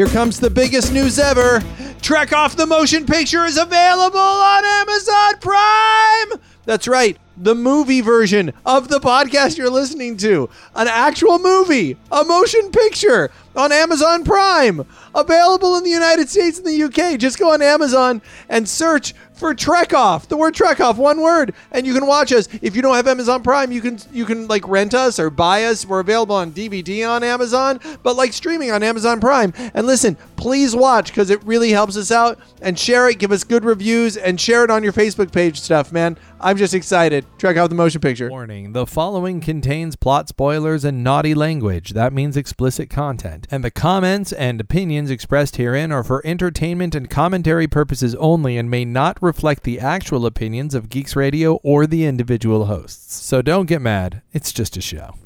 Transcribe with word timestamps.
Here 0.00 0.08
comes 0.08 0.40
the 0.40 0.48
biggest 0.48 0.94
news 0.94 1.18
ever. 1.18 1.62
Trek 2.00 2.32
Off 2.32 2.56
the 2.56 2.64
Motion 2.64 3.04
Picture 3.04 3.44
is 3.44 3.58
available 3.58 4.18
on 4.18 4.64
Amazon 4.64 5.34
Prime. 5.42 6.40
That's 6.64 6.88
right, 6.88 7.18
the 7.36 7.54
movie 7.54 8.00
version 8.00 8.54
of 8.64 8.88
the 8.88 8.98
podcast 8.98 9.58
you're 9.58 9.68
listening 9.68 10.16
to. 10.16 10.48
An 10.74 10.88
actual 10.88 11.38
movie, 11.38 11.98
a 12.10 12.24
motion 12.24 12.70
picture 12.70 13.30
on 13.60 13.72
Amazon 13.72 14.24
Prime. 14.24 14.86
Available 15.14 15.76
in 15.76 15.84
the 15.84 15.90
United 15.90 16.28
States 16.28 16.58
and 16.58 16.66
the 16.66 16.82
UK. 16.84 17.18
Just 17.18 17.38
go 17.38 17.52
on 17.52 17.62
Amazon 17.62 18.22
and 18.48 18.68
search 18.68 19.14
for 19.40 19.54
Trek 19.54 19.94
Off. 19.94 20.28
The 20.28 20.36
word 20.36 20.54
Trek 20.54 20.80
Off, 20.80 20.98
one 20.98 21.20
word, 21.22 21.54
and 21.72 21.86
you 21.86 21.94
can 21.94 22.06
watch 22.06 22.30
us. 22.30 22.46
If 22.60 22.76
you 22.76 22.82
don't 22.82 22.94
have 22.94 23.08
Amazon 23.08 23.42
Prime, 23.42 23.72
you 23.72 23.80
can 23.80 23.98
you 24.12 24.26
can 24.26 24.46
like 24.46 24.68
rent 24.68 24.94
us 24.94 25.18
or 25.18 25.30
buy 25.30 25.64
us. 25.64 25.86
We're 25.86 26.00
available 26.00 26.36
on 26.36 26.52
DVD 26.52 27.08
on 27.08 27.24
Amazon, 27.24 27.80
but 28.02 28.16
like 28.16 28.34
streaming 28.34 28.70
on 28.70 28.82
Amazon 28.82 29.18
Prime. 29.18 29.54
And 29.72 29.86
listen, 29.86 30.16
please 30.36 30.76
watch 30.76 31.08
because 31.08 31.30
it 31.30 31.42
really 31.44 31.70
helps 31.70 31.96
us 31.96 32.12
out. 32.12 32.38
And 32.62 32.78
share 32.78 33.08
it, 33.08 33.18
give 33.18 33.32
us 33.32 33.42
good 33.42 33.64
reviews, 33.64 34.18
and 34.18 34.38
share 34.38 34.64
it 34.64 34.70
on 34.70 34.84
your 34.84 34.92
Facebook 34.92 35.32
page 35.32 35.58
stuff, 35.58 35.90
man. 35.90 36.18
I'm 36.38 36.58
just 36.58 36.74
excited. 36.74 37.24
Trek 37.38 37.56
Off 37.56 37.70
the 37.70 37.74
motion 37.74 38.02
picture. 38.02 38.28
Warning 38.28 38.72
the 38.72 38.86
following 38.86 39.40
contains 39.40 39.96
plot 39.96 40.28
spoilers 40.28 40.84
and 40.84 41.02
naughty 41.02 41.34
language. 41.34 41.90
That 41.90 42.12
means 42.12 42.36
explicit 42.36 42.90
content. 42.90 43.46
And 43.52 43.64
the 43.64 43.70
comments 43.72 44.32
and 44.32 44.60
opinions 44.60 45.10
expressed 45.10 45.56
herein 45.56 45.90
are 45.90 46.04
for 46.04 46.24
entertainment 46.24 46.94
and 46.94 47.10
commentary 47.10 47.66
purposes 47.66 48.14
only 48.14 48.56
and 48.56 48.70
may 48.70 48.84
not 48.84 49.20
reflect 49.20 49.64
the 49.64 49.80
actual 49.80 50.24
opinions 50.24 50.72
of 50.72 50.88
Geeks 50.88 51.16
Radio 51.16 51.54
or 51.64 51.84
the 51.84 52.06
individual 52.06 52.66
hosts. 52.66 53.12
So 53.12 53.42
don't 53.42 53.66
get 53.66 53.82
mad. 53.82 54.22
It's 54.32 54.52
just 54.52 54.76
a 54.76 54.80
show. 54.80 55.16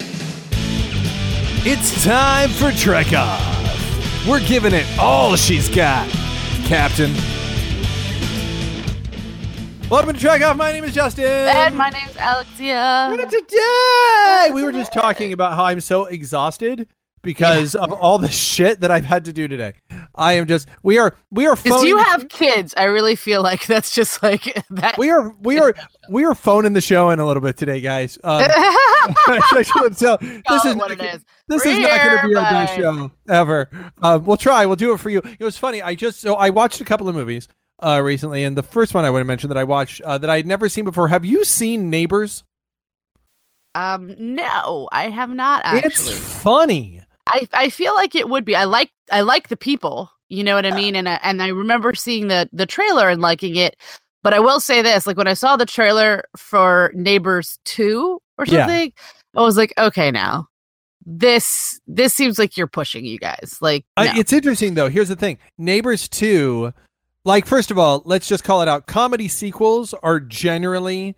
It's 1.66 2.02
time 2.02 2.48
for 2.48 2.72
Trek 2.72 3.12
Off. 3.12 4.26
We're 4.26 4.40
giving 4.40 4.72
it 4.72 4.86
all 4.98 5.36
she's 5.36 5.68
got, 5.68 6.08
Captain. 6.64 7.12
Welcome 9.90 10.14
to 10.14 10.18
Trek 10.18 10.40
Off. 10.40 10.56
My 10.56 10.72
name 10.72 10.84
is 10.84 10.94
Justin. 10.94 11.26
And 11.26 11.76
my 11.76 11.90
name's 11.90 12.16
Alexia. 12.18 13.18
today 13.28 14.50
we 14.54 14.62
were 14.62 14.72
just 14.72 14.94
talking 14.94 15.34
about 15.34 15.56
how 15.56 15.66
I'm 15.66 15.82
so 15.82 16.06
exhausted 16.06 16.88
because 17.24 17.74
of 17.74 17.92
all 17.92 18.18
the 18.18 18.30
shit 18.30 18.80
that 18.80 18.90
I've 18.90 19.04
had 19.04 19.24
to 19.24 19.32
do 19.32 19.48
today. 19.48 19.74
I 20.14 20.34
am 20.34 20.46
just 20.46 20.68
we 20.82 20.98
are 20.98 21.16
we 21.30 21.46
are 21.46 21.56
phoning, 21.56 21.88
you 21.88 21.98
have 21.98 22.28
kids, 22.28 22.74
I 22.76 22.84
really 22.84 23.16
feel 23.16 23.42
like 23.42 23.66
that's 23.66 23.90
just 23.90 24.22
like 24.22 24.62
that. 24.70 24.96
we 24.98 25.10
are 25.10 25.34
we 25.40 25.58
are 25.58 25.74
we 26.08 26.24
are 26.24 26.34
phoning 26.34 26.74
the 26.74 26.80
show 26.80 27.10
in 27.10 27.18
a 27.18 27.26
little 27.26 27.42
bit 27.42 27.56
today, 27.56 27.80
guys. 27.80 28.18
Um, 28.22 28.44
so 29.64 30.16
this 30.18 30.64
is 30.64 30.76
not, 30.76 30.90
it 30.90 31.02
is. 31.02 31.24
this 31.48 31.66
is 31.66 31.78
not 31.78 32.04
going 32.04 32.20
to 32.20 32.28
be 32.28 32.34
our 32.36 32.50
best 32.50 32.76
show 32.76 33.10
ever. 33.28 33.68
Um, 34.00 34.24
we'll 34.24 34.36
try. 34.36 34.66
We'll 34.66 34.76
do 34.76 34.92
it 34.92 35.00
for 35.00 35.10
you. 35.10 35.22
It 35.38 35.44
was 35.44 35.58
funny. 35.58 35.82
I 35.82 35.94
just 35.94 36.20
so 36.20 36.34
I 36.34 36.50
watched 36.50 36.80
a 36.80 36.84
couple 36.84 37.08
of 37.08 37.14
movies 37.14 37.48
uh, 37.82 38.00
recently, 38.02 38.44
and 38.44 38.56
the 38.56 38.62
first 38.62 38.94
one 38.94 39.04
I 39.04 39.10
want 39.10 39.22
to 39.22 39.26
mention 39.26 39.48
that 39.48 39.58
I 39.58 39.64
watched 39.64 40.00
uh, 40.02 40.18
that 40.18 40.30
I 40.30 40.36
had 40.36 40.46
never 40.46 40.68
seen 40.68 40.84
before. 40.84 41.08
Have 41.08 41.24
you 41.24 41.44
seen 41.44 41.90
Neighbors? 41.90 42.44
Um, 43.74 44.14
no, 44.18 44.88
I 44.92 45.10
have 45.10 45.30
not 45.30 45.62
actually. 45.64 45.88
It's 45.88 46.42
funny. 46.42 47.02
I 47.26 47.48
I 47.52 47.68
feel 47.70 47.94
like 47.94 48.14
it 48.14 48.28
would 48.28 48.44
be. 48.44 48.56
I 48.56 48.64
like 48.64 48.90
I 49.10 49.22
like 49.22 49.48
the 49.48 49.56
people. 49.56 50.10
You 50.28 50.42
know 50.42 50.54
what 50.54 50.66
I 50.66 50.72
mean? 50.72 50.96
And 50.96 51.08
I, 51.08 51.20
and 51.22 51.42
I 51.42 51.48
remember 51.48 51.94
seeing 51.94 52.28
the 52.28 52.48
the 52.52 52.66
trailer 52.66 53.08
and 53.08 53.20
liking 53.20 53.56
it. 53.56 53.76
But 54.22 54.34
I 54.34 54.40
will 54.40 54.60
say 54.60 54.82
this: 54.82 55.06
like 55.06 55.16
when 55.16 55.28
I 55.28 55.34
saw 55.34 55.56
the 55.56 55.66
trailer 55.66 56.24
for 56.36 56.90
Neighbors 56.94 57.58
Two 57.64 58.20
or 58.38 58.46
Yeah. 58.46 58.66
something, 58.66 58.92
I 59.36 59.40
was 59.42 59.56
like, 59.56 59.72
okay, 59.78 60.10
now 60.10 60.48
this 61.06 61.80
this 61.86 62.14
seems 62.14 62.38
like 62.38 62.56
you're 62.56 62.66
pushing 62.66 63.04
you 63.04 63.18
guys. 63.18 63.58
Like, 63.60 63.84
no. 63.98 64.04
it's 64.16 64.32
interesting 64.32 64.74
though. 64.74 64.88
Here's 64.88 65.08
the 65.08 65.16
thing: 65.16 65.38
Neighbors 65.58 66.08
Two, 66.08 66.72
like 67.24 67.46
first 67.46 67.70
of 67.70 67.78
all, 67.78 68.02
let's 68.04 68.26
just 68.26 68.44
call 68.44 68.62
it 68.62 68.68
out. 68.68 68.86
Comedy 68.86 69.28
sequels 69.28 69.94
are 70.02 70.20
generally 70.20 71.16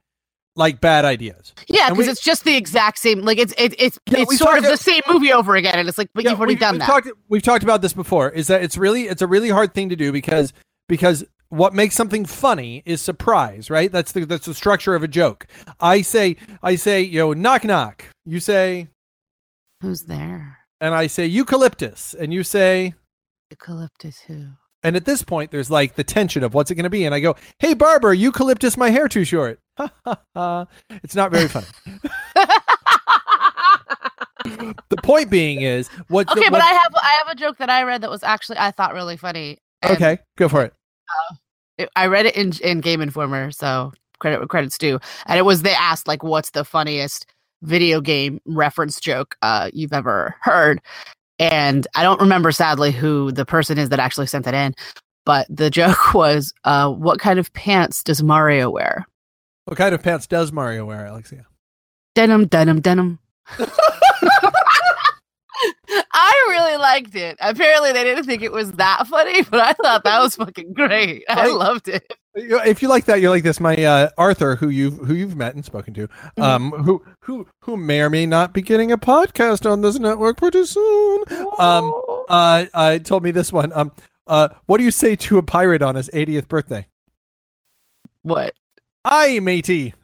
like 0.57 0.81
bad 0.81 1.05
ideas. 1.05 1.55
yeah, 1.69 1.91
because 1.91 2.09
it's 2.09 2.23
just 2.23 2.45
the 2.45 2.57
exact 2.57 2.99
same. 2.99 3.21
Like 3.21 3.39
it's 3.39 3.55
it, 3.59 3.75
it's 3.79 3.99
Yeah, 4.07 4.21
it's 4.21 4.39
sort 4.39 4.59
of 4.59 4.65
the 4.65 4.77
same 4.77 5.03
movie 5.09 5.33
over 5.33 5.55
again, 5.55 5.79
and 5.79 5.89
it's 5.89 5.99
like, 5.99 6.09
but 6.15 6.25
Yeah, 6.25 6.31
you've 6.31 6.41
already 6.41 6.55
we've, 6.55 6.61
done 6.61 6.75
we've 6.75 6.81
that. 6.81 6.87
Talked, 6.87 7.11
we've 7.29 7.43
talked 7.43 7.63
about 7.63 7.83
this 7.83 7.93
before. 7.93 8.31
Is 8.31 8.49
that 8.49 8.63
it's 8.63 8.77
really 8.77 9.03
it's 9.03 9.23
a 9.23 9.27
really 9.27 9.51
hard 9.51 9.75
thing 9.75 9.89
to 9.91 9.97
do 9.97 10.11
because 10.13 10.53
because 10.89 11.25
what 11.49 11.75
makes 11.75 11.95
something 11.95 12.25
funny 12.25 12.83
is 12.85 13.01
surprise, 13.01 13.71
right? 13.71 13.93
That's 13.93 14.13
the 14.13 14.25
that's 14.25 14.47
the 14.47 14.55
structure 14.55 14.95
of 14.95 15.03
a 15.03 15.09
joke. 15.09 15.47
I 15.81 16.03
say 16.03 16.37
I 16.63 16.77
say 16.77 17.03
yo 17.03 17.33
knock 17.33 17.65
knock. 17.65 18.05
You 18.25 18.41
say 18.41 18.89
Who's 19.81 20.03
there? 20.05 20.59
and 20.81 20.95
I 20.95 21.07
say 21.07 21.27
eucalyptus, 21.27 22.15
and 22.15 22.33
you 22.33 22.43
say. 22.43 22.95
Eucalyptus 23.51 24.21
who? 24.27 24.47
And 24.83 24.97
at 24.97 25.05
this 25.05 25.23
point, 25.23 25.51
there's 25.51 25.71
like 25.71 25.95
the 25.95 26.05
tension 26.05 26.43
of 26.45 26.55
what's 26.55 26.71
it 26.71 26.75
going 26.75 26.85
to 26.85 26.91
be. 26.91 27.05
And 27.05 27.15
I 27.15 27.21
go, 27.21 27.37
"Hey, 27.59 27.75
barber, 27.75 28.13
eucalyptus 28.13 28.77
my 28.77 28.91
hair 28.91 29.09
too 29.09 29.25
short." 29.25 29.59
it's 31.03 31.15
not 31.15 31.31
very 31.31 31.49
funny. 31.49 31.67
the 34.45 34.97
point 35.03 35.31
being 35.31 35.61
is, 35.63 35.89
what's 36.09 36.31
okay, 36.33 36.41
the, 36.45 36.51
but 36.51 36.61
what- 36.61 36.63
I 36.63 36.69
have 36.75 36.95
I 36.95 37.19
have 37.25 37.29
a 37.29 37.35
joke 37.39 37.59
that 37.59 37.71
I 37.71 37.83
read 37.83 38.03
that 38.03 38.11
was 38.11 38.23
actually 38.23 38.59
I 38.59 38.71
thought 38.71 38.95
really 38.95 39.17
funny. 39.17 39.59
and 39.83 39.93
okay, 39.93 40.19
go 40.37 40.49
for 40.49 40.65
it. 40.65 40.73
it- 41.79 41.91
I 41.97 42.07
read 42.07 42.27
it 42.27 42.37
in 42.37 42.53
in 42.63 42.81
Game 42.81 43.01
Informer, 43.01 43.51
so 43.51 43.93
credit 44.19 44.39
where 44.39 44.49
credit's 44.49 44.79
due. 44.79 44.99
And 45.27 45.39
it 45.39 45.43
was 45.43 45.63
they 45.63 45.75
asked 45.75 46.09
like, 46.09 46.23
"What's 46.23 46.51
the 46.51 46.65
funniest 46.65 47.27
video 47.63 48.01
game 48.01 48.41
reference 48.47 49.01
joke 49.01 49.37
uh, 49.43 49.71
you've 49.73 49.93
ever 49.93 50.35
heard?" 50.41 50.81
And 51.39 51.87
I 51.95 52.03
don't 52.03 52.21
remember 52.21 52.51
sadly 52.53 52.93
who 52.93 53.31
the 53.33 53.45
person 53.45 53.77
is 53.79 53.91
that 53.91 53.99
actually 53.99 54.27
sent 54.27 54.45
that 54.47 54.55
in, 54.55 54.75
but 55.27 55.47
the 55.51 55.69
joke 55.81 56.15
was, 56.15 56.55
uh, 56.65 56.91
"What 56.91 57.19
kind 57.21 57.39
of 57.39 57.53
pants 57.53 58.03
does 58.03 58.23
Mario 58.23 58.71
wear?" 58.71 59.07
What 59.67 59.77
kind 59.77 59.95
of 59.95 60.03
pants 60.03 60.27
does 60.27 60.51
Mario 60.53 60.85
wear, 60.87 61.07
Alexia? 61.07 61.47
Denim, 62.15 62.47
denim, 62.47 62.81
denim. 62.81 63.19
I 66.13 66.47
really 66.49 66.77
liked 66.79 67.15
it. 67.15 67.37
Apparently, 67.41 67.93
they 67.93 68.05
didn't 68.05 68.25
think 68.25 68.43
it 68.43 68.53
was 68.53 68.73
that 68.73 69.07
funny, 69.07 69.43
but 69.43 69.61
I 69.61 69.73
thought 69.75 70.05
that 70.05 70.21
was 70.21 70.37
fucking 70.37 70.73
great. 70.73 71.25
I 71.29 71.49
loved 71.49 71.89
it. 71.89 72.13
If 72.35 72.83
you 72.83 72.89
like 72.89 73.07
that, 73.07 73.21
you're 73.21 73.31
like 73.31 73.43
this. 73.45 73.61
My 73.61 73.75
uh, 73.83 74.11
Arthur, 74.19 74.57
who 74.57 74.69
you've 74.69 74.99
who 74.99 75.15
you've 75.15 75.37
met 75.37 75.55
and 75.55 75.65
spoken 75.65 75.95
to, 75.95 76.07
Mm-hmm. 76.09 76.43
um, 76.43 76.71
who 76.71 77.03
who 77.23 77.47
who 77.63 77.77
may 77.77 78.01
or 78.03 78.11
may 78.11 78.27
not 78.27 78.53
be 78.53 78.61
getting 78.63 78.93
a 78.93 78.99
podcast 78.99 79.71
on 79.71 79.81
this 79.81 79.99
network 79.99 80.37
pretty 80.37 80.65
soon. 80.67 81.25
Um, 81.59 81.93
uh, 82.29 82.67
uh, 82.75 82.99
told 82.99 83.23
me 83.23 83.31
this 83.31 83.53
one. 83.53 83.73
Um, 83.75 83.91
uh, 84.27 84.49
what 84.67 84.79
do 84.79 84.85
you 84.85 84.91
say 84.91 85.17
to 85.17 85.39
a 85.39 85.43
pirate 85.43 85.83
on 85.83 85.95
his 85.95 86.09
80th 86.11 86.49
birthday? 86.49 86.87
what? 88.23 88.55
Aye, 89.07 89.39
matey. 89.41 89.95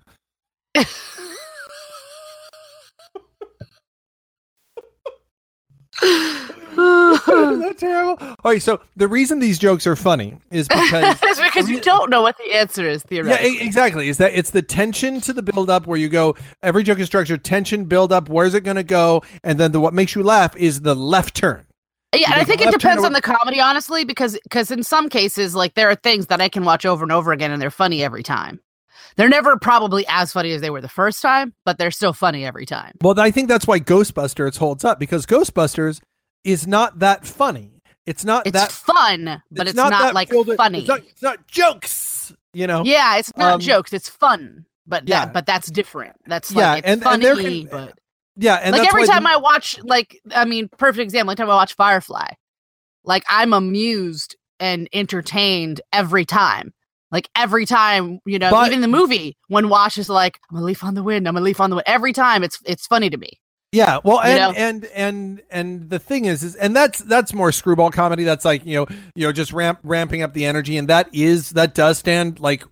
Isn't 6.03 7.61
that 7.61 7.75
terrible? 7.79 8.17
All 8.21 8.37
right, 8.53 8.63
so 8.63 8.81
the 8.97 9.07
reason 9.09 9.39
these 9.39 9.59
jokes 9.59 9.87
are 9.87 9.97
funny 9.97 10.39
is 10.51 10.69
because 10.69 11.19
It's 11.23 11.41
because 11.41 11.69
you 11.69 11.81
don't 11.81 12.11
know 12.11 12.23
what 12.23 12.37
the 12.39 12.53
answer 12.55 12.89
is 12.89 13.03
theoretically. 13.03 13.59
e- 13.59 13.61
exactly. 13.61 14.09
Is 14.09 14.19
that 14.19 14.33
it's 14.35 14.51
the 14.51 14.63
tension 14.63 15.21
to 15.23 15.33
the 15.33 15.43
build 15.43 15.69
up 15.71 15.87
where 15.87 15.99
you 15.99 16.09
go. 16.09 16.35
Every 16.63 16.83
joke 16.83 16.99
is 16.99 17.07
structured 17.07 17.45
tension 17.45 17.85
build 17.85 18.13
up. 18.13 18.29
Where's 18.29 18.55
it 18.55 18.63
going 18.63 18.77
to 18.77 18.85
go? 18.85 19.23
And 19.45 19.61
then 19.61 19.73
the 19.73 19.81
what 19.81 19.95
makes 19.95 20.15
you 20.15 20.23
laugh 20.23 20.57
is 20.57 20.81
the 20.81 20.95
left 20.95 21.35
turn. 21.35 21.67
Yeah, 22.15 22.31
and 22.33 22.41
I 22.41 22.45
think 22.45 22.61
it 22.61 22.71
depends 22.71 23.05
on 23.05 23.15
the 23.15 23.23
comedy, 23.23 23.59
honestly, 23.59 24.05
because 24.05 24.39
because 24.43 24.71
in 24.71 24.83
some 24.83 25.09
cases, 25.09 25.55
like 25.55 25.75
there 25.75 25.89
are 25.89 25.95
things 25.95 26.27
that 26.27 26.43
I 26.43 26.49
can 26.51 26.63
watch 26.65 26.85
over 26.85 27.03
and 27.03 27.13
over 27.13 27.33
again, 27.33 27.51
and 27.51 27.61
they're 27.61 27.71
funny 27.71 28.05
every 28.05 28.23
time. 28.23 28.61
They're 29.17 29.29
never 29.29 29.57
probably 29.59 30.05
as 30.09 30.33
funny 30.33 30.53
as 30.53 30.61
they 30.61 30.71
were 30.71 30.81
the 30.81 30.89
first 30.89 31.23
time, 31.23 31.55
but 31.65 31.79
they're 31.79 31.91
still 31.91 32.13
funny 32.13 32.45
every 32.45 32.67
time. 32.67 32.93
Well, 33.03 33.19
I 33.19 33.31
think 33.31 33.49
that's 33.49 33.67
why 33.67 33.79
Ghostbusters 33.81 34.59
holds 34.59 34.85
up 34.85 34.99
because 34.99 35.27
Ghostbusters 35.27 36.01
is 36.45 36.67
not 36.67 36.99
that 37.01 37.27
funny. 37.27 37.81
It's 38.07 38.25
not 38.25 38.47
It's 38.47 38.53
that 38.55 38.73
fun, 38.73 39.43
but 39.51 39.69
it's, 39.69 39.77
not, 39.77 39.91
that 39.91 40.15
like 40.15 40.31
funny. 40.57 40.81
It's 40.81 40.89
not, 40.89 41.01
it's 41.01 41.23
not 41.23 41.47
jokes. 41.47 42.33
You 42.55 42.67
know. 42.67 42.83
yeah, 42.85 43.17
it's 43.17 43.35
not 43.37 43.55
Um, 43.55 43.61
jokes. 43.61 43.93
It's 43.93 44.09
fun, 44.09 44.67
but 44.87 45.09
yeah. 45.09 45.27
that 45.27 45.33
but 45.33 45.47
that's 45.47 45.71
different. 45.71 46.17
That's 46.27 46.51
Yeah, 46.53 46.75
it's 46.75 46.85
and- 46.87 46.95
and 46.95 47.03
funny, 47.03 47.25
there 47.25 47.37
can- 47.37 47.67
but 47.71 47.99
Yeah, 48.37 48.57
and 48.57 48.77
like 48.77 48.89
every 48.89 49.07
time 49.07 49.23
the- 49.23 49.31
I 49.31 49.37
watch, 49.37 49.79
like 49.85 50.19
I 50.35 50.45
mean, 50.45 50.69
perfect 50.79 51.03
example. 51.03 51.31
Every 51.31 51.37
time 51.45 51.51
I 51.51 51.55
watch 51.55 51.75
Firefly, 51.75 52.27
like 53.05 53.23
I'm 53.29 53.53
amused 53.53 54.37
and 54.61 54.89
entertained 54.93 55.81
every 55.93 56.25
time. 56.25 56.73
Like 57.13 57.29
every 57.37 57.67
time, 57.67 58.19
you 58.25 58.39
know, 58.39 58.51
But- 58.51 58.69
even 58.69 58.81
the 58.81 58.89
movie 58.89 59.37
when 59.49 59.69
Wash 59.69 59.99
is 59.99 60.09
like, 60.09 60.41
"I'm 60.51 60.57
a 60.57 60.63
leaf 60.63 60.83
on 60.83 60.95
the 60.95 61.03
wind," 61.03 61.29
I'm 61.29 61.37
a 61.37 61.41
leaf 61.41 61.61
on 61.61 61.71
the 61.71 61.77
wind. 61.77 61.85
Every 61.87 62.13
time, 62.13 62.43
it's 62.43 62.59
it's 62.65 62.87
funny 62.87 63.11
to 63.11 63.17
me. 63.17 63.39
Yeah, 63.71 64.01
well, 64.05 64.17
You 64.17 64.23
and 64.33 64.39
know? 64.39 64.59
and 64.59 64.85
and 64.95 65.43
and 65.51 65.91
the 65.91 65.99
thing 65.99 66.25
is, 66.25 66.43
is 66.43 66.55
and 66.57 66.75
that's 66.75 66.99
that's 67.01 67.33
more 67.33 67.53
screwball 67.53 67.91
comedy. 67.91 68.25
That's 68.25 68.45
like 68.45 68.65
you 68.67 68.77
know, 68.77 68.87
you 69.15 69.27
know, 69.27 69.33
just 69.33 69.53
ramp 69.53 69.79
ramping 69.83 70.23
up 70.23 70.33
the 70.35 70.45
energy, 70.47 70.77
and 70.77 70.89
that 70.89 71.09
is 71.13 71.51
that 71.51 71.75
does 71.75 71.99
stand 71.99 72.41
like 72.41 72.65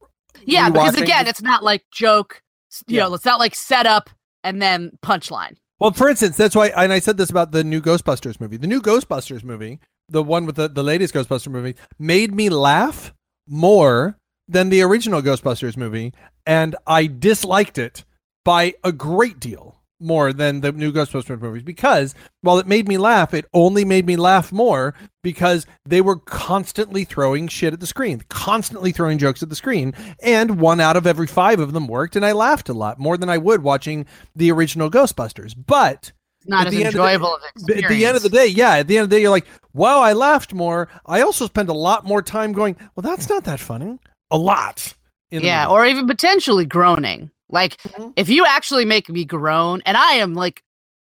Yeah, 0.44 0.70
because 0.70 0.98
again, 0.98 1.26
it's 1.26 1.42
not 1.42 1.62
like 1.62 1.84
joke. 1.92 2.42
You 2.86 2.96
Yeah. 2.98 3.04
know, 3.08 3.14
it's 3.14 3.24
not 3.24 3.38
like 3.38 3.54
setup 3.54 4.10
and 4.42 4.60
then 4.62 4.92
punchline. 5.02 5.56
Well, 5.78 5.92
for 5.92 6.08
instance, 6.08 6.36
that's 6.36 6.54
why, 6.54 6.68
and 6.68 6.92
I 6.92 6.98
said 6.98 7.16
this 7.16 7.30
about 7.30 7.52
the 7.52 7.64
new 7.64 7.80
Ghostbusters 7.80 8.40
movie. 8.40 8.56
The 8.58 8.66
new 8.66 8.80
Ghostbusters 8.82 9.42
movie 9.44 9.80
the 10.10 10.22
one 10.22 10.44
with 10.44 10.56
the, 10.56 10.68
the 10.68 10.82
latest 10.82 11.14
Ghostbuster 11.14 11.48
movie, 11.48 11.76
made 11.98 12.34
me 12.34 12.48
laugh 12.48 13.14
more 13.48 14.18
than 14.50 14.68
the 14.70 14.82
original 14.82 15.22
Ghostbusters 15.22 15.76
movie, 15.76 16.12
and 16.46 16.76
I 16.86 17.06
disliked 17.06 17.78
it 17.78 18.04
by 18.44 18.74
a 18.84 18.92
great 18.92 19.38
deal 19.40 19.76
more 20.02 20.32
than 20.32 20.62
the 20.62 20.72
new 20.72 20.90
Ghostbusters 20.92 21.38
movies 21.42 21.62
because 21.62 22.14
while 22.40 22.58
it 22.58 22.66
made 22.66 22.88
me 22.88 22.96
laugh, 22.96 23.34
it 23.34 23.44
only 23.52 23.84
made 23.84 24.06
me 24.06 24.16
laugh 24.16 24.50
more 24.50 24.94
because 25.22 25.66
they 25.84 26.00
were 26.00 26.16
constantly 26.16 27.04
throwing 27.04 27.46
shit 27.48 27.74
at 27.74 27.80
the 27.80 27.86
screen, 27.86 28.22
constantly 28.30 28.92
throwing 28.92 29.18
jokes 29.18 29.42
at 29.42 29.50
the 29.50 29.54
screen, 29.56 29.92
and 30.22 30.58
one 30.58 30.80
out 30.80 30.96
of 30.96 31.06
every 31.06 31.26
five 31.26 31.60
of 31.60 31.74
them 31.74 31.86
worked, 31.86 32.16
and 32.16 32.24
I 32.24 32.32
laughed 32.32 32.70
a 32.70 32.72
lot 32.72 32.98
more 32.98 33.18
than 33.18 33.28
I 33.28 33.36
would 33.36 33.62
watching 33.62 34.06
the 34.34 34.50
original 34.50 34.90
Ghostbusters. 34.90 35.54
But 35.66 36.12
Not 36.46 36.62
At 36.62 36.66
as 36.68 36.72
the 36.72 36.78
the- 36.78 36.86
enjoyable 36.86 37.38
experience. 37.54 37.84
at 37.84 37.88
the 37.90 38.06
end 38.06 38.16
of 38.16 38.22
the 38.22 38.30
day, 38.30 38.46
yeah, 38.46 38.76
at 38.76 38.86
the 38.88 38.96
end 38.96 39.04
of 39.04 39.10
the 39.10 39.16
day, 39.16 39.20
you're 39.20 39.30
like, 39.30 39.46
wow, 39.74 40.00
I 40.00 40.14
laughed 40.14 40.54
more. 40.54 40.88
I 41.04 41.20
also 41.20 41.44
spent 41.44 41.68
a 41.68 41.74
lot 41.74 42.06
more 42.06 42.22
time 42.22 42.52
going, 42.54 42.76
well, 42.96 43.02
that's 43.02 43.28
not 43.28 43.44
that 43.44 43.60
funny. 43.60 43.98
A 44.30 44.38
lot. 44.38 44.94
in 45.30 45.42
yeah, 45.42 45.66
or 45.68 45.86
even 45.86 46.06
potentially 46.06 46.64
groaning. 46.64 47.30
Like 47.48 47.76
Mhm. 47.82 48.12
if 48.16 48.28
you 48.28 48.44
actually 48.46 48.84
make 48.84 49.08
me 49.08 49.24
groan, 49.24 49.82
and 49.86 49.96
I 49.96 50.14
am 50.14 50.34
like, 50.34 50.62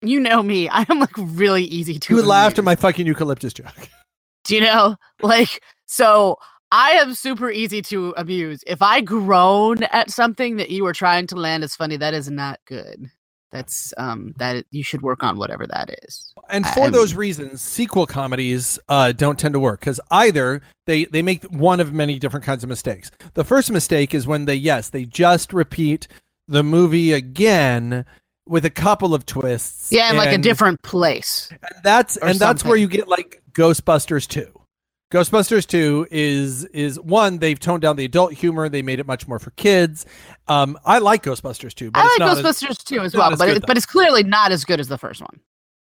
you 0.03 0.21
know 0.21 0.43
me, 0.43 0.69
I 0.79 0.85
am 0.89 0.99
like 1.01 1.17
really 1.17 1.65
easy 1.65 1.99
to. 1.99 2.17
you 2.17 2.23
laughed 2.23 2.59
at 2.59 2.65
my 2.65 2.77
fucking 2.77 3.07
eucalyptus 3.07 3.53
joke. 3.55 3.89
Do 4.45 4.55
you 4.57 4.61
know? 4.63 4.97
Like, 5.23 5.63
so 5.87 6.37
I 6.73 6.93
am 6.93 7.15
super 7.15 7.51
easy 7.51 7.81
to 7.83 8.13
amuse. 8.17 8.65
If 8.67 8.83
I 8.83 9.01
groan 9.03 9.85
at 9.85 10.11
something 10.11 10.57
that 10.57 10.71
you 10.71 10.83
were 10.85 10.95
trying 10.95 11.27
to 11.29 11.37
land 11.37 11.63
as 11.65 11.77
funny, 11.77 11.97
that 11.99 12.13
is 12.15 12.29
not 12.31 12.59
good. 12.67 13.11
That's 13.53 13.93
um 13.99 14.33
that 14.39 14.65
you 14.71 14.83
should 14.83 15.03
work 15.03 15.23
on 15.23 15.37
whatever 15.37 15.67
that 15.67 15.91
is. 16.05 16.33
And 16.49 16.67
for 16.67 16.85
I 16.85 16.91
those 16.91 17.13
mean- 17.13 17.19
reasons, 17.21 17.61
sequel 17.63 18.07
comedies 18.07 18.79
uh, 18.89 19.13
don't 19.13 19.39
tend 19.39 19.53
to 19.55 19.61
work 19.61 19.81
because 19.81 20.01
either 20.11 20.63
they 20.87 21.05
they 21.05 21.23
make 21.23 21.45
one 21.45 21.79
of 21.81 21.93
many 21.93 22.19
different 22.19 22.45
kinds 22.47 22.63
of 22.65 22.69
mistakes. 22.69 23.11
The 23.35 23.45
first 23.45 23.71
mistake 23.71 24.15
is 24.15 24.27
when 24.27 24.47
they 24.47 24.55
yes 24.55 24.89
they 24.89 25.05
just 25.05 25.53
repeat 25.53 26.09
the 26.49 26.63
movie 26.63 27.13
again 27.13 28.05
with 28.47 28.65
a 28.65 28.71
couple 28.71 29.15
of 29.15 29.25
twists. 29.27 29.93
Yeah, 29.93 30.11
in 30.11 30.17
like 30.17 30.33
a 30.33 30.39
different 30.39 30.83
place. 30.83 31.49
and 31.51 31.83
that's 31.85 32.17
and 32.17 32.39
that's 32.39 32.65
where 32.65 32.77
you 32.77 32.89
get 32.89 33.07
like 33.07 33.43
Ghostbusters 33.53 34.27
2. 34.27 34.47
Ghostbusters 35.13 35.67
2 35.67 36.09
is 36.11 36.65
is 36.67 36.99
one 36.99 37.39
they've 37.39 37.61
toned 37.61 37.83
down 37.83 37.97
the 37.97 38.05
adult 38.07 38.33
humor, 38.33 38.69
they 38.71 38.81
made 38.81 38.99
it 38.99 39.07
much 39.07 39.29
more 39.29 39.39
for 39.39 39.51
kids. 39.53 40.07
Um 40.49 40.79
I 40.87 40.99
like 40.99 41.23
Ghostbusters 41.23 41.75
2, 41.75 41.91
but 41.91 42.01
I 42.01 42.05
it's 42.07 42.19
like 42.19 42.19
not 42.19 42.39
as- 42.39 42.45
Ghostbusters 42.63 42.83
too 42.85 43.01
as 43.01 43.15
well, 43.15 43.31
as 43.33 43.39
but 43.39 43.47
good, 43.47 43.57
it, 43.59 43.65
but 43.67 43.77
it's 43.77 43.87
clearly 43.87 44.23
not 44.23 44.53
as 44.53 44.65
good 44.65 44.81
as 44.81 44.89
the 44.89 44.99
first 44.99 45.21
one. 45.21 45.41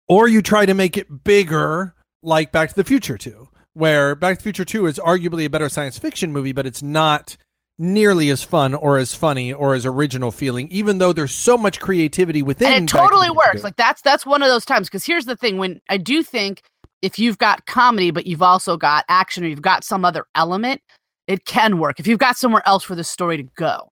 or 0.09 0.27
you 0.27 0.41
try 0.41 0.65
to 0.65 0.73
make 0.73 0.97
it 0.97 1.23
bigger 1.23 1.95
like 2.21 2.51
Back 2.51 2.69
to 2.69 2.75
the 2.75 2.83
Future 2.83 3.17
2, 3.17 3.47
where 3.73 4.15
Back 4.15 4.37
to 4.37 4.39
the 4.39 4.43
Future 4.43 4.65
2 4.65 4.85
is 4.87 4.99
arguably 4.99 5.45
a 5.45 5.49
better 5.49 5.69
science 5.69 5.97
fiction 5.97 6.31
movie, 6.33 6.51
but 6.51 6.65
it's 6.65 6.83
not 6.83 7.37
nearly 7.79 8.29
as 8.29 8.43
fun 8.43 8.75
or 8.75 8.97
as 8.97 9.15
funny 9.15 9.51
or 9.53 9.73
as 9.73 9.85
original 9.85 10.29
feeling, 10.31 10.67
even 10.69 10.97
though 10.99 11.13
there's 11.13 11.33
so 11.33 11.57
much 11.57 11.79
creativity 11.79 12.43
within 12.43 12.67
and 12.71 12.89
it 12.89 12.93
Back 12.93 13.01
to 13.03 13.07
the 13.07 13.15
totally 13.15 13.29
works 13.31 13.63
like 13.63 13.77
that's 13.77 14.01
that's 14.01 14.25
one 14.25 14.43
of 14.43 14.49
those 14.49 14.65
times 14.65 14.87
because 14.87 15.03
here's 15.05 15.25
the 15.25 15.35
thing 15.37 15.57
when 15.57 15.81
i 15.89 15.97
do 15.97 16.21
think 16.21 16.61
if 17.01 17.17
you've 17.19 17.37
got 17.37 17.65
comedy 17.65 18.11
but 18.11 18.25
you've 18.25 18.41
also 18.41 18.77
got 18.77 19.05
action 19.09 19.43
or 19.43 19.47
you've 19.47 19.61
got 19.61 19.83
some 19.83 20.05
other 20.05 20.25
element 20.35 20.81
it 21.27 21.45
can 21.45 21.77
work. 21.77 21.99
If 21.99 22.07
you've 22.07 22.19
got 22.19 22.35
somewhere 22.35 22.63
else 22.65 22.83
for 22.83 22.95
the 22.95 23.03
story 23.03 23.37
to 23.37 23.43
go 23.55 23.91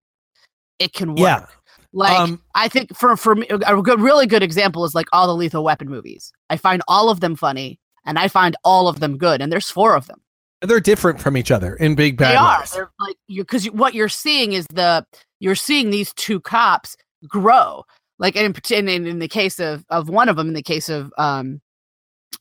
it 0.79 0.93
can 0.93 1.09
work. 1.09 1.19
Yeah. 1.19 1.45
like 1.93 2.17
Um, 2.19 2.41
i 2.55 2.67
think 2.67 2.95
for 2.95 3.15
for 3.17 3.35
me 3.35 3.47
a 3.49 3.81
good 3.81 3.99
really 3.99 4.27
good 4.27 4.43
example 4.43 4.85
is 4.85 4.95
like 4.95 5.07
all 5.11 5.27
the 5.27 5.35
lethal 5.35 5.63
weapon 5.63 5.89
movies. 5.89 6.31
I 6.49 6.57
find 6.57 6.81
all 6.87 7.09
of 7.09 7.19
them 7.19 7.35
funny 7.35 7.79
and 8.05 8.17
i 8.17 8.27
find 8.27 8.55
all 8.63 8.87
of 8.87 8.99
them 8.99 9.17
good 9.17 9.41
and 9.41 9.51
there's 9.51 9.69
four 9.69 9.95
of 9.95 10.07
them. 10.07 10.21
They're 10.61 10.81
different 10.81 11.21
from 11.21 11.37
each 11.37 11.51
other 11.51 11.75
in 11.75 11.95
big 11.95 12.17
bad 12.17 12.31
they 12.31 12.35
are. 12.35 12.59
ways. 12.59 12.71
they're 12.71 12.91
like 12.99 13.15
you 13.27 13.43
because 13.43 13.65
what 13.71 13.93
you're 13.93 14.09
seeing 14.09 14.53
is 14.53 14.65
the 14.73 15.05
you're 15.39 15.55
seeing 15.55 15.89
these 15.89 16.13
two 16.13 16.39
cops 16.41 16.97
grow. 17.27 17.85
Like 18.17 18.35
in, 18.35 18.53
in 18.69 18.89
in 18.89 19.07
in 19.07 19.19
the 19.19 19.29
case 19.29 19.59
of 19.59 19.85
of 19.89 20.09
one 20.09 20.27
of 20.27 20.35
them 20.35 20.49
in 20.49 20.53
the 20.53 20.61
case 20.61 20.89
of 20.89 21.13
um 21.17 21.61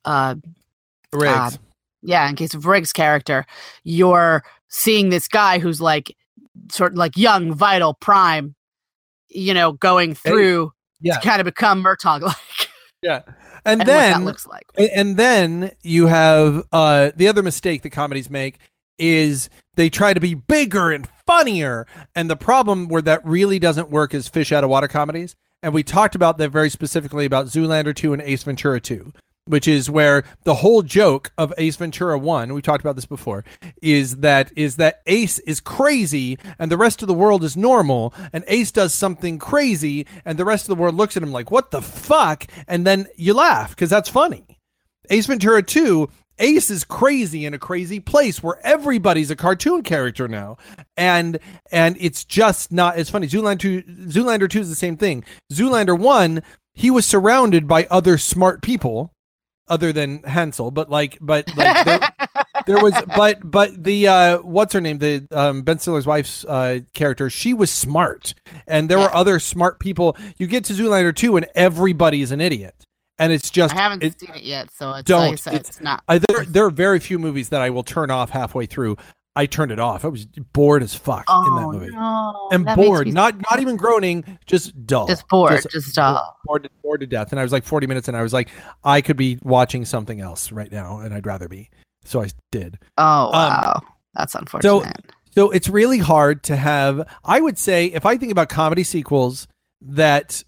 uh 0.04 0.34
Riggs. 1.12 1.58
yeah 2.02 2.28
in 2.28 2.36
case 2.36 2.54
of 2.54 2.66
Riggs 2.66 2.92
character 2.92 3.46
you're 3.84 4.42
seeing 4.68 5.08
this 5.08 5.28
guy 5.28 5.58
who's 5.58 5.80
like 5.80 6.14
sort 6.70 6.92
of 6.92 6.98
like 6.98 7.16
young 7.16 7.52
vital 7.54 7.94
prime 7.94 8.54
you 9.28 9.54
know 9.54 9.72
going 9.72 10.14
through 10.14 10.72
yeah. 11.00 11.14
to 11.14 11.20
kind 11.20 11.40
of 11.40 11.44
become 11.44 11.82
Murtaugh 11.82 12.20
like 12.20 12.36
yeah. 13.02 13.22
And, 13.64 13.80
and 13.80 13.80
what 13.80 13.86
then 13.86 14.12
that 14.20 14.24
looks 14.24 14.46
like 14.46 14.64
And, 14.76 14.90
and 14.90 15.16
then 15.16 15.70
you 15.82 16.06
have 16.06 16.64
uh, 16.72 17.10
the 17.16 17.28
other 17.28 17.42
mistake 17.42 17.82
that 17.82 17.90
comedies 17.90 18.30
make 18.30 18.58
is 18.98 19.48
they 19.74 19.88
try 19.88 20.14
to 20.14 20.20
be 20.20 20.34
bigger 20.34 20.90
and 20.90 21.08
funnier. 21.26 21.86
And 22.14 22.28
the 22.28 22.36
problem 22.36 22.88
where 22.88 23.02
that 23.02 23.24
really 23.24 23.58
doesn't 23.58 23.90
work 23.90 24.14
is 24.14 24.28
fish 24.28 24.52
out 24.52 24.64
of 24.64 24.70
water 24.70 24.88
comedies. 24.88 25.36
And 25.62 25.74
we 25.74 25.82
talked 25.82 26.14
about 26.14 26.38
that 26.38 26.50
very 26.50 26.70
specifically 26.70 27.24
about 27.24 27.46
Zoolander 27.46 27.94
2 27.94 28.12
and 28.12 28.22
Ace 28.22 28.44
Ventura 28.44 28.80
2, 28.80 29.12
which 29.48 29.66
is 29.66 29.90
where 29.90 30.24
the 30.44 30.56
whole 30.56 30.82
joke 30.82 31.32
of 31.38 31.52
Ace 31.58 31.76
Ventura 31.76 32.18
1, 32.18 32.52
we've 32.52 32.62
talked 32.62 32.82
about 32.82 32.96
this 32.96 33.06
before, 33.06 33.44
is 33.82 34.18
that 34.18 34.52
is 34.56 34.76
that 34.76 35.00
Ace 35.06 35.38
is 35.40 35.60
crazy 35.60 36.38
and 36.58 36.70
the 36.70 36.76
rest 36.76 37.02
of 37.02 37.08
the 37.08 37.14
world 37.14 37.42
is 37.42 37.56
normal 37.56 38.14
and 38.32 38.44
Ace 38.46 38.70
does 38.70 38.94
something 38.94 39.38
crazy 39.38 40.06
and 40.24 40.38
the 40.38 40.44
rest 40.44 40.64
of 40.64 40.68
the 40.68 40.80
world 40.80 40.94
looks 40.94 41.16
at 41.16 41.22
him 41.22 41.32
like 41.32 41.50
what 41.50 41.70
the 41.70 41.82
fuck 41.82 42.46
and 42.66 42.86
then 42.86 43.06
you 43.16 43.34
laugh 43.34 43.74
cuz 43.74 43.90
that's 43.90 44.08
funny. 44.08 44.44
Ace 45.10 45.26
Ventura 45.26 45.62
2, 45.62 46.08
Ace 46.40 46.70
is 46.70 46.84
crazy 46.84 47.44
in 47.46 47.54
a 47.54 47.58
crazy 47.58 48.00
place 48.00 48.42
where 48.42 48.58
everybody's 48.64 49.30
a 49.30 49.36
cartoon 49.36 49.82
character 49.82 50.28
now. 50.28 50.56
And 50.96 51.38
and 51.72 51.96
it's 51.98 52.24
just 52.24 52.70
not 52.72 52.96
as 52.96 53.10
funny. 53.10 53.26
Zoolander 53.26 53.58
2 53.58 53.82
Zoolander 54.08 54.48
2 54.48 54.60
is 54.60 54.68
the 54.68 54.76
same 54.76 54.96
thing. 54.96 55.24
Zoolander 55.52 55.98
1, 55.98 56.42
he 56.74 56.90
was 56.90 57.06
surrounded 57.06 57.66
by 57.66 57.86
other 57.90 58.18
smart 58.18 58.62
people 58.62 59.12
other 59.68 59.92
than 59.92 60.22
Hansel, 60.22 60.70
but 60.70 60.90
like 60.90 61.18
but 61.20 61.48
like 61.56 61.84
there, 61.84 62.00
there 62.66 62.82
was 62.82 62.94
but 63.16 63.38
but 63.48 63.82
the 63.82 64.08
uh 64.08 64.38
what's 64.38 64.72
her 64.72 64.80
name? 64.80 64.98
The 64.98 65.26
um 65.32 65.62
ben 65.62 65.78
stiller's 65.78 66.06
wife's 66.06 66.44
uh 66.44 66.80
character 66.94 67.30
she 67.30 67.54
was 67.54 67.70
smart. 67.70 68.34
And 68.66 68.88
there 68.88 68.98
were 68.98 69.14
other 69.14 69.38
smart 69.40 69.78
people. 69.80 70.16
You 70.38 70.46
get 70.46 70.64
to 70.66 70.72
zoolander 70.72 71.14
2 71.14 71.36
and 71.36 71.46
everybody's 71.54 72.30
an 72.32 72.40
idiot. 72.40 72.74
And 73.20 73.32
it's 73.32 73.50
just 73.50 73.74
I 73.74 73.78
haven't 73.78 74.04
it, 74.04 74.20
seen 74.20 74.30
it 74.34 74.42
yet 74.44 74.70
so 74.72 74.92
it's 74.92 75.06
don't. 75.08 75.30
like 75.30 75.38
said, 75.38 75.54
It's- 75.54 75.70
it's 75.70 75.80
not 75.80 76.04
I, 76.08 76.18
there, 76.18 76.44
there 76.44 76.64
are 76.64 76.70
very 76.70 77.00
few 77.00 77.18
movies 77.18 77.48
that 77.48 77.60
i 77.60 77.68
will 77.70 77.82
turn 77.82 78.10
off 78.12 78.30
halfway 78.30 78.66
through 78.66 78.96
i 79.38 79.46
turned 79.46 79.70
it 79.72 79.78
off. 79.78 80.04
I 80.04 80.08
was 80.08 80.26
bored 80.26 80.82
as 80.82 80.94
fuck 80.94 81.24
in 81.28 81.54
that 81.56 81.62
Oh, 81.64 81.72
movie. 81.72 81.90
no, 81.90 82.48
and 82.52 82.66
that 82.66 82.76
bored 82.76 83.06
not 83.12 83.36
not 83.50 83.60
even 83.60 83.76
groaning 83.76 84.38
just 84.46 84.86
dull. 84.86 85.06
Just 85.06 85.26
bored 85.28 85.64
just, 85.70 85.96
uh 85.96 86.20
bored, 86.44 86.64
to, 86.64 86.70
bored 86.82 87.00
to 87.00 87.06
death. 87.06 87.30
And 87.32 87.38
i 87.40 87.42
was 87.42 87.52
like 87.52 87.64
40 87.64 87.86
minutes 87.86 88.08
and 88.08 88.16
i 88.16 88.22
was 88.22 88.32
like 88.32 88.48
i 88.84 89.00
could 89.00 89.16
be 89.16 89.38
watching 89.42 89.84
something 89.84 90.20
else 90.20 90.50
right 90.52 90.70
now 90.70 90.98
and 91.00 91.14
i'd 91.14 91.26
rather 91.26 91.48
be. 91.48 91.70
So 92.04 92.22
i 92.22 92.28
did. 92.52 92.78
Oh 92.98 93.30
wow, 93.30 93.80
that's 94.14 94.34
unfortunate. 94.34 94.96
So 95.34 95.50
it's 95.50 95.68
really 95.68 95.98
hard 95.98 96.42
to 96.44 96.56
have. 96.56 97.06
I 97.24 97.40
would 97.40 97.58
say 97.58 97.86
if 97.86 98.04
I 98.04 98.16
think 98.16 98.32
about 98.32 98.48
comedy 98.48 98.82
sequels 98.82 99.46
that 99.82 100.42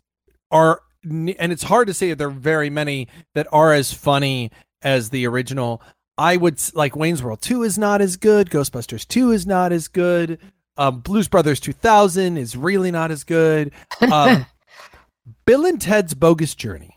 are, 0.51 0.81
and 1.05 1.29
it's 1.53 1.63
hard 1.63 1.87
to 1.87 1.95
say 1.95 2.09
that 2.09 2.17
there 2.19 2.27
are 2.29 2.31
very 2.33 2.71
many 2.71 3.07
that 3.37 3.47
are 3.53 3.73
as 3.73 3.93
funny 3.93 4.51
as 4.83 5.11
the 5.11 5.27
original. 5.29 5.81
I 6.19 6.37
would 6.37 6.61
like 6.75 6.97
Wayne's 6.97 7.23
World 7.23 7.41
2 7.43 7.63
is 7.63 7.79
not 7.79 8.01
as 8.01 8.17
good. 8.17 8.51
Ghostbusters 8.51 9.07
2 9.09 9.31
is 9.33 9.47
not 9.47 9.73
as 9.73 9.89
good. 9.89 10.39
Um, 10.77 11.01
Blues 11.01 11.29
Brothers 11.29 11.61
2000 11.61 12.37
is 12.37 12.57
really 12.57 12.91
not 12.91 13.11
as 13.11 13.25
good. 13.25 13.73
Um, 14.01 14.47
Bill 15.47 15.67
and 15.67 15.81
Ted's 15.81 16.15
Bogus 16.15 16.55
Journey. 16.55 16.95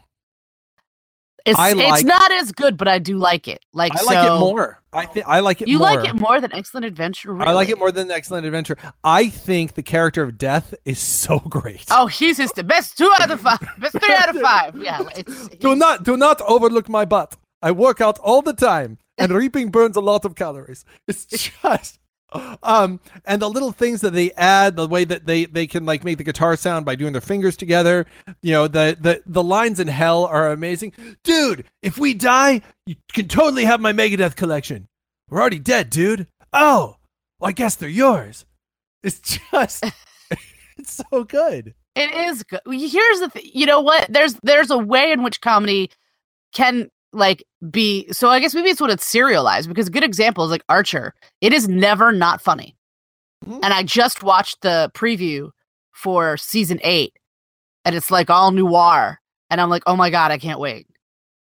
it's 1.45 1.59
I 1.59 1.73
it's 1.75 2.03
not 2.03 2.31
as 2.31 2.51
good, 2.53 2.77
but 2.77 2.87
I 2.87 2.99
do 2.99 3.17
like 3.17 3.47
it. 3.47 3.59
Like 3.73 3.91
I 3.97 4.03
like 4.03 4.25
so- 4.27 4.35
it 4.35 4.39
more. 4.39 4.79
I 4.95 5.07
think 5.07 5.25
I 5.27 5.39
like 5.39 5.59
it 5.61 5.67
You 5.67 5.79
more. 5.79 5.87
like 5.91 6.07
it 6.07 6.13
more 6.13 6.39
than 6.39 6.53
Excellent 6.53 6.85
Adventure. 6.85 7.41
I 7.41 7.51
like 7.53 7.67
it 7.69 7.79
more 7.79 7.91
than 7.91 8.11
Excellent 8.11 8.45
Adventure. 8.45 8.77
I 9.03 9.27
think 9.27 9.73
the 9.73 9.81
character 9.81 10.21
of 10.21 10.37
Death 10.37 10.73
is 10.85 10.99
so 10.99 11.39
great. 11.49 11.85
Oh, 11.89 12.05
he's 12.07 12.37
just 12.37 12.55
the 12.55 12.63
best 12.63 12.95
two 12.97 13.11
out 13.19 13.31
of 13.31 13.41
five, 13.41 13.59
best 13.79 13.97
three 13.99 14.13
out 14.13 14.29
of 14.35 14.39
five. 14.41 14.77
Yeah, 14.77 15.01
it's 15.17 15.47
Do 15.49 15.75
not 15.75 16.03
do 16.03 16.15
not 16.15 16.41
overlook 16.41 16.89
my 16.89 17.05
butt. 17.05 17.35
I 17.61 17.71
work 17.71 18.01
out 18.01 18.19
all 18.19 18.41
the 18.43 18.53
time, 18.53 18.97
and 19.17 19.31
reaping 19.31 19.69
burns 19.69 19.95
a 19.95 20.01
lot 20.01 20.25
of 20.25 20.35
calories. 20.35 20.85
It's 21.07 21.25
just 21.63 21.99
um 22.63 22.99
and 23.25 23.41
the 23.41 23.49
little 23.49 23.71
things 23.71 24.01
that 24.01 24.13
they 24.13 24.31
add, 24.31 24.75
the 24.75 24.87
way 24.87 25.03
that 25.05 25.25
they 25.25 25.45
they 25.45 25.67
can 25.67 25.85
like 25.85 26.03
make 26.03 26.17
the 26.17 26.23
guitar 26.23 26.55
sound 26.55 26.85
by 26.85 26.95
doing 26.95 27.11
their 27.11 27.21
fingers 27.21 27.55
together. 27.55 28.05
You 28.41 28.51
know, 28.53 28.67
the 28.67 28.97
the 28.99 29.21
the 29.25 29.43
lines 29.43 29.79
in 29.79 29.87
hell 29.87 30.25
are 30.25 30.51
amazing. 30.51 30.93
Dude, 31.23 31.65
if 31.81 31.97
we 31.97 32.13
die, 32.13 32.61
you 32.85 32.95
can 33.13 33.27
totally 33.27 33.65
have 33.65 33.79
my 33.79 33.93
Megadeth 33.93 34.35
collection. 34.35 34.87
We're 35.29 35.41
already 35.41 35.59
dead, 35.59 35.89
dude. 35.89 36.27
Oh, 36.51 36.97
well, 37.39 37.49
I 37.49 37.51
guess 37.51 37.75
they're 37.75 37.89
yours. 37.89 38.45
It's 39.03 39.19
just 39.19 39.85
it's 40.77 41.03
so 41.11 41.23
good. 41.23 41.73
It 41.95 42.11
is 42.11 42.43
good. 42.43 42.61
Here's 42.65 43.19
the 43.19 43.29
thing. 43.29 43.49
You 43.53 43.65
know 43.65 43.81
what? 43.81 44.07
There's 44.09 44.35
there's 44.43 44.71
a 44.71 44.77
way 44.77 45.11
in 45.11 45.23
which 45.23 45.41
comedy 45.41 45.91
can 46.53 46.89
like 47.13 47.43
be 47.71 48.11
so 48.11 48.29
I 48.29 48.39
guess 48.39 48.53
maybe 48.55 48.69
it's 48.69 48.81
what 48.81 48.89
it's 48.89 49.05
serialized 49.05 49.69
because 49.69 49.87
a 49.87 49.91
good 49.91 50.03
example 50.03 50.43
is 50.43 50.51
like 50.51 50.63
Archer. 50.69 51.13
It 51.41 51.53
is 51.53 51.67
never 51.67 52.11
not 52.11 52.41
funny. 52.41 52.75
Mhm. 53.45 53.59
And 53.63 53.73
I 53.73 53.83
just 53.83 54.23
watched 54.23 54.61
the 54.61 54.91
preview 54.95 55.49
for 55.91 56.37
season 56.37 56.79
eight, 56.83 57.13
and 57.85 57.95
it's 57.95 58.09
like 58.11 58.29
all 58.29 58.51
noir. 58.51 59.19
And 59.49 59.61
I'm 59.61 59.69
like, 59.69 59.83
oh 59.85 59.95
my 59.95 60.09
god, 60.09 60.31
I 60.31 60.37
can't 60.37 60.59
wait. 60.59 60.87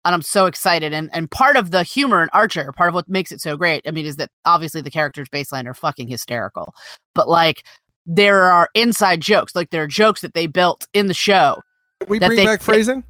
And 0.07 0.15
I'm 0.15 0.23
so 0.23 0.47
excited. 0.47 0.95
And 0.95 1.11
and 1.13 1.31
part 1.31 1.57
of 1.57 1.71
the 1.73 1.83
humor 1.83 2.23
in 2.23 2.31
Archer, 2.33 2.73
part 2.73 2.89
of 2.89 2.95
what 2.95 3.09
makes 3.09 3.33
it 3.33 3.41
so 3.41 3.57
great, 3.57 3.83
I 3.87 3.91
mean, 3.91 4.07
is 4.07 4.17
that 4.17 4.31
obviously 4.47 4.81
the 4.81 4.91
characters 4.91 5.29
baseline 5.29 5.67
are 5.67 5.75
fucking 5.75 6.09
hysterical. 6.09 6.75
But 7.15 7.29
like 7.29 7.65
there 8.07 8.45
are 8.45 8.69
inside 8.75 9.21
jokes, 9.21 9.55
like 9.55 9.71
there 9.71 9.83
are 9.83 9.87
jokes 9.87 10.23
that 10.23 10.33
they 10.33 10.47
built 10.47 10.87
in 10.95 11.07
the 11.09 11.15
show 11.15 11.61
we 12.09 12.19
that 12.19 12.29
bring 12.29 12.39
they- 12.39 12.47
back 12.47 12.63
phrasing. 12.63 13.05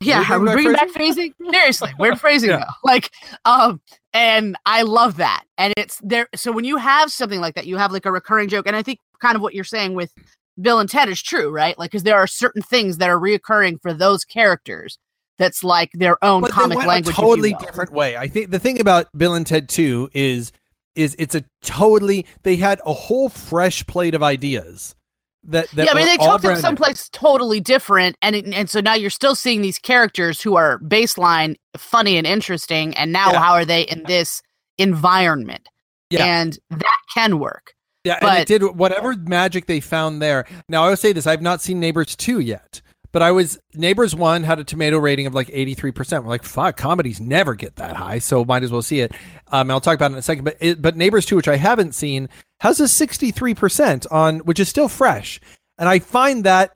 Yeah, 0.00 0.24
Are 0.30 0.36
are 0.36 0.38
we 0.40 0.46
we 0.48 0.52
bringing 0.52 0.72
bringing 0.72 0.72
back 0.72 0.88
phrasing? 0.90 1.34
Seriously, 1.50 1.90
where'd 1.98 2.18
phrasing 2.18 2.50
Yeah. 2.50 2.64
Like, 2.84 3.10
um, 3.44 3.80
and 4.14 4.56
I 4.64 4.82
love 4.82 5.18
that. 5.18 5.44
And 5.58 5.74
it's 5.76 6.00
there. 6.02 6.26
So 6.34 6.52
when 6.52 6.64
you 6.64 6.78
have 6.78 7.12
something 7.12 7.40
like 7.40 7.54
that, 7.54 7.66
you 7.66 7.76
have 7.76 7.92
like 7.92 8.06
a 8.06 8.12
recurring 8.12 8.48
joke. 8.48 8.66
And 8.66 8.74
I 8.74 8.82
think 8.82 8.98
kind 9.20 9.36
of 9.36 9.42
what 9.42 9.54
you're 9.54 9.62
saying 9.64 9.94
with 9.94 10.12
Bill 10.60 10.80
and 10.80 10.88
Ted 10.88 11.08
is 11.08 11.22
true, 11.22 11.50
right? 11.50 11.78
Like, 11.78 11.90
because 11.90 12.04
there 12.04 12.16
are 12.16 12.26
certain 12.26 12.62
things 12.62 12.96
that 12.96 13.10
are 13.10 13.18
reoccurring 13.18 13.80
for 13.82 13.92
those 13.92 14.24
characters. 14.24 14.98
That's 15.38 15.64
like 15.64 15.90
their 15.94 16.22
own 16.22 16.42
but 16.42 16.50
comic 16.50 16.78
language. 16.78 17.06
a 17.06 17.10
if 17.10 17.18
you 17.18 17.24
totally 17.24 17.54
different 17.60 17.92
way. 17.92 18.16
I 18.16 18.28
think 18.28 18.50
the 18.50 18.58
thing 18.58 18.78
about 18.78 19.06
Bill 19.16 19.34
and 19.34 19.46
Ted 19.46 19.68
2 19.68 20.10
is 20.12 20.52
is 20.96 21.16
it's 21.18 21.34
a 21.34 21.44
totally 21.62 22.26
they 22.42 22.56
had 22.56 22.80
a 22.84 22.92
whole 22.92 23.28
fresh 23.28 23.86
plate 23.86 24.14
of 24.14 24.22
ideas 24.22 24.94
that, 25.44 25.70
that 25.70 25.86
yeah, 25.86 25.92
I 25.92 25.94
mean, 25.94 26.06
they 26.06 26.16
took 26.16 26.42
them 26.42 26.56
someplace 26.56 27.08
totally 27.10 27.60
different, 27.60 28.16
and 28.22 28.36
it, 28.36 28.46
and 28.52 28.68
so 28.68 28.80
now 28.80 28.94
you're 28.94 29.10
still 29.10 29.34
seeing 29.34 29.62
these 29.62 29.78
characters 29.78 30.40
who 30.40 30.56
are 30.56 30.78
baseline 30.80 31.56
funny 31.76 32.16
and 32.18 32.26
interesting, 32.26 32.94
and 32.96 33.12
now 33.12 33.32
Yeah. 33.32 33.38
how 33.40 33.52
are 33.54 33.64
they 33.64 33.82
in 33.82 34.02
this 34.04 34.42
environment? 34.78 35.68
Yeah. 36.10 36.24
And 36.24 36.58
that 36.70 36.98
can 37.14 37.38
work. 37.38 37.74
Yeah, 38.04 38.18
and 38.22 38.38
it 38.38 38.48
did 38.48 38.62
whatever 38.76 39.14
magic 39.14 39.66
they 39.66 39.80
found 39.80 40.22
there. 40.22 40.46
Now 40.68 40.84
I 40.84 40.88
will 40.90 40.96
say 40.96 41.12
this: 41.12 41.26
I've 41.26 41.42
not 41.42 41.60
seen 41.60 41.80
Neighbors 41.80 42.16
two 42.16 42.40
yet, 42.40 42.80
but 43.12 43.22
I 43.22 43.32
was 43.32 43.58
Neighbors 43.74 44.14
one 44.14 44.44
had 44.44 44.58
a 44.58 44.64
tomato 44.64 44.98
rating 44.98 45.26
of 45.26 45.34
like 45.34 45.50
eighty 45.52 45.74
three 45.74 45.92
percent. 45.92 46.24
We're 46.24 46.30
like, 46.30 46.44
fuck, 46.44 46.76
comedies 46.76 47.20
never 47.20 47.54
get 47.54 47.76
that 47.76 47.96
high, 47.96 48.18
so 48.18 48.44
might 48.44 48.62
as 48.62 48.70
well 48.70 48.82
see 48.82 49.00
it. 49.00 49.12
Um, 49.48 49.70
I'll 49.70 49.80
talk 49.80 49.94
about 49.94 50.10
it 50.10 50.14
in 50.14 50.18
a 50.18 50.22
second. 50.22 50.44
But 50.44 50.56
it, 50.60 50.82
but 50.82 50.96
Neighbors 50.96 51.26
two, 51.26 51.36
which 51.36 51.48
I 51.48 51.56
haven't 51.56 51.94
seen, 51.94 52.28
has 52.60 52.80
a 52.80 52.88
sixty 52.88 53.30
three 53.30 53.54
percent 53.54 54.06
on, 54.10 54.40
which 54.40 54.60
is 54.60 54.68
still 54.68 54.88
fresh, 54.88 55.40
and 55.78 55.88
I 55.88 55.98
find 55.98 56.44
that 56.44 56.72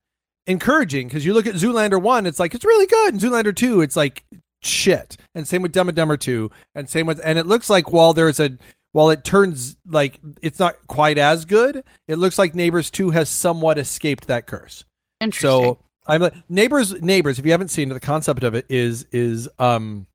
encouraging 0.46 1.08
because 1.08 1.24
you 1.24 1.34
look 1.34 1.46
at 1.46 1.54
Zoolander 1.54 2.00
one, 2.00 2.26
it's 2.26 2.38
like 2.38 2.54
it's 2.54 2.64
really 2.64 2.86
good, 2.86 3.14
and 3.14 3.22
Zoolander 3.22 3.54
two, 3.54 3.80
it's 3.80 3.96
like 3.96 4.24
shit, 4.62 5.16
and 5.34 5.46
same 5.46 5.62
with 5.62 5.72
Dumb 5.72 5.88
and 5.88 5.96
Dumber 5.96 6.16
two, 6.16 6.50
and 6.74 6.88
same 6.88 7.06
with, 7.06 7.20
and 7.24 7.38
it 7.38 7.46
looks 7.46 7.70
like 7.70 7.92
while 7.92 8.12
there's 8.12 8.40
a 8.40 8.58
while 8.94 9.10
it 9.10 9.24
turns 9.24 9.76
like 9.88 10.20
it's 10.40 10.60
not 10.60 10.76
quite 10.86 11.18
as 11.18 11.44
good, 11.44 11.82
it 12.06 12.16
looks 12.16 12.38
like 12.38 12.54
Neighbors 12.54 12.92
2 12.92 13.10
has 13.10 13.28
somewhat 13.28 13.76
escaped 13.76 14.28
that 14.28 14.46
curse. 14.46 14.84
Interesting. 15.20 15.50
So 15.50 15.78
I'm 16.06 16.20
like 16.20 16.34
Neighbors 16.48 17.00
Neighbors, 17.02 17.38
if 17.38 17.44
you 17.44 17.52
haven't 17.52 17.68
seen 17.68 17.90
it, 17.90 17.94
the 17.94 18.00
concept 18.00 18.42
of 18.42 18.54
it 18.54 18.66
is 18.68 19.06
is 19.12 19.48
um 19.58 20.06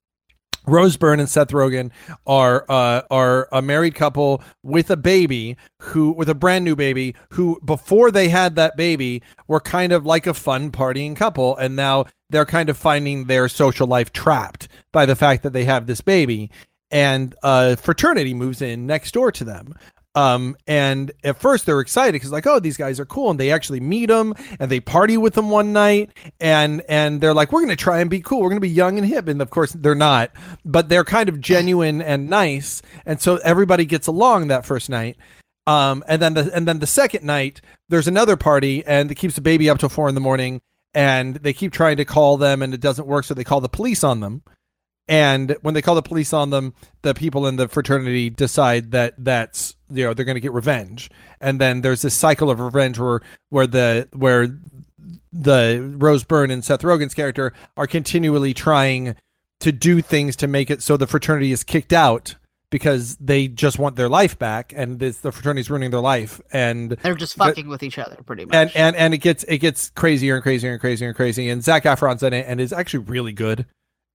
Rose 0.66 0.98
Byrne 0.98 1.20
and 1.20 1.30
Seth 1.30 1.50
Rogen 1.50 1.92
are 2.28 2.66
uh, 2.70 3.02
are 3.10 3.48
a 3.52 3.62
married 3.62 3.96
couple 3.96 4.44
with 4.64 4.92
a 4.92 4.98
baby 4.98 5.58
who 5.82 6.12
with 6.12 6.30
a 6.30 6.36
brand 6.36 6.66
new 6.66 6.76
baby 6.76 7.16
who 7.32 7.60
before 7.66 8.12
they 8.12 8.30
had 8.30 8.56
that 8.56 8.78
baby 8.78 9.24
were 9.48 9.60
kind 9.60 9.92
of 9.92 10.06
like 10.06 10.28
a 10.28 10.34
fun 10.34 10.72
partying 10.72 11.16
couple. 11.16 11.58
And 11.58 11.76
now 11.76 12.06
they're 12.30 12.46
kind 12.46 12.70
of 12.70 12.78
finding 12.78 13.26
their 13.26 13.48
social 13.50 13.88
life 13.88 14.12
trapped 14.12 14.68
by 14.92 15.06
the 15.06 15.16
fact 15.16 15.44
that 15.44 15.54
they 15.54 15.66
have 15.66 15.88
this 15.88 16.02
baby. 16.02 16.52
And 16.92 17.36
uh 17.44 17.76
fraternity 17.76 18.34
moves 18.34 18.62
in 18.62 18.86
next 18.86 19.14
door 19.14 19.32
to 19.32 19.44
them 19.44 19.74
um 20.20 20.56
and 20.68 21.12
at 21.24 21.40
first 21.40 21.66
they're 21.66 21.80
excited 21.80 22.14
because 22.14 22.32
like 22.32 22.46
oh 22.46 22.60
these 22.60 22.78
guys 22.78 23.00
are 23.00 23.06
cool 23.06 23.30
and 23.30 23.40
they 23.40 23.52
actually 23.52 23.80
meet 23.80 24.08
them 24.08 24.34
and 24.60 24.70
they 24.70 24.80
party 24.80 25.18
with 25.18 25.34
them 25.34 25.50
one 25.50 25.72
night 25.72 26.12
and 26.40 26.82
and 26.90 27.22
they're 27.22 27.34
like 27.34 27.52
we're 27.52 27.62
gonna 27.62 27.76
try 27.76 28.00
and 28.00 28.10
be 28.10 28.22
cool. 28.22 28.42
We're 28.42 28.50
gonna 28.50 28.60
be 28.60 28.70
young 28.70 28.98
and 28.98 29.08
hip 29.08 29.28
and 29.28 29.42
of 29.42 29.50
course 29.50 29.72
they're 29.74 29.96
not 29.96 30.32
but 30.66 30.90
they're 30.90 31.04
kind 31.04 31.30
of 31.30 31.40
genuine 31.40 32.02
and 32.02 32.30
nice 32.30 32.82
and 33.06 33.22
so 33.22 33.38
everybody 33.38 33.86
gets 33.86 34.08
along 34.08 34.48
that 34.48 34.66
first 34.66 34.90
night. 34.90 35.18
Um 35.68 36.04
and 36.08 36.22
then 36.22 36.34
the 36.34 36.52
and 36.54 36.68
then 36.68 36.80
the 36.80 36.88
second 36.88 37.24
night 37.26 37.62
there's 37.88 38.08
another 38.08 38.36
party 38.36 38.84
and 38.86 39.10
it 39.12 39.16
keeps 39.16 39.36
the 39.36 39.42
baby 39.42 39.70
up 39.70 39.80
till 39.80 39.90
four 39.90 40.10
in 40.10 40.16
the 40.16 40.22
morning 40.22 40.62
and 40.94 41.36
they 41.36 41.54
keep 41.54 41.72
trying 41.72 41.98
to 41.98 42.06
call 42.06 42.38
them 42.38 42.62
and 42.62 42.74
it 42.74 42.82
doesn't 42.82 43.08
work 43.08 43.24
so 43.24 43.34
they 43.34 43.44
call 43.44 43.62
the 43.62 43.70
police 43.70 44.04
on 44.04 44.20
them 44.20 44.42
and 45.10 45.58
when 45.64 45.74
they 45.74 45.82
call 45.82 45.96
the 45.96 46.02
police 46.02 46.32
on 46.32 46.52
them 46.52 46.74
the 47.02 47.14
people 47.14 47.46
in 47.48 47.58
the 47.58 47.68
fraternity 47.68 48.30
decide 48.30 48.92
that 48.92 49.14
that's 49.18 49.76
you 49.90 50.06
know 50.06 50.14
they're 50.14 50.24
going 50.24 50.36
to 50.36 50.40
get 50.42 50.54
revenge 50.54 51.10
and 51.42 51.60
then 51.60 51.82
there's 51.82 52.04
this 52.04 52.14
cycle 52.14 52.50
of 52.50 52.60
revenge 52.62 52.98
where 53.00 53.20
where 53.50 53.68
the 53.68 54.08
where 54.14 54.48
the 55.34 55.94
Rose 55.98 56.24
Byrne 56.24 56.52
and 56.52 56.64
Seth 56.64 56.82
Rogen's 56.82 57.14
character 57.14 57.54
are 57.78 57.88
continually 57.88 58.54
trying 58.54 59.16
to 59.60 59.72
do 59.72 60.02
things 60.02 60.36
to 60.38 60.48
make 60.48 60.70
it 60.70 60.82
so 60.82 60.98
the 60.98 61.08
fraternity 61.08 61.52
is 61.52 61.64
kicked 61.64 61.94
out 61.94 62.36
because 62.72 63.16
they 63.18 63.48
just 63.48 63.80
want 63.80 63.96
their 63.96 64.08
life 64.10 64.38
back 64.38 64.72
and 64.76 65.00
this, 65.00 65.18
the 65.20 65.32
fraternity's 65.32 65.70
ruining 65.72 65.90
their 65.92 66.00
life 66.00 66.40
and 66.52 66.92
They're 66.92 67.16
just 67.16 67.38
but- 67.38 67.46
fucking 67.50 67.68
with 67.68 67.82
each 67.84 67.98
other, 67.98 68.18
pretty 68.26 68.46
much. 68.46 68.54
and 68.56 68.72
and 68.76 68.96
and 68.96 69.14
it 69.14 69.18
gets 69.20 69.44
it 69.46 69.58
gets 69.58 69.90
crazier 69.90 70.36
and 70.36 70.44
crazier 70.44 70.72
and 70.72 70.80
crazier 70.80 71.08
and 71.08 71.16
crazy. 71.16 71.50
And 71.50 71.64
Zac 71.64 71.84
Efron's 71.84 72.22
in 72.24 72.34
it 72.34 72.46
and 72.48 72.62
is 72.62 72.72
actually 72.72 73.06
really 73.06 73.34
good 73.34 73.66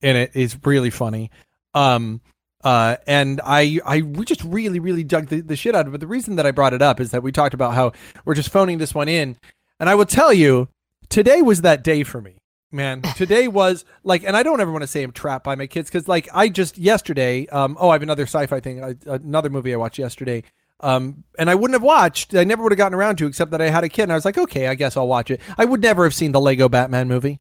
in. 0.05 0.29
It's 0.35 0.57
really 0.65 0.91
funny. 0.91 1.31
Um 1.75 2.21
uh 2.63 2.97
and 3.07 3.41
I 3.45 3.81
I 3.85 4.03
we 4.03 4.25
just 4.25 4.45
really 4.45 4.79
really 4.79 5.05
dug 5.05 5.29
the, 5.29 5.41
the 5.41 5.57
shit 5.57 5.75
out 5.75 5.83
of 5.83 5.89
it. 5.89 5.91
But 5.93 6.01
the 6.01 6.07
reason 6.07 6.37
that 6.37 6.47
I 6.47 6.51
brought 6.51 6.75
it 6.75 6.83
up 6.83 7.01
is 7.01 7.11
that 7.11 7.23
we 7.23 7.33
talked 7.33 7.55
about 7.55 7.75
how 7.75 7.93
we're 8.25 8.35
just 8.35 8.51
phoning 8.51 8.79
this 8.79 8.95
one 8.95 9.09
in. 9.09 9.37
And 9.81 9.89
I 9.91 9.95
will 9.95 10.07
tell 10.07 10.33
you, 10.33 10.69
today 11.09 11.43
was 11.43 11.63
that 11.63 11.83
day 11.83 12.03
for 12.05 12.21
me. 12.21 12.37
Man, 12.71 13.03
today 13.17 13.49
was 13.49 13.85
like, 14.03 14.25
and 14.25 14.37
I 14.37 14.43
don't 14.43 14.61
ever 14.61 14.73
want 14.73 14.83
to 14.83 14.89
say 14.89 15.03
I'm 15.03 15.13
trapped 15.13 15.45
by 15.45 15.55
my 15.55 15.67
kids 15.67 15.89
because, 15.89 16.09
like, 16.09 16.29
I 16.35 16.49
just 16.49 16.77
yesterday, 16.77 17.47
um, 17.49 17.77
oh, 17.79 17.91
I 17.91 17.95
have 17.95 18.03
another 18.03 18.25
sci-fi 18.25 18.61
thing, 18.61 18.83
I, 18.83 18.97
another 19.07 19.49
movie 19.49 19.73
I 19.73 19.77
watched 19.77 19.99
yesterday, 19.99 20.43
um, 20.81 21.23
and 21.39 21.49
I 21.49 21.55
wouldn't 21.55 21.75
have 21.75 21.85
watched. 21.85 22.35
I 22.35 22.43
never 22.43 22.63
would 22.63 22.73
have 22.73 22.79
gotten 22.79 22.95
around 22.95 23.17
to, 23.19 23.27
except 23.27 23.53
that 23.53 23.63
I 23.63 23.71
had 23.71 23.85
a 23.85 23.89
kid, 23.89 24.05
and 24.05 24.13
I 24.13 24.17
was 24.17 24.25
like, 24.25 24.39
okay, 24.39 24.67
I 24.67 24.75
guess 24.75 24.97
I'll 24.97 25.07
watch 25.07 25.31
it. 25.31 25.41
I 25.57 25.65
would 25.65 25.83
never 25.83 26.03
have 26.03 26.15
seen 26.15 26.33
the 26.33 26.41
Lego 26.41 26.69
Batman 26.69 27.07
movie, 27.07 27.39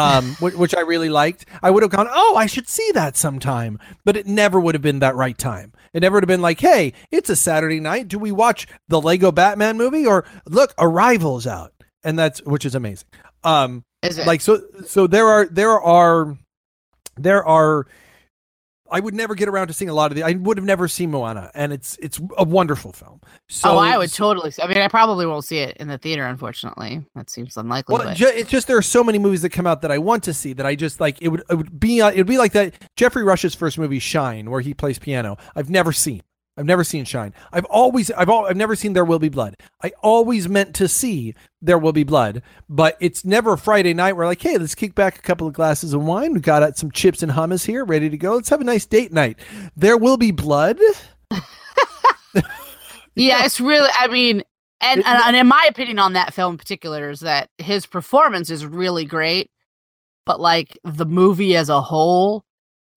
um, 0.00 0.34
which, 0.40 0.54
which 0.54 0.74
I 0.74 0.80
really 0.80 1.08
liked. 1.08 1.46
I 1.62 1.70
would 1.70 1.82
have 1.82 1.92
gone, 1.92 2.08
oh, 2.10 2.36
I 2.36 2.46
should 2.46 2.68
see 2.68 2.90
that 2.94 3.16
sometime, 3.16 3.78
but 4.04 4.16
it 4.16 4.26
never 4.26 4.58
would 4.58 4.74
have 4.74 4.82
been 4.82 5.00
that 5.00 5.14
right 5.16 5.36
time. 5.36 5.72
It 5.92 6.00
never 6.00 6.14
would 6.14 6.24
have 6.24 6.28
been 6.28 6.42
like, 6.42 6.60
hey, 6.60 6.92
it's 7.10 7.30
a 7.30 7.36
Saturday 7.36 7.80
night. 7.80 8.08
Do 8.08 8.18
we 8.18 8.32
watch 8.32 8.66
the 8.88 9.00
Lego 9.00 9.32
Batman 9.32 9.76
movie 9.76 10.06
or 10.06 10.24
look, 10.46 10.72
Arrival's 10.78 11.46
out, 11.46 11.72
and 12.04 12.18
that's 12.18 12.42
which 12.42 12.64
is 12.64 12.74
amazing. 12.74 13.08
Um, 13.44 13.84
Is 14.02 14.18
it? 14.18 14.26
like 14.26 14.40
so 14.40 14.62
so 14.86 15.06
there 15.06 15.26
are 15.26 15.46
there 15.46 15.80
are 15.80 16.36
there 17.16 17.44
are 17.44 17.86
I 18.90 19.00
would 19.00 19.14
never 19.14 19.34
get 19.34 19.48
around 19.48 19.68
to 19.68 19.72
seeing 19.72 19.88
a 19.88 19.94
lot 19.94 20.10
of 20.10 20.16
the 20.16 20.22
I 20.22 20.32
would 20.32 20.56
have 20.56 20.64
never 20.64 20.88
seen 20.88 21.10
Moana 21.10 21.50
and 21.54 21.72
it's 21.72 21.96
it's 21.98 22.20
a 22.36 22.44
wonderful 22.44 22.92
film. 22.92 23.20
So 23.48 23.70
oh, 23.70 23.78
I 23.78 23.96
would 23.98 24.12
totally. 24.12 24.50
See, 24.50 24.62
I 24.62 24.66
mean, 24.66 24.78
I 24.78 24.88
probably 24.88 25.26
won't 25.26 25.44
see 25.44 25.58
it 25.58 25.76
in 25.78 25.88
the 25.88 25.98
theater. 25.98 26.26
Unfortunately, 26.26 27.04
that 27.14 27.30
seems 27.30 27.56
unlikely. 27.56 27.92
well, 27.94 28.04
but- 28.04 28.16
ju- 28.16 28.26
it's 28.34 28.50
just 28.50 28.66
there 28.66 28.76
are 28.76 28.82
so 28.82 29.04
many 29.04 29.18
movies 29.18 29.42
that 29.42 29.50
come 29.50 29.66
out 29.66 29.82
that 29.82 29.90
I 29.90 29.98
want 29.98 30.24
to 30.24 30.34
see 30.34 30.52
that 30.54 30.66
I 30.66 30.74
just 30.74 31.00
like 31.00 31.20
it 31.20 31.28
would 31.28 31.42
it 31.50 31.54
would 31.54 31.78
be 31.78 32.00
uh, 32.00 32.10
it 32.10 32.18
would 32.18 32.26
be 32.26 32.38
like 32.38 32.52
that 32.52 32.74
Geoffrey 32.96 33.22
Rush's 33.24 33.54
first 33.54 33.78
movie 33.78 33.98
Shine 33.98 34.50
where 34.50 34.60
he 34.60 34.74
plays 34.74 34.98
piano. 34.98 35.36
I've 35.54 35.70
never 35.70 35.92
seen. 35.92 36.22
I've 36.56 36.66
never 36.66 36.84
seen 36.84 37.04
Shine. 37.04 37.32
I've 37.52 37.64
always 37.66 38.10
I've 38.10 38.28
all, 38.28 38.46
I've 38.46 38.56
never 38.56 38.76
seen 38.76 38.92
There 38.92 39.04
Will 39.04 39.18
Be 39.18 39.28
Blood. 39.28 39.56
I 39.82 39.92
always 40.02 40.48
meant 40.48 40.74
to 40.76 40.88
see 40.88 41.34
There 41.62 41.78
Will 41.78 41.92
Be 41.92 42.04
Blood, 42.04 42.42
but 42.68 42.96
it's 43.00 43.24
never 43.24 43.54
a 43.54 43.58
Friday 43.58 43.94
night 43.94 44.14
where 44.14 44.26
like, 44.26 44.42
hey, 44.42 44.58
let's 44.58 44.74
kick 44.74 44.94
back 44.94 45.18
a 45.18 45.22
couple 45.22 45.46
of 45.46 45.54
glasses 45.54 45.94
of 45.94 46.02
wine. 46.02 46.34
We 46.34 46.40
got 46.40 46.76
some 46.76 46.90
chips 46.90 47.22
and 47.22 47.32
hummus 47.32 47.64
here, 47.64 47.84
ready 47.84 48.10
to 48.10 48.16
go. 48.18 48.34
Let's 48.34 48.48
have 48.50 48.60
a 48.60 48.64
nice 48.64 48.84
date 48.84 49.12
night. 49.12 49.38
There 49.76 49.96
will 49.96 50.16
be 50.16 50.32
blood. 50.32 50.78
yeah, 53.14 53.44
it's 53.44 53.60
really. 53.60 53.88
I 53.98 54.08
mean, 54.08 54.42
and, 54.80 55.04
and 55.06 55.22
and 55.24 55.36
in 55.36 55.46
my 55.46 55.66
opinion 55.68 55.98
on 55.98 56.14
that 56.14 56.34
film 56.34 56.54
in 56.54 56.58
particular 56.58 57.10
is 57.10 57.20
that 57.20 57.48
his 57.58 57.86
performance 57.86 58.50
is 58.50 58.66
really 58.66 59.04
great, 59.04 59.50
but 60.26 60.40
like 60.40 60.78
the 60.84 61.06
movie 61.06 61.56
as 61.56 61.68
a 61.68 61.80
whole 61.80 62.44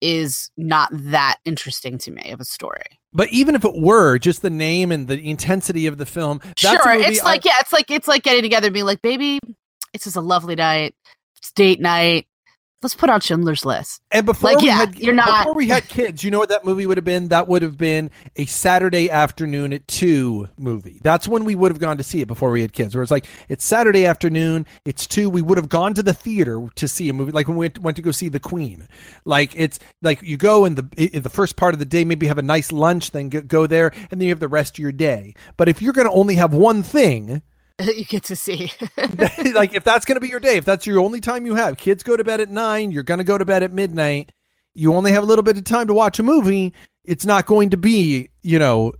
is 0.00 0.50
not 0.56 0.90
that 0.92 1.36
interesting 1.44 1.98
to 1.98 2.10
me 2.10 2.30
of 2.30 2.40
a 2.40 2.44
story. 2.44 2.98
But 3.14 3.28
even 3.30 3.54
if 3.54 3.64
it 3.64 3.74
were 3.74 4.18
just 4.18 4.42
the 4.42 4.50
name 4.50 4.90
and 4.90 5.06
the 5.06 5.18
intensity 5.30 5.86
of 5.86 5.98
the 5.98 6.06
film, 6.06 6.40
sure, 6.56 6.74
it's 6.94 7.20
I- 7.20 7.24
like 7.24 7.44
yeah, 7.44 7.52
it's 7.60 7.72
like 7.72 7.90
it's 7.90 8.08
like 8.08 8.22
getting 8.24 8.42
together 8.42 8.66
and 8.66 8.74
being 8.74 8.86
like, 8.86 9.02
baby, 9.02 9.38
it's 9.92 10.04
just 10.04 10.16
a 10.16 10.20
lovely 10.20 10.56
night, 10.56 10.94
it's 11.38 11.52
date 11.52 11.80
night. 11.80 12.26
Let's 12.84 12.94
put 12.94 13.10
on 13.10 13.20
Schindler's 13.20 13.64
List. 13.64 14.00
And 14.12 14.24
before 14.24 14.50
Like, 14.50 14.60
we 14.60 14.66
yeah, 14.68 14.76
had 14.76 14.96
you're 14.96 15.14
not- 15.14 15.40
before 15.40 15.54
we 15.54 15.66
had 15.68 15.88
kids, 15.88 16.22
you 16.22 16.30
know 16.30 16.38
what 16.38 16.50
that 16.50 16.64
movie 16.64 16.86
would 16.86 16.96
have 16.96 17.04
been? 17.04 17.28
That 17.28 17.48
would 17.48 17.62
have 17.62 17.76
been 17.76 18.10
a 18.36 18.44
Saturday 18.46 19.10
afternoon 19.10 19.72
at 19.72 19.88
two 19.88 20.48
movie. 20.56 21.00
That's 21.02 21.26
when 21.26 21.44
we 21.44 21.56
would 21.56 21.72
have 21.72 21.80
gone 21.80 21.96
to 21.96 22.04
see 22.04 22.20
it 22.20 22.28
before 22.28 22.50
we 22.52 22.60
had 22.60 22.72
kids. 22.72 22.94
Where 22.94 23.02
it's 23.02 23.10
like 23.10 23.26
it's 23.48 23.64
Saturday 23.64 24.06
afternoon, 24.06 24.66
it's 24.84 25.06
two. 25.06 25.28
We 25.28 25.42
would 25.42 25.58
have 25.58 25.68
gone 25.68 25.94
to 25.94 26.02
the 26.02 26.14
theater 26.14 26.68
to 26.76 26.86
see 26.86 27.08
a 27.08 27.12
movie, 27.12 27.32
like 27.32 27.48
when 27.48 27.56
we 27.56 27.64
went, 27.64 27.78
went 27.80 27.96
to 27.96 28.02
go 28.02 28.12
see 28.12 28.28
The 28.28 28.38
Queen. 28.40 28.86
Like 29.24 29.52
it's 29.56 29.78
like 30.02 30.22
you 30.22 30.36
go 30.36 30.64
in 30.64 30.76
the 30.76 30.86
in 30.96 31.22
the 31.22 31.30
first 31.30 31.56
part 31.56 31.74
of 31.74 31.78
the 31.78 31.84
day, 31.86 32.04
maybe 32.04 32.26
have 32.26 32.38
a 32.38 32.42
nice 32.42 32.70
lunch, 32.70 33.10
then 33.12 33.30
go, 33.30 33.40
go 33.40 33.66
there, 33.66 33.88
and 34.10 34.20
then 34.20 34.22
you 34.22 34.28
have 34.30 34.40
the 34.40 34.48
rest 34.48 34.74
of 34.74 34.78
your 34.82 34.92
day. 34.92 35.34
But 35.56 35.68
if 35.68 35.80
you're 35.80 35.92
going 35.94 36.06
to 36.06 36.12
only 36.12 36.34
have 36.34 36.52
one 36.52 36.82
thing, 36.82 37.42
you 37.82 38.04
get 38.04 38.24
to 38.24 38.36
see. 38.36 38.72
like 39.54 39.74
if 39.74 39.84
that's 39.84 40.04
going 40.04 40.16
to 40.16 40.20
be 40.20 40.28
your 40.28 40.40
day, 40.40 40.56
if 40.56 40.64
that's 40.64 40.86
your 40.86 41.00
only 41.00 41.20
time 41.20 41.46
you 41.46 41.54
have, 41.54 41.76
kids 41.76 42.02
go 42.02 42.16
to 42.16 42.24
bed 42.24 42.40
at 42.40 42.50
nine, 42.50 42.90
you're 42.90 43.02
going 43.02 43.18
to 43.18 43.24
go 43.24 43.38
to 43.38 43.44
bed 43.44 43.62
at 43.62 43.72
midnight. 43.72 44.32
You 44.74 44.94
only 44.94 45.12
have 45.12 45.22
a 45.22 45.26
little 45.26 45.42
bit 45.42 45.56
of 45.56 45.64
time 45.64 45.86
to 45.88 45.94
watch 45.94 46.18
a 46.18 46.22
movie. 46.22 46.72
It's 47.04 47.24
not 47.24 47.46
going 47.46 47.70
to 47.70 47.76
be, 47.76 48.30
you 48.42 48.58
know, 48.58 48.92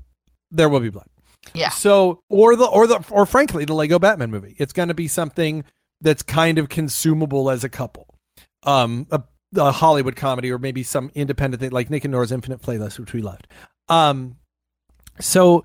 there 0.51 0.69
will 0.69 0.81
be 0.81 0.91
blood. 0.91 1.09
Yeah. 1.53 1.71
So, 1.71 2.23
or 2.29 2.57
the, 2.57 2.67
or 2.67 2.87
the, 2.87 3.05
or 3.11 3.27
frankly, 3.27 3.65
the 3.65 3.75
Lego 3.75 3.99
Batman 3.99 4.31
movie. 4.31 4.55
It's 4.59 4.73
going 4.73 4.89
to 4.89 4.95
be 4.95 5.09
something 5.09 5.65
that's 6.01 6.23
kind 6.23 6.59
of 6.59 6.69
consumable 6.69 7.51
as 7.51 7.65
a 7.65 7.69
couple. 7.69 8.07
Um, 8.63 9.07
a, 9.11 9.23
a 9.57 9.73
Hollywood 9.73 10.17
comedy 10.17 10.51
or 10.51 10.59
maybe 10.59 10.83
some 10.83 11.11
independent 11.15 11.61
thing 11.61 11.71
like 11.71 11.91
Nick 11.91 12.05
and 12.05 12.13
Nora's 12.13 12.33
Infinite 12.33 12.63
Playlist, 12.63 12.99
which 12.99 13.13
we 13.13 13.21
loved. 13.21 13.47
Um, 13.89 14.37
so 15.21 15.65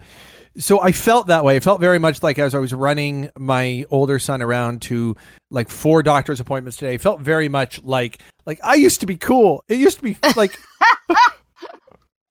so 0.59 0.79
I 0.81 0.91
felt 0.91 1.27
that 1.27 1.43
way. 1.43 1.55
I 1.55 1.59
felt 1.61 1.79
very 1.79 1.99
much 1.99 2.21
like 2.21 2.37
as 2.37 2.53
I 2.53 2.59
was 2.59 2.73
running 2.73 3.29
my 3.37 3.85
older 3.89 4.19
son 4.19 4.41
around 4.41 4.81
to 4.83 5.15
like 5.49 5.69
four 5.69 6.03
doctor's 6.03 6.39
appointments 6.39 6.77
today. 6.77 6.93
I 6.93 6.97
felt 6.97 7.21
very 7.21 7.49
much 7.49 7.81
like 7.83 8.21
like 8.45 8.59
I 8.63 8.75
used 8.75 8.99
to 8.99 9.05
be 9.05 9.15
cool. 9.17 9.63
It 9.67 9.77
used 9.79 9.97
to 9.97 10.03
be 10.03 10.17
like 10.35 10.57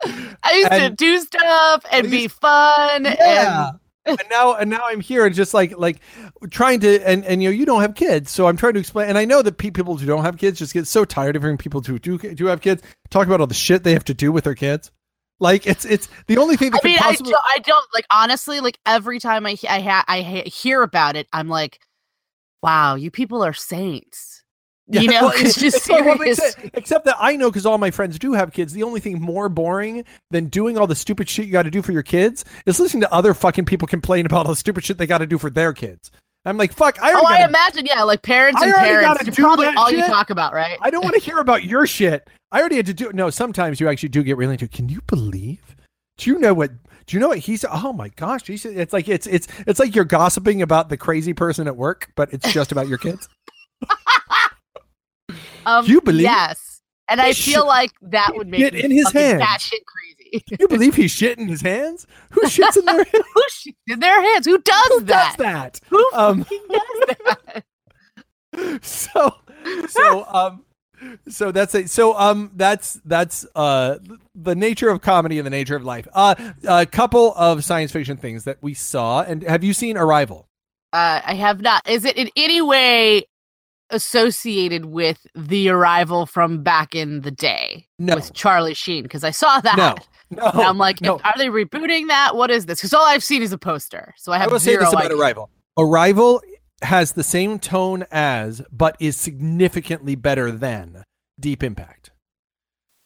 I 0.05 0.53
used 0.55 0.73
And- 0.73 0.97
to 0.97 1.05
do 1.05 1.19
stuff 1.21 1.85
and 1.91 2.07
I 2.07 2.11
be 2.11 2.29
fun. 2.29 3.05
yeah. 3.05 3.71
And 3.71 3.79
and 4.21 4.29
now 4.31 4.55
and 4.55 4.71
now 4.71 4.81
I'm 4.85 5.01
here 5.01 5.27
and 5.27 5.35
just 5.35 5.53
like 5.53 5.77
like 5.77 5.99
trying 6.51 6.81
to 6.81 7.07
and 7.07 7.27
and 7.27 7.43
you 7.43 7.51
know 7.51 7.55
you 7.55 7.67
don't 7.67 7.83
have 7.83 7.95
kids 7.95 8.31
so 8.31 8.47
I'm 8.47 8.57
trying 8.57 8.73
to 8.73 8.81
explain 8.81 9.09
and 9.11 9.19
I 9.19 9.27
know 9.27 9.43
that 9.43 9.59
pe- 9.59 9.71
people 9.71 9.99
who 9.99 10.07
don't 10.07 10.25
have 10.25 10.39
kids 10.39 10.59
just 10.59 10.73
get 10.73 10.87
so 10.87 11.05
tired 11.05 11.37
of 11.37 11.43
hearing 11.43 11.59
people 11.59 11.83
who 11.83 11.99
do 11.99 12.17
do 12.17 12.47
have 12.47 12.63
kids 12.63 12.81
talk 13.11 13.27
about 13.27 13.41
all 13.43 13.47
the 13.47 13.53
shit 13.53 13.85
they 13.85 13.93
have 13.93 14.05
to 14.05 14.15
do 14.15 14.33
with 14.33 14.45
their 14.45 14.55
kids 14.55 14.91
like 15.41 15.67
it's 15.67 15.85
it's 15.85 16.09
the 16.27 16.39
only 16.39 16.57
thing 16.57 16.71
that 16.73 16.81
I 16.85 16.89
mean, 16.89 16.99
I 17.01 17.15
don't, 17.15 17.35
I 17.35 17.59
don't 17.61 17.87
like 17.95 18.07
honestly. 18.11 18.61
Like 18.61 18.79
every 18.87 19.19
time 19.21 19.47
I 19.47 19.57
I, 19.69 19.81
ha- 19.81 20.05
I 20.09 20.21
he- 20.23 20.51
hear 20.51 20.83
about 20.83 21.17
it, 21.17 21.27
I'm 21.33 21.49
like, 21.49 21.81
wow, 22.63 22.95
you 22.95 23.11
people 23.11 23.43
are 23.45 23.53
saints. 23.55 24.35
Yeah, 24.91 25.03
you 25.03 25.09
know, 25.11 25.21
well, 25.25 25.33
it's 25.35 25.61
just 25.61 25.77
it's 25.77 25.89
like 25.91 26.03
what 26.07 26.19
makes 26.19 26.39
serious. 26.39 26.57
except 26.73 27.05
that 27.05 27.17
I 27.21 27.37
know 27.37 27.51
because 27.51 27.67
all 27.67 27.77
my 27.77 27.91
friends 27.91 28.19
do 28.19 28.33
have 28.33 28.55
kids. 28.55 28.73
The 28.73 28.85
only 28.85 29.01
thing 29.01 29.21
more 29.21 29.51
boring 29.51 30.03
than 30.31 30.47
doing 30.47 30.79
all 30.79 30.87
the 30.87 30.95
stupid 30.95 31.29
shit 31.29 31.45
you 31.45 31.53
got 31.53 31.65
to 31.65 31.71
do 31.71 31.83
for 31.83 31.93
your 31.93 32.03
kids 32.03 32.43
is 32.65 32.81
listening 32.81 33.03
to 33.03 33.13
other 33.13 33.35
fucking 33.35 33.67
people 33.67 33.87
complain 33.87 34.25
about 34.25 34.47
all 34.47 34.53
the 34.53 34.57
stupid 34.57 34.83
shit 34.87 34.97
they 34.97 35.07
got 35.07 35.19
to 35.19 35.27
do 35.27 35.37
for 35.37 35.51
their 35.51 35.75
kids. 35.75 36.11
I'm 36.47 36.57
like, 36.57 36.73
fuck. 36.73 36.99
I 37.03 37.13
Oh, 37.13 37.17
already 37.17 37.27
I 37.27 37.31
gotta- 37.41 37.49
imagine, 37.51 37.85
yeah, 37.85 38.03
like 38.05 38.23
parents 38.23 38.63
I 38.63 38.65
and 38.65 38.75
parents. 38.77 39.19
gotta 39.25 39.33
probably 39.33 39.67
all 39.67 39.91
you 39.91 40.07
talk 40.07 40.31
about, 40.31 40.55
right? 40.55 40.79
I 40.81 40.89
don't 40.89 41.05
want 41.05 41.17
to 41.17 41.21
hear 41.21 41.37
about 41.37 41.65
your 41.65 41.87
shit. 41.87 42.27
I 42.51 42.61
already 42.61 42.77
had 42.77 42.87
to 42.87 42.95
do. 42.95 43.13
No, 43.13 43.31
sometimes 43.31 43.81
you 43.81 43.89
actually 43.89 44.09
do 44.11 44.23
get 44.23 44.37
really 44.37 44.55
into. 44.55 44.69
Can 44.69 44.89
you 44.89 45.01
believe? 45.07 45.77
Do 46.17 46.31
you 46.31 46.39
know 46.39 46.55
what? 46.55 46.71
Do 47.07 47.17
you 47.17 47.21
know 47.21 47.29
what 47.29 47.39
he's? 47.39 47.65
Oh 47.71 47.93
my 47.93 48.09
gosh, 48.11 48.47
he's, 48.47 48.65
it's 48.65 48.93
like 48.93 49.09
it's 49.09 49.27
it's 49.27 49.47
it's 49.67 49.79
like 49.81 49.95
you're 49.95 50.05
gossiping 50.05 50.63
about 50.63 50.89
the 50.89 50.97
crazy 50.97 51.33
person 51.35 51.67
at 51.67 51.77
work, 51.77 52.11
but 52.17 52.33
it's 52.33 52.51
just 52.53 52.73
about 52.73 52.89
your 52.89 52.99
kids. 52.99 53.29
Um, 55.67 55.85
you 55.85 56.01
believe- 56.01 56.23
Yes, 56.23 56.81
and 57.09 57.21
I 57.21 57.35
feel 57.35 57.61
shit- 57.61 57.67
like 57.67 57.91
that 58.01 58.33
would 58.35 58.49
make 58.49 58.61
shit 58.61 58.75
in 58.75 58.91
his 58.91 59.13
hands. 59.13 59.43
batshit 59.43 59.85
crazy. 59.85 60.43
Can 60.49 60.57
you 60.61 60.69
believe 60.69 60.95
he's 60.95 61.11
shit 61.11 61.39
in 61.39 61.47
his 61.47 61.61
hands? 61.61 62.07
Who 62.31 62.43
shits 62.43 62.79
in 62.79 62.87
their 62.87 62.97
hands? 63.05 63.25
Who 63.35 63.43
shits 63.51 63.75
in 63.93 64.01
their 64.01 64.23
hands? 64.23 64.47
Who 64.47 64.57
does 64.59 64.87
Who 64.89 65.01
that? 65.03 65.37
does 65.37 65.45
that? 65.45 65.81
Who 65.91 66.11
Um, 66.15 66.47
does 66.71 67.65
that? 68.53 68.83
so 68.85 69.35
so 69.89 70.25
um 70.33 70.65
so 71.29 71.53
that's 71.53 71.75
it 71.75 71.89
so 71.91 72.17
um 72.19 72.51
that's 72.57 73.01
that's 73.05 73.47
uh 73.55 73.99
the 74.35 74.55
nature 74.55 74.89
of 74.89 75.01
comedy 75.01 75.39
and 75.39 75.47
the 75.47 75.51
nature 75.51 75.77
of 75.77 75.85
life 75.85 76.07
uh 76.15 76.35
a 76.69 76.85
couple 76.87 77.35
of 77.37 77.65
science 77.65 77.93
fiction 77.93 78.17
things 78.17 78.45
that 78.45 78.59
we 78.63 78.75
saw 78.75 79.23
and 79.23 79.43
have 79.43 79.63
you 79.65 79.73
seen 79.73 79.97
arrival 79.97 80.49
Uh, 80.93 81.21
I 81.25 81.35
have 81.35 81.61
not. 81.61 81.87
Is 81.89 82.05
it 82.07 82.17
in 82.17 82.31
any 82.35 82.63
way 82.63 83.25
associated 83.91 84.87
with 84.87 85.27
the 85.35 85.69
arrival 85.69 86.27
from 86.27 86.63
back 86.63 86.95
in 86.95 87.21
the 87.23 87.31
day 87.31 87.87
No. 87.99 88.15
with 88.17 88.33
Charlie 88.35 88.75
Sheen? 88.75 89.03
Because 89.03 89.25
I 89.25 89.31
saw 89.31 89.61
that. 89.61 89.77
no 89.77 89.95
no 90.31 90.45
And 90.53 90.63
I'm 90.63 90.79
like, 90.79 91.01
no 91.01 91.19
are 91.25 91.35
they 91.37 91.49
rebooting 91.49 92.09
that? 92.09 92.37
What 92.37 92.51
is 92.51 92.67
this? 92.67 92.79
Because 92.81 92.93
all 92.95 93.05
I've 93.07 93.25
seen 93.25 93.43
is 93.43 93.53
a 93.53 93.59
poster, 93.59 94.15
so 94.19 94.33
I 94.33 94.37
i 94.37 94.39
have 94.41 94.51
will 94.53 94.61
say 94.61 94.77
this 94.77 94.89
about 94.93 95.05
idea. 95.07 95.17
arrival 95.17 95.51
arrival 95.79 96.43
has 96.83 97.13
the 97.13 97.23
same 97.25 97.59
tone 97.59 98.05
as 98.11 98.63
but 98.73 98.97
is 99.01 99.17
significantly 99.17 100.15
better 100.15 100.51
than 100.53 101.05
deep 101.41 101.63
impact 101.63 102.11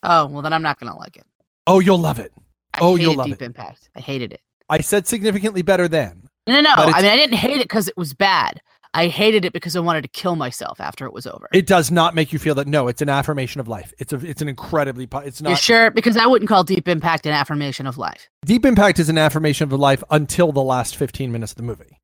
Oh 0.04 0.26
well, 0.26 0.42
then 0.42 0.52
I'm 0.52 0.62
not 0.62 0.80
gonna 0.80 0.96
like 0.96 1.16
it. 1.16 1.24
oh 1.66 1.78
you'll 1.80 1.98
love 1.98 2.18
it 2.18 2.32
I 2.74 2.78
Oh, 2.80 2.96
you'll 2.96 3.14
love 3.14 3.26
Deep 3.26 3.42
it. 3.42 3.44
Impact. 3.44 3.88
I 3.94 4.00
hated 4.00 4.32
it. 4.32 4.40
i 4.68 4.80
said 4.80 5.06
significantly 5.06 5.62
better 5.62 5.86
than 5.88 6.28
No, 6.46 6.54
no, 6.54 6.60
no. 6.62 6.70
I 6.76 6.86
mean, 7.02 7.10
I 7.10 7.16
didn't 7.16 7.36
hate 7.36 7.58
it 7.60 7.64
because 7.64 7.86
it 7.88 7.96
was 7.96 8.14
bad. 8.14 8.60
I 8.94 9.06
hated 9.08 9.44
it 9.46 9.52
because 9.54 9.74
I 9.76 9.80
wanted 9.80 10.02
to 10.02 10.08
kill 10.08 10.36
myself 10.36 10.78
after 10.80 11.06
it 11.06 11.12
was 11.14 11.26
over. 11.26 11.48
it 11.52 11.66
does 11.66 11.90
not 11.90 12.14
make 12.14 12.32
you 12.32 12.38
feel 12.38 12.54
that 12.56 12.66
no 12.66 12.88
it's 12.88 13.00
an 13.00 13.08
affirmation 13.08 13.60
of 13.60 13.68
life 13.68 13.92
it's 13.98 14.12
a 14.12 14.16
it's 14.16 14.42
an 14.42 14.48
incredibly 14.48 15.08
it's 15.24 15.40
not 15.40 15.50
you 15.50 15.56
sure? 15.56 15.90
Because 15.90 16.16
I 16.16 16.26
wouldn't 16.26 16.48
call 16.48 16.64
Deep 16.64 16.88
Impact 16.88 17.24
an 17.26 17.32
affirmation 17.32 17.86
of 17.86 17.96
life. 17.96 18.28
Deep 18.44 18.64
Impact 18.66 18.98
is 18.98 19.08
an 19.08 19.18
affirmation 19.18 19.64
of 19.72 19.78
life 19.78 20.02
until 20.10 20.52
the 20.52 20.62
last 20.62 20.96
15 20.96 21.30
minutes 21.32 21.52
of 21.52 21.56
the 21.56 21.62
movie. 21.62 21.98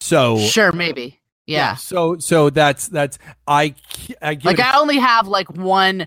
So 0.00 0.38
Sure, 0.38 0.72
maybe. 0.72 1.20
Yeah. 1.46 1.76
So 1.76 2.18
so 2.18 2.50
that's 2.50 2.88
that's 2.88 3.18
I 3.46 3.74
I 4.20 4.34
give 4.34 4.44
Like 4.44 4.60
I 4.60 4.78
only 4.78 4.98
have 4.98 5.28
like 5.28 5.50
one 5.50 6.06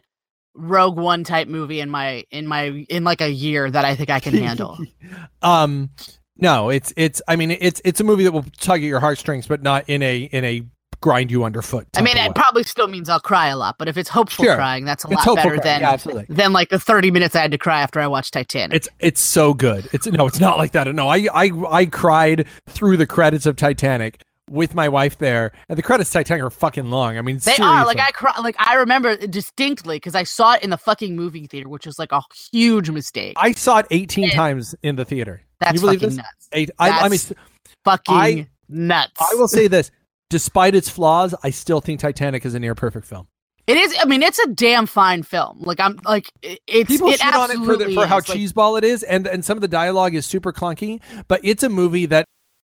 Rogue 0.53 0.97
One 0.97 1.23
type 1.23 1.47
movie 1.47 1.79
in 1.79 1.89
my 1.89 2.25
in 2.29 2.45
my 2.45 2.85
in 2.89 3.03
like 3.03 3.21
a 3.21 3.31
year 3.31 3.69
that 3.69 3.83
I 3.85 3.95
think 3.95 4.09
I 4.09 4.19
can 4.19 4.33
handle. 4.35 4.77
um 5.41 5.89
no, 6.37 6.69
it's 6.69 6.93
it's 6.95 7.21
I 7.27 7.35
mean 7.35 7.51
it's 7.51 7.81
it's 7.83 7.99
a 7.99 8.03
movie 8.03 8.23
that 8.23 8.31
will 8.31 8.45
tug 8.59 8.81
at 8.81 8.85
your 8.85 8.99
heartstrings 8.99 9.47
but 9.47 9.63
not 9.63 9.89
in 9.89 10.03
a 10.03 10.21
in 10.21 10.45
a 10.45 10.63
grind 11.01 11.29
you 11.31 11.43
underfoot. 11.43 11.87
I 11.97 12.01
mean, 12.01 12.15
it 12.17 12.33
probably 12.35 12.63
still 12.63 12.87
means 12.87 13.09
I'll 13.09 13.19
cry 13.19 13.47
a 13.47 13.57
lot, 13.57 13.75
but 13.77 13.87
if 13.87 13.97
it's 13.97 14.09
hopeful 14.09 14.45
Sure. 14.45 14.55
crying, 14.55 14.85
that's 14.85 15.03
a 15.03 15.07
It's 15.09 15.25
lot 15.25 15.35
better 15.35 15.57
crying. 15.59 15.61
than 15.63 15.81
Yeah, 15.81 16.23
than 16.29 16.53
like 16.53 16.69
the 16.69 16.79
30 16.79 17.11
minutes 17.11 17.35
I 17.35 17.41
had 17.41 17.51
to 17.51 17.57
cry 17.57 17.81
after 17.81 17.99
I 17.99 18.07
watched 18.07 18.33
Titanic. 18.33 18.75
It's 18.75 18.87
it's 18.99 19.21
so 19.21 19.53
good. 19.53 19.89
It's 19.91 20.05
no, 20.07 20.27
it's 20.27 20.39
not 20.39 20.57
like 20.57 20.71
that. 20.73 20.87
No, 20.93 21.07
I 21.09 21.27
I 21.33 21.51
I 21.69 21.85
cried 21.87 22.45
through 22.69 22.97
the 22.97 23.07
credits 23.07 23.45
of 23.45 23.55
Titanic 23.55 24.21
with 24.49 24.75
my 24.75 24.89
wife 24.89 25.17
there, 25.17 25.53
and 25.69 25.77
the 25.77 25.81
credits 25.83 26.09
of 26.09 26.13
Titanic 26.13 26.43
are 26.43 26.49
fucking 26.49 26.89
long. 26.89 27.17
I 27.17 27.21
mean, 27.21 27.39
They 27.43 27.55
are 27.57 27.85
like. 27.85 27.99
I 27.99 28.11
cry, 28.11 28.33
like 28.41 28.55
I 28.59 28.75
remember 28.75 29.15
distinctly 29.15 29.95
because 29.95 30.13
I 30.13 30.23
saw 30.23 30.53
it 30.53 30.63
in 30.63 30.69
the 30.71 30.77
fucking 30.77 31.15
movie 31.15 31.47
theater, 31.47 31.69
which 31.69 31.85
was 31.85 31.97
like 31.97 32.11
a 32.11 32.21
huge 32.51 32.89
mistake. 32.89 33.33
I 33.37 33.53
saw 33.53 33.77
it 33.79 33.87
18 33.91 34.25
Yeah. 34.25 34.35
times 34.35 34.75
in 34.83 34.97
the 34.97 35.05
theater. 35.05 35.37
Can 35.37 35.45
That's 35.61 35.73
you 35.75 35.79
believe 35.81 35.99
fucking 36.01 36.09
this? 36.09 36.17
nuts. 36.17 36.49
Eight. 36.51 36.71
I, 36.79 36.89
I 36.89 37.09
mean, 37.09 37.19
Fucking 37.85 38.15
I- 38.15 38.47
nuts. 38.69 39.13
I 39.19 39.35
will 39.35 39.47
say 39.47 39.67
this: 39.67 39.89
despite 40.31 40.73
its 40.73 40.89
flaws, 40.89 41.35
I 41.43 41.51
still 41.51 41.81
think 41.81 41.99
Titanic 41.99 42.45
is 42.45 42.55
a 42.55 42.59
near 42.59 42.73
perfect 42.73 43.05
film. 43.05 43.27
It 43.67 43.77
is. 43.77 43.95
I 44.01 44.05
mean, 44.05 44.23
it's 44.23 44.39
a 44.39 44.47
damn 44.47 44.87
fine 44.87 45.21
film. 45.21 45.61
Like 45.61 45.79
I'm 45.79 45.99
like 46.03 46.31
it's 46.41 46.89
People 46.89 47.09
it 47.09 47.19
shit 47.19 47.35
on 47.35 47.51
it 47.51 47.57
for, 47.63 47.77
the, 47.77 47.93
for 47.93 48.07
how. 48.07 48.15
Like, 48.15 48.25
cheeseball 48.25 48.79
it 48.79 48.83
is, 48.83 49.03
and 49.03 49.27
and 49.27 49.45
some 49.45 49.57
of 49.57 49.61
the 49.61 49.67
dialogue 49.67 50.15
is 50.15 50.25
super 50.25 50.51
clunky. 50.51 50.99
But 51.27 51.41
it's 51.43 51.61
a 51.61 51.69
movie 51.69 52.07
that 52.07 52.25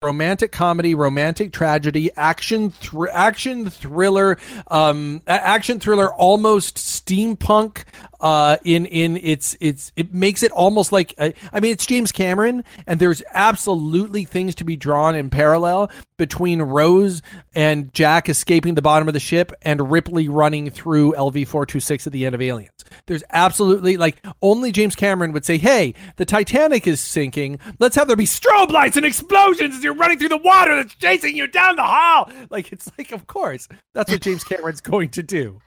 romantic 0.03 0.51
comedy, 0.51 0.93
romantic 0.93 1.51
tragedy, 1.51 2.11
action, 2.15 2.69
thr- 2.69 3.09
action 3.09 3.69
thriller, 3.69 4.37
um, 4.67 5.21
action 5.25 5.79
thriller, 5.79 6.13
almost 6.13 6.77
steampunk. 6.77 7.83
Uh, 8.25 8.57
in 8.63 8.87
in 8.87 9.17
its 9.17 9.55
its 9.61 9.91
it 9.95 10.11
makes 10.11 10.41
it 10.41 10.51
almost 10.51 10.91
like 10.91 11.13
uh, 11.19 11.29
I 11.53 11.59
mean 11.59 11.71
it's 11.71 11.85
James 11.85 12.11
Cameron, 12.11 12.63
and 12.87 12.99
there's 12.99 13.21
absolutely 13.35 14.25
things 14.25 14.55
to 14.55 14.63
be 14.63 14.75
drawn 14.75 15.13
in 15.13 15.29
parallel 15.29 15.91
between 16.17 16.59
Rose 16.59 17.21
and 17.53 17.93
Jack 17.93 18.27
escaping 18.27 18.73
the 18.73 18.81
bottom 18.81 19.07
of 19.07 19.13
the 19.13 19.19
ship 19.19 19.51
and 19.61 19.91
Ripley 19.91 20.27
running 20.27 20.71
through 20.71 21.13
LV 21.13 21.47
four 21.47 21.67
two 21.67 21.79
six 21.79 22.07
at 22.07 22.13
the 22.13 22.25
end 22.25 22.33
of 22.33 22.41
Aliens. 22.41 22.71
There's 23.05 23.23
absolutely 23.29 23.95
like 23.95 24.25
only 24.41 24.71
James 24.71 24.95
Cameron 24.95 25.31
would 25.33 25.45
say, 25.45 25.59
"Hey, 25.59 25.93
the 26.15 26.25
Titanic 26.25 26.87
is 26.87 26.99
sinking. 26.99 27.59
Let's 27.77 27.95
have 27.95 28.07
there 28.07 28.15
be 28.15 28.25
strobe 28.25 28.71
lights 28.71 28.97
and 28.97 29.05
explosions 29.05 29.75
as 29.75 29.83
you're 29.83 29.93
running 29.93 30.17
through 30.17 30.29
the 30.29 30.37
water 30.37 30.75
that's 30.77 30.95
chasing 30.95 31.37
you 31.37 31.45
down 31.45 31.75
the 31.75 31.83
hall." 31.83 32.31
Like 32.49 32.71
it's 32.71 32.89
like, 32.97 33.11
of 33.11 33.27
course, 33.27 33.67
that's 33.93 34.11
what 34.11 34.21
James 34.21 34.43
Cameron's 34.43 34.81
going 34.81 35.09
to 35.09 35.21
do. 35.21 35.61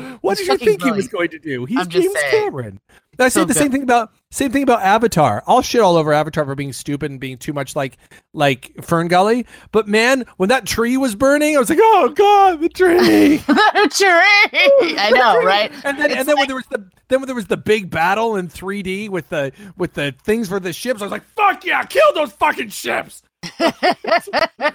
What 0.20 0.38
He's 0.38 0.46
did 0.48 0.60
you 0.60 0.66
think 0.66 0.82
he 0.82 0.90
was 0.92 1.08
going 1.08 1.28
to 1.30 1.38
do? 1.38 1.64
He's 1.64 1.78
I'm 1.78 1.88
James. 1.88 2.14
Cameron. 2.30 2.80
I 3.18 3.28
say 3.30 3.40
So 3.40 3.44
the 3.46 3.54
good. 3.54 3.60
same 3.60 3.72
thing 3.72 3.82
about 3.82 4.12
same 4.30 4.52
thing 4.52 4.62
about 4.62 4.82
Avatar. 4.82 5.42
I'll 5.46 5.62
shit 5.62 5.80
all 5.80 5.96
over 5.96 6.12
Avatar 6.12 6.44
for 6.44 6.54
being 6.54 6.74
stupid 6.74 7.10
and 7.10 7.18
being 7.18 7.38
too 7.38 7.52
much 7.54 7.74
like 7.74 7.96
like 8.34 8.72
Fern 8.82 9.08
Gully. 9.08 9.46
But 9.72 9.88
man, 9.88 10.26
when 10.36 10.50
that 10.50 10.66
tree 10.66 10.96
was 10.98 11.14
burning, 11.14 11.56
I 11.56 11.58
was 11.58 11.70
like, 11.70 11.78
oh 11.80 12.10
god, 12.10 12.60
the 12.60 12.68
tree. 12.68 13.38
The 13.46 13.88
tree. 13.90 14.96
I 14.98 15.10
know, 15.14 15.42
right? 15.42 15.72
and 15.84 15.98
then 15.98 16.10
It's 16.10 16.20
and 16.20 16.28
then 16.28 16.36
when 16.38 16.46
there 16.46 16.56
was 16.56 16.66
the 16.66 16.88
then 17.08 17.20
when 17.20 17.26
there 17.26 17.34
was 17.36 17.46
the 17.46 17.56
big 17.56 17.88
battle 17.88 18.36
in 18.36 18.48
3D 18.48 19.08
with 19.08 19.28
the 19.30 19.52
with 19.78 19.94
the 19.94 20.14
things 20.24 20.48
for 20.48 20.60
the 20.60 20.72
ships, 20.74 21.00
I 21.00 21.04
was 21.06 21.12
like, 21.12 21.24
fuck 21.36 21.64
yeah, 21.64 21.84
kill 21.84 22.12
those 22.14 22.32
fucking 22.32 22.68
ships. 22.68 23.22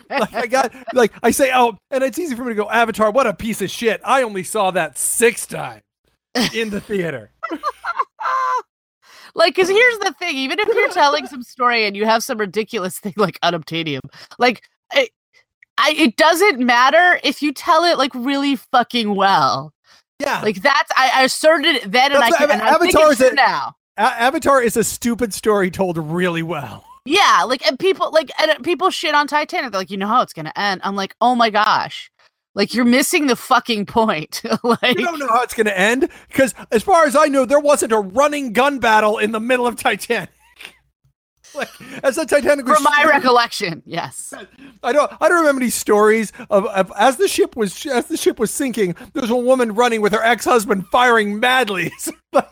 Like 0.09 0.33
I 0.33 0.47
got 0.47 0.73
like 0.93 1.13
I 1.23 1.31
say, 1.31 1.51
oh, 1.53 1.77
and 1.89 2.03
it's 2.03 2.19
easy 2.19 2.35
for 2.35 2.43
me 2.43 2.49
to 2.49 2.55
go, 2.55 2.69
Avatar, 2.69 3.11
what 3.11 3.27
a 3.27 3.33
piece 3.33 3.61
of 3.61 3.69
shit. 3.69 4.01
I 4.03 4.23
only 4.23 4.43
saw 4.43 4.71
that 4.71 4.97
six 4.97 5.45
times 5.45 5.81
in 6.53 6.69
the 6.69 6.81
theater. 6.81 7.31
like, 9.35 9.55
because 9.55 9.69
here's 9.69 9.99
the 9.99 10.13
thing: 10.19 10.35
even 10.37 10.59
if 10.59 10.67
you're 10.67 10.89
telling 10.89 11.27
some 11.27 11.43
story 11.43 11.85
and 11.85 11.95
you 11.95 12.05
have 12.05 12.23
some 12.23 12.37
ridiculous 12.37 12.99
thing 12.99 13.13
like 13.17 13.39
unobtainium, 13.41 14.01
like, 14.39 14.61
I, 14.91 15.09
I, 15.77 15.91
it 15.97 16.15
doesn't 16.17 16.59
matter 16.59 17.19
if 17.23 17.41
you 17.41 17.53
tell 17.53 17.83
it 17.83 17.97
like 17.97 18.13
really 18.13 18.55
fucking 18.55 19.15
well. 19.15 19.73
Yeah. 20.19 20.41
Like 20.41 20.61
that's 20.61 20.91
I, 20.95 21.11
I 21.15 21.23
asserted 21.23 21.75
it 21.75 21.91
then, 21.91 22.11
and 22.11 22.23
I 22.23 22.29
That's 22.29 22.37
can 22.37 22.51
and 22.51 22.61
I 22.61 22.77
think 22.77 22.95
Avatar 22.95 23.11
is 23.11 23.21
a- 23.21 23.33
now. 23.33 23.75
A- 23.97 24.01
Avatar 24.01 24.61
is 24.61 24.77
a 24.77 24.83
stupid 24.83 25.33
story 25.33 25.71
told 25.71 25.97
really 25.97 26.43
well. 26.43 26.85
Yeah, 27.05 27.43
like 27.47 27.65
and 27.65 27.79
people 27.79 28.11
like 28.11 28.31
and 28.39 28.51
uh, 28.51 28.59
people 28.59 28.89
shit 28.91 29.15
on 29.15 29.27
Titanic. 29.27 29.71
They're 29.71 29.81
like, 29.81 29.91
you 29.91 29.97
know 29.97 30.07
how 30.07 30.21
it's 30.21 30.33
gonna 30.33 30.53
end. 30.55 30.81
I'm 30.83 30.95
like, 30.95 31.15
oh 31.19 31.33
my 31.35 31.49
gosh, 31.49 32.11
like 32.53 32.73
you're 32.73 32.85
missing 32.85 33.27
the 33.27 33.35
fucking 33.35 33.85
point. 33.85 34.41
like, 34.63 34.97
You 34.97 35.05
don't 35.05 35.19
know 35.19 35.27
how 35.27 35.41
it's 35.43 35.53
going 35.53 35.67
to 35.67 35.77
end 35.77 36.09
because, 36.27 36.53
as 36.71 36.83
far 36.83 37.05
as 37.05 37.15
I 37.15 37.25
know, 37.25 37.45
there 37.45 37.59
wasn't 37.59 37.93
a 37.93 37.99
running 37.99 38.53
gun 38.53 38.79
battle 38.79 39.17
in 39.17 39.31
the 39.31 39.39
middle 39.39 39.65
of 39.65 39.77
Titanic. 39.77 40.29
like 41.55 41.69
as 42.03 42.15
the 42.15 42.25
Titanic 42.25 42.65
was 42.65 42.77
from 42.77 42.83
my 42.83 43.05
recollection, 43.05 43.83
yes. 43.85 44.33
I 44.83 44.93
don't. 44.93 45.11
I 45.19 45.27
don't 45.27 45.39
remember 45.39 45.61
any 45.61 45.69
stories 45.69 46.31
of, 46.49 46.65
of 46.67 46.91
as 46.97 47.17
the 47.17 47.27
ship 47.27 47.57
was 47.57 47.85
as 47.85 48.05
the 48.07 48.15
ship 48.15 48.39
was 48.39 48.51
sinking. 48.51 48.95
There 49.13 49.21
was 49.21 49.29
a 49.29 49.35
woman 49.35 49.73
running 49.73 50.01
with 50.01 50.13
her 50.13 50.23
ex 50.23 50.45
husband 50.45 50.87
firing 50.87 51.39
madly. 51.39 51.91
Like, 52.33 52.50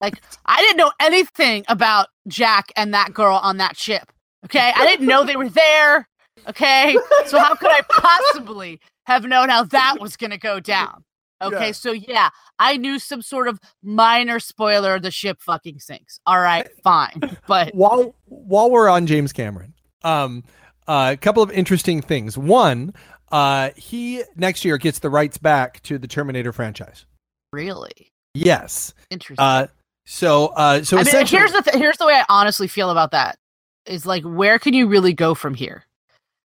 Like 0.00 0.20
I 0.46 0.60
didn't 0.62 0.78
know 0.78 0.92
anything 1.00 1.64
about 1.68 2.08
Jack 2.28 2.72
and 2.76 2.94
that 2.94 3.12
girl 3.14 3.36
on 3.36 3.58
that 3.58 3.76
ship. 3.76 4.10
Okay, 4.46 4.72
I 4.74 4.86
didn't 4.86 5.06
know 5.06 5.24
they 5.24 5.36
were 5.36 5.48
there. 5.50 6.08
Okay, 6.48 6.96
so 7.26 7.38
how 7.38 7.54
could 7.54 7.70
I 7.70 7.82
possibly 7.90 8.80
have 9.06 9.24
known 9.24 9.50
how 9.50 9.64
that 9.64 9.96
was 10.00 10.16
gonna 10.16 10.38
go 10.38 10.58
down? 10.60 11.04
Okay, 11.42 11.66
Yeah. 11.66 11.72
so 11.72 11.92
yeah, 11.92 12.28
I 12.58 12.76
knew 12.78 12.98
some 12.98 13.20
sort 13.22 13.48
of 13.48 13.60
minor 13.82 14.40
spoiler. 14.40 14.98
The 14.98 15.10
ship 15.10 15.38
fucking 15.42 15.80
sinks. 15.80 16.18
All 16.26 16.40
right, 16.40 16.66
fine, 16.82 17.20
but 17.46 17.74
while 17.74 18.14
while 18.26 18.70
we're 18.70 18.88
on 18.88 19.06
James 19.06 19.32
Cameron, 19.34 19.74
um, 20.02 20.44
uh, 20.88 21.10
a 21.12 21.16
couple 21.18 21.42
of 21.42 21.50
interesting 21.50 22.00
things. 22.00 22.38
One, 22.38 22.94
uh, 23.30 23.70
he 23.76 24.22
next 24.36 24.64
year 24.64 24.78
gets 24.78 24.98
the 25.00 25.10
rights 25.10 25.36
back 25.38 25.82
to 25.82 25.98
the 25.98 26.08
Terminator 26.08 26.52
franchise. 26.52 27.04
really 27.52 28.08
Yes. 28.34 28.94
interesting. 29.10 29.44
Uh, 29.44 29.66
so 30.10 30.46
uh, 30.48 30.82
so 30.82 30.98
I 30.98 31.04
mean, 31.04 31.26
here's 31.26 31.52
the 31.52 31.62
th- 31.62 31.76
here's 31.76 31.96
the 31.96 32.06
way 32.06 32.14
I 32.14 32.24
honestly 32.28 32.66
feel 32.66 32.90
about 32.90 33.12
that. 33.12 33.38
Is 33.86 34.04
like, 34.06 34.24
where 34.24 34.58
can 34.58 34.74
you 34.74 34.88
really 34.88 35.12
go 35.12 35.34
from 35.34 35.54
here? 35.54 35.84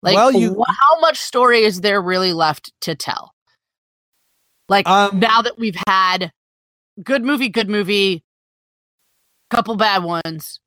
Like, 0.02 0.14
Well, 0.16 0.32
you- 0.32 0.54
wh- 0.58 0.70
how 0.70 1.00
much 1.00 1.18
story 1.18 1.62
is 1.62 1.82
there 1.82 2.00
really 2.00 2.32
left 2.32 2.72
to 2.80 2.94
tell? 2.94 3.34
Like 4.68 4.88
Um, 4.88 5.18
now 5.20 5.42
that 5.42 5.58
we've 5.58 5.76
had 5.86 6.32
good 7.02 7.22
movie, 7.24 7.48
good 7.50 7.68
movie, 7.68 8.24
couple 9.50 9.76
bad 9.76 10.02
ones, 10.02 10.58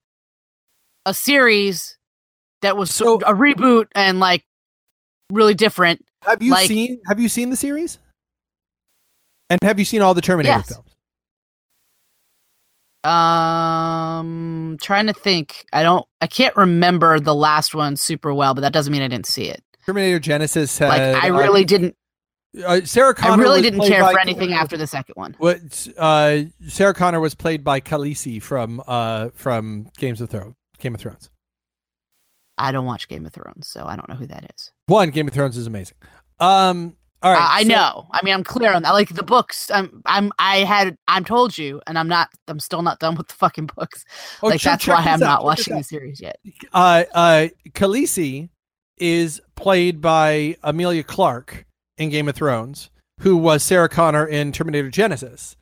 a 1.08 1.14
series 1.14 1.98
that 2.62 2.78
was 2.78 2.94
So- 2.94 3.16
a 3.16 3.34
reboot 3.34 3.88
and 3.96 4.20
like 4.20 4.46
really 5.32 5.56
different. 5.56 6.06
have 6.22 6.42
you 6.44 6.52
like- 6.52 6.68
seen 6.68 7.02
have 7.08 7.20
you 7.20 7.30
seen 7.30 7.50
the 7.50 7.56
series? 7.58 7.98
And 9.50 9.60
have 9.64 9.80
you 9.80 9.86
seen 9.86 10.02
all 10.02 10.14
the 10.14 10.22
Terminator 10.22 10.58
Yes. 10.60 10.70
films? 10.70 10.85
Um, 13.06 14.78
trying 14.82 15.08
to 15.08 15.14
think. 15.14 15.66
I 15.72 15.84
don't. 15.84 16.06
I 16.22 16.28
can't 16.28 16.56
remember 16.56 17.20
the 17.20 17.36
last 17.36 17.76
one 17.76 17.96
super 17.96 18.34
well, 18.34 18.54
but 18.54 18.62
that 18.62 18.74
doesn't 18.74 18.92
mean 18.92 19.02
I 19.02 19.08
didn't 19.08 19.28
see 19.28 19.46
it. 19.46 19.64
Terminator 19.86 20.20
Genisys 20.20 20.78
had. 20.80 20.90
Like 20.90 21.24
I 21.24 21.30
uh, 21.30 21.38
really 21.38 21.64
didn't. 21.66 21.96
uh, 22.66 22.82
Sarah 22.84 23.14
Connor. 23.14 23.34
I 23.34 23.46
really 23.46 23.62
didn't 23.62 23.88
care 23.88 24.04
for 24.04 24.20
anything 24.20 24.54
after 24.54 24.76
the 24.78 24.88
second 24.88 25.14
one. 25.16 25.36
What 25.38 25.88
uh, 25.98 26.44
Sarah 26.68 26.94
Connor 26.94 27.20
was 27.20 27.36
played 27.36 27.64
by 27.64 27.80
Khaleesi 27.80 28.42
from 28.42 28.82
uh 28.88 29.30
from 29.36 29.90
Games 29.98 30.22
of 30.22 30.30
Thrones. 30.30 30.56
Game 30.80 30.96
of 30.96 31.02
Thrones. 31.02 31.30
I 32.58 32.72
don't 32.72 32.86
watch 32.86 33.08
Game 33.08 33.26
of 33.26 33.34
Thrones, 33.34 33.68
so 33.68 33.86
I 33.86 33.96
don't 33.96 34.10
know 34.10 34.16
who 34.16 34.28
that 34.28 34.50
is. 34.56 34.72
One 34.88 35.12
Game 35.12 35.28
of 35.28 35.34
Thrones 35.34 35.58
is 35.58 35.68
amazing. 35.68 35.98
Um. 36.40 36.96
All 37.26 37.34
right. 37.34 37.42
I, 37.42 37.60
I 37.60 37.64
so- 37.64 37.70
know. 37.70 38.08
I 38.12 38.24
mean, 38.24 38.34
I'm 38.34 38.44
clear 38.44 38.72
on 38.74 38.84
that. 38.84 38.92
Like 38.92 39.10
the 39.10 39.24
books, 39.24 39.70
I'm, 39.72 40.02
I'm, 40.06 40.32
I 40.40 40.58
had, 40.60 40.96
I'm 41.08 41.26
told 41.26 41.58
you, 41.58 41.82
and 41.88 41.98
I'm 41.98 42.08
not. 42.08 42.30
I'm 42.48 42.60
still 42.60 42.82
not 42.84 43.00
done 43.00 43.16
with 43.16 43.28
the 43.28 43.34
fucking 43.34 43.70
books. 43.76 44.06
Oh, 44.44 44.48
like 44.48 44.60
check- 44.62 44.74
that's 44.74 44.86
check 44.86 44.96
why 44.96 45.02
I'm 45.12 45.16
out, 45.16 45.20
not 45.26 45.44
watching 45.44 45.76
the 45.76 45.84
series 45.84 46.22
yet. 46.22 46.40
Uh, 46.74 47.04
uh, 47.14 47.48
Khaleesi 47.72 48.50
is 48.98 49.42
played 49.56 50.00
by 50.02 50.56
Emilia 50.64 51.04
Clarke 51.04 51.66
in 51.98 52.10
Game 52.10 52.30
of 52.30 52.36
Thrones, 52.36 52.90
who 53.22 53.36
was 53.38 53.64
Sarah 53.64 53.90
Connor 53.90 54.26
in 54.26 54.52
Terminator 54.52 54.90
Genisys, 54.92 55.56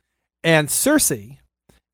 and 0.44 0.68
Cersei 0.68 1.38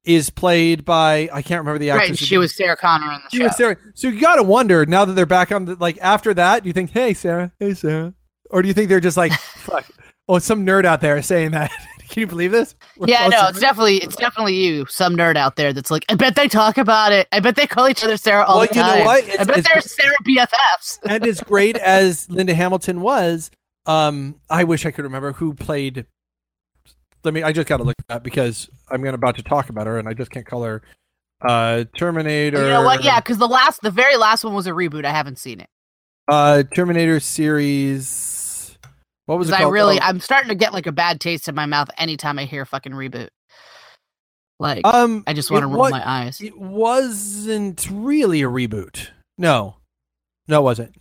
is 0.04 0.30
played 0.30 0.84
by 0.84 1.28
I 1.32 1.42
can't 1.42 1.60
remember 1.60 1.78
the 1.78 1.90
actress. 1.90 2.10
Right, 2.10 2.18
she 2.18 2.38
was 2.38 2.54
Sarah 2.56 2.76
Connor 2.76 3.12
in 3.12 3.20
the 3.22 3.30
She 3.30 3.36
show. 3.38 3.44
was 3.44 3.56
Sarah. 3.56 3.76
So 3.94 4.08
you 4.08 4.18
got 4.20 4.36
to 4.36 4.42
wonder 4.42 4.86
now 4.86 5.04
that 5.04 5.12
they're 5.12 5.26
back 5.26 5.52
on 5.52 5.66
the 5.66 5.74
like 5.76 5.98
after 6.00 6.32
that, 6.34 6.64
you 6.66 6.72
think, 6.72 6.90
hey 6.90 7.12
Sarah, 7.14 7.52
hey 7.60 7.74
Sarah, 7.74 8.14
or 8.50 8.62
do 8.62 8.68
you 8.68 8.74
think 8.74 8.88
they're 8.88 9.00
just 9.00 9.16
like, 9.16 9.32
fuck, 9.56 9.86
oh, 10.28 10.38
some 10.38 10.64
nerd 10.66 10.84
out 10.84 11.00
there 11.00 11.20
saying 11.22 11.52
that? 11.52 11.70
Can 12.10 12.22
you 12.22 12.26
believe 12.26 12.50
this? 12.50 12.74
We're 12.96 13.06
yeah, 13.06 13.28
no, 13.28 13.46
it's 13.48 13.60
definitely, 13.60 13.98
it's 13.98 14.16
definitely 14.16 14.56
you, 14.56 14.84
some 14.86 15.16
nerd 15.16 15.36
out 15.36 15.54
there 15.54 15.72
that's 15.72 15.92
like, 15.92 16.04
I 16.08 16.16
bet 16.16 16.34
they 16.34 16.48
talk 16.48 16.76
about 16.76 17.12
it. 17.12 17.28
I 17.30 17.38
bet 17.38 17.54
they 17.54 17.68
call 17.68 17.88
each 17.88 18.02
other 18.02 18.16
Sarah 18.16 18.44
all 18.44 18.58
Well, 18.58 18.66
the 18.66 18.74
you 18.74 18.80
know 18.82 18.88
time. 18.94 19.04
what? 19.04 19.24
I 19.38 19.44
bet 19.44 19.58
it's- 19.58 19.66
they're 19.72 19.80
Sarah 19.80 20.16
BFFs. 20.24 20.98
and 21.08 21.24
as 21.24 21.40
great 21.40 21.76
as 21.76 22.28
Linda 22.28 22.52
Hamilton 22.52 23.00
was, 23.00 23.52
um, 23.86 24.40
I 24.50 24.64
wish 24.64 24.84
I 24.86 24.90
could 24.90 25.04
remember 25.04 25.32
who 25.32 25.54
played. 25.54 26.04
Let 27.22 27.32
me. 27.34 27.42
I 27.42 27.52
just 27.52 27.68
got 27.68 27.76
to 27.76 27.84
look 27.84 27.96
at 27.98 28.08
that 28.08 28.22
because 28.24 28.68
I'm 28.88 29.02
going 29.02 29.14
about 29.14 29.36
to 29.36 29.42
talk 29.42 29.68
about 29.68 29.86
her, 29.86 29.98
and 29.98 30.08
I 30.08 30.14
just 30.14 30.30
can't 30.30 30.46
call 30.46 30.64
her 30.64 30.82
uh, 31.42 31.84
Terminator. 31.96 32.62
You 32.62 32.70
know 32.70 32.82
what? 32.82 33.04
Yeah, 33.04 33.20
because 33.20 33.38
the 33.38 33.46
last, 33.48 33.82
the 33.82 33.90
very 33.90 34.16
last 34.16 34.42
one 34.42 34.54
was 34.54 34.66
a 34.66 34.70
reboot. 34.70 35.04
I 35.04 35.10
haven't 35.10 35.38
seen 35.38 35.60
it. 35.60 35.68
Uh, 36.28 36.62
Terminator 36.74 37.20
series. 37.20 38.16
What 39.30 39.38
was 39.38 39.48
it 39.48 39.54
I 39.54 39.68
really, 39.68 40.00
Oh, 40.00 40.02
I'm 40.02 40.18
starting 40.18 40.48
to 40.48 40.56
get 40.56 40.72
like 40.72 40.88
a 40.88 40.92
bad 40.92 41.20
taste 41.20 41.46
in 41.46 41.54
my 41.54 41.64
mouth 41.66 41.88
anytime 41.96 42.36
I 42.36 42.46
hear 42.46 42.64
fucking 42.64 42.90
reboot. 42.90 43.28
Like, 44.58 44.84
um, 44.84 45.22
I 45.24 45.34
just 45.34 45.52
want 45.52 45.62
to 45.62 45.68
roll 45.68 45.78
wa- 45.82 45.90
my 45.90 46.02
eyes. 46.04 46.40
It 46.40 46.58
wasn't 46.58 47.86
really 47.92 48.42
a 48.42 48.48
reboot. 48.48 49.06
No, 49.38 49.76
no, 50.48 50.58
it 50.58 50.64
wasn't. 50.64 50.96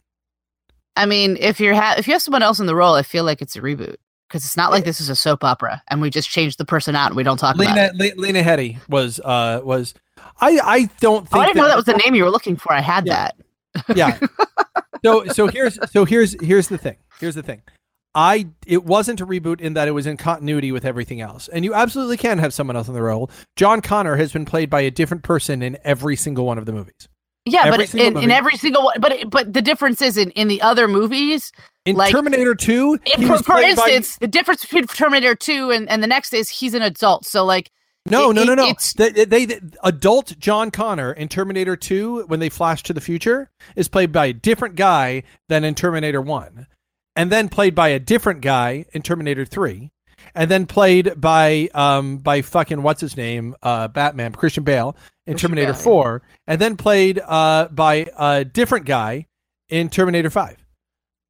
I 0.96 1.08
mean, 1.08 1.38
if 1.40 1.60
you're 1.60 1.74
ha- 1.74 1.96
if 1.98 2.06
you 2.08 2.14
have 2.14 2.22
someone 2.22 2.44
else 2.44 2.60
in 2.60 2.68
the 2.68 2.76
role, 2.76 2.94
I 2.94 3.02
feel 3.02 3.24
like 3.24 3.42
it's 3.42 3.56
a 3.56 3.62
reboot 3.62 3.96
because 4.28 4.46
it's 4.46 4.56
not 4.56 4.70
like 4.70 4.86
this 4.86 5.02
is 5.02 5.10
a 5.10 5.16
soap 5.16 5.44
opera 5.44 5.82
and 5.90 6.00
we 6.00 6.12
just 6.12 6.30
changed 6.30 6.60
the 6.60 6.66
person 6.66 6.96
out 6.96 7.08
and 7.08 7.16
we 7.18 7.24
don't 7.24 7.38
talk 7.38 7.56
about 7.56 7.66
Lena, 7.76 7.92
it. 7.96 8.16
Le- 8.18 8.22
Lena 8.22 8.44
Headey 8.44 8.78
was 8.88 9.20
uh 9.26 9.60
was. 9.64 9.96
I 10.40 10.60
I 10.64 10.90
don't 11.02 11.24
think 11.28 11.36
Oh, 11.36 11.40
I 11.40 11.46
didn't 11.48 11.58
know 11.58 11.68
that 11.68 11.76
was 11.78 11.86
the 11.86 12.00
name 12.06 12.14
you 12.14 12.24
were 12.26 12.30
looking 12.30 12.58
for. 12.58 12.72
I 12.74 12.82
had 12.82 13.08
Yeah. 13.08 13.32
that. 13.88 13.98
yeah. 13.98 14.20
So 15.06 15.26
so 15.28 15.48
here's 15.48 15.80
so 15.92 16.04
here's 16.04 16.36
here's 16.44 16.68
the 16.68 16.78
thing. 16.78 16.98
Here's 17.22 17.34
the 17.36 17.42
thing. 17.44 17.62
I 18.16 18.48
it 18.66 18.84
wasn't 18.86 19.22
a 19.22 19.26
reboot 19.26 19.62
in 19.62 19.74
that 19.76 19.88
it 19.88 19.92
was 19.92 20.08
in 20.08 20.18
continuity 20.18 20.72
with 20.72 20.86
everything 20.86 21.22
else. 21.22 21.48
And 21.48 21.64
you 21.64 21.74
absolutely 21.74 22.18
can 22.18 22.40
have 22.40 22.54
someone 22.54 22.76
else 22.76 22.88
in 22.88 22.94
the 22.94 23.02
role. 23.04 23.30
John 23.56 23.82
Connor 23.82 24.16
has 24.16 24.34
been 24.34 24.46
played 24.46 24.70
by 24.70 24.82
a 24.82 24.92
different 24.92 25.24
person 25.24 25.62
in 25.62 25.78
every 25.84 26.16
single 26.16 26.46
one 26.46 26.58
of 26.58 26.66
the 26.66 26.72
movies. 26.74 27.08
Yeah, 27.46 27.66
Every 27.66 27.86
but 27.86 27.96
in, 27.96 28.18
in 28.18 28.32
every 28.32 28.58
single 28.58 28.84
one, 28.84 28.96
but 29.00 29.30
but 29.30 29.54
the 29.54 29.62
difference 29.62 30.02
is 30.02 30.18
in 30.18 30.32
in 30.32 30.48
the 30.50 30.62
other 30.62 30.88
movies. 30.88 31.52
In 31.86 31.96
Like- 31.96 32.12
Terminator 32.12 32.54
2, 32.54 33.00
In, 33.18 33.28
for 33.28 33.38
for 33.38 33.44
played 33.56 33.76
by- 33.78 33.90
instance, 33.90 34.18
the 34.18 34.28
difference 34.28 34.62
between 34.64 34.86
Terminator 34.88 35.34
Two 35.36 35.72
and, 35.72 35.90
and 35.90 36.04
the 36.04 36.08
next 36.08 36.34
is 36.34 36.50
he's 36.50 36.74
an 36.76 36.82
adult. 36.82 37.26
So 37.26 37.46
like, 37.46 37.72
No, 38.06 38.30
it- 38.30 38.34
no, 38.36 38.44
no, 38.44 38.54
no. 38.56 38.74
They, 38.98 39.10
they, 39.26 39.46
they- 39.46 39.60
adult 39.84 40.38
John 40.38 40.70
Connor 40.70 41.14
in 41.14 41.30
Terminator 41.30 41.76
2 41.78 42.26
when 42.28 42.40
they 42.40 42.50
flash 42.50 42.84
to 42.84 42.94
the 42.94 43.02
future 43.02 43.50
is 43.76 43.88
played 43.88 44.12
by 44.12 44.26
a 44.28 44.34
different 44.34 44.76
guy 44.76 45.24
than 45.48 45.64
in 45.64 45.74
Terminator 45.74 46.22
1. 46.22 46.68
And 47.20 47.30
then 47.30 47.50
played 47.50 47.76
by 47.76 47.90
a 47.90 48.00
different 48.00 48.40
guy 48.40 48.86
in 48.94 49.02
Terminator 49.02 49.44
3. 49.44 49.92
And 50.36 50.50
then 50.50 50.66
played 50.66 51.20
by 51.20 51.68
um 51.74 52.20
by 52.20 52.42
fucking 52.42 52.82
what's 52.82 53.02
his 53.02 53.18
name? 53.18 53.56
Uh 53.62 53.90
Batman, 53.90 54.32
Christian 54.32 54.64
Bale 54.64 54.96
in 55.28 55.34
Christian 55.34 55.50
Terminator 55.50 55.74
Bale, 55.74 55.82
4. 55.82 56.22
And 56.48 56.62
then 56.62 56.78
played 56.78 57.20
uh 57.20 57.68
by 57.72 58.08
a 58.18 58.46
different 58.46 58.86
guy 58.86 59.28
in 59.68 59.90
Terminator 59.90 60.30
5. 60.30 60.58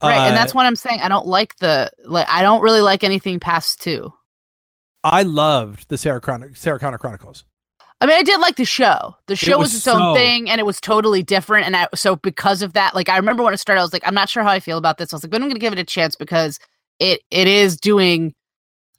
right, 0.03 0.17
Uh, 0.17 0.27
and 0.27 0.37
that's 0.37 0.53
what 0.53 0.67
I'm 0.67 0.75
saying. 0.75 0.99
I 1.01 1.07
don't 1.07 1.25
like 1.25 1.55
the 1.57 1.89
like. 2.05 2.27
I 2.29 2.43
don't 2.43 2.61
really 2.61 2.81
like 2.81 3.03
anything 3.03 3.39
past 3.39 3.81
two. 3.81 4.13
I 5.03 5.23
loved 5.23 5.89
the 5.89 5.97
Sarah 5.97 6.21
Connor, 6.21 6.53
Sarah 6.53 6.77
Connor 6.77 6.99
Chronicles. 6.99 7.45
I 8.01 8.05
mean, 8.05 8.15
I 8.15 8.23
did 8.23 8.39
like 8.39 8.55
the 8.55 8.65
show. 8.65 9.15
The 9.27 9.35
show 9.35 9.57
was, 9.57 9.73
was 9.73 9.75
its 9.75 9.87
own 9.87 10.15
thing, 10.15 10.49
and 10.49 10.59
it 10.59 10.65
was 10.65 10.79
totally 10.79 11.21
different. 11.21 11.65
And 11.65 11.75
I, 11.75 11.87
so 11.93 12.15
because 12.15 12.61
of 12.61 12.73
that, 12.73 12.95
like 12.95 13.09
I 13.09 13.17
remember 13.17 13.43
when 13.43 13.53
it 13.53 13.57
started, 13.57 13.81
I 13.81 13.83
was 13.83 13.91
like, 13.91 14.07
I'm 14.07 14.13
not 14.13 14.29
sure 14.29 14.41
how 14.41 14.49
I 14.49 14.61
feel 14.61 14.77
about 14.77 14.97
this. 14.97 15.11
I 15.11 15.17
was 15.17 15.23
like, 15.23 15.31
but 15.31 15.41
I'm 15.41 15.49
going 15.49 15.55
to 15.55 15.59
give 15.59 15.73
it 15.73 15.79
a 15.79 15.83
chance 15.83 16.15
because 16.15 16.59
it 16.99 17.21
it 17.29 17.47
is 17.47 17.77
doing 17.77 18.33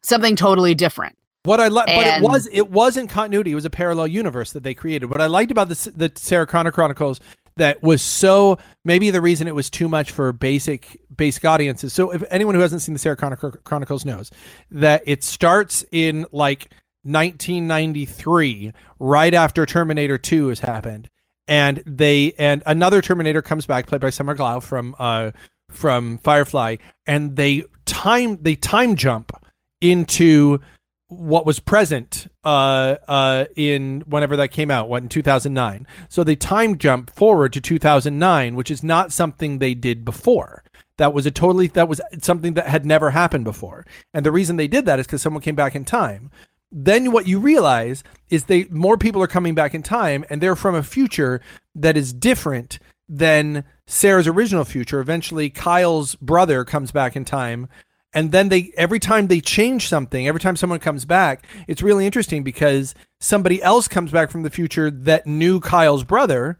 something 0.03 0.37
totally 0.37 0.75
different. 0.75 1.17
What 1.45 1.61
I 1.61 1.69
like, 1.69 1.87
but 1.87 2.07
it 2.07 2.23
was 2.23 2.47
it 2.53 2.71
was 2.71 2.99
in 2.99 3.09
continuity. 3.09 3.53
It 3.53 3.55
was 3.55 3.65
a 3.65 3.71
parallel 3.71 4.09
universe 4.09 4.53
that 4.53 4.63
they 4.63 4.75
created. 4.75 5.07
What 5.07 5.23
I 5.23 5.27
liked 5.27 5.51
about 5.51 5.71
the 5.71 5.93
the 5.97 6.13
Sarah 6.15 6.47
Connor 6.47 6.71
Chronicles 6.71 7.21
that 7.57 7.83
was 7.83 8.03
so 8.03 8.59
maybe 8.85 9.11
the 9.11 9.23
reason 9.23 9.49
it 9.49 9.55
was 9.55 9.71
too 9.71 9.89
much 9.89 10.11
for 10.11 10.33
basic 10.35 11.01
basic 11.17 11.45
audiences. 11.47 11.95
So 11.95 12.11
if 12.11 12.23
anyone 12.31 12.55
who 12.55 12.61
hasn't 12.61 12.83
seen 12.83 12.93
the 12.93 12.99
Sarah 12.99 13.17
Connor 13.17 13.37
Chronicles 13.37 14.05
knows 14.05 14.31
that 14.71 15.03
it 15.07 15.25
starts 15.25 15.83
in 15.91 16.27
like 16.31 16.71
1993, 17.03 18.73
right 18.99 19.35
after 19.35 19.67
Terminator 19.67 20.19
2 20.19 20.49
has 20.49 20.61
happened, 20.61 21.09
and 21.49 21.83
they 21.87 22.33
and 22.39 22.63
another 22.67 23.01
Terminator 23.01 23.43
comes 23.43 23.67
back, 23.67 23.87
played 23.87 24.01
by 24.01 24.11
Summer 24.11 24.37
Glau 24.37 24.63
from 24.63 24.95
uh 24.99 25.31
from 25.71 26.19
Firefly, 26.19 26.77
and 27.07 27.37
they 27.37 27.65
time 27.87 28.39
they 28.43 28.55
time 28.55 28.97
jump 28.97 29.33
into 29.81 30.61
what 31.09 31.45
was 31.45 31.59
present 31.59 32.29
uh 32.45 32.95
uh 33.09 33.45
in 33.57 34.01
whenever 34.07 34.37
that 34.37 34.53
came 34.53 34.71
out 34.71 34.89
what 34.89 35.03
in 35.03 35.09
2009 35.09 35.85
so 36.09 36.23
they 36.23 36.37
time 36.37 36.79
jump 36.79 37.11
forward 37.11 37.53
to 37.53 37.61
2009 37.61 38.55
which 38.55 38.71
is 38.71 38.85
not 38.85 39.13
something 39.13 39.59
they 39.59 39.75
did 39.75 40.05
before. 40.05 40.63
That 40.99 41.13
was 41.13 41.27
a 41.27 41.31
totally 41.31 41.67
that 41.69 41.89
was 41.89 42.01
something 42.23 42.55
that 42.55 42.69
had 42.69 42.87
never 42.87 43.11
happened 43.11 43.45
before. 43.45 43.87
And 44.15 44.25
the 44.25 44.31
reason 44.31 44.57
they 44.57 44.69
did 44.69 44.87
that 44.87 45.01
is 45.01 45.07
because 45.07 45.23
someone 45.23 45.43
came 45.43 45.57
back 45.57 45.75
in 45.75 45.85
time 45.85 46.31
then 46.73 47.13
what 47.13 47.27
you 47.27 47.39
realize 47.39 48.05
is 48.29 48.45
they 48.45 48.65
more 48.65 48.97
people 48.97 49.23
are 49.23 49.29
coming 49.29 49.55
back 49.55 49.75
in 49.75 49.83
time 49.83 50.25
and 50.31 50.41
they're 50.41 50.57
from 50.57 50.75
a 50.75 50.83
future 50.83 51.41
that 51.75 51.97
is 51.97 52.13
different 52.13 52.79
than 53.09 53.65
Sarah's 53.87 54.29
original 54.29 54.65
future. 54.65 55.01
Eventually 55.01 55.51
Kyle's 55.51 56.15
brother 56.17 56.65
comes 56.65 56.93
back 56.93 57.17
in 57.17 57.25
time 57.25 57.69
and 58.13 58.33
then 58.33 58.49
they 58.49 58.73
every 58.77 58.99
time 58.99 59.27
they 59.27 59.41
change 59.41 59.89
something, 59.89 60.27
every 60.27 60.41
time 60.41 60.57
someone 60.57 60.79
comes 60.79 61.05
back, 61.05 61.45
it's 61.67 61.83
really 61.83 62.07
interesting 62.07 62.43
because 62.43 62.95
somebody 63.21 63.63
else 63.63 63.89
comes 63.89 64.13
back 64.13 64.31
from 64.31 64.43
the 64.43 64.51
future 64.51 64.91
that 64.91 65.27
knew 65.27 65.61
Kyle's 65.61 66.05
brother 66.05 66.59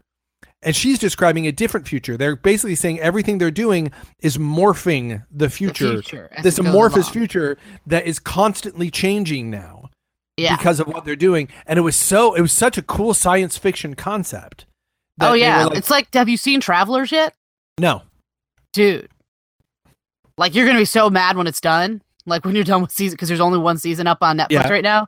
and 0.61 0.75
she's 0.75 0.99
describing 0.99 1.47
a 1.47 1.51
different 1.51 1.87
future. 1.87 2.17
They're 2.17 2.35
basically 2.35 2.75
saying 2.75 2.99
everything 2.99 3.37
they're 3.37 3.49
doing 3.49 3.91
is 4.19 4.37
morphing 4.37 5.25
the 5.31 5.49
future. 5.49 6.01
future 6.01 6.29
this 6.43 6.59
amorphous 6.59 7.07
along. 7.07 7.13
future 7.13 7.57
that 7.87 8.05
is 8.05 8.19
constantly 8.19 8.91
changing 8.91 9.49
now 9.49 9.80
Yeah. 10.37 10.55
because 10.55 10.79
of 10.79 10.87
what 10.87 11.05
they're 11.05 11.15
doing. 11.15 11.49
And 11.67 11.77
it 11.77 11.81
was 11.81 11.95
so 11.95 12.33
it 12.33 12.41
was 12.41 12.51
such 12.51 12.77
a 12.77 12.81
cool 12.81 13.13
science 13.13 13.57
fiction 13.57 13.93
concept. 13.95 14.65
oh 15.19 15.33
yeah. 15.33 15.65
like, 15.65 15.77
it's 15.77 15.89
like, 15.89 16.13
have 16.13 16.29
you 16.29 16.37
seen 16.37 16.59
Travelers 16.61 17.11
yet, 17.11 17.33
no. 17.79 18.01
dude? 18.73 19.09
Like 20.37 20.55
you're 20.55 20.65
gonna 20.65 20.79
be 20.79 20.85
so 20.85 21.09
mad 21.09 21.37
when 21.37 21.47
it's 21.47 21.61
done. 21.61 22.01
Like 22.25 22.45
when 22.45 22.55
you're 22.55 22.63
done 22.63 22.81
with 22.81 22.91
season, 22.91 23.15
because 23.15 23.27
there's 23.27 23.39
only 23.41 23.59
one 23.59 23.77
season 23.77 24.07
up 24.07 24.19
on 24.21 24.37
Netflix 24.37 24.51
Yeah. 24.51 24.69
right 24.69 24.83
now. 24.83 25.07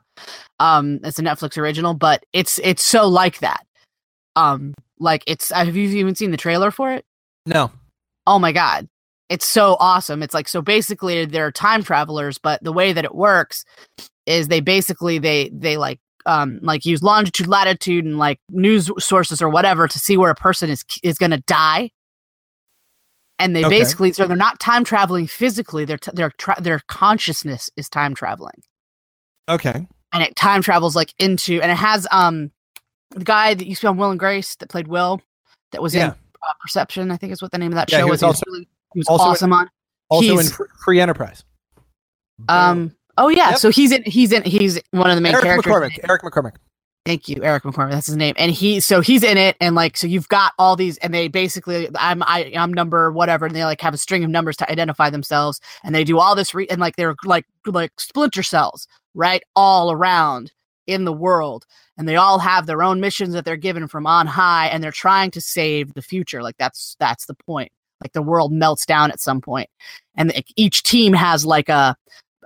Um, 0.59 0.99
it's 1.03 1.19
a 1.19 1.21
Netflix 1.23 1.57
original, 1.57 1.93
but 1.93 2.25
it's 2.33 2.59
it's 2.63 2.83
so 2.83 3.07
like 3.07 3.39
that. 3.39 3.65
Um, 4.35 4.73
like 4.99 5.23
it's. 5.27 5.51
Have 5.51 5.75
you 5.75 5.89
even 5.89 6.15
seen 6.15 6.31
the 6.31 6.37
trailer 6.37 6.71
for 6.71 6.91
it? 6.91 7.05
No. 7.45 7.71
oh 8.25 8.39
my 8.39 8.51
god 8.53 8.87
it's 9.29 9.45
so 9.45 9.75
awesome 9.81 10.23
it's 10.23 10.33
like 10.33 10.47
so 10.47 10.61
basically 10.61 11.25
they're 11.25 11.51
time 11.51 11.83
travelers 11.83 12.37
but 12.37 12.63
the 12.63 12.71
way 12.71 12.93
that 12.93 13.03
it 13.03 13.13
works 13.15 13.65
is 14.25 14.47
they 14.47 14.59
basically 14.61 15.17
they 15.19 15.49
they 15.53 15.77
like 15.77 15.99
um 16.25 16.59
like 16.61 16.85
use 16.85 17.03
longitude 17.03 17.47
latitude 17.47 18.05
and 18.05 18.17
like 18.17 18.39
news 18.49 18.89
sources 18.99 19.41
or 19.41 19.49
whatever 19.49 19.87
to 19.87 19.99
see 19.99 20.15
where 20.17 20.29
a 20.31 20.35
person 20.35 20.69
is 20.69 20.83
is 21.03 21.17
going 21.17 21.31
to 21.31 21.41
die 21.47 21.89
and 23.39 23.55
they 23.55 23.65
Okay. 23.65 23.79
basically 23.79 24.13
so 24.13 24.25
they're 24.27 24.37
not 24.37 24.59
time 24.59 24.83
traveling 24.83 25.27
physically 25.27 25.83
their 25.85 25.97
t- 25.97 26.11
their 26.13 26.31
tra- 26.37 26.61
their 26.61 26.79
consciousness 26.87 27.69
is 27.75 27.89
time 27.89 28.13
traveling 28.15 28.61
Okay. 29.49 29.85
and 30.13 30.23
it 30.23 30.35
time 30.35 30.61
travels 30.61 30.95
like 30.95 31.13
into 31.19 31.59
and 31.61 31.71
it 31.71 31.77
has 31.77 32.07
um 32.11 32.51
the 33.11 33.23
guy 33.25 33.53
that 33.53 33.67
used 33.67 33.81
to 33.81 33.87
be 33.87 33.89
on 33.89 33.97
Will 33.97 34.11
and 34.11 34.19
Grace 34.19 34.55
that 34.55 34.69
played 34.69 34.87
Will 34.87 35.21
that 35.71 35.81
was 35.81 35.93
in 35.93 36.01
uh, 36.03 36.13
Perception 36.61 37.11
I 37.11 37.17
think 37.17 37.33
is 37.33 37.41
what 37.41 37.51
the 37.51 37.57
name 37.57 37.71
of 37.71 37.75
that 37.75 37.91
Yeah, 37.91 37.99
show 37.99 38.05
he 38.05 38.11
was. 38.11 38.21
was 38.21 38.23
also- 38.23 38.43
really, 38.47 38.67
he 38.93 38.99
was 38.99 39.07
also 39.07 39.45
in- 39.45 39.51
on. 39.53 39.69
Also 40.09 40.27
in 40.31 40.37
He's- 40.37 40.51
Fr- 40.51 40.63
Free 40.85 40.99
Enterprise. 41.01 41.43
Um. 42.47 42.95
Oh 43.17 43.29
yeah. 43.29 43.51
Yep. 43.51 43.59
So 43.59 43.69
he's 43.69 43.91
in. 43.91 44.03
He's 44.03 44.31
in. 44.31 44.43
He's 44.43 44.79
one 44.91 45.09
of 45.09 45.15
the 45.15 45.21
main 45.21 45.33
Eric 45.33 45.43
characters. 45.43 45.73
McCormack. 45.73 45.99
Eric 46.09 46.21
McCormack. 46.23 46.55
Thank 47.05 47.27
you, 47.27 47.43
Eric 47.43 47.63
McCormack. 47.63 47.91
That's 47.91 48.07
his 48.07 48.15
name. 48.15 48.33
And 48.37 48.49
he. 48.49 48.79
So 48.79 49.01
he's 49.01 49.23
in 49.23 49.37
it, 49.37 49.57
and 49.59 49.75
like, 49.75 49.97
so 49.97 50.07
you've 50.07 50.29
got 50.29 50.53
all 50.57 50.77
these, 50.77 50.97
and 50.99 51.13
they 51.13 51.27
basically, 51.27 51.89
I'm, 51.95 52.23
I, 52.23 52.53
I'm 52.55 52.73
number 52.73 53.11
whatever, 53.11 53.45
and 53.45 53.53
they 53.53 53.65
like 53.65 53.81
have 53.81 53.93
a 53.93 53.97
string 53.97 54.23
of 54.23 54.29
numbers 54.29 54.55
to 54.57 54.71
identify 54.71 55.09
themselves, 55.09 55.59
and 55.83 55.93
they 55.93 56.05
do 56.05 56.17
all 56.17 56.33
this, 56.33 56.53
re- 56.53 56.67
and 56.69 56.79
like 56.79 56.95
they're 56.95 57.15
like 57.25 57.45
like 57.65 57.91
splinter 57.99 58.41
cells, 58.41 58.87
right, 59.13 59.43
all 59.53 59.91
around 59.91 60.53
in 60.87 61.03
the 61.03 61.11
world, 61.11 61.65
and 61.97 62.07
they 62.07 62.15
all 62.15 62.39
have 62.39 62.67
their 62.67 62.81
own 62.81 63.01
missions 63.01 63.33
that 63.33 63.43
they're 63.43 63.57
given 63.57 63.89
from 63.89 64.07
on 64.07 64.25
high, 64.25 64.67
and 64.67 64.81
they're 64.81 64.91
trying 64.91 65.29
to 65.31 65.41
save 65.41 65.95
the 65.95 66.01
future. 66.01 66.41
Like 66.41 66.55
that's 66.57 66.95
that's 66.99 67.25
the 67.25 67.35
point. 67.35 67.69
Like 68.01 68.13
the 68.13 68.21
world 68.21 68.53
melts 68.53 68.85
down 68.85 69.11
at 69.11 69.19
some 69.19 69.41
point, 69.41 69.69
and 70.15 70.33
like, 70.33 70.47
each 70.55 70.83
team 70.83 71.11
has 71.11 71.45
like 71.45 71.67
a, 71.67 71.97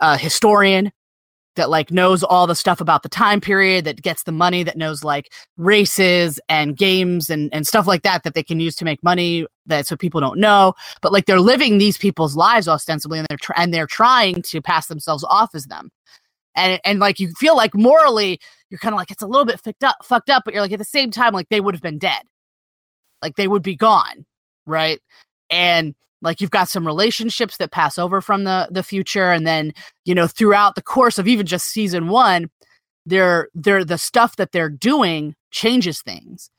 a 0.02 0.18
historian 0.18 0.92
that 1.56 1.70
like 1.70 1.92
knows 1.92 2.24
all 2.24 2.48
the 2.48 2.56
stuff 2.56 2.80
about 2.82 3.04
the 3.04 3.10
time 3.10 3.42
period 3.42 3.86
that 3.86 4.02
gets 4.02 4.24
the 4.24 4.32
money 4.32 4.64
that 4.64 4.78
knows 4.78 5.04
like 5.04 5.34
races 5.58 6.40
and 6.50 6.78
games 6.78 7.30
and 7.30 7.54
and 7.54 7.68
stuff 7.68 7.88
like 7.88 8.04
that 8.04 8.24
that 8.24 8.34
they 8.34 8.44
can 8.44 8.60
use 8.60 8.76
to 8.76 8.86
make 8.86 9.04
money 9.04 9.46
that 9.66 9.88
so 9.88 9.98
people 9.98 10.22
don't 10.22 10.40
know. 10.40 10.74
But 11.02 11.12
like 11.12 11.26
they're 11.26 11.40
living 11.40 11.78
these 11.78 11.98
people's 11.98 12.36
lives 12.36 12.68
ostensibly 12.68 13.20
and 13.20 13.28
they're 13.30 13.38
tr- 13.38 13.54
and 13.58 13.74
they're 13.74 13.88
trying 13.88 14.42
to 14.44 14.62
pass 14.62 14.88
themselves 14.88 15.26
off 15.28 15.56
as 15.56 15.66
them. 15.66 15.90
And 16.56 16.80
and 16.86 17.00
like 17.00 17.20
you 17.20 17.32
feel 17.38 17.56
like 17.56 17.74
morally 17.76 18.40
you're 18.70 18.80
kind 18.80 18.94
of 18.94 18.98
like 18.98 19.12
it's 19.12 19.24
a 19.24 19.28
little 19.28 19.46
bit 19.46 19.60
fucked 19.60 19.84
up 19.84 19.98
fucked 20.04 20.30
up 20.30 20.44
but 20.46 20.54
you're 20.54 20.64
like 20.64 20.72
at 20.72 20.80
the 20.80 20.86
same 20.86 21.12
time 21.12 21.34
like 21.34 21.50
they 21.50 21.62
would 21.62 21.76
have 21.76 21.84
been 21.84 22.00
dead. 22.00 22.22
Like 23.22 23.36
they 23.36 23.48
would 23.48 23.64
be 23.64 23.76
gone 23.76 24.26
right? 24.68 25.00
And 25.50 25.96
like 26.22 26.42
you've 26.42 26.52
got 26.52 26.68
some 26.70 26.86
relationships 26.86 27.58
that 27.58 27.72
pass 27.72 27.98
over 27.98 28.22
from 28.22 28.44
the 28.44 28.68
the 28.72 28.84
future 28.84 29.32
and 29.32 29.46
then 29.46 29.72
you 30.06 30.16
know 30.16 30.28
throughout 30.28 30.76
the 30.76 30.82
course 30.82 31.18
of 31.18 31.28
even 31.28 31.46
just 31.46 31.68
season 31.68 32.08
one 32.08 32.50
they're 33.06 33.48
they're 33.54 33.86
the 33.86 33.98
stuff 33.98 34.36
that 34.36 34.52
they're 34.52 34.70
doing 34.70 35.34
changes 35.52 36.02
things. 36.02 36.50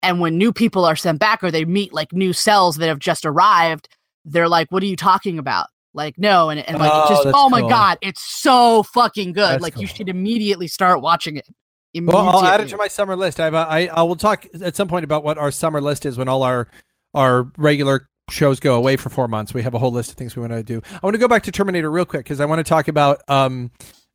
And 0.00 0.20
when 0.20 0.38
new 0.38 0.52
people 0.52 0.84
are 0.84 0.94
sent 0.94 1.18
back 1.18 1.42
or 1.42 1.50
they 1.50 1.64
meet 1.64 1.92
like 1.92 2.12
new 2.12 2.32
cells 2.32 2.76
that 2.76 2.86
have 2.86 3.00
just 3.00 3.26
arrived 3.26 3.88
they're 4.24 4.48
like 4.48 4.70
what 4.70 4.82
are 4.82 4.86
you 4.86 4.96
talking 4.96 5.38
about? 5.38 5.66
Like 5.94 6.14
no 6.18 6.50
and, 6.50 6.60
and 6.68 6.78
like 6.78 6.90
Oh, 6.92 7.08
just 7.08 7.34
oh 7.34 7.48
my 7.48 7.60
cool. 7.60 7.70
god 7.70 7.98
it's 8.02 8.22
so 8.22 8.82
fucking 8.84 9.32
good. 9.32 9.54
That's 9.54 9.62
like 9.62 9.78
you 9.78 9.86
should 9.86 10.08
immediately 10.08 10.68
start 10.68 11.00
watching 11.00 11.36
it 11.36 11.46
Well, 11.94 12.28
I'll 12.28 12.44
add 12.44 12.60
it 12.60 12.68
to 12.68 12.76
my 12.76 12.88
summer 12.88 13.16
list. 13.16 13.40
I, 13.40 13.44
have 13.46 13.54
a, 13.54 13.66
I 13.68 13.86
I 13.86 14.02
will 14.02 14.16
talk 14.16 14.46
at 14.62 14.76
some 14.76 14.86
point 14.86 15.04
about 15.04 15.24
what 15.24 15.38
our 15.38 15.50
summer 15.50 15.80
list 15.80 16.06
is 16.06 16.16
when 16.16 16.28
all 16.28 16.42
our 16.42 16.68
our 17.14 17.50
regular 17.56 18.08
shows 18.30 18.60
go 18.60 18.74
away 18.74 18.96
for 18.96 19.08
four 19.08 19.28
months. 19.28 19.54
We 19.54 19.62
have 19.62 19.74
a 19.74 19.78
whole 19.78 19.92
list 19.92 20.10
of 20.10 20.16
things 20.16 20.36
we 20.36 20.40
want 20.40 20.52
to 20.52 20.62
do. 20.62 20.82
I 20.92 21.00
want 21.02 21.14
to 21.14 21.18
go 21.18 21.28
back 21.28 21.42
to 21.44 21.52
Terminator 21.52 21.90
real 21.90 22.04
quick 22.04 22.24
because 22.24 22.40
I 22.40 22.44
want 22.44 22.58
to 22.58 22.64
talk 22.64 22.88
about 22.88 23.22
um 23.28 23.70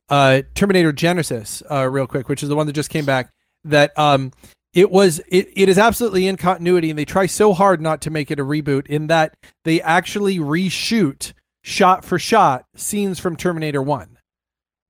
uh 0.10 0.42
Terminator 0.56 0.94
Genisys 0.94 1.64
uh 1.70 1.90
real 1.90 2.08
quick, 2.08 2.30
which 2.30 2.44
is 2.44 2.50
the 2.50 2.56
one 2.56 2.68
that 2.68 2.74
just 2.74 2.90
came 2.90 3.06
back. 3.06 3.30
That 3.64 3.98
um 3.98 4.32
it 4.74 4.92
was 4.92 5.20
it, 5.28 5.50
it 5.56 5.70
is 5.70 5.78
absolutely 5.78 6.28
in 6.28 6.38
continuity 6.38 6.90
and 6.90 6.98
they 6.98 7.06
try 7.06 7.26
so 7.26 7.54
hard 7.54 7.82
not 7.82 8.02
to 8.02 8.10
make 8.10 8.32
it 8.32 8.40
a 8.40 8.46
reboot 8.46 8.88
in 8.88 9.08
that 9.08 9.36
they 9.64 9.82
actually 9.82 10.40
reshoot 10.40 11.34
shot 11.62 12.04
for 12.04 12.20
shot 12.20 12.66
scenes 12.76 13.20
from 13.20 13.36
Terminator 13.36 13.82
1 13.82 14.18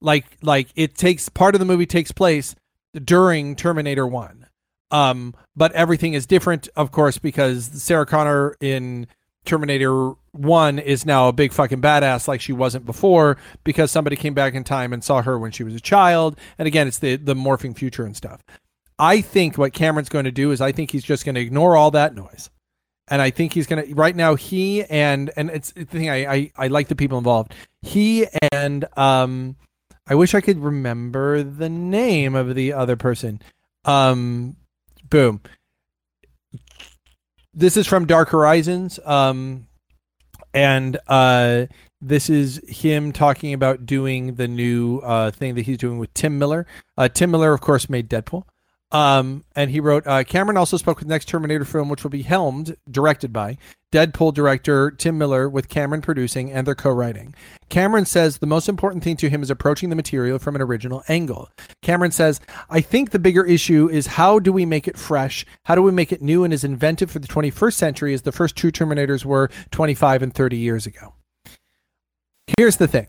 like 0.02 0.26
like 0.42 0.70
it 0.76 0.96
takes 0.96 1.30
part 1.30 1.54
of 1.56 1.60
the 1.60 1.66
movie 1.66 1.86
takes 1.86 2.12
place 2.12 2.56
during 3.04 3.56
Terminator 3.56 4.08
1 4.08 4.43
um 4.94 5.36
but 5.56 5.72
everything 5.74 6.14
is 6.14 6.26
different 6.26 6.70
of 6.76 6.92
course 6.92 7.18
because 7.18 7.66
Sarah 7.66 8.06
Connor 8.06 8.56
in 8.62 9.08
Terminator 9.46 10.14
1 10.32 10.80
is 10.80 11.06
now 11.06 11.28
a 11.28 11.34
big 11.34 11.52
fucking 11.52 11.82
badass 11.82 12.30
like 12.30 12.40
she 12.40 12.54
wasn't 12.54 12.86
before 12.86 13.38
because 13.66 13.92
somebody 13.92 14.16
came 14.16 14.34
back 14.34 14.54
in 14.54 14.64
time 14.64 14.94
and 14.94 15.04
saw 15.04 15.22
her 15.22 15.38
when 15.38 15.52
she 15.52 15.66
was 15.66 15.76
a 15.76 15.82
child 15.82 16.40
and 16.58 16.68
again 16.68 16.88
it's 16.88 17.00
the 17.00 17.18
the 17.18 17.36
morphing 17.36 17.78
future 17.78 18.06
and 18.06 18.16
stuff 18.16 18.42
I 19.00 19.22
think 19.22 19.58
what 19.58 19.74
Cameron's 19.74 20.10
going 20.10 20.26
to 20.26 20.32
do 20.32 20.52
is 20.52 20.62
I 20.62 20.72
think 20.72 20.92
he's 20.92 21.04
just 21.04 21.26
going 21.26 21.36
to 21.36 21.42
ignore 21.42 21.76
all 21.76 21.92
that 21.92 22.16
noise. 22.16 22.50
And 23.10 23.22
I 23.22 23.32
think 23.32 23.54
he's 23.54 23.68
going 23.68 23.86
to 23.86 23.94
right 23.96 24.16
now 24.16 24.36
he 24.36 24.84
and 24.86 25.30
and 25.36 25.50
it's 25.50 25.72
the 25.72 25.84
thing 25.84 26.10
I, 26.10 26.34
I 26.34 26.52
I 26.56 26.68
like 26.68 26.88
the 26.88 26.96
people 26.96 27.18
involved. 27.18 27.54
He 27.82 28.28
and 28.54 28.86
um 28.96 29.58
I 30.08 30.16
wish 30.16 30.34
I 30.34 30.42
could 30.42 30.58
remember 30.58 31.44
the 31.44 31.70
name 31.70 32.34
of 32.34 32.56
the 32.56 32.72
other 32.72 32.96
person. 32.96 33.42
Um 33.84 34.56
boom. 35.14 35.40
This 37.54 37.78
is 37.78 37.86
from 37.86 38.08
Dark 38.08 38.30
Horizons. 38.30 39.00
Um 39.06 39.68
and 40.56 40.98
uh 41.08 41.68
this 42.02 42.32
is 42.32 42.60
him 42.68 43.12
talking 43.12 43.54
about 43.54 43.86
doing 43.86 44.36
the 44.36 44.48
new 44.48 44.98
uh 45.00 45.30
thing 45.30 45.54
that 45.54 45.68
he's 45.68 45.78
doing 45.78 46.00
with 46.00 46.12
Tim 46.16 46.40
Miller. 46.40 46.66
Uh 46.98 47.10
Tim 47.10 47.30
Miller 47.30 47.54
of 47.54 47.62
course 47.62 47.90
made 47.90 48.10
Deadpool. 48.10 48.44
Um, 48.92 49.44
and 49.56 49.72
he 49.72 49.80
wrote, 49.80 50.06
uh, 50.06 50.24
Cameron 50.24 50.56
also 50.56 50.78
spoke 50.78 51.00
with 51.00 51.08
the 51.08 51.14
next 51.14 51.28
Terminator 51.28 51.66
film, 51.66 51.90
which 51.90 52.04
will 52.04 52.12
be 52.12 52.22
helmed, 52.22 52.76
directed 52.90 53.34
by 53.34 53.58
Deadpool 53.94 54.34
director 54.34 54.90
Tim 54.90 55.20
Miller, 55.20 55.48
with 55.48 55.70
Cameron 55.70 56.02
producing 56.02 56.52
and 56.52 56.66
they're 56.66 56.74
co 56.74 56.90
writing. 56.90 57.36
Cameron 57.70 58.06
says 58.06 58.40
the 58.40 58.48
most 58.48 58.68
important 58.68 59.04
thing 59.04 59.16
to 59.18 59.30
him 59.30 59.44
is 59.44 59.52
approaching 59.52 59.92
the 59.92 59.96
material 59.96 60.40
from 60.40 60.56
an 60.56 60.64
original 60.64 61.04
angle. 61.08 61.48
Cameron 61.84 62.10
says, 62.10 62.42
I 62.72 62.82
think 62.82 63.12
the 63.12 63.20
bigger 63.20 63.46
issue 63.46 63.88
is 63.92 64.08
how 64.08 64.40
do 64.40 64.52
we 64.52 64.66
make 64.66 64.88
it 64.88 64.98
fresh? 64.98 65.46
How 65.66 65.76
do 65.76 65.84
we 65.84 65.92
make 65.92 66.12
it 66.12 66.24
new 66.24 66.44
and 66.44 66.52
as 66.52 66.64
inventive 66.64 67.12
for 67.12 67.20
the 67.20 67.28
21st 67.28 67.74
century 67.74 68.16
as 68.16 68.24
the 68.24 68.32
first 68.32 68.56
two 68.56 68.72
Terminators 68.72 69.26
were 69.26 69.52
25 69.70 70.24
and 70.24 70.34
30 70.34 70.58
years 70.58 70.88
ago? 70.88 71.14
Here's 72.58 72.78
the 72.78 72.88
thing 72.88 73.08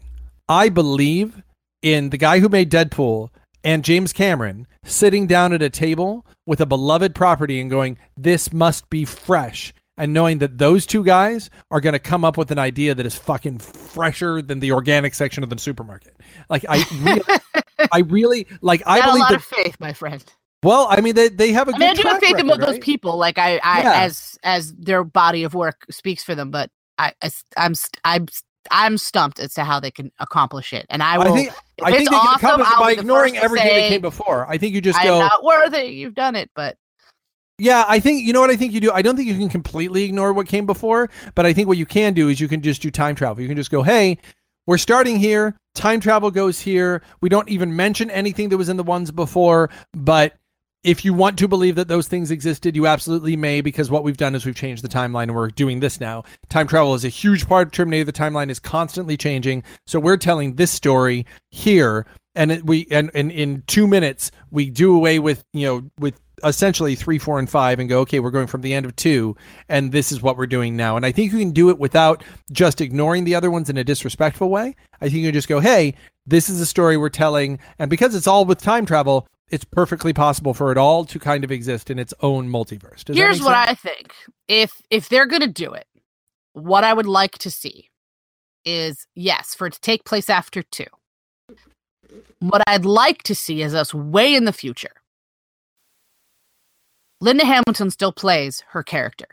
I 0.51 0.69
believe 0.69 1.43
in 1.81 2.11
the 2.11 2.19
guy 2.19 2.41
who 2.41 2.51
made 2.51 2.71
Deadpool 2.71 3.31
and 3.65 3.83
James 3.83 4.13
Cameron 4.13 4.67
sitting 4.85 5.27
down 5.27 5.55
at 5.55 5.63
a 5.63 5.71
table 5.71 6.27
with 6.47 6.61
a 6.61 6.67
beloved 6.67 7.15
property 7.15 7.59
and 7.59 7.71
going, 7.71 7.97
This 8.19 8.53
must 8.53 8.91
be 8.91 9.07
fresh. 9.07 9.73
And 9.97 10.13
knowing 10.13 10.39
that 10.39 10.59
those 10.59 10.87
two 10.87 11.05
guys 11.05 11.51
are 11.71 11.81
going 11.81 11.93
to 11.93 11.99
come 12.01 12.25
up 12.25 12.37
with 12.37 12.51
an 12.51 12.59
idea 12.59 12.95
that 12.95 13.07
is 13.07 13.15
fucking 13.15 13.59
fresher 13.61 14.43
than 14.43 14.61
the 14.61 14.73
organic 14.73 15.15
section 15.15 15.45
of 15.45 15.51
the 15.51 15.59
supermarket. 15.59 16.17
Like, 16.51 16.65
I 16.69 16.85
really, 16.93 17.23
I 17.93 17.99
really, 18.01 18.47
like, 18.61 18.83
I 18.87 19.01
Not 19.01 19.09
a 19.09 19.09
believe 19.11 19.21
lot 19.21 19.29
that. 19.31 19.37
of 19.37 19.45
faith, 19.45 19.77
my 19.81 19.93
friend. 19.93 20.25
well, 20.65 20.87
I 20.91 21.01
mean, 21.01 21.15
they, 21.15 21.29
they 21.29 21.53
have 21.53 21.69
a 21.69 21.73
I 21.73 21.79
good 21.79 21.81
mean, 21.81 21.91
I 21.91 21.95
do 21.95 22.03
have 22.09 22.19
track 22.19 22.21
faith 22.21 22.39
in 22.39 22.49
record, 22.49 22.61
those 22.61 22.79
people. 22.79 23.17
Like 23.19 23.39
I, 23.39 23.59
I 23.65 23.83
Yeah. 23.83 23.93
as 24.05 24.39
as 24.43 24.75
their 24.75 25.05
body 25.05 25.45
of 25.45 25.55
work 25.55 25.87
speaks 25.91 26.25
for 26.25 26.35
them. 26.35 26.51
But 26.51 26.71
I, 26.99 27.13
I 27.23 27.31
am 27.57 27.75
I'm 28.05 28.27
I'm 28.71 28.99
stumped 28.99 29.41
as 29.41 29.55
to 29.55 29.65
how 29.65 29.81
they 29.81 29.91
can 29.91 30.11
accomplish 30.21 30.73
it. 30.73 30.87
And 30.91 31.03
I 31.03 31.19
will. 31.19 31.35
I 31.35 31.37
think, 31.37 31.53
if 31.79 31.85
I 31.85 31.91
it's 31.91 31.99
think 31.99 32.11
they 32.11 32.21
can 32.21 32.33
awesome, 32.35 32.37
accomplish 32.37 32.71
it 32.71 32.79
by 32.79 32.93
ignoring 32.93 33.35
first 33.35 33.41
to 33.41 33.45
everything 33.45 33.75
that 33.75 33.89
came 33.89 34.01
before. 34.01 34.47
I 34.49 34.59
think 34.59 34.75
you 34.75 34.81
just 34.81 35.01
I'm 35.01 35.05
go, 35.05 35.19
not 35.19 35.45
worthy. 35.45 35.85
You've 35.89 36.15
done 36.15 36.37
it, 36.37 36.51
but 36.55 36.77
Yeah, 37.59 37.85
I 37.87 38.01
think 38.01 38.25
you 38.25 38.33
know 38.33 38.41
what 38.41 38.51
I 38.51 38.57
think 38.57 38.73
you 38.73 38.81
do. 38.81 38.91
I 38.91 39.03
don't 39.03 39.17
think 39.17 39.29
you 39.29 39.39
can 39.39 39.49
completely 39.49 40.05
ignore 40.05 40.33
what 40.33 40.49
came 40.49 40.67
before, 40.67 41.09
but 41.35 41.47
I 41.47 41.53
think 41.53 41.69
what 41.69 41.79
you 41.79 41.87
can 41.87 42.13
do 42.13 42.29
is 42.29 42.41
you 42.41 42.49
can 42.49 42.63
just 42.63 42.83
do 42.83 42.91
time 42.91 43.15
travel. 43.15 43.41
You 43.41 43.49
can 43.49 43.57
just 43.57 43.71
go, 43.71 43.83
"Hey, 43.83 44.19
we're 44.67 44.79
starting 44.79 45.19
here. 45.19 45.55
Time 45.75 46.01
travel 46.01 46.31
goes 46.31 46.61
here. 46.61 47.03
We 47.21 47.29
don't 47.29 47.49
even 47.49 47.77
mention 47.77 48.11
anything 48.11 48.49
that 48.49 48.57
was 48.57 48.69
in 48.69 48.77
the 48.77 48.83
ones 48.83 49.11
before, 49.11 49.71
but 49.93 50.35
if 50.83 51.05
you 51.05 51.15
want 51.15 51.39
to 51.39 51.49
believe 51.49 51.77
that 51.77 51.89
those 51.89 52.09
things 52.09 52.31
existed, 52.31 52.77
you 52.77 52.87
absolutely 52.87 53.37
may 53.37 53.61
because 53.63 53.91
what 53.91 54.05
we've 54.05 54.19
done 54.19 54.35
is 54.35 54.45
we've 54.45 54.55
changed 54.55 54.85
the 54.85 54.89
timeline 54.89 55.25
and 55.25 55.35
we're 55.35 55.49
doing 55.49 55.81
this 55.81 55.99
now. 55.99 56.25
Time 56.51 56.67
travel 56.67 56.95
is 56.95 57.05
a 57.05 57.09
huge 57.09 57.49
part 57.49 57.69
of 57.69 57.73
Terminator. 57.73 58.05
The 58.05 58.13
timeline 58.13 58.51
is 58.51 58.61
constantly 58.61 59.17
changing. 59.17 59.65
So 59.87 59.99
we're 59.99 60.19
telling 60.19 60.57
this 60.57 60.71
story 60.71 61.25
here 61.51 62.07
and 62.35 62.53
it, 62.53 62.67
we 62.67 62.87
and, 62.91 63.11
and 63.15 63.33
in 63.33 63.63
2 63.67 63.87
minutes 63.87 64.31
we 64.51 64.69
do 64.69 64.95
away 64.95 65.19
with, 65.19 65.43
you 65.55 65.67
know, 65.67 65.91
with 65.99 66.21
essentially 66.43 66.95
3, 66.95 67.19
4 67.19 67.39
and 67.39 67.51
5 67.51 67.79
and 67.79 67.89
go, 67.89 68.01
okay, 68.01 68.21
we're 68.21 68.31
going 68.31 68.47
from 68.47 68.63
the 68.63 68.75
end 68.75 68.87
of 68.87 68.97
2 68.97 69.37
and 69.69 69.93
this 69.93 70.11
is 70.11 70.21
what 70.21 70.37
we're 70.37 70.47
doing 70.47 70.77
now. 70.77 70.97
And 70.97 71.07
I 71.07 71.13
think 71.13 71.33
you 71.33 71.39
can 71.39 71.53
do 71.53 71.71
it 71.71 71.79
without 71.79 72.25
just 72.51 72.81
ignoring 72.81 73.25
the 73.25 73.35
other 73.35 73.51
ones 73.51 73.71
in 73.71 73.77
a 73.77 73.85
disrespectful 73.85 74.51
way. 74.51 74.75
I 75.01 75.05
think 75.07 75.17
you 75.17 75.27
can 75.29 75.35
just 75.35 75.49
go, 75.49 75.61
"Hey, 75.61 75.95
this 76.27 76.49
is 76.49 76.61
a 76.61 76.67
story 76.67 76.97
we're 76.97 77.09
telling 77.09 77.59
and 77.79 77.91
because 77.91 78.15
it's 78.15 78.27
all 78.27 78.45
with 78.45 78.61
time 78.61 78.87
travel, 78.87 79.27
it's 79.51 79.65
perfectly 79.65 80.13
possible 80.13 80.55
for 80.55 80.73
it 80.73 80.79
all 80.79 81.05
to 81.05 81.19
kind 81.19 81.45
of 81.45 81.53
exist 81.53 81.91
in 81.91 81.99
its 81.99 82.15
own 82.21 82.49
multiverse. 82.49 83.05
Does 83.05 83.17
here's 83.17 83.43
what? 83.43 83.55
I 83.55 83.75
think. 83.75 84.13
If 84.49 84.81
if 84.91 85.09
they're 85.09 85.27
gonna 85.27 85.47
do 85.47 85.73
it, 85.73 85.87
what 86.55 86.85
I 86.85 86.93
would 86.93 87.07
like 87.07 87.39
to 87.39 87.51
see 87.51 87.91
is 88.65 89.07
yes, 89.15 89.55
for 89.55 89.67
it 89.67 89.75
to 89.75 89.81
take 89.81 90.05
place 90.05 90.31
after 90.31 90.63
two. 90.63 90.87
What 92.41 92.63
I'd 92.67 92.85
like 92.85 93.23
to 93.25 93.35
see 93.35 93.63
is 93.63 93.75
us 93.75 93.95
way 93.95 94.35
in 94.35 94.45
the 94.45 94.53
future. 94.53 94.93
Linda 97.25 97.47
Hamilton 97.47 97.91
still 97.91 98.13
plays 98.13 98.63
her 98.69 98.83
character. 98.83 99.27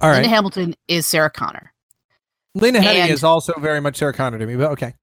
All 0.00 0.08
right. 0.10 0.16
Linda 0.16 0.28
Hamilton 0.28 0.74
is 0.88 1.06
Sarah 1.06 1.30
Connor. 1.30 1.72
Lena 2.56 2.80
Headey 2.80 3.08
is 3.10 3.22
also 3.22 3.54
very 3.60 3.80
much 3.80 3.96
Sarah 3.96 4.12
Connor 4.12 4.38
to 4.40 4.44
me, 4.46 4.56
but 4.56 4.72
okay. 4.72 4.94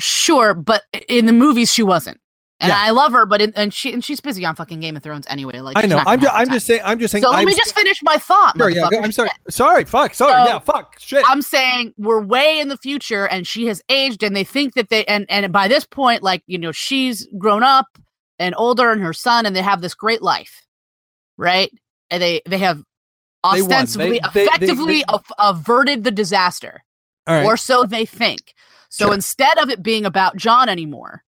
Sure, 0.00 0.54
but 0.54 0.82
in 1.08 1.26
the 1.26 1.32
movies 1.32 1.72
she 1.72 1.82
wasn't. 1.82 2.20
And 2.60 2.70
Yeah. 2.70 2.76
I 2.78 2.90
love 2.90 3.12
her, 3.12 3.26
but 3.26 3.42
in, 3.42 3.52
and 3.56 3.74
she 3.74 3.92
and 3.92 4.04
she's 4.04 4.20
busy 4.20 4.44
on 4.46 4.54
fucking 4.54 4.78
Game 4.78 4.96
of 4.96 5.02
Thrones 5.02 5.26
anyway. 5.28 5.58
Like 5.58 5.76
I 5.76 5.82
know. 5.86 5.98
I'm 6.06 6.20
just, 6.20 6.32
I'm 6.34 6.48
just 6.48 6.66
saying. 6.66 6.80
I'm 6.84 6.98
just 7.00 7.10
saying. 7.12 7.22
So 7.24 7.30
let 7.30 7.40
I'm 7.40 7.44
me 7.44 7.54
just 7.54 7.74
finish 7.74 8.00
my 8.04 8.16
thought. 8.16 8.56
Sure, 8.56 8.70
yeah. 8.70 8.88
I'm 8.92 9.10
sorry. 9.12 9.30
Sorry. 9.50 9.84
Fuck. 9.84 10.14
Sorry. 10.14 10.32
So- 10.44 10.52
yeah. 10.52 10.58
Fuck. 10.60 10.96
Shit. 11.00 11.24
I'm 11.28 11.42
saying 11.42 11.92
we're 11.98 12.20
way 12.20 12.60
in 12.60 12.68
the 12.68 12.76
future 12.76 13.26
and 13.26 13.46
she 13.46 13.66
has 13.66 13.82
aged 13.88 14.22
and 14.22 14.34
they 14.36 14.44
think 14.44 14.74
that 14.74 14.88
they 14.90 15.04
and 15.06 15.26
and 15.28 15.52
by 15.52 15.66
this 15.66 15.84
point 15.84 16.22
like 16.22 16.42
you 16.46 16.58
know 16.58 16.70
she's 16.72 17.26
grown 17.36 17.64
up 17.64 17.86
and 18.38 18.54
older 18.56 18.92
and 18.92 19.02
her 19.02 19.12
son 19.12 19.44
and 19.46 19.54
they 19.56 19.62
have 19.62 19.80
this 19.80 19.94
great 19.94 20.22
life. 20.22 20.62
Right? 21.38 21.72
And 22.10 22.22
they 22.22 22.42
they 22.46 22.58
have 22.58 22.82
ostensibly 23.44 24.18
They- 24.18 24.20
they- 24.34 24.42
effectively 24.44 24.98
they- 24.98 25.04
av- 25.14 25.32
averted 25.38 26.04
the 26.04 26.10
disaster 26.10 26.82
right. 27.28 27.44
or 27.44 27.56
so 27.56 27.84
they 27.84 28.04
think. 28.04 28.52
So 28.90 29.06
Sure. 29.06 29.14
instead 29.14 29.58
of 29.58 29.70
it 29.70 29.82
being 29.82 30.04
about 30.04 30.36
John 30.36 30.68
anymore, 30.68 31.22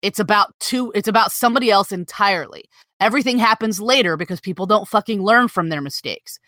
it's 0.00 0.18
about 0.18 0.54
two 0.60 0.90
it's 0.94 1.08
about 1.08 1.30
somebody 1.32 1.70
else 1.70 1.92
entirely. 1.92 2.64
Everything 3.00 3.38
happens 3.38 3.80
later 3.80 4.16
because 4.16 4.40
people 4.40 4.64
don't 4.66 4.88
fucking 4.88 5.22
learn 5.22 5.48
from 5.48 5.68
their 5.68 5.80
mistakes. 5.82 6.38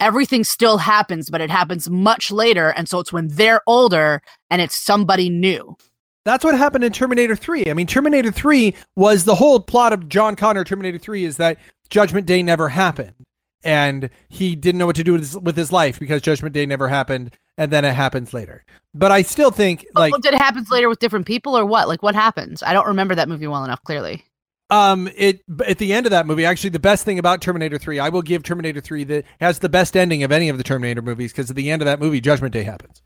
Everything 0.00 0.44
still 0.44 0.78
happens, 0.78 1.28
but 1.30 1.42
it 1.42 1.50
happens 1.50 1.90
much 1.90 2.30
later 2.32 2.70
and 2.70 2.88
so 2.88 2.98
it's 2.98 3.12
when 3.12 3.28
they're 3.28 3.60
older 3.66 4.22
and 4.50 4.60
it's 4.62 4.74
somebody 4.78 5.28
new. 5.30 5.76
That's 6.24 6.44
what 6.44 6.56
happened 6.56 6.84
in 6.84 6.92
Terminator 6.92 7.36
3. 7.36 7.70
I 7.70 7.74
mean, 7.74 7.86
Terminator 7.86 8.30
3 8.30 8.74
was 8.96 9.24
the 9.24 9.34
whole 9.34 9.60
plot 9.60 9.92
of 9.92 10.08
John 10.08 10.36
Connor 10.36 10.64
Terminator 10.64 10.98
3 10.98 11.24
is 11.24 11.36
that 11.38 11.58
Judgment 11.88 12.26
Day 12.26 12.42
never 12.42 12.68
happened. 12.68 13.14
And 13.62 14.08
he 14.28 14.56
didn't 14.56 14.78
know 14.78 14.86
what 14.86 14.96
to 14.96 15.04
do 15.04 15.12
with 15.12 15.20
his, 15.20 15.38
with 15.38 15.56
his 15.56 15.70
life 15.70 15.98
because 15.98 16.22
Judgment 16.22 16.54
Day 16.54 16.64
never 16.64 16.88
happened 16.88 17.36
and 17.58 17.70
then 17.70 17.84
it 17.84 17.92
happens 17.92 18.32
later. 18.32 18.64
But 18.94 19.12
I 19.12 19.20
still 19.20 19.50
think 19.50 19.84
like 19.94 20.12
Like, 20.12 20.22
did 20.22 20.32
it 20.32 20.40
happens 20.40 20.70
later 20.70 20.88
with 20.88 20.98
different 20.98 21.26
people 21.26 21.56
or 21.56 21.66
what? 21.66 21.86
Like 21.86 22.02
what 22.02 22.14
happens? 22.14 22.62
I 22.62 22.72
don't 22.72 22.86
remember 22.86 23.14
that 23.14 23.28
movie 23.28 23.46
well 23.46 23.64
enough 23.64 23.82
clearly. 23.84 24.24
Um, 24.70 25.10
it 25.16 25.42
at 25.66 25.78
the 25.78 25.92
end 25.92 26.06
of 26.06 26.10
that 26.10 26.26
movie, 26.26 26.44
actually, 26.46 26.70
the 26.70 26.78
best 26.78 27.04
thing 27.04 27.18
about 27.18 27.40
Terminator 27.42 27.76
Three, 27.76 27.98
I 27.98 28.08
will 28.08 28.22
give 28.22 28.44
Terminator 28.44 28.80
Three 28.80 29.02
that 29.04 29.24
has 29.40 29.58
the 29.58 29.68
best 29.68 29.96
ending 29.96 30.22
of 30.22 30.30
any 30.30 30.48
of 30.48 30.58
the 30.58 30.64
Terminator 30.64 31.02
movies 31.02 31.32
because 31.32 31.50
at 31.50 31.56
the 31.56 31.70
end 31.70 31.82
of 31.82 31.86
that 31.86 31.98
movie, 31.98 32.20
Judgment 32.20 32.54
Day 32.54 32.62
happens. 32.62 33.02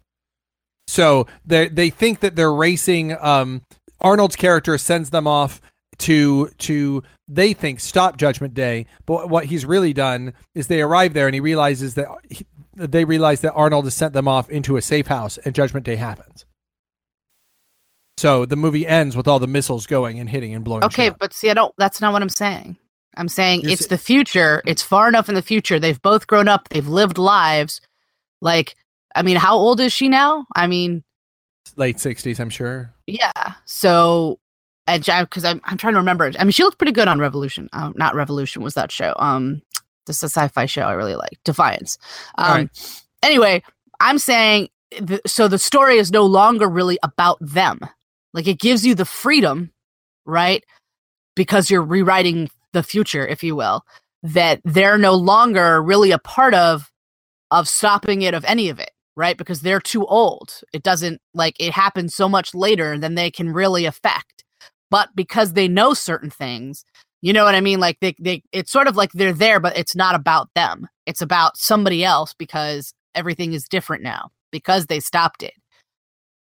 So 0.87 1.27
they 1.45 1.69
they 1.69 1.91
think 1.91 2.21
that 2.21 2.37
they're 2.37 2.53
racing. 2.53 3.17
Um, 3.21 3.63
Arnold's 4.01 4.37
character 4.37 4.77
sends 4.79 5.11
them 5.11 5.27
off 5.27 5.61
to 5.99 6.49
to 6.59 7.03
they 7.29 7.53
think 7.53 7.81
stop 7.81 8.17
Judgment 8.17 8.55
Day, 8.55 8.87
but 9.07 9.29
what 9.31 9.47
he's 9.47 9.65
really 9.65 9.93
done 9.93 10.35
is 10.55 10.67
they 10.67 10.83
arrive 10.83 11.15
there 11.15 11.27
and 11.27 11.35
he 11.35 11.41
realizes 11.41 11.95
that 11.95 12.09
he, 12.29 12.47
they 12.75 13.05
realize 13.05 13.41
that 13.41 13.53
Arnold 13.53 13.85
has 13.85 13.95
sent 13.95 14.13
them 14.13 14.29
off 14.29 14.51
into 14.51 14.77
a 14.77 14.83
safe 14.83 15.07
house 15.07 15.39
and 15.39 15.55
Judgment 15.55 15.87
Day 15.87 15.97
happens. 15.97 16.45
So 18.17 18.47
the 18.47 18.57
movie 18.57 18.87
ends 18.87 19.17
with 19.17 19.27
all 19.27 19.39
the 19.39 19.47
missiles 19.47 19.87
going 19.87 20.21
and 20.21 20.29
hitting 20.29 20.55
and 20.55 20.65
blowing. 20.65 20.85
Okay, 20.85 21.11
but 21.11 21.33
see, 21.33 21.51
I 21.51 21.55
don't. 21.55 21.75
That's 21.79 22.01
not 22.01 22.13
what 22.13 22.23
I'm 22.23 22.29
saying. 22.29 22.77
I'm 23.17 23.29
saying 23.29 23.63
You're 23.63 23.73
it's 23.73 23.87
the 23.87 23.99
future. 23.99 24.63
It's 24.67 24.83
far 24.83 25.09
enough 25.09 25.29
in 25.29 25.35
the 25.35 25.43
future. 25.43 25.79
They've 25.79 26.01
both 26.01 26.27
grown 26.27 26.49
up. 26.49 26.69
They've 26.69 26.87
lived 26.87 27.19
lives. 27.19 27.81
Like, 28.41 28.77
I 29.15 29.23
mean, 29.23 29.37
how 29.37 29.57
old 29.57 29.81
is 29.81 29.93
she 29.93 30.09
now? 30.09 30.47
I 30.57 30.67
mean, 30.67 31.05
late 31.77 32.01
sixties, 32.01 32.41
I'm 32.41 32.51
sure. 32.51 32.93
yeah. 33.07 33.55
So, 33.65 34.39
and 34.87 35.05
because 35.05 35.45
I'm 35.45 35.61
I'm 35.65 35.77
trying 35.77 35.95
to 35.95 36.01
remember. 36.01 36.31
I 36.39 36.45
mean, 36.45 36.53
she 36.53 36.65
looked 36.65 36.79
pretty 36.79 36.93
good 36.93 37.09
on 37.09 37.19
Revolution. 37.19 37.69
Uh, 37.73 37.93
not 37.95 38.15
Revolution 38.15 38.63
was 38.63 38.75
that 38.75 38.91
show. 38.93 39.15
Um, 39.19 39.63
this 40.07 40.19
is 40.19 40.25
a 40.25 40.29
sci-fi 40.29 40.67
show 40.67 40.83
I 40.83 40.93
really 40.93 41.17
like. 41.17 41.39
Defiance. 41.45 41.99
Um, 42.37 42.53
right. 42.53 43.03
anyway, 43.23 43.63
I'm 44.01 44.19
saying 44.19 44.69
th- 44.91 45.23
so 45.27 45.49
the 45.49 45.59
story 45.59 45.97
is 45.99 46.11
no 46.11 46.25
longer 46.25 46.69
really 46.69 46.99
about 47.03 47.39
them. 47.41 47.81
Like 48.33 48.47
it 48.47 48.59
gives 48.59 48.85
you 48.85 48.95
the 48.95 49.05
freedom, 49.05 49.73
right? 50.27 50.65
Because 51.37 51.71
you're 51.71 51.83
rewriting 51.83 52.51
the 52.73 52.83
future, 52.83 53.27
if 53.27 53.43
you 53.43 53.55
will, 53.57 53.85
that 54.23 54.61
they're 54.65 54.99
no 54.99 55.15
longer 55.15 55.83
really 55.83 56.11
a 56.11 56.19
part 56.19 56.55
of 56.55 56.91
of 57.51 57.69
stopping 57.69 58.23
it 58.23 58.35
of 58.35 58.45
any 58.47 58.69
of 58.69 58.81
it, 58.81 58.91
right? 59.17 59.37
Because 59.37 59.61
they're 59.61 59.81
too 59.81 60.07
old. 60.07 60.61
It 60.73 60.83
doesn't 60.83 61.21
like 61.35 61.57
it 61.59 61.73
happens 61.73 62.15
so 62.15 62.29
much 62.29 62.55
later 62.55 62.99
than 62.99 63.15
they 63.15 63.31
can 63.31 63.51
really 63.51 63.85
affect. 63.85 64.45
But 64.91 65.11
because 65.15 65.53
they 65.53 65.69
know 65.69 65.95
certain 65.95 66.31
things, 66.31 66.85
you 67.23 67.33
know 67.33 67.45
what 67.45 67.55
I 67.55 67.61
mean? 67.61 67.81
Like 67.81 67.99
they 68.01 68.15
they 68.21 68.43
it's 68.53 68.71
sort 68.73 68.87
of 68.87 68.97
like 68.97 69.13
they're 69.13 69.33
there, 69.33 69.61
but 69.61 69.77
it's 69.77 69.97
not 69.97 70.15
about 70.15 70.49
them. 70.55 70.89
It's 71.07 71.23
about 71.23 71.57
somebody 71.57 72.05
else 72.05 72.35
because 72.35 72.93
everything 73.15 73.53
is 73.53 73.69
different 73.69 74.03
now. 74.03 74.31
Because 74.51 74.87
they 74.87 75.01
stopped 75.01 75.43
it. 75.43 75.55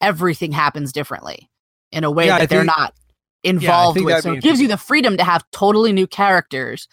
Everything 0.00 0.52
happens 0.52 0.92
differently 0.92 1.48
in 1.90 2.04
a 2.04 2.10
way 2.10 2.26
Yeah, 2.26 2.38
that 2.38 2.48
they're 2.48 2.64
not 2.64 2.94
involved 3.42 3.98
think 3.98 4.06
with. 4.06 4.22
So 4.22 4.32
it 4.32 4.42
gives 4.42 4.60
you 4.60 4.68
the 4.68 4.76
freedom 4.76 5.16
to 5.16 5.24
have 5.24 5.44
totally 5.52 5.92
new 5.92 6.06
characters 6.06 6.88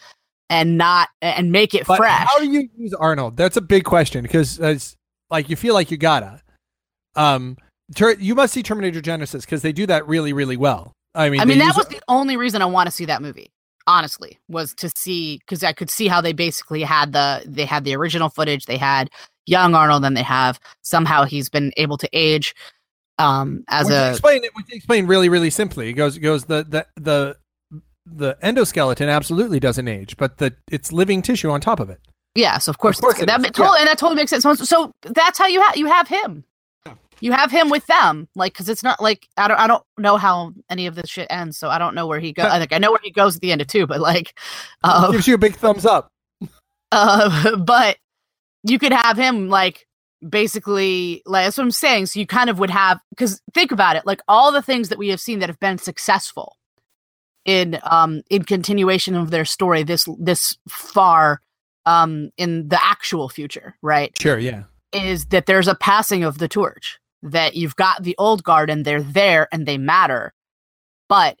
and 0.50 0.76
not 0.76 1.08
and 1.20 1.52
make 1.52 1.74
it 1.74 1.86
But 1.86 1.96
fresh. 1.96 2.28
how 2.28 2.38
do 2.38 2.46
you 2.46 2.68
use 2.76 2.94
Arnold? 2.94 3.36
That's 3.36 3.56
a 3.56 3.60
big 3.60 3.84
question 3.84 4.22
because 4.22 4.58
it's 4.58 4.94
uh, 4.94 4.96
like 5.32 5.48
you 5.48 5.56
feel 5.56 5.74
like 5.74 5.90
you 5.90 5.96
gotta. 5.96 6.40
Um, 7.16 7.56
ter- 7.96 8.14
you 8.14 8.36
must 8.36 8.54
see 8.54 8.62
Terminator 8.62 9.00
Genisys 9.00 9.40
because 9.40 9.62
they 9.62 9.72
do 9.72 9.86
that 9.86 10.06
really, 10.06 10.32
really 10.32 10.56
well. 10.56 10.92
I 11.14 11.28
mean, 11.28 11.40
I 11.40 11.44
mean, 11.44 11.58
that 11.58 11.66
use- 11.66 11.76
was 11.76 11.88
the 11.88 12.00
only 12.06 12.36
reason 12.36 12.62
I 12.62 12.66
want 12.66 12.86
to 12.86 12.92
see 12.92 13.06
that 13.06 13.20
movie. 13.20 13.50
honestly 13.88 14.38
was 14.48 14.72
to 14.74 14.88
see 14.94 15.38
because 15.38 15.64
i 15.64 15.72
could 15.72 15.90
see 15.90 16.06
how 16.06 16.20
they 16.20 16.32
basically 16.32 16.82
had 16.84 17.12
the 17.12 17.42
they 17.48 17.64
had 17.64 17.82
the 17.82 17.96
original 17.96 18.28
footage 18.28 18.66
they 18.66 18.76
had 18.76 19.10
young 19.46 19.74
arnold 19.74 20.04
and 20.04 20.16
they 20.16 20.22
have 20.22 20.60
somehow 20.82 21.24
he's 21.24 21.48
been 21.48 21.72
able 21.76 21.98
to 21.98 22.08
age 22.12 22.54
um 23.18 23.64
as 23.68 23.90
a 23.90 24.10
explain 24.10 24.44
it. 24.44 24.54
Which 24.54 24.66
explain 24.72 25.06
really, 25.08 25.28
really 25.28 25.50
simply. 25.50 25.88
It 25.88 25.94
goes, 25.94 26.16
it 26.16 26.20
goes 26.20 26.44
the 26.44 26.62
the 26.62 26.86
the 26.94 27.36
the 28.06 28.36
endoskeleton 28.40 29.08
absolutely 29.10 29.58
doesn't 29.58 29.88
age, 29.88 30.16
but 30.16 30.38
the 30.38 30.54
it's 30.70 30.92
living 30.92 31.20
tissue 31.20 31.50
on 31.50 31.60
top 31.60 31.80
of 31.80 31.90
it. 31.90 32.00
Yeah 32.34 32.58
so 32.58 32.70
of 32.70 32.78
course, 32.78 33.00
course 33.00 33.20
it's- 33.20 33.22
it 33.22 33.42
that 33.42 33.54
totally, 33.54 33.78
and 33.80 33.88
that 33.88 33.98
totally 33.98 34.16
makes 34.16 34.30
sense. 34.30 34.42
So, 34.42 34.54
so 34.54 34.92
that's 35.02 35.38
how 35.38 35.46
you 35.46 35.60
have 35.60 35.76
you 35.76 35.86
have 35.86 36.08
him. 36.08 36.44
You 37.20 37.30
have 37.30 37.52
him 37.52 37.70
with 37.70 37.86
them 37.86 38.26
like 38.34 38.52
because 38.52 38.68
it's 38.68 38.82
not 38.82 39.00
like 39.00 39.28
i 39.36 39.46
don't 39.46 39.60
i 39.60 39.68
don't 39.68 39.84
know 39.96 40.16
how 40.16 40.52
any 40.68 40.86
of 40.88 40.96
this 40.96 41.08
shit 41.08 41.28
ends 41.30 41.56
so 41.56 41.68
i 41.68 41.78
don't 41.78 41.94
know 41.94 42.08
where 42.08 42.18
he 42.18 42.32
goes 42.32 42.46
i 42.46 42.58
think 42.58 42.72
i 42.72 42.78
know 42.78 42.90
where 42.90 42.98
he 43.00 43.12
goes 43.12 43.36
at 43.36 43.40
the 43.42 43.52
end 43.52 43.60
of 43.60 43.68
two 43.68 43.86
but 43.86 44.00
like 44.00 44.36
uh, 44.82 45.08
Gives 45.12 45.28
you 45.28 45.36
a 45.36 45.38
big 45.38 45.54
thumbs 45.54 45.86
up. 45.86 46.08
Uh, 46.90 47.56
but 47.56 47.96
you 48.64 48.78
could 48.78 48.92
have 48.92 49.16
him 49.16 49.48
like 49.48 49.86
basically 50.28 51.22
like 51.26 51.46
that's 51.46 51.56
what 51.56 51.64
I'm 51.64 51.70
saying. 51.70 52.06
So 52.06 52.20
you 52.20 52.26
kind 52.26 52.50
of 52.50 52.58
would 52.58 52.70
have 52.70 53.00
because 53.10 53.40
think 53.54 53.72
about 53.72 53.96
it, 53.96 54.04
like 54.06 54.20
all 54.28 54.52
the 54.52 54.62
things 54.62 54.88
that 54.90 54.98
we 54.98 55.08
have 55.08 55.20
seen 55.20 55.38
that 55.38 55.48
have 55.48 55.60
been 55.60 55.78
successful 55.78 56.56
in 57.44 57.78
um 57.84 58.22
in 58.30 58.42
continuation 58.44 59.14
of 59.14 59.30
their 59.30 59.44
story 59.44 59.82
this 59.82 60.06
this 60.18 60.56
far 60.68 61.40
um 61.86 62.30
in 62.36 62.68
the 62.68 62.78
actual 62.82 63.28
future, 63.28 63.76
right? 63.82 64.16
Sure, 64.20 64.38
yeah. 64.38 64.64
Is 64.92 65.26
that 65.26 65.46
there's 65.46 65.68
a 65.68 65.74
passing 65.74 66.24
of 66.24 66.38
the 66.38 66.48
torch. 66.48 66.98
That 67.24 67.54
you've 67.54 67.76
got 67.76 68.02
the 68.02 68.16
old 68.18 68.42
guard 68.42 68.68
and 68.68 68.84
they're 68.84 69.00
there 69.00 69.46
and 69.52 69.64
they 69.64 69.78
matter, 69.78 70.34
but 71.08 71.38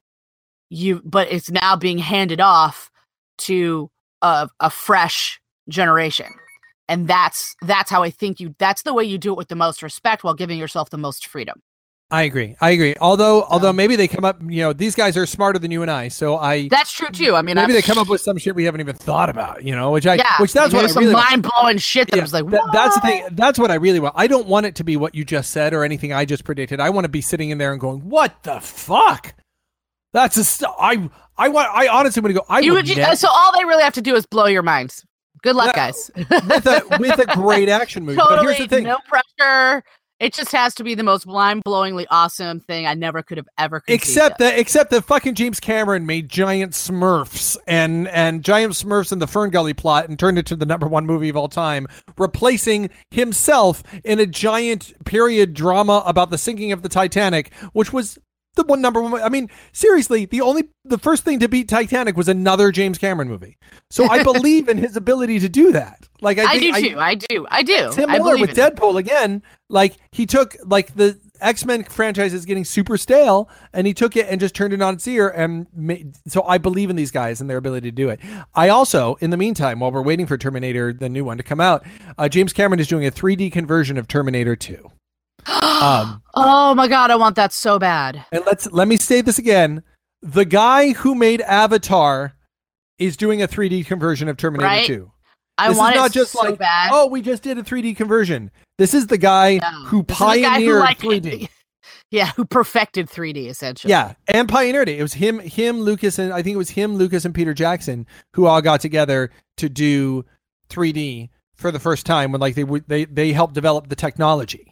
you 0.72 1.02
but 1.04 1.30
it's 1.30 1.50
now 1.50 1.76
being 1.76 1.98
handed 1.98 2.40
off 2.40 2.90
to 3.38 3.90
a, 4.22 4.48
a 4.60 4.70
fresh 4.70 5.40
generation 5.68 6.28
and 6.88 7.06
that's 7.06 7.54
that's 7.62 7.90
how 7.90 8.02
i 8.02 8.10
think 8.10 8.40
you 8.40 8.54
that's 8.58 8.82
the 8.82 8.94
way 8.94 9.04
you 9.04 9.18
do 9.18 9.32
it 9.32 9.36
with 9.36 9.48
the 9.48 9.54
most 9.54 9.82
respect 9.82 10.24
while 10.24 10.34
giving 10.34 10.58
yourself 10.58 10.90
the 10.90 10.98
most 10.98 11.26
freedom 11.26 11.60
I 12.12 12.24
agree. 12.24 12.54
I 12.60 12.70
agree. 12.72 12.94
Although, 13.00 13.44
although 13.44 13.72
maybe 13.72 13.96
they 13.96 14.06
come 14.06 14.22
up, 14.24 14.38
you 14.46 14.60
know, 14.60 14.74
these 14.74 14.94
guys 14.94 15.16
are 15.16 15.24
smarter 15.24 15.58
than 15.58 15.70
you 15.70 15.80
and 15.80 15.90
I. 15.90 16.08
So 16.08 16.36
I 16.36 16.68
that's 16.68 16.92
true 16.92 17.08
too 17.08 17.34
i 17.34 17.40
mean 17.40 17.54
maybe 17.56 17.72
I'm, 17.72 17.72
they 17.72 17.80
come 17.80 17.96
up 17.96 18.06
with 18.08 18.20
some 18.20 18.36
shit 18.36 18.54
we 18.54 18.64
haven't 18.64 18.82
even 18.82 18.94
thought 18.94 19.30
about. 19.30 19.64
You 19.64 19.74
know, 19.74 19.90
which 19.92 20.06
I, 20.06 20.16
yeah 20.16 20.36
which 20.38 20.52
that's 20.52 20.74
what 20.74 20.84
I 20.84 20.88
some 20.88 21.04
really. 21.04 21.14
want. 21.14 21.30
mind-blowing 21.30 21.78
shit 21.78 22.10
that 22.10 22.16
Yeah, 22.16 22.22
was 22.22 22.34
like 22.34 22.46
that- 22.50 22.68
that's 22.72 22.94
the 22.96 23.00
thing. 23.00 23.24
That's 23.32 23.58
what 23.58 23.70
I 23.70 23.76
really 23.76 23.98
want. 23.98 24.14
I 24.16 24.26
don't 24.26 24.46
want 24.46 24.66
it 24.66 24.74
to 24.76 24.84
be 24.84 24.98
what 24.98 25.14
you 25.14 25.24
just 25.24 25.50
said 25.52 25.72
or 25.72 25.84
anything 25.84 26.12
I 26.12 26.26
just 26.26 26.44
predicted. 26.44 26.80
I 26.80 26.90
want 26.90 27.06
to 27.06 27.08
be 27.08 27.22
sitting 27.22 27.48
in 27.48 27.56
there 27.56 27.72
and 27.72 27.80
going, 27.80 28.00
"What 28.08 28.42
the 28.42 28.60
fuck?" 28.60 29.34
That's 30.12 30.36
a 30.36 30.44
st- 30.44 30.70
I 30.78 31.08
I 31.38 31.48
want. 31.48 31.70
I 31.72 31.88
honestly 31.88 32.20
want 32.20 32.34
to 32.34 32.40
go. 32.40 32.46
I 32.46 32.60
you 32.60 32.74
would 32.74 32.86
would 32.86 32.96
never- 32.98 33.16
so 33.16 33.28
all 33.30 33.52
they 33.58 33.64
really 33.64 33.84
have 33.84 33.94
to 33.94 34.02
do 34.02 34.14
is 34.16 34.26
blow 34.26 34.46
your 34.46 34.62
minds 34.62 35.02
good 35.42 35.56
luck 35.56 35.74
Yeah, 35.74 35.86
guys 35.90 36.10
with 36.14 36.30
a 36.66 36.96
with 37.00 37.18
a 37.18 37.26
great 37.34 37.68
action 37.70 38.04
movie. 38.04 38.16
but 38.18 38.28
totally 38.28 38.54
here's 38.54 38.68
the 38.68 38.76
thing: 38.76 38.84
no 38.84 38.98
pressure 39.08 39.82
it 40.22 40.32
just 40.32 40.52
has 40.52 40.74
to 40.76 40.84
be 40.84 40.94
the 40.94 41.02
most 41.02 41.26
mind-blowingly 41.26 42.06
awesome 42.10 42.60
thing 42.60 42.86
i 42.86 42.94
never 42.94 43.22
could 43.22 43.36
have 43.36 43.48
ever 43.58 43.80
conceived 43.80 44.02
except 44.02 44.38
that 44.38 44.58
except 44.58 44.90
that 44.90 45.02
fucking 45.02 45.34
James 45.34 45.60
Cameron 45.60 46.06
made 46.06 46.28
giant 46.28 46.72
Smurfs 46.72 47.56
and 47.66 48.08
and 48.08 48.44
giant 48.44 48.74
Smurfs 48.74 49.12
in 49.12 49.18
the 49.18 49.26
Fern 49.26 49.50
Gully 49.50 49.74
plot 49.74 50.08
and 50.08 50.18
turned 50.18 50.38
it 50.38 50.46
to 50.46 50.56
the 50.56 50.66
number 50.66 50.86
one 50.86 51.06
movie 51.06 51.28
of 51.28 51.36
all 51.36 51.48
time, 51.48 51.86
replacing 52.16 52.90
himself 53.10 53.82
in 54.04 54.18
a 54.20 54.26
giant 54.26 54.92
period 55.04 55.54
drama 55.54 56.02
about 56.06 56.30
the 56.30 56.38
sinking 56.38 56.72
of 56.72 56.82
the 56.82 56.88
Titanic, 56.88 57.52
which 57.72 57.92
was 57.92 58.18
the 58.54 58.64
one 58.64 58.80
number 58.80 59.00
one. 59.00 59.22
I 59.22 59.28
mean, 59.28 59.50
seriously, 59.72 60.26
the 60.26 60.40
only 60.40 60.68
the 60.84 60.98
first 60.98 61.24
thing 61.24 61.40
to 61.40 61.48
beat 61.48 61.68
Titanic 61.68 62.16
was 62.16 62.28
another 62.28 62.70
James 62.70 62.98
Cameron 62.98 63.28
movie. 63.28 63.56
So 63.90 64.08
I 64.08 64.22
believe 64.24 64.68
in 64.68 64.78
his 64.78 64.96
ability 64.96 65.38
to 65.40 65.48
do 65.48 65.72
that. 65.72 66.08
Like 66.20 66.38
I, 66.38 66.44
I, 66.44 66.58
do 66.58 66.72
too 66.72 66.98
i 66.98 67.14
do 67.14 67.46
i 67.50 67.62
do 67.62 67.90
Tim 67.92 68.08
I 68.10 68.18
with 68.18 68.50
in 68.50 68.50
it. 68.50 68.56
Deadpool 68.56 68.98
again. 68.98 69.42
Like 69.68 69.96
he 70.12 70.26
took 70.26 70.56
like 70.64 70.94
the 70.94 71.18
X 71.40 71.64
Men 71.64 71.84
franchise 71.84 72.32
is 72.32 72.44
getting 72.44 72.64
super 72.64 72.96
stale, 72.96 73.48
and 73.72 73.86
he 73.86 73.94
took 73.94 74.16
it 74.16 74.26
and 74.28 74.40
just 74.40 74.54
turned 74.54 74.72
it 74.72 74.80
on 74.80 74.94
its 74.94 75.06
ear. 75.08 75.28
And 75.28 75.66
made, 75.74 76.16
so 76.28 76.42
I 76.44 76.58
believe 76.58 76.90
in 76.90 76.96
these 76.96 77.10
guys 77.10 77.40
and 77.40 77.50
their 77.50 77.56
ability 77.56 77.90
to 77.90 77.94
do 77.94 78.08
it. 78.08 78.20
I 78.54 78.68
also, 78.68 79.16
in 79.20 79.30
the 79.30 79.36
meantime, 79.36 79.80
while 79.80 79.90
we're 79.90 80.02
waiting 80.02 80.26
for 80.26 80.38
Terminator, 80.38 80.92
the 80.92 81.08
new 81.08 81.24
one 81.24 81.36
to 81.36 81.42
come 81.42 81.60
out, 81.60 81.84
uh, 82.16 82.28
James 82.28 82.52
Cameron 82.52 82.80
is 82.80 82.86
doing 82.86 83.06
a 83.06 83.10
3D 83.10 83.52
conversion 83.52 83.98
of 83.98 84.08
Terminator 84.08 84.56
2. 84.56 84.90
Um, 85.46 86.22
oh 86.34 86.72
my 86.76 86.86
god 86.86 87.10
i 87.10 87.16
want 87.16 87.34
that 87.36 87.52
so 87.52 87.78
bad 87.78 88.24
and 88.30 88.44
let's 88.46 88.70
let 88.70 88.86
me 88.86 88.96
say 88.96 89.20
this 89.20 89.38
again: 89.38 89.82
the 90.22 90.44
guy 90.44 90.92
who 90.92 91.14
made 91.16 91.40
Avatar 91.40 92.34
is 92.98 93.16
doing 93.16 93.42
a 93.42 93.48
3D 93.48 93.84
conversion 93.86 94.28
of 94.28 94.36
Terminator 94.36 94.66
Right? 94.68 94.86
2. 94.86 95.10
i 95.58 95.66
This 95.68 95.76
is 95.76 95.80
want 95.80 95.96
not 95.96 96.10
it 96.10 96.12
just 96.12 96.30
so 96.32 96.42
like, 96.42 96.58
bad 96.58 96.90
Oh, 96.92 97.08
we 97.08 97.20
just 97.22 97.42
did 97.42 97.58
a 97.58 97.62
3D 97.64 97.96
conversion. 97.96 98.50
This 98.78 98.94
is 98.94 99.08
the 99.08 99.18
guy 99.18 99.58
No. 99.60 99.68
who 99.86 100.02
This 100.04 100.14
is 100.14 100.18
pioneered 100.18 100.80
like, 100.80 100.98
3D. 100.98 101.48
Yeah, 102.12 102.26
who 102.36 102.44
perfected 102.44 103.08
3D 103.08 103.48
essentially. 103.48 103.90
Yeah, 103.90 104.12
and 104.28 104.46
pioneered 104.48 104.88
it. 104.90 104.98
It 104.98 105.02
was 105.02 105.14
him, 105.14 105.38
him, 105.40 105.80
Lucas, 105.80 106.18
and 106.18 106.30
I 106.32 106.42
think 106.42 106.54
it 106.54 106.58
was 106.58 106.70
him, 106.70 106.94
Lucas, 106.96 107.24
and 107.24 107.34
Peter 107.34 107.54
Jackson 107.54 108.06
who 108.34 108.46
all 108.46 108.60
got 108.60 108.80
together 108.82 109.30
to 109.56 109.68
do 109.68 110.24
3D 110.68 111.30
for 111.56 111.70
the 111.72 111.80
first 111.80 112.04
time. 112.06 112.30
When 112.30 112.40
like 112.40 112.54
they 112.54 112.64
would 112.64 112.86
they 112.86 113.06
they 113.06 113.32
helped 113.32 113.54
develop 113.54 113.88
the 113.88 113.96
technology, 113.96 114.71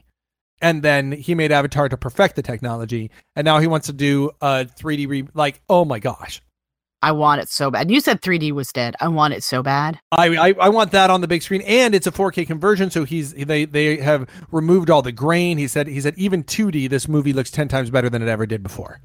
and 0.61 0.83
then 0.83 1.13
he 1.13 1.35
made 1.35 1.53
Avatar 1.53 1.89
to 1.89 1.97
perfect 1.97 2.37
the 2.37 2.43
technology, 2.43 3.11
and 3.37 3.45
now 3.45 3.59
he 3.59 3.67
wants 3.67 3.87
to 3.87 3.93
do 3.93 4.31
a 4.41 4.65
3D 4.65 5.09
re. 5.09 5.29
Like, 5.35 5.63
oh 5.69 5.85
my 5.85 5.99
gosh, 5.99 6.43
I 7.03 7.13
want 7.13 7.41
it 7.41 7.49
so 7.49 7.71
bad. 7.71 7.91
You 7.91 8.01
said 8.01 8.21
3D 8.21 8.53
was 8.53 8.73
dead. 8.73 8.95
I 9.01 9.09
want 9.09 9.33
it 9.33 9.43
so 9.43 9.63
bad. 9.63 9.99
I, 10.13 10.37
I 10.37 10.55
I 10.61 10.69
want 10.69 10.93
that 10.93 11.09
on 11.09 11.23
the 11.23 11.29
big 11.29 11.43
screen, 11.43 11.63
and 11.63 11.95
it's 11.95 12.07
a 12.07 12.13
4K 12.13 12.47
conversion. 12.47 12.91
So 12.91 13.05
he's 13.05 13.33
they 13.33 13.65
they 13.65 13.97
have 13.99 14.29
removed 14.51 14.91
all 14.91 15.01
the 15.01 15.13
grain. 15.13 15.57
He 15.57 15.67
said 15.67 15.87
he 15.87 16.01
said 16.01 16.15
even 16.19 16.45
2D, 16.45 16.91
this 16.91 17.09
movie 17.09 17.33
looks 17.33 17.51
10 17.51 17.69
times 17.69 17.91
better 17.91 18.11
than 18.11 18.23
it 18.23 18.29
ever 18.29 18.45
did 18.45 18.63
before. 18.63 19.01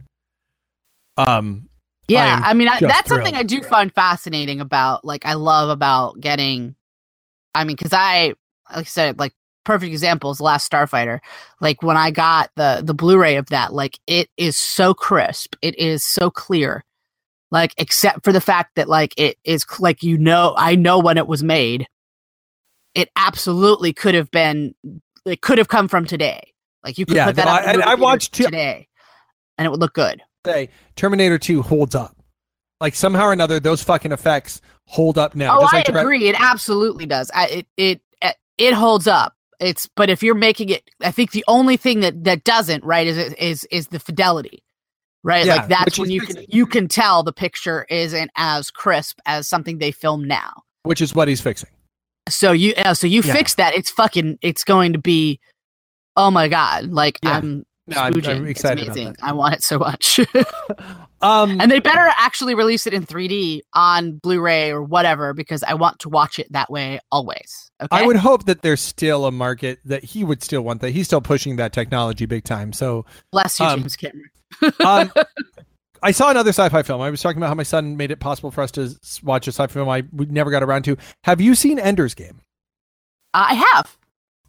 Um, 1.16 1.70
Yeah, 2.10 2.36
am 2.38 2.44
I, 2.44 2.54
mean 2.54 2.68
I, 2.68 2.80
that's 2.82 3.08
something. 3.08 3.34
I 3.34 3.44
do 3.44 3.62
find 3.62 3.94
fascinating 3.94 4.60
about. 4.60 5.06
Like 5.06 5.26
I 5.26 5.36
love 5.36 5.70
about 5.70 6.20
getting. 6.20 6.76
I 7.54 7.64
mean, 7.64 7.78
because 7.78 7.94
I 7.94 8.34
like 8.70 8.80
I 8.80 8.84
said, 8.84 9.20
like 9.20 9.34
perfect 9.66 9.92
example 9.92 10.32
is 10.32 10.40
Last 10.40 10.72
Starfighter. 10.72 11.20
Like 11.60 11.84
when 11.84 11.98
I 11.98 12.12
got 12.12 12.52
the 12.56 12.82
the 12.84 12.94
Blu-ray 12.94 13.36
of 13.36 13.48
that, 13.48 13.74
like 13.74 14.00
it 14.08 14.30
is 14.38 14.56
so 14.58 14.94
crisp. 14.94 15.56
It 15.62 15.78
is 15.78 16.04
so 16.04 16.30
clear. 16.32 16.86
Like 17.52 17.74
except 17.78 18.24
for 18.24 18.32
the 18.32 18.42
fact 18.42 18.76
that 18.76 18.88
like 18.90 19.14
it 19.18 19.38
is 19.44 19.66
like 19.80 20.04
you 20.04 20.18
know 20.18 20.54
I 20.58 20.76
know 20.76 21.00
when 21.00 21.18
it 21.18 21.28
was 21.28 21.44
made. 21.44 21.88
It 22.94 23.10
absolutely 23.16 23.92
could 23.94 24.16
have 24.16 24.32
been. 24.32 24.74
It 25.26 25.42
could 25.42 25.58
have 25.58 25.68
come 25.68 25.88
from 25.88 26.06
today. 26.06 26.54
Like 26.84 26.98
you 26.98 27.06
could 27.06 27.16
Yeah, 27.18 27.26
put 27.26 27.36
that 27.38 27.46
no, 27.46 27.52
up 27.82 27.88
I- 27.88 27.92
I 27.92 27.96
watched 27.96 28.34
two- 28.34 28.46
today, 28.46 28.88
and 29.58 29.66
it 29.66 29.70
would 29.70 29.80
look 29.82 29.94
good. 29.94 30.22
say 30.46 30.70
Terminator 30.96 31.38
2 31.40 31.62
holds 31.64 31.96
up. 31.96 32.16
Like 32.80 32.94
somehow 32.96 33.26
or 33.26 33.34
another, 33.34 33.60
those 33.60 33.82
fucking 33.82 34.12
effects 34.12 34.62
hold 34.86 35.18
up 35.18 35.34
now. 35.36 35.58
oh, 35.60 35.64
I 35.72 35.78
like 35.78 35.90
agree. 35.90 36.28
It 36.28 36.36
absolutely 36.40 37.06
does. 37.06 37.32
I, 37.34 37.48
it 37.48 37.68
it- 37.78 38.02
it 38.58 38.74
holds 38.74 39.06
up. 39.08 39.34
It's 39.66 39.90
but 39.96 40.10
if 40.10 40.22
you're 40.24 40.36
making 40.36 40.70
it, 40.70 40.90
I 41.02 41.12
think 41.12 41.32
the 41.32 41.44
only 41.48 41.78
thing 41.78 42.00
that 42.02 42.24
that 42.24 42.44
doesn't 42.44 42.84
right 42.84 43.08
is 43.08 43.18
is 43.34 43.64
is 43.72 43.88
the 43.88 44.00
fidelity, 44.00 44.64
right? 45.24 45.46
Yeah, 45.46 45.56
like 45.56 45.68
that's 45.70 45.98
when 46.00 46.10
you 46.12 46.22
can 46.22 46.46
you 46.48 46.66
can 46.66 46.88
tell 46.88 47.24
the 47.24 47.34
picture 47.34 47.86
isn't 47.90 48.32
as 48.38 48.72
crisp 48.72 49.20
as 49.26 49.48
something 49.48 49.80
they 49.80 49.92
film 49.92 50.24
now. 50.28 50.54
which 50.84 51.02
is 51.02 51.16
what 51.16 51.28
he's 51.28 51.42
fixing. 51.42 51.70
So 52.30 52.52
you 52.52 52.74
uh, 52.78 52.94
so 52.94 53.08
you 53.08 53.22
Yeah. 53.24 53.34
fix 53.34 53.56
that. 53.56 53.74
It's 53.76 53.90
fucking. 53.92 54.38
It's 54.42 54.64
going 54.64 54.94
to 54.94 55.00
be. 55.00 55.40
Oh 56.16 56.32
my 56.32 56.48
god! 56.48 56.86
Like 56.86 57.20
Yeah. 57.24 57.38
I'm. 57.38 57.66
No, 57.88 57.98
I'm- 58.02 58.14
I'm. 58.16 58.48
It's 58.48 58.60
excited 58.62 58.84
about 58.86 58.96
amazing. 58.98 59.16
I 59.22 59.32
want 59.34 59.56
it 59.56 59.64
so 59.64 59.78
much. 59.80 60.20
Um, 61.22 61.60
and 61.60 61.72
they 61.72 61.80
better 61.80 62.08
actually 62.18 62.54
release 62.54 62.86
it 62.86 62.94
in 62.94 63.04
3D 63.04 63.62
on 63.74 64.18
Blu-ray 64.18 64.70
or 64.70 64.84
whatever 64.84 65.34
because 65.34 65.64
I 65.64 65.74
want 65.74 65.98
to 66.00 66.10
watch 66.10 66.38
it 66.38 66.52
that 66.52 66.70
way 66.70 67.00
always. 67.12 67.65
Okay. 67.82 67.88
I 67.92 68.06
would 68.06 68.16
hope 68.16 68.46
that 68.46 68.62
there's 68.62 68.80
still 68.82 69.26
a 69.26 69.32
market 69.32 69.80
that 69.84 70.04
he 70.04 70.24
would 70.24 70.42
still 70.42 70.62
want 70.62 70.80
that. 70.82 70.92
He's 70.92 71.08
still 71.08 71.20
pushing 71.22 71.58
that 71.58 71.74
technology 71.74 72.26
big 72.26 72.46
time. 72.46 72.72
So 72.72 73.06
bless 73.32 73.60
you, 73.60 73.66
um, 73.66 73.80
James 73.82 73.98
Cameron. 73.98 74.30
um, 74.86 75.12
I 76.02 76.12
saw 76.12 76.30
another 76.30 76.50
sci-fi 76.52 76.84
film. 76.84 77.02
I 77.02 77.10
was 77.10 77.22
talking 77.22 77.38
about 77.38 77.48
how 77.48 77.56
my 77.56 77.64
son 77.64 77.98
made 77.98 78.12
it 78.12 78.20
possible 78.20 78.52
for 78.52 78.62
us 78.62 78.72
to 78.72 78.96
watch 79.24 79.48
a 79.48 79.52
sci-fi 79.52 79.74
film 79.74 79.90
I 79.90 80.04
we 80.14 80.26
never 80.28 80.52
got 80.52 80.64
around 80.64 80.84
to. 80.84 80.96
Have 81.26 81.42
you 81.42 81.54
seen 81.56 81.80
Ender's 81.80 82.14
Game? 82.14 82.40
I 83.34 83.54
have. 83.56 83.98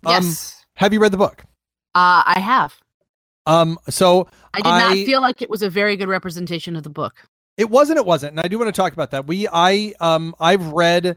Um, 0.05 0.13
Yes. 0.13 0.65
Have 0.75 0.93
you 0.93 1.01
read 1.01 1.13
the 1.13 1.17
book? 1.19 1.43
uh, 1.95 2.23
I 2.27 2.39
have. 2.39 2.77
Um, 3.47 3.79
so 3.89 4.29
I 4.55 4.59
did 4.59 4.67
I- 4.67 4.79
not 4.81 5.07
feel 5.07 5.21
like 5.21 5.41
it 5.43 5.51
was 5.51 5.63
a 5.63 5.71
very 5.71 5.97
good 5.97 6.09
representation 6.09 6.77
of 6.77 6.83
the 6.85 6.91
book. 6.91 7.27
It 7.57 7.71
wasn't. 7.71 7.99
It 7.99 8.05
wasn't. 8.07 8.33
And 8.33 8.41
I 8.41 8.49
do 8.49 8.59
want 8.59 8.69
to 8.69 8.79
talk 8.79 8.93
about 8.93 9.11
that. 9.13 9.27
We, 9.27 9.49
I, 9.51 9.95
um, 9.99 10.35
I've 10.39 10.67
read 10.69 11.17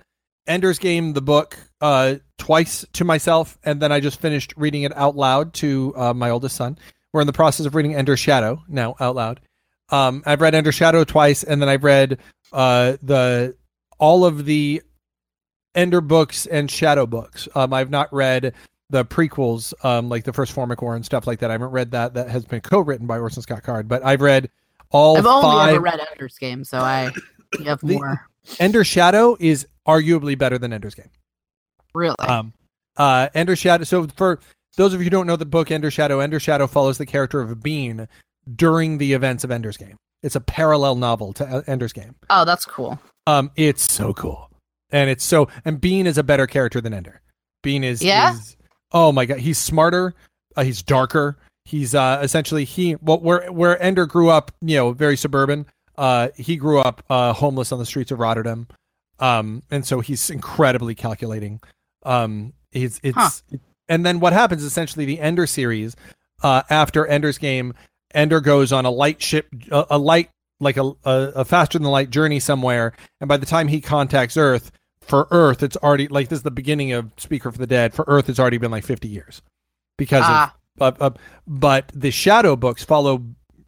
Ender's 0.50 0.80
Game, 0.80 1.14
the 1.14 1.22
book, 1.22 1.58
uh, 1.80 2.16
twice 2.38 2.84
to 2.94 3.06
myself, 3.06 3.58
and 3.64 3.80
then 3.82 3.92
I 3.92 4.00
just 4.00 4.20
finished 4.20 4.54
reading 4.58 4.84
it 4.84 4.96
out 4.98 5.16
loud 5.16 5.54
to 5.56 5.94
uh, 5.96 6.14
my 6.14 6.30
oldest 6.32 6.56
son. 6.56 6.78
We're 7.14 7.22
in 7.22 7.28
the 7.28 7.34
process 7.34 7.66
of 7.66 7.76
reading 7.76 7.96
Ender's 7.96 8.20
Shadow 8.20 8.62
now 8.68 8.96
out 9.00 9.16
loud. 9.16 9.40
Um, 9.90 10.24
I've 10.26 10.42
read 10.42 10.56
Ender's 10.56 10.76
Shadow 10.76 11.04
twice, 11.04 11.44
and 11.44 11.62
then 11.62 11.70
I've 11.70 11.84
read 11.84 12.20
uh, 12.52 12.98
the 13.02 13.56
all 14.00 14.26
of 14.26 14.46
the 14.46 14.82
Ender 15.76 16.02
books 16.02 16.46
and 16.48 16.70
Shadow 16.70 17.06
books. 17.06 17.48
Um, 17.56 17.74
I've 17.74 17.90
not 17.92 18.12
read 18.12 18.54
the 18.90 19.06
prequels, 19.06 19.74
um, 19.86 20.10
like 20.10 20.24
the 20.24 20.34
first 20.34 20.54
Formic 20.54 20.82
War 20.82 20.96
and 20.96 21.06
stuff 21.06 21.28
like 21.28 21.40
that. 21.40 21.52
I 21.52 21.54
haven't 21.54 21.70
read 21.72 21.92
that. 21.92 22.16
That 22.16 22.30
has 22.30 22.44
been 22.46 22.62
co-written 22.62 23.06
by 23.08 23.20
Orson 23.20 23.44
Scott 23.44 23.62
Card, 23.64 23.88
but 23.88 24.04
I've 24.04 24.22
read 24.22 24.50
all 24.92 25.16
I've 25.18 25.26
only 25.28 25.42
five. 25.44 25.74
ever 25.76 25.80
read 25.82 26.00
Ender's 26.12 26.38
Game, 26.40 26.64
so 26.64 26.80
I 26.80 27.12
have 27.66 27.80
The- 27.82 27.94
more. 27.94 28.26
Ender 28.60 28.84
Shadow 28.84 29.38
is 29.40 29.68
arguably 29.90 30.38
better 30.38 30.58
than 30.58 30.72
Ender's 30.74 30.96
Game. 30.96 31.10
Really? 31.94 32.16
Um, 32.20 32.54
uh, 32.98 33.30
Ender 33.34 33.56
Shadow. 33.56 33.84
So 33.84 34.08
for 34.16 34.40
those 34.78 34.94
of 34.94 35.00
you 35.00 35.06
who 35.06 35.10
don't 35.10 35.28
know 35.28 35.36
the 35.36 35.46
book 35.46 35.72
Ender 35.72 35.92
Shadow, 35.92 36.20
Ender 36.20 36.40
Shadow 36.40 36.68
follows 36.68 36.98
the 36.98 37.06
character 37.06 37.42
of 37.42 37.62
Bean 37.64 38.08
during 38.56 38.98
the 38.98 39.14
events 39.14 39.44
of 39.44 39.52
Ender's 39.52 39.78
Game. 39.78 39.98
It's 40.22 40.36
a 40.36 40.42
parallel 40.42 40.96
novel 40.96 41.34
to 41.34 41.46
uh, 41.46 41.62
Ender's 41.68 41.94
Game. 41.94 42.16
oh, 42.30 42.46
that's 42.46 42.66
cool. 42.66 43.00
Um, 43.28 43.52
it's 43.56 43.90
so 43.92 44.14
cool, 44.14 44.50
and 44.92 45.10
it's 45.10 45.24
so 45.24 45.48
and 45.66 45.80
Bean 45.80 46.08
is 46.08 46.18
a 46.18 46.24
better 46.24 46.46
character 46.48 46.82
than 46.82 46.94
Ender. 46.94 47.22
Bean 47.64 47.84
is 47.84 48.02
Yeah? 48.04 48.34
is- 48.34 48.58
oh 48.92 49.12
my 49.12 49.26
god, 49.26 49.40
he's 49.40 49.58
smarter. 49.58 50.14
Uh, 50.56 50.64
he's 50.64 50.82
darker. 50.84 51.38
He's 51.66 51.94
uh 51.96 52.20
essentially 52.24 52.66
he 52.66 52.96
well 53.02 53.20
where 53.20 53.52
where 53.52 53.82
Ender 53.82 54.06
grew 54.08 54.30
up, 54.30 54.52
you 54.62 54.76
know, 54.76 54.92
very 54.92 55.16
suburban. 55.16 55.68
Uh, 55.98 56.30
he 56.36 56.56
grew 56.58 56.80
up 56.80 57.04
uh 57.10 57.32
homeless 57.34 57.72
on 57.72 57.80
the 57.80 57.86
streets 57.86 58.12
of 58.12 58.20
Rotterdam. 58.20 58.68
Um, 59.20 59.64
and 59.70 59.86
so 59.86 60.00
he's 60.00 60.30
incredibly 60.30 60.96
calculating. 60.96 61.60
Um, 62.04 62.54
he's 62.72 63.00
it's 63.04 63.18
Huh. 63.18 63.58
and 63.88 64.06
then 64.06 64.20
what 64.20 64.34
happens 64.34 64.64
essentially 64.64 65.06
the 65.06 65.20
Ender 65.20 65.46
series, 65.48 65.96
uh, 66.44 66.64
after 66.70 67.06
Ender's 67.06 67.38
game, 67.38 67.74
Ender 68.14 68.40
goes 68.42 68.72
on 68.72 68.86
a 68.86 68.90
light 68.92 69.22
ship, 69.22 69.48
a, 69.72 69.86
a 69.92 69.98
light 69.98 70.30
like 70.62 70.78
a, 70.78 70.84
a 71.06 71.32
a 71.36 71.46
faster 71.46 71.78
than 71.80 71.88
light 71.88 72.10
journey 72.10 72.40
somewhere, 72.40 72.94
and 73.22 73.28
by 73.28 73.38
the 73.38 73.46
time 73.46 73.68
he 73.68 73.82
contacts 73.82 74.36
Earth, 74.38 74.72
for 75.02 75.28
Earth, 75.32 75.64
it's 75.64 75.78
already 75.78 76.08
like 76.08 76.30
this 76.30 76.40
is 76.40 76.44
the 76.44 76.52
beginning 76.52 76.92
of 76.94 77.12
Speaker 77.18 77.52
for 77.52 77.58
the 77.58 77.68
Dead. 77.68 77.94
For 77.94 78.06
Earth, 78.08 78.30
it's 78.30 78.40
already 78.40 78.58
been 78.58 78.72
like 78.72 78.84
fifty 78.86 79.08
years 79.10 79.42
because 79.98 80.24
Ah. 80.26 80.56
of, 80.80 80.96
of, 80.96 81.02
of 81.02 81.18
but 81.48 81.92
the 81.94 82.12
Shadow 82.12 82.56
books 82.56 82.84
follow 82.84 83.26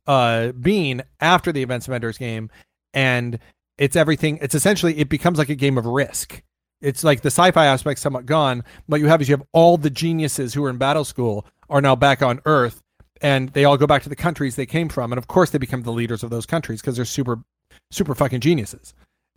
uh 0.07 0.51
Bean 0.53 1.03
after 1.19 1.51
the 1.51 1.61
events 1.61 1.87
of 1.87 1.93
Ender's 1.93 2.17
Game, 2.17 2.49
and 2.93 3.37
it's 3.81 3.95
everything. 3.95 4.37
It's 4.41 4.53
essentially 4.53 4.97
it 4.99 5.09
becomes 5.09 5.39
like 5.39 5.49
a 5.49 5.55
game 5.55 5.75
of 5.75 5.87
Risk. 5.87 6.43
It's 6.81 7.03
like 7.03 7.21
the 7.21 7.31
sci-fi 7.31 7.65
aspect 7.65 7.99
somewhat 7.99 8.27
gone. 8.27 8.63
What 8.85 9.01
you 9.01 9.07
have 9.07 9.21
is 9.21 9.27
you 9.27 9.35
have 9.35 9.45
all 9.53 9.75
the 9.75 9.89
geniuses 9.89 10.53
who 10.53 10.61
were 10.61 10.69
in 10.69 10.77
battle 10.77 11.03
school 11.03 11.47
are 11.67 11.81
now 11.81 11.95
back 11.95 12.21
on 12.21 12.41
Earth, 12.45 12.79
and 13.21 13.49
they 13.49 13.65
all 13.65 13.77
go 13.77 13.87
back 13.87 14.03
to 14.03 14.09
the 14.09 14.15
countries 14.15 14.55
they 14.55 14.67
came 14.67 14.87
from, 14.87 15.11
and 15.11 15.17
of 15.17 15.27
course 15.27 15.49
they 15.49 15.57
become 15.57 15.81
the 15.81 15.91
leaders 15.91 16.21
of 16.21 16.29
those 16.29 16.45
countries 16.45 16.79
because 16.79 16.95
they're 16.95 17.05
super, 17.05 17.39
super 17.89 18.13
fucking 18.13 18.39
geniuses. 18.39 18.93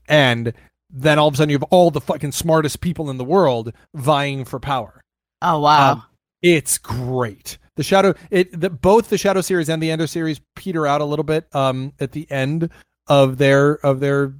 And 0.09 0.53
then 0.91 1.19
all 1.19 1.29
of 1.29 1.35
a 1.35 1.37
sudden 1.39 1.49
you 1.49 1.57
have 1.57 1.69
all 1.71 1.91
the 1.91 2.03
fucking 2.03 2.33
smartest 2.33 2.83
people 2.83 3.09
in 3.09 3.17
the 3.17 3.25
world 3.25 3.73
vying 3.95 4.45
for 4.45 4.61
power. 4.61 5.01
Oh 5.41 5.61
wow. 5.61 5.93
Um, 5.93 6.03
it's 6.43 6.77
great. 6.77 7.57
The 7.77 7.83
shadow, 7.83 8.13
it 8.31 8.61
the, 8.61 8.69
both 8.69 9.09
the 9.09 9.17
shadow 9.17 9.41
series 9.41 9.71
and 9.71 9.83
the 9.83 9.91
Ender 9.91 10.07
series 10.07 10.43
peter 10.55 10.87
out 10.87 11.01
a 11.01 11.07
little 11.07 11.25
bit 11.25 11.47
um, 11.55 11.95
at 11.99 12.13
the 12.13 12.31
end 12.31 12.71
of 13.07 13.39
their 13.39 13.75
of 13.85 14.01
their 14.01 14.35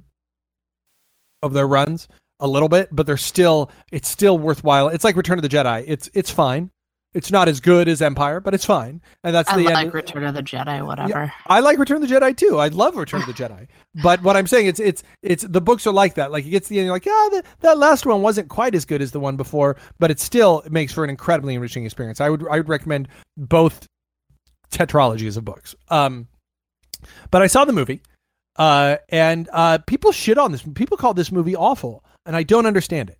of 1.41 1.53
their 1.53 1.67
runs 1.67 2.07
a 2.39 2.47
little 2.47 2.69
bit, 2.69 2.89
but 2.91 3.05
they're 3.05 3.17
still 3.17 3.71
it's 3.91 4.09
still 4.09 4.37
worthwhile. 4.37 4.89
It's 4.89 5.03
like 5.03 5.15
Return 5.15 5.37
of 5.37 5.43
the 5.43 5.49
Jedi. 5.49 5.83
It's 5.87 6.09
it's 6.13 6.31
fine. 6.31 6.71
It's 7.13 7.31
not 7.31 7.47
as 7.47 7.61
good 7.61 7.87
as 7.87 8.01
Empire, 8.01 8.41
but 8.41 8.53
it's 8.53 8.65
fine. 8.65 9.01
And 9.23 9.33
that's 9.33 9.49
I 9.49 9.55
the 9.55 9.63
like 9.63 9.77
end. 9.85 9.93
Return 9.93 10.25
of 10.25 10.35
the 10.35 10.43
Jedi, 10.43 10.85
whatever. 10.85 11.31
I 11.47 11.61
like 11.61 11.79
Return 11.79 12.03
of 12.03 12.09
the 12.09 12.13
Jedi 12.13 12.35
too. 12.35 12.59
I 12.59 12.67
love 12.67 12.97
Return 12.97 13.21
of 13.21 13.27
the 13.27 13.33
Jedi. 13.43 13.67
But 14.03 14.21
what 14.21 14.35
I'm 14.35 14.47
saying 14.47 14.67
it's 14.67 14.81
it's 14.81 15.01
it's 15.21 15.43
the 15.43 15.61
books 15.61 15.87
are 15.87 15.93
like 15.93 16.15
that. 16.15 16.31
Like 16.33 16.45
it 16.45 16.49
gets 16.49 16.67
to 16.67 16.73
the 16.73 16.79
end, 16.79 16.87
you're 16.87 16.95
like, 16.95 17.05
yeah, 17.05 17.29
that, 17.31 17.45
that 17.61 17.77
last 17.77 18.05
one 18.05 18.21
wasn't 18.21 18.49
quite 18.49 18.75
as 18.75 18.83
good 18.83 19.01
as 19.01 19.11
the 19.11 19.21
one 19.21 19.37
before, 19.37 19.77
but 19.97 20.11
it 20.11 20.19
still 20.19 20.61
makes 20.69 20.91
for 20.91 21.05
an 21.05 21.09
incredibly 21.09 21.55
enriching 21.55 21.85
experience. 21.85 22.19
I 22.19 22.29
would 22.29 22.45
I 22.49 22.57
would 22.57 22.67
recommend 22.67 23.07
both 23.37 23.87
tetralogies 24.71 25.37
of 25.37 25.45
books. 25.45 25.73
Um, 25.89 26.27
but 27.31 27.41
I 27.41 27.47
saw 27.47 27.63
the 27.63 27.71
movie, 27.71 28.01
uh, 28.57 28.97
and 29.09 29.49
uh, 29.51 29.77
people 29.79 30.11
shit 30.11 30.37
on 30.37 30.51
this. 30.51 30.63
People 30.75 30.97
call 30.97 31.13
this 31.13 31.31
movie 31.31 31.55
awful, 31.55 32.03
and 32.25 32.35
I 32.35 32.43
don't 32.43 32.65
understand 32.65 33.09
it. 33.09 33.19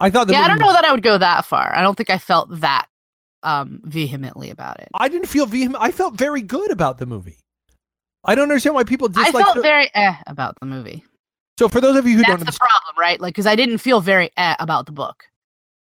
I 0.00 0.10
thought 0.10 0.26
the 0.26 0.32
yeah, 0.32 0.42
I 0.42 0.48
don't 0.48 0.58
know 0.60 0.72
that 0.72 0.84
I 0.84 0.92
would 0.92 1.02
go 1.02 1.18
that 1.18 1.44
far. 1.44 1.74
I 1.74 1.82
don't 1.82 1.94
think 1.96 2.10
I 2.10 2.18
felt 2.18 2.48
that 2.60 2.86
um 3.42 3.80
vehemently 3.84 4.50
about 4.50 4.80
it. 4.80 4.88
I 4.94 5.08
didn't 5.08 5.28
feel 5.28 5.46
vehement. 5.46 5.82
I 5.82 5.90
felt 5.92 6.14
very 6.14 6.42
good 6.42 6.70
about 6.70 6.98
the 6.98 7.06
movie. 7.06 7.38
I 8.24 8.34
don't 8.34 8.44
understand 8.44 8.74
why 8.74 8.84
people 8.84 9.08
dislike. 9.08 9.34
I 9.34 9.42
felt 9.42 9.56
the- 9.56 9.62
very 9.62 9.90
eh 9.94 10.14
about 10.26 10.58
the 10.60 10.66
movie. 10.66 11.04
so 11.58 11.68
for 11.68 11.80
those 11.80 11.96
of 11.96 12.06
you 12.06 12.12
who 12.12 12.18
That's 12.18 12.28
don't, 12.28 12.40
the 12.40 12.46
understand, 12.46 12.68
problem, 12.70 12.94
right? 12.98 13.20
Like, 13.20 13.34
because 13.34 13.46
I 13.46 13.56
didn't 13.56 13.78
feel 13.78 14.00
very 14.00 14.30
eh 14.36 14.56
about 14.58 14.86
the 14.86 14.92
book. 14.92 15.24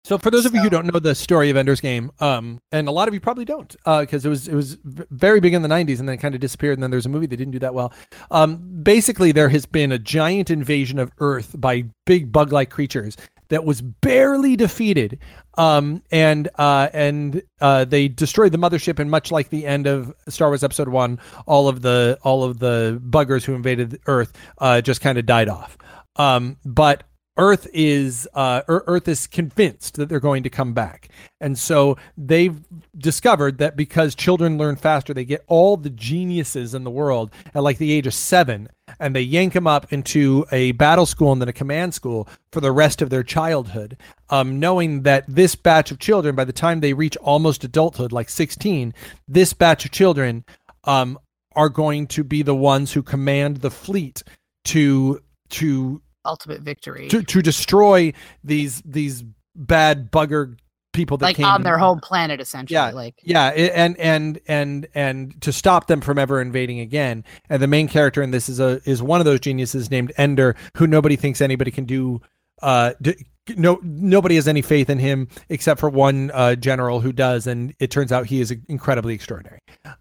So 0.08 0.18
for 0.18 0.32
those 0.32 0.46
of 0.46 0.56
you 0.56 0.62
who 0.62 0.70
don't 0.70 0.86
know 0.86 1.00
the 1.00 1.14
story 1.14 1.50
of 1.50 1.58
Ender's 1.58 1.82
Game, 1.82 2.12
um, 2.22 2.62
and 2.72 2.88
a 2.88 2.92
lot 2.92 3.10
of 3.10 3.14
you 3.14 3.20
probably 3.20 3.44
don't, 3.44 3.76
because 3.84 4.26
it 4.26 4.30
was 4.30 4.48
it 4.48 4.56
was 4.56 4.78
very 4.84 5.42
big 5.42 5.54
in 5.54 5.64
the 5.64 5.68
'90s 5.68 6.00
and 6.00 6.08
then 6.08 6.18
kind 6.18 6.34
of 6.34 6.40
disappeared. 6.40 6.76
And 6.76 6.84
then 6.84 6.92
there's 6.92 7.06
a 7.06 7.10
movie 7.10 7.26
that 7.26 7.36
didn't 7.36 7.52
do 7.52 7.60
that 7.60 7.74
well. 7.74 7.92
Um, 8.32 8.82
basically, 8.84 9.34
there 9.34 9.50
has 9.50 9.66
been 9.66 9.92
a 9.92 10.00
giant 10.00 10.50
invasion 10.50 10.98
of 10.98 11.12
Earth 11.20 11.60
by 11.60 11.84
big 12.06 12.32
bug-like 12.32 12.70
creatures 12.70 13.18
that 13.50 13.66
was 13.66 13.82
barely 13.82 14.56
defeated. 14.56 15.20
Um, 15.58 16.02
and 16.10 16.48
uh, 16.58 16.88
and 16.94 17.42
uh, 17.60 17.84
they 17.84 18.08
destroyed 18.08 18.54
the 18.54 18.58
mothership, 18.58 19.00
and 19.00 19.12
much 19.12 19.30
like 19.30 19.50
the 19.50 19.66
end 19.66 19.88
of 19.88 20.14
Star 20.30 20.48
Wars 20.48 20.64
Episode 20.64 20.88
One, 20.88 21.20
all 21.48 21.68
of 21.68 21.82
the 21.82 22.18
all 22.24 22.46
of 22.46 22.60
the 22.60 23.02
buggers 23.06 23.44
who 23.44 23.56
invaded 23.56 24.00
Earth 24.08 24.32
uh, 24.60 24.80
just 24.80 25.02
kind 25.02 25.18
of 25.18 25.26
died 25.26 25.50
off. 25.50 25.78
Um, 26.16 26.56
but 26.64 27.04
Earth 27.38 27.68
is 27.74 28.28
uh, 28.34 28.62
Earth 28.68 29.08
is 29.08 29.28
convinced 29.28 29.96
that 29.96 30.10
they're 30.10 30.20
going 30.20 30.44
to 30.44 30.50
come 30.50 30.74
back, 30.74 31.10
and 31.40 31.58
so 31.58 31.98
they've 32.18 32.60
discovered 32.98 33.60
that 33.60 33.76
because 33.76 34.16
children 34.16 34.58
learn 34.58 34.76
faster, 34.76 35.14
they 35.14 35.26
get 35.26 35.44
all 35.48 35.78
the 35.78 35.90
geniuses 35.90 36.74
in 36.74 36.84
the 36.84 36.92
world 36.92 37.32
at 37.54 37.64
like 37.64 37.78
the 37.78 37.92
age 37.92 38.08
of 38.08 38.14
seven, 38.14 38.70
and 39.00 39.16
they 39.16 39.22
yank 39.22 39.54
them 39.54 39.68
up 39.68 39.92
into 39.94 40.46
a 40.52 40.72
battle 40.74 41.06
school 41.06 41.32
and 41.32 41.42
then 41.42 41.50
a 41.50 41.54
command 41.54 41.94
school 41.94 42.28
for 42.52 42.62
the 42.62 42.72
rest 42.72 43.02
of 43.02 43.10
their 43.10 43.24
childhood, 43.24 43.98
um, 44.30 44.60
knowing 44.60 45.04
that 45.04 45.24
this 45.28 45.56
batch 45.56 45.92
of 45.92 46.00
children, 46.00 46.36
by 46.36 46.46
the 46.46 46.54
time 46.54 46.80
they 46.80 46.94
reach 46.94 47.16
almost 47.18 47.64
adulthood, 47.64 48.12
like 48.12 48.30
sixteen, 48.30 48.94
this 49.28 49.54
batch 49.54 49.86
of 49.86 49.92
children 49.92 50.44
um, 50.86 51.20
are 51.56 51.70
going 51.70 52.08
to 52.08 52.24
be 52.24 52.42
the 52.42 52.56
ones 52.56 52.94
who 52.94 53.04
command 53.04 53.58
the 53.58 53.72
fleet 53.72 54.24
to 54.64 55.22
to 55.50 56.02
Ultimate 56.28 56.62
victory, 56.62 57.08
to, 57.08 57.24
to 57.24 57.42
destroy 57.42 58.14
these 58.44 58.82
these 58.86 59.24
bad 59.56 60.12
bugger 60.12 60.58
people 60.98 61.16
that 61.18 61.28
like 61.28 61.36
came 61.36 61.46
on 61.46 61.62
their 61.62 61.78
home 61.78 62.00
planet, 62.00 62.42
essentially. 62.42 62.74
Yeah. 62.74 62.90
Like, 62.90 63.16
yeah 63.24 63.46
and 63.50 63.98
and 63.98 64.40
and 64.48 64.88
and 64.94 65.42
to 65.42 65.54
stop 65.54 65.88
them 65.88 66.02
from 66.02 66.18
ever 66.18 66.42
invading 66.42 66.80
again 66.80 67.24
and 67.50 67.62
the 67.62 67.68
main 67.68 67.88
character 67.88 68.22
in 68.22 68.32
this 68.32 68.50
is 68.50 68.60
a 68.60 68.82
is 68.84 69.02
one 69.02 69.22
of 69.22 69.26
those 69.26 69.40
geniuses 69.40 69.92
named 69.92 70.12
ender 70.18 70.56
who 70.76 70.88
nobody 70.88 71.16
thinks 71.16 71.40
anybody 71.40 71.72
can 71.72 71.86
do 71.86 72.20
uh 72.64 72.94
d- 73.02 73.26
no 73.56 73.80
nobody 73.84 74.36
has 74.36 74.48
any 74.48 74.64
faith 74.64 74.90
in 74.90 74.98
him 74.98 75.28
except 75.50 75.80
for 75.80 75.90
one 75.90 76.32
uh 76.34 76.56
general 76.56 77.00
who 77.00 77.14
does 77.14 77.46
and 77.46 77.74
it 77.80 77.92
turns 77.92 78.12
out 78.12 78.26
he 78.26 78.42
is 78.42 78.54
incredibly 78.68 79.14
extraordinary 79.14 79.60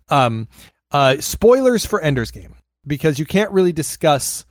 um 0.08 0.48
uh 0.92 1.16
spoilers 1.20 1.84
for 1.84 2.00
ender's 2.00 2.30
game 2.30 2.54
because 2.86 3.18
you 3.18 3.26
can't 3.26 3.50
really 3.50 3.72
discuss 3.72 4.45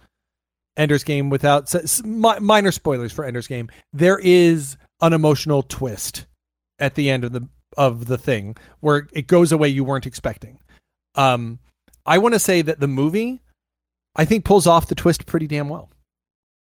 Ender's 0.77 1.03
Game 1.03 1.29
without 1.29 1.73
minor 2.03 2.71
spoilers 2.71 3.11
for 3.11 3.25
Ender's 3.25 3.47
Game. 3.47 3.69
There 3.93 4.19
is 4.19 4.77
an 5.01 5.13
emotional 5.13 5.63
twist 5.63 6.25
at 6.79 6.95
the 6.95 7.09
end 7.09 7.23
of 7.23 7.31
the 7.31 7.47
of 7.77 8.05
the 8.05 8.17
thing 8.17 8.55
where 8.79 9.07
it 9.11 9.27
goes 9.27 9.51
away 9.51 9.67
you 9.67 9.83
weren't 9.83 10.05
expecting. 10.05 10.59
Um, 11.15 11.59
I 12.05 12.17
want 12.17 12.33
to 12.33 12.39
say 12.39 12.61
that 12.61 12.79
the 12.79 12.87
movie, 12.87 13.41
I 14.15 14.25
think, 14.25 14.45
pulls 14.45 14.67
off 14.67 14.87
the 14.87 14.95
twist 14.95 15.25
pretty 15.25 15.47
damn 15.47 15.69
well. 15.69 15.89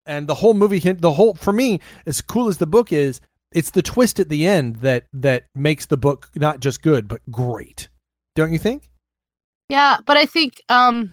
And 0.05 0.29
the 0.29 0.35
whole 0.37 0.55
movie, 0.55 0.79
the 0.79 1.13
whole 1.13 1.35
for 1.35 1.53
me, 1.53 1.81
as 2.07 2.21
cool 2.21 2.49
as 2.49 2.59
the 2.59 2.67
book 2.67 2.93
is, 2.93 3.21
it's 3.53 3.71
the 3.71 3.83
twist 3.83 4.21
at 4.21 4.29
the 4.29 4.47
end 4.47 4.77
that 4.77 5.07
that 5.13 5.47
makes 5.55 5.87
the 5.87 5.97
book 5.97 6.31
not 6.35 6.61
just 6.61 6.83
good 6.83 7.09
but 7.09 7.21
great. 7.31 7.89
Don't 8.35 8.53
you 8.53 8.59
think? 8.59 8.89
yeah, 9.69 9.97
but 10.07 10.17
I 10.17 10.27
think 10.27 10.63
um 10.69 11.13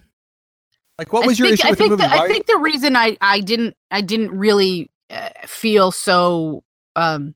Like, 0.98 1.12
what 1.12 1.24
I 1.24 1.28
was 1.28 1.40
your 1.40 1.48
think, 1.50 1.60
issue 1.60 1.68
I 1.68 1.70
with 1.72 1.80
think 1.80 1.90
the 1.92 1.98
movie? 1.98 2.10
The, 2.10 2.22
I 2.22 2.28
think 2.28 2.46
the 2.46 2.58
reason 2.58 2.96
I 2.96 3.18
I 3.22 3.40
didn't 3.40 3.76
I 3.92 4.02
didn't 4.02 4.32
really 4.32 4.92
uh, 5.10 5.30
feel 5.46 5.92
so 5.92 6.64
um 6.96 7.36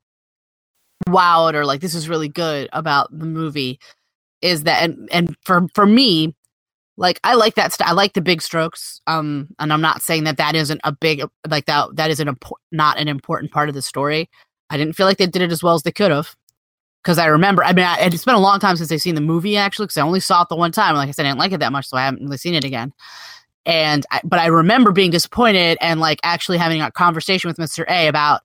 wowed 1.07 1.53
or 1.53 1.65
like 1.65 1.81
this 1.81 1.95
is 1.95 2.09
really 2.09 2.27
good 2.27 2.69
about 2.73 3.07
the 3.17 3.25
movie 3.25 3.79
is 4.41 4.63
that 4.63 4.83
and 4.83 5.07
and 5.11 5.35
for 5.43 5.67
for 5.73 5.85
me 5.85 6.35
like 6.97 7.19
I 7.23 7.35
like 7.35 7.55
that 7.55 7.73
st- 7.73 7.89
I 7.89 7.93
like 7.93 8.13
the 8.13 8.21
big 8.21 8.41
strokes 8.41 9.01
um 9.07 9.49
and 9.59 9.71
I'm 9.71 9.81
not 9.81 10.01
saying 10.01 10.25
that 10.25 10.37
that 10.37 10.55
isn't 10.55 10.81
a 10.83 10.91
big 10.91 11.23
like 11.47 11.65
that 11.65 11.95
that 11.95 12.09
isn't 12.11 12.27
a 12.27 12.35
not 12.71 12.99
an 12.99 13.07
important 13.07 13.51
part 13.51 13.69
of 13.69 13.75
the 13.75 13.81
story. 13.81 14.29
I 14.69 14.77
didn't 14.77 14.93
feel 14.93 15.05
like 15.05 15.17
they 15.17 15.27
did 15.27 15.41
it 15.41 15.51
as 15.51 15.63
well 15.63 15.75
as 15.75 15.83
they 15.83 15.91
could 15.91 16.11
have 16.11 16.35
because 17.03 17.17
I 17.17 17.27
remember 17.27 17.63
I 17.63 17.73
mean 17.73 17.85
I, 17.85 17.99
it's 17.99 18.25
been 18.25 18.35
a 18.35 18.39
long 18.39 18.59
time 18.59 18.75
since 18.75 18.91
I've 18.91 19.01
seen 19.01 19.15
the 19.15 19.21
movie 19.21 19.57
actually 19.57 19.85
because 19.85 19.97
I 19.97 20.01
only 20.01 20.19
saw 20.19 20.41
it 20.41 20.49
the 20.49 20.55
one 20.55 20.71
time 20.71 20.95
like 20.95 21.09
I 21.09 21.11
said 21.11 21.25
I 21.25 21.29
didn't 21.29 21.39
like 21.39 21.51
it 21.51 21.59
that 21.59 21.71
much 21.71 21.87
so 21.87 21.97
I 21.97 22.05
haven't 22.05 22.23
really 22.23 22.37
seen 22.37 22.53
it 22.53 22.63
again 22.63 22.93
And 23.67 24.05
but 24.23 24.39
I 24.39 24.47
remember 24.47 24.91
being 24.91 25.11
disappointed 25.11 25.77
and 25.81 25.99
like 25.99 26.19
actually 26.23 26.57
having 26.57 26.81
a 26.81 26.89
conversation 26.89 27.49
with 27.49 27.57
Mr. 27.57 27.83
A 27.89 28.07
about 28.07 28.41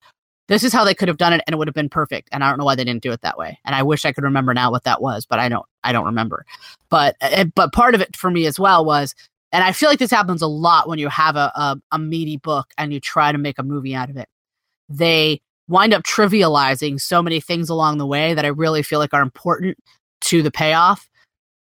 this 0.48 0.64
is 0.64 0.72
how 0.72 0.84
they 0.84 0.94
could 0.94 1.06
have 1.06 1.16
done 1.16 1.32
it 1.32 1.40
and 1.46 1.54
it 1.54 1.56
would 1.56 1.68
have 1.68 1.74
been 1.74 1.88
perfect. 1.88 2.28
And 2.32 2.42
I 2.42 2.48
don't 2.48 2.58
know 2.58 2.64
why 2.64 2.74
they 2.74 2.84
didn't 2.84 3.04
do 3.04 3.12
it 3.12 3.22
that 3.22 3.38
way. 3.38 3.58
And 3.64 3.74
I 3.74 3.84
wish 3.84 4.04
I 4.04 4.12
could 4.12 4.24
remember 4.24 4.52
now 4.52 4.72
what 4.72 4.82
that 4.82 5.00
was, 5.00 5.24
but 5.24 5.38
I 5.38 5.48
don't 5.48 5.64
I 5.84 5.92
don't 5.92 6.06
remember. 6.06 6.44
But 6.90 7.16
but 7.54 7.72
part 7.72 7.94
of 7.94 8.00
it 8.00 8.16
for 8.16 8.30
me 8.32 8.46
as 8.46 8.58
well 8.58 8.84
was 8.84 9.14
and 9.52 9.62
I 9.62 9.70
feel 9.70 9.88
like 9.88 10.00
this 10.00 10.10
happens 10.10 10.42
a 10.42 10.46
lot 10.46 10.88
when 10.88 10.98
you 10.98 11.08
have 11.08 11.36
a, 11.36 11.52
a, 11.54 11.76
a 11.92 11.98
meaty 11.98 12.38
book 12.38 12.72
and 12.76 12.92
you 12.92 12.98
try 12.98 13.30
to 13.30 13.38
make 13.38 13.58
a 13.58 13.62
movie 13.62 13.94
out 13.94 14.10
of 14.10 14.16
it. 14.16 14.28
They 14.88 15.40
wind 15.68 15.94
up 15.94 16.02
trivializing 16.02 17.00
so 17.00 17.22
many 17.22 17.38
things 17.38 17.68
along 17.68 17.98
the 17.98 18.06
way 18.06 18.34
that 18.34 18.44
I 18.44 18.48
really 18.48 18.82
feel 18.82 18.98
like 18.98 19.14
are 19.14 19.22
important 19.22 19.78
to 20.22 20.42
the 20.42 20.50
payoff 20.50 21.08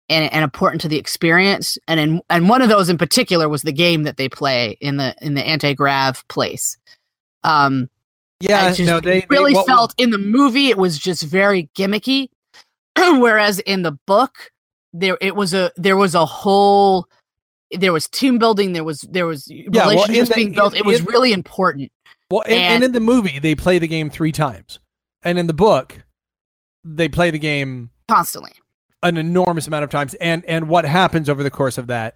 and, 0.09 0.31
and 0.31 0.43
important 0.43 0.81
to 0.81 0.87
the 0.87 0.97
experience. 0.97 1.77
And 1.87 1.99
in, 1.99 2.21
and 2.29 2.49
one 2.49 2.61
of 2.61 2.69
those 2.69 2.89
in 2.89 2.97
particular 2.97 3.49
was 3.49 3.63
the 3.63 3.71
game 3.71 4.03
that 4.03 4.17
they 4.17 4.29
play 4.29 4.77
in 4.81 4.97
the 4.97 5.15
in 5.21 5.33
the 5.33 5.43
anti 5.45 5.73
grav 5.73 6.27
place. 6.27 6.77
Um, 7.43 7.89
yeah, 8.39 8.73
just 8.73 8.87
no, 8.87 8.99
they 8.99 9.25
really 9.29 9.53
they, 9.53 9.63
felt 9.63 9.93
in 9.97 10.09
the 10.09 10.17
movie 10.17 10.69
it 10.69 10.77
was 10.77 10.97
just 10.99 11.23
very 11.23 11.69
gimmicky, 11.77 12.27
whereas 12.97 13.59
in 13.59 13.83
the 13.83 13.97
book 14.05 14.51
there 14.93 15.17
it 15.21 15.35
was 15.35 15.53
a 15.53 15.71
there 15.75 15.97
was 15.97 16.15
a 16.15 16.25
whole 16.25 17.07
there 17.71 17.93
was 17.93 18.07
team 18.07 18.37
building 18.37 18.73
there 18.73 18.83
was 18.83 19.01
there 19.09 19.25
was 19.25 19.51
well, 19.69 19.89
in 19.89 19.95
relationships 19.97 20.29
the- 20.29 20.35
being 20.35 20.51
built. 20.53 20.73
in- 20.73 20.79
it 20.79 20.85
was 20.85 20.99
in- 20.99 21.05
really 21.05 21.33
important. 21.33 21.91
Well, 22.29 22.41
and, 22.45 22.53
and 22.53 22.73
And- 22.75 22.83
in 22.85 22.91
the 22.91 22.99
movie, 22.99 23.39
they 23.39 23.55
play 23.55 23.77
the 23.79 23.87
game 23.87 24.09
three 24.09 24.31
times, 24.31 24.79
and 25.23 25.37
in 25.37 25.47
the 25.47 25.53
book, 25.53 26.03
they 26.83 27.07
play 27.07 27.31
the 27.31 27.39
game 27.39 27.91
constantly 28.07 28.53
an 29.09 29.17
enormous 29.17 29.67
amount 29.67 29.83
of 29.83 29.89
times. 29.89 30.13
And 30.15 30.43
and 30.45 30.67
what 30.67 30.85
happens 30.85 31.29
over 31.29 31.43
the 31.43 31.51
course 31.51 31.77
of 31.77 31.87
that? 31.87 32.15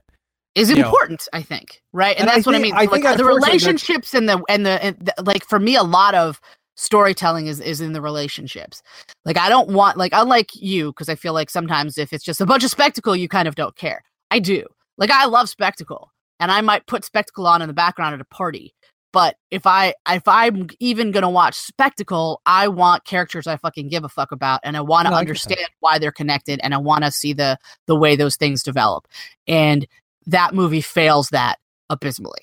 is 0.56 0.70
You 0.70 0.78
know. 0.78 0.86
important 0.86 1.28
i 1.34 1.42
think 1.42 1.82
right 1.94 2.16
and, 2.18 2.22
And 2.22 2.30
I 2.30 2.36
that's 2.36 2.46
what 2.46 2.56
i 2.56 2.60
mean 2.60 2.74
I 2.74 2.86
like 2.86 3.04
think 3.04 3.18
the 3.18 3.26
relationships 3.26 4.14
and 4.14 4.28
the 4.28 4.44
and 4.50 4.66
the, 4.66 4.84
and 4.84 4.98
the 5.00 5.14
like 5.24 5.46
for 5.46 5.60
me 5.60 5.76
a 5.76 5.84
lot 5.84 6.16
of 6.16 6.42
storytelling 6.76 7.48
is 7.48 7.60
is 7.60 7.82
in 7.82 7.94
the 7.94 8.02
relationships 8.02 8.82
like 9.26 9.38
i 9.38 9.50
don't 9.50 9.70
want 9.70 9.98
like 9.98 10.12
unlike 10.16 10.50
you 10.56 10.92
because 10.92 11.10
i 11.10 11.16
feel 11.16 11.34
like 11.34 11.50
sometimes 11.50 11.98
if 11.98 12.14
it's 12.14 12.24
just 12.24 12.42
a 12.42 12.46
bunch 12.46 12.64
of 12.64 12.72
spectacle 12.72 13.16
you 13.16 13.28
kind 13.28 13.48
of 13.48 13.56
don't 13.56 13.76
care 13.76 14.02
i 14.32 14.40
do 14.40 14.66
like 14.98 15.12
i 15.12 15.26
love 15.26 15.50
spectacle 15.50 16.12
and 16.40 16.52
i 16.52 16.62
might 16.62 16.88
put 16.88 17.04
spectacle 17.04 17.46
on 17.46 17.62
in 17.62 17.68
the 17.68 17.74
background 17.74 18.14
at 18.14 18.22
a 18.22 18.26
party 18.26 18.74
but 19.12 19.36
if 19.52 19.66
i 19.66 19.94
if 20.10 20.28
i'm 20.28 20.68
even 20.80 21.12
gonna 21.12 21.30
watch 21.30 21.56
spectacle 21.56 22.42
i 22.46 22.68
want 22.68 23.04
characters 23.06 23.48
i 23.48 23.58
fucking 23.58 23.88
give 23.90 24.04
a 24.04 24.10
fuck 24.10 24.32
about 24.32 24.60
and 24.64 24.78
i 24.78 24.82
want 24.82 25.06
to 25.06 25.12
No, 25.12 25.16
I 25.18 25.24
get 25.24 25.44
that. 25.44 25.52
understand 25.52 25.70
why 25.80 26.00
they're 26.00 26.12
connected 26.12 26.60
and 26.64 26.74
i 26.74 26.78
want 26.78 27.04
to 27.04 27.12
see 27.12 27.34
the 27.34 27.58
the 27.88 27.96
way 27.96 28.16
those 28.16 28.36
things 28.36 28.64
develop 28.64 29.08
and 29.48 29.88
that 30.28 30.54
movie 30.54 30.82
fails 30.82 31.30
that 31.30 31.58
abysmally 31.90 32.42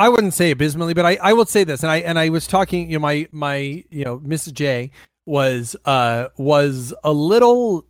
I 0.00 0.08
wouldn't 0.08 0.32
say 0.34 0.52
abysmally, 0.52 0.94
but 0.94 1.04
I, 1.04 1.18
I 1.20 1.32
will 1.32 1.44
say 1.44 1.64
this, 1.64 1.82
and 1.82 1.90
I 1.90 1.96
and 1.96 2.20
I 2.20 2.28
was 2.28 2.46
talking, 2.46 2.88
you 2.88 2.98
know, 2.98 3.02
my 3.02 3.26
my 3.32 3.56
you 3.90 4.04
know, 4.04 4.20
Mrs. 4.20 4.52
J 4.52 4.92
was 5.26 5.74
uh 5.86 6.28
was 6.36 6.94
a 7.02 7.12
little 7.12 7.84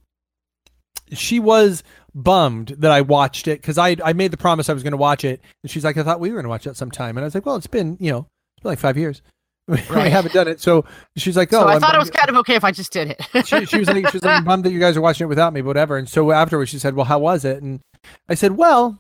she 1.13 1.41
was 1.41 1.83
bummed 2.15 2.69
that 2.79 2.91
I 2.91 3.01
watched 3.03 3.49
it 3.49 3.61
because 3.61 3.79
I 3.79 3.97
I 4.05 4.13
made 4.13 4.31
the 4.31 4.37
promise 4.37 4.69
I 4.69 4.73
was 4.73 4.83
going 4.83 4.93
to 4.93 4.97
watch 4.97 5.25
it, 5.25 5.41
and 5.63 5.71
she's 5.71 5.85
like, 5.85 5.97
I 5.97 6.03
thought 6.03 6.21
we 6.21 6.31
were 6.31 6.37
going 6.37 6.45
to 6.45 6.51
watch 6.51 6.65
that 6.65 6.77
sometime, 6.77 7.17
and 7.17 7.25
I 7.25 7.27
was 7.27 7.35
like, 7.35 7.47
well, 7.47 7.57
it's 7.57 7.67
been 7.67 7.97
you 8.01 8.11
know, 8.11 8.27
it's 8.57 8.63
been 8.63 8.71
like 8.73 8.79
five 8.79 8.97
years, 8.97 9.23
Right. 9.69 10.11
haven't 10.11 10.33
done 10.35 10.49
it, 10.49 10.61
so 10.61 10.85
she's 11.17 11.37
like, 11.37 11.53
oh, 11.53 11.61
so 11.61 11.69
I 11.69 11.75
I'm 11.75 11.81
thought 11.81 11.95
it 11.95 11.99
was 11.99 12.11
kind 12.11 12.29
of 12.31 12.37
okay 12.37 12.55
if 12.55 12.65
I 12.65 12.73
just 12.73 12.93
did 12.93 13.11
it. 13.33 13.47
she, 13.47 13.65
she 13.67 13.79
was 13.79 13.89
like, 13.89 14.09
she 14.09 14.17
was 14.17 14.23
like, 14.25 14.39
I'm 14.39 14.45
bummed 14.45 14.65
that 14.65 14.73
you 14.73 14.81
guys 14.81 14.97
are 14.97 15.01
watching 15.01 15.25
it 15.25 15.29
without 15.29 15.53
me, 15.53 15.61
but 15.61 15.69
whatever. 15.69 15.97
And 15.97 16.09
so 16.09 16.31
afterwards, 16.33 16.71
she 16.71 16.79
said, 16.79 16.95
well, 16.95 17.05
how 17.07 17.19
was 17.19 17.45
it? 17.45 17.63
And 17.63 17.81
I 18.29 18.35
said, 18.35 18.53
well, 18.57 18.99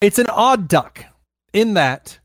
it's 0.00 0.18
an 0.18 0.28
odd 0.28 0.68
duck 0.68 1.04
in 1.52 1.74
that 1.74 2.18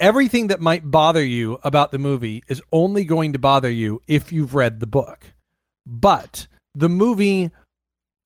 everything 0.00 0.48
that 0.48 0.60
might 0.60 0.90
bother 0.90 1.24
you 1.24 1.58
about 1.62 1.92
the 1.92 1.98
movie 1.98 2.42
is 2.48 2.62
only 2.72 3.04
going 3.04 3.32
to 3.34 3.38
bother 3.38 3.70
you 3.70 4.00
if 4.08 4.32
you've 4.32 4.54
read 4.54 4.80
the 4.80 4.86
book. 4.86 5.32
But 5.86 6.46
the 6.74 6.88
movie, 6.88 7.50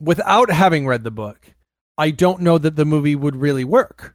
without 0.04 0.50
having 0.50 0.86
read 0.86 1.04
the 1.04 1.10
book, 1.10 1.52
I 1.98 2.10
don't 2.10 2.40
know 2.40 2.58
that 2.58 2.76
the 2.76 2.84
movie 2.84 3.16
would 3.16 3.36
really 3.36 3.64
work 3.64 4.14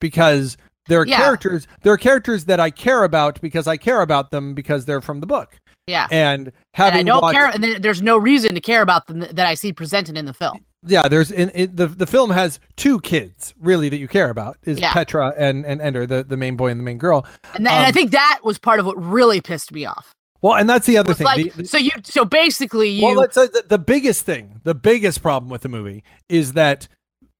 because 0.00 0.56
there 0.88 1.00
are 1.00 1.06
Yeah. 1.06 1.18
characters, 1.18 1.66
there 1.82 1.92
are 1.92 1.96
characters 1.98 2.46
that 2.46 2.58
I 2.60 2.70
care 2.70 3.04
about 3.04 3.40
because 3.40 3.66
I 3.66 3.76
care 3.76 4.00
about 4.02 4.30
them 4.30 4.54
because 4.54 4.84
they're 4.86 5.00
from 5.00 5.20
the 5.20 5.26
book. 5.26 5.56
yeah. 5.86 6.06
And 6.10 6.48
And 6.48 6.52
having 6.74 7.00
I 7.00 7.02
don't 7.12 7.22
watched, 7.22 7.36
care, 7.36 7.46
and 7.48 7.82
there's 7.84 8.02
no 8.02 8.16
reason 8.16 8.54
to 8.54 8.60
care 8.60 8.82
about 8.82 9.06
them 9.06 9.20
that 9.20 9.46
I 9.46 9.54
see 9.54 9.72
presented 9.72 10.16
in 10.16 10.24
the 10.26 10.34
film. 10.34 10.64
yeah 10.86 11.06
there's 11.08 11.30
in, 11.30 11.50
in 11.50 11.76
the 11.76 11.86
the 11.88 12.06
film 12.06 12.30
has 12.30 12.58
two 12.76 12.98
kids 13.00 13.52
really 13.60 13.88
that 13.90 13.98
you 13.98 14.08
care 14.08 14.30
about 14.30 14.56
is 14.64 14.78
Yeah. 14.80 14.92
petra 14.94 15.34
and 15.36 15.66
and 15.66 15.78
ender 15.82 16.06
the 16.06 16.24
the 16.24 16.38
main 16.38 16.56
boy 16.56 16.68
and 16.68 16.80
the 16.80 16.84
main 16.84 16.96
girl 16.96 17.26
And, 17.54 17.66
th- 17.66 17.76
and 17.76 17.84
I 17.84 17.88
Um, 17.88 17.92
think 17.92 18.12
that 18.12 18.38
was 18.42 18.58
part 18.58 18.80
of 18.80 18.86
what 18.86 18.96
really 19.02 19.40
pissed 19.42 19.72
me 19.72 19.84
off. 19.84 20.14
Well 20.42 20.54
and 20.54 20.68
that's 20.68 20.86
the 20.86 20.96
other 20.98 21.14
thing. 21.14 21.24
like, 21.24 21.52
The- 21.54 21.62
the- 21.62 21.68
so 21.68 21.78
you, 21.78 21.90
so 22.04 22.24
basically, 22.24 22.88
you, 22.90 23.04
well 23.06 23.14
let's 23.14 23.34
say 23.34 23.46
the, 23.46 23.64
the 23.68 23.78
biggest 23.78 24.24
thing 24.24 24.60
the 24.64 24.74
biggest 24.74 25.22
problem 25.22 25.50
with 25.50 25.62
the 25.62 25.68
movie 25.68 26.02
is 26.28 26.52
that 26.54 26.88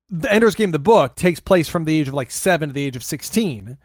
the 0.08 0.32
ender's 0.32 0.54
game 0.54 0.70
the 0.72 0.78
book 0.78 1.14
takes 1.14 1.40
place 1.40 1.68
from 1.68 1.84
the 1.84 1.98
age 1.98 2.08
of 2.08 2.14
like 2.14 2.30
7 2.30 2.68
to 2.68 2.72
the 2.72 2.84
age 2.84 2.96
of 2.96 3.04
16 3.04 3.78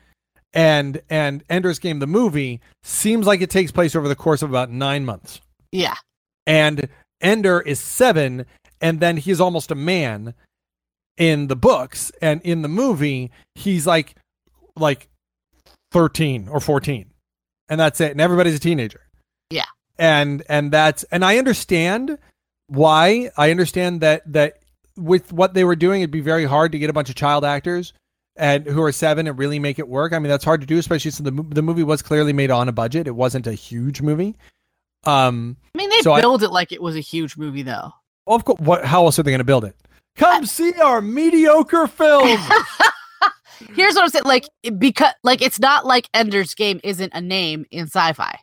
and 0.54 1.02
and 1.10 1.44
ender's 1.50 1.80
game 1.80 2.00
the 2.00 2.08
movie 2.08 2.62
seems 2.84 3.28
like 3.28 3.42
it 3.42 3.50
takes 3.50 3.72
place 3.72 3.96
over 3.96 4.08
the 4.08 4.16
course 4.16 4.42
of 4.42 4.50
about 4.50 4.72
9 4.72 5.06
months. 5.06 5.42
Yeah, 5.72 5.96
and 6.48 6.88
Ender 7.22 7.60
is 7.62 7.80
seven, 7.80 8.46
and 8.82 9.00
then 9.00 9.18
he's 9.18 9.42
almost 9.42 9.72
a 9.72 9.76
man 9.76 10.34
in 11.18 11.48
the 11.48 11.56
books, 11.56 12.12
and 12.22 12.42
in 12.44 12.62
the 12.62 12.68
movie 12.70 13.32
he's 13.56 13.86
like 13.88 14.16
like 14.78 15.10
thirteen 15.92 16.48
or 16.48 16.60
fourteen, 16.60 17.12
and 17.70 17.80
that's 17.80 18.00
it. 18.00 18.12
And 18.12 18.22
everybody's 18.22 18.56
a 18.56 18.60
teenager. 18.60 19.02
Yeah. 19.50 19.66
and 20.00 20.44
and 20.50 20.72
that's 20.72 21.04
and 21.06 21.24
I 21.26 21.38
understand 21.38 22.18
why. 22.68 23.30
I 23.38 23.52
understand 23.52 24.02
that 24.02 24.22
that 24.32 24.60
with 24.98 25.32
what 25.34 25.54
they 25.54 25.64
were 25.64 25.76
doing, 25.76 26.02
it'd 26.02 26.12
be 26.12 26.22
very 26.22 26.46
hard 26.46 26.72
to 26.72 26.80
get 26.80 26.90
a 26.90 26.94
bunch 26.94 27.10
of 27.10 27.16
child 27.16 27.44
actors 27.46 27.94
and 28.38 28.66
who 28.66 28.82
are 28.82 28.92
seven 28.92 29.28
and 29.28 29.38
really 29.38 29.60
make 29.60 29.78
it 29.80 29.88
work. 29.88 30.12
I 30.14 30.20
mean, 30.20 30.30
that's 30.30 30.44
hard 30.46 30.62
to 30.62 30.68
do, 30.68 30.78
especially 30.78 31.12
since 31.12 31.30
the 31.30 31.44
the 31.50 31.62
movie 31.62 31.84
was 31.84 32.02
clearly 32.02 32.34
made 32.34 32.52
on 32.52 32.68
a 32.68 32.72
budget. 32.74 33.08
It 33.08 33.16
wasn't 33.16 33.48
a 33.48 33.54
huge 33.54 34.02
movie. 34.02 34.36
Um, 35.06 35.58
I 35.76 35.78
mean 35.78 35.90
they 35.90 36.00
So 36.02 36.14
I- 36.14 36.22
build 36.22 36.42
it 36.44 36.50
like 36.52 36.72
it 36.72 36.82
was 36.82 36.96
a 36.96 37.00
huge 37.02 37.38
movie, 37.38 37.62
though. 37.62 37.92
Well, 38.26 38.36
of 38.38 38.44
course. 38.46 38.60
What? 38.60 38.86
How 38.86 39.06
else 39.06 39.20
are 39.20 39.24
they 39.24 39.32
going 39.32 39.38
to 39.40 39.44
build 39.44 39.64
it? 39.66 39.76
Come 40.16 40.46
see 40.46 40.74
our 40.82 41.00
mediocre 41.02 41.88
film. 41.88 42.28
Here's 43.74 43.96
what 43.96 44.04
I'm 44.04 44.10
saying, 44.10 44.26
like 44.26 44.50
because 44.78 45.14
like 45.24 45.42
it's 45.42 45.60
not 45.60 45.86
like 45.86 46.10
Ender's 46.14 46.56
Game 46.56 46.80
isn't 46.84 47.12
a 47.14 47.22
name 47.22 47.66
in 47.72 47.86
sci-fi. 47.86 48.38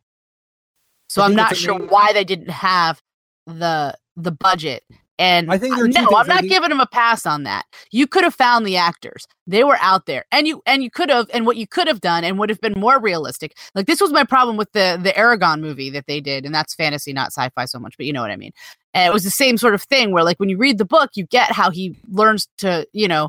So 1.13 1.21
I'm 1.21 1.35
not 1.35 1.57
sure 1.57 1.79
why 1.79 2.15
they 2.15 2.25
didn't 2.25 2.49
have 2.51 3.03
the 3.47 3.95
the 4.17 4.33
budget. 4.33 4.83
And 5.19 5.53
I 5.53 5.59
think 5.59 5.77
no. 5.77 5.85
I'm 6.17 6.27
not 6.27 6.41
think- 6.41 6.49
giving 6.51 6.71
them 6.71 6.81
a 6.81 6.87
pass 6.87 7.27
on 7.27 7.43
that. 7.43 7.67
You 7.91 8.07
could 8.07 8.25
have 8.25 8.35
found 8.35 8.67
the 8.67 8.79
actors; 8.79 9.27
they 9.47 9.63
were 9.63 9.77
out 9.83 10.07
there, 10.07 10.25
and 10.33 10.49
you 10.49 10.63
and 10.67 10.83
you 10.83 10.91
could 10.91 11.11
have, 11.11 11.27
and 11.35 11.45
what 11.45 11.59
you 11.59 11.67
could 11.67 11.87
have 11.87 12.01
done, 12.01 12.25
and 12.25 12.39
would 12.39 12.49
have 12.49 12.63
been 12.63 12.73
more 12.73 12.99
realistic. 12.99 13.57
Like 13.75 13.87
this 13.87 14.01
was 14.01 14.11
my 14.11 14.25
problem 14.25 14.57
with 14.57 14.73
the 14.73 14.99
the 15.01 15.11
Eragon 15.11 15.61
movie 15.61 15.91
that 15.91 16.07
they 16.07 16.21
did, 16.21 16.47
and 16.47 16.55
that's 16.55 16.75
fantasy, 16.75 17.13
not 17.13 17.27
sci-fi 17.27 17.67
so 17.67 17.79
much, 17.79 17.95
but 17.99 18.07
you 18.07 18.13
know 18.15 18.23
what 18.23 18.31
I 18.31 18.37
mean. 18.37 18.53
And 18.95 19.11
it 19.11 19.13
was 19.13 19.23
the 19.25 19.31
same 19.31 19.59
sort 19.59 19.75
of 19.75 19.83
thing 19.83 20.13
where, 20.13 20.25
like, 20.25 20.41
when 20.41 20.49
you 20.49 20.57
read 20.57 20.79
the 20.79 20.87
book, 20.87 21.11
you 21.15 21.27
get 21.27 21.53
how 21.53 21.71
he 21.71 21.95
learns 22.09 22.49
to, 22.59 22.87
you 22.93 23.07
know, 23.07 23.29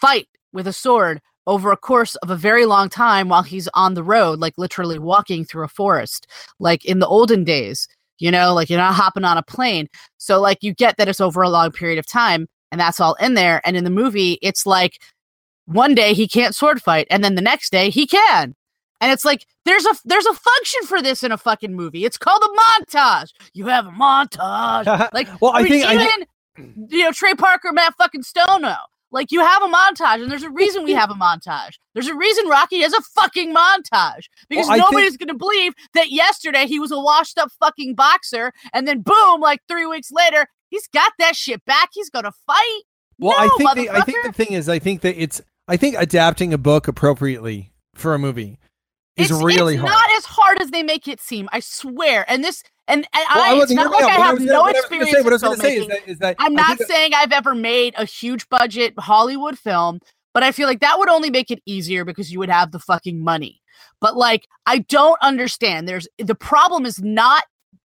fight 0.00 0.26
with 0.52 0.66
a 0.66 0.72
sword 0.72 1.20
over 1.46 1.72
a 1.72 1.76
course 1.76 2.14
of 2.16 2.30
a 2.30 2.36
very 2.36 2.66
long 2.66 2.88
time 2.88 3.28
while 3.28 3.42
he's 3.42 3.68
on 3.74 3.94
the 3.94 4.02
road, 4.04 4.38
like 4.40 4.54
literally 4.58 4.98
walking 4.98 5.44
through 5.44 5.64
a 5.64 5.68
forest, 5.68 6.26
like 6.58 6.84
in 6.84 6.98
the 6.98 7.06
olden 7.06 7.44
days, 7.44 7.88
you 8.18 8.30
know, 8.30 8.52
like 8.54 8.68
you're 8.70 8.78
not 8.78 8.94
hopping 8.94 9.24
on 9.24 9.38
a 9.38 9.42
plane. 9.42 9.88
So, 10.18 10.40
like, 10.40 10.58
you 10.62 10.74
get 10.74 10.96
that 10.98 11.08
it's 11.08 11.20
over 11.20 11.42
a 11.42 11.48
long 11.50 11.72
period 11.72 11.98
of 11.98 12.06
time, 12.06 12.46
and 12.70 12.80
that's 12.80 13.00
all 13.00 13.14
in 13.14 13.34
there. 13.34 13.60
And 13.64 13.76
in 13.76 13.84
the 13.84 13.90
movie, 13.90 14.38
it's 14.42 14.66
like 14.66 15.00
one 15.66 15.94
day 15.94 16.12
he 16.14 16.28
can't 16.28 16.54
sword 16.54 16.82
fight, 16.82 17.06
and 17.10 17.24
then 17.24 17.34
the 17.34 17.40
next 17.42 17.70
day 17.72 17.90
he 17.90 18.06
can. 18.06 18.54
And 19.00 19.10
it's 19.10 19.24
like 19.24 19.46
there's 19.64 19.86
a 19.86 19.94
there's 20.04 20.26
a 20.26 20.34
function 20.34 20.82
for 20.84 21.00
this 21.00 21.24
in 21.24 21.32
a 21.32 21.38
fucking 21.38 21.74
movie. 21.74 22.04
It's 22.04 22.18
called 22.18 22.42
a 22.44 22.92
montage. 22.92 23.30
You 23.54 23.66
have 23.68 23.86
a 23.86 23.90
montage. 23.90 25.08
Like, 25.14 25.28
well, 25.40 25.52
I 25.54 25.62
mean, 25.62 25.72
think 25.72 25.86
I 25.86 25.94
even 25.94 26.06
think- 26.06 26.92
you 26.92 27.04
know 27.04 27.12
Trey 27.12 27.32
Parker, 27.34 27.72
Matt 27.72 27.94
fucking 27.96 28.22
Stone. 28.22 28.66
Like 29.12 29.32
you 29.32 29.40
have 29.40 29.62
a 29.62 29.66
montage, 29.66 30.22
and 30.22 30.30
there's 30.30 30.42
a 30.42 30.50
reason 30.50 30.84
we 30.84 30.92
have 30.92 31.10
a 31.10 31.14
montage. 31.14 31.74
There's 31.94 32.06
a 32.06 32.14
reason 32.14 32.48
Rocky 32.48 32.80
has 32.80 32.92
a 32.92 33.00
fucking 33.14 33.54
montage 33.54 34.26
because 34.48 34.66
Well, 34.66 34.72
I 34.72 34.78
think- 34.78 34.90
nobody's 34.92 35.16
gonna 35.16 35.34
believe 35.34 35.74
that 35.94 36.10
yesterday 36.10 36.66
he 36.66 36.78
was 36.78 36.92
a 36.92 36.98
washed 37.00 37.38
up 37.38 37.50
fucking 37.60 37.94
boxer, 37.94 38.52
and 38.72 38.86
then 38.86 39.02
boom, 39.02 39.40
like 39.40 39.60
three 39.68 39.86
weeks 39.86 40.10
later, 40.12 40.46
he's 40.68 40.86
got 40.88 41.12
that 41.18 41.34
shit 41.36 41.64
back. 41.64 41.90
He's 41.92 42.10
gonna 42.10 42.32
fight. 42.46 42.82
Well, 43.18 43.36
no, 43.38 43.44
I 43.44 43.48
think 43.58 43.74
the, 43.88 43.90
I 43.90 44.00
think 44.02 44.24
the 44.24 44.32
thing 44.32 44.52
is, 44.52 44.68
I 44.68 44.78
think 44.78 45.02
that 45.02 45.20
it's 45.20 45.42
I 45.68 45.76
think 45.76 45.96
adapting 45.98 46.52
a 46.52 46.58
book 46.58 46.88
appropriately 46.88 47.72
for 47.94 48.14
a 48.14 48.18
movie 48.18 48.58
is 49.16 49.30
it's, 49.30 49.42
really 49.42 49.74
it's 49.74 49.80
hard. 49.82 49.92
not 49.92 50.10
as 50.16 50.24
hard 50.24 50.60
as 50.62 50.70
they 50.70 50.82
make 50.82 51.06
it 51.06 51.20
seem. 51.20 51.48
I 51.52 51.60
swear. 51.60 52.24
And 52.28 52.42
this 52.42 52.62
And, 52.90 53.06
and 53.14 53.24
Well, 53.34 53.44
I, 53.44 53.48
I 53.48 53.52
it's 53.52 53.58
wasn't 53.60 53.92
like 53.92 54.04
I 54.04 54.10
have 54.10 54.40
no 54.40 54.44
was 54.44 54.46
gonna- 54.46 54.60
what 54.60 54.76
I 54.76 54.80
was 54.80 54.86
gonna 54.90 55.02
experience 55.04 55.10
say- 55.10 55.22
what 55.22 55.32
I 55.32 55.34
was 55.34 55.42
in 55.42 55.60
say 55.60 55.76
is 55.76 55.84
filmmaking. 55.84 55.88
that- 55.88 56.08
is 56.10 56.18
that 56.18 56.36
I'm 56.38 56.54
not 56.54 56.78
saying 56.78 57.12
I've 57.14 57.32
ever 57.32 57.54
made 57.54 57.94
a 57.96 58.04
huge 58.04 58.48
budget 58.48 58.94
Hollywood 58.98 59.58
film, 59.58 60.00
but 60.34 60.42
I 60.42 60.52
feel 60.52 60.66
like 60.68 60.80
that 60.80 60.98
would 60.98 61.08
only 61.08 61.30
make 61.30 61.50
it 61.50 61.60
easier 61.66 62.04
because 62.04 62.32
you 62.32 62.38
would 62.40 62.50
have 62.50 62.72
the 62.72 62.78
fucking 62.78 63.22
money. 63.22 63.60
But 64.00 64.16
like, 64.16 64.46
I 64.66 64.78
don't 64.80 65.18
understand. 65.22 65.88
There's 65.88 66.08
the 66.18 66.34
problem 66.34 66.84
is 66.86 67.00
not 67.02 67.44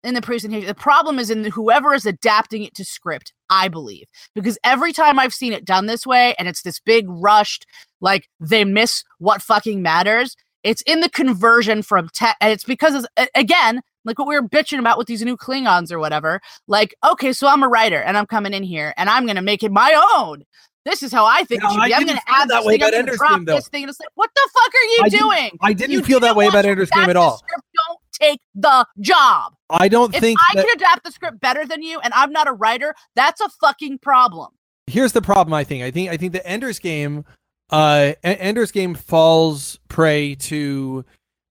in 0.05 0.15
the 0.15 0.23
presentation. 0.23 0.67
The 0.67 0.75
problem 0.75 1.19
is 1.19 1.31
in 1.31 1.43
the, 1.43 1.51
whoever 1.51 1.93
is 1.95 2.07
adapting 2.07 2.63
it 2.63 2.75
to 2.77 2.85
script. 2.85 3.33
I 3.51 3.69
believe 3.69 4.07
because 4.35 4.59
every 4.63 4.93
time 4.93 5.19
I've 5.19 5.35
seen 5.35 5.53
it 5.53 5.65
done 5.65 5.87
this 5.87 6.07
way, 6.07 6.35
and 6.39 6.47
it's 6.49 6.63
this 6.63 6.81
big 6.81 7.07
rushed, 7.09 7.67
like 8.01 8.29
they 8.41 8.65
miss 8.65 9.03
what 9.19 9.43
fucking 9.43 9.83
matters. 9.83 10.37
It's 10.65 10.83
in 10.83 11.01
the 11.01 11.09
conversion 11.09 11.83
from 11.83 12.09
tech, 12.13 12.37
and 12.41 12.53
it's 12.53 12.65
because 12.65 12.95
it's, 13.17 13.31
again, 13.35 13.81
like 14.09 14.19
what 14.19 14.27
we 14.27 14.35
were 14.35 14.49
bitching 14.49 14.81
about 14.81 14.99
with 14.99 15.07
these 15.07 15.23
new 15.23 15.37
Klingons 15.37 15.93
or 15.93 16.01
whatever. 16.01 16.41
Like, 16.67 16.95
okay, 17.09 17.33
so 17.33 17.47
I'm 17.47 17.63
a 17.63 17.69
writer 17.69 18.03
and 18.03 18.19
I'm 18.19 18.27
coming 18.27 18.53
in 18.55 18.65
here 18.65 18.93
and 18.97 19.09
I'm 19.09 19.25
gonna 19.27 19.43
make 19.43 19.63
it 19.63 19.71
my 19.71 19.93
own. 20.17 20.43
This 20.85 21.03
is 21.03 21.13
how 21.13 21.27
I 21.27 21.45
think 21.45 21.63
No, 21.63 21.69
it 21.69 21.73
should 21.73 21.81
I 21.83 21.87
be. 21.89 21.95
I'm 21.95 22.07
gonna 22.07 22.21
add 22.27 22.49
that 22.49 22.57
this 22.59 22.67
way 22.67 22.75
about 22.77 22.87
gonna 22.87 22.97
Ender's 22.97 23.19
drop 23.19 23.31
Game, 23.33 23.45
though. 23.45 23.55
this 23.57 23.69
thing. 23.69 23.83
And 23.85 23.91
it's 23.91 24.01
like, 24.01 24.09
what 24.17 24.31
the 24.35 24.49
fuck 24.55 24.73
are 24.75 24.85
you 24.85 24.99
I 25.05 25.09
didn't- 25.09 25.23
doing? 25.29 25.51
I 25.61 25.73
didn't 25.75 25.91
You 25.93 26.03
feel 26.03 26.21
that 26.21 26.35
way 26.35 26.47
about 26.49 26.63
to 26.63 26.69
Ender's 26.69 26.91
Game 26.91 27.09
at 27.11 27.17
all. 27.17 27.41
Don't 27.87 27.99
take 28.13 28.41
the 28.55 28.87
job. 29.01 29.53
I 29.71 29.89
don't 29.89 30.15
If 30.15 30.21
think 30.21 30.41
I 30.51 30.55
that, 30.55 30.67
can 30.67 30.77
adapt 30.77 31.05
the 31.05 31.13
script 31.13 31.41
better 31.41 31.67
than 31.67 31.83
you 31.83 32.01
and 32.01 32.13
I'm 32.15 32.33
not 32.33 32.49
a 32.49 32.53
writer, 32.53 32.95
that's 33.15 33.41
a 33.41 33.49
fucking 33.61 33.99
problem. 33.99 34.49
here's 34.87 35.13
the 35.13 35.21
problem 35.21 35.53
i 35.53 35.63
think 35.63 35.83
i 35.85 35.91
think 35.91 36.09
i 36.11 36.17
think 36.17 36.33
the 36.33 36.45
ender's 36.47 36.79
game 36.79 37.23
uh 37.71 38.13
ender's 38.25 38.73
game 38.73 38.95
falls 38.95 39.79
prey 39.89 40.35
to 40.35 41.05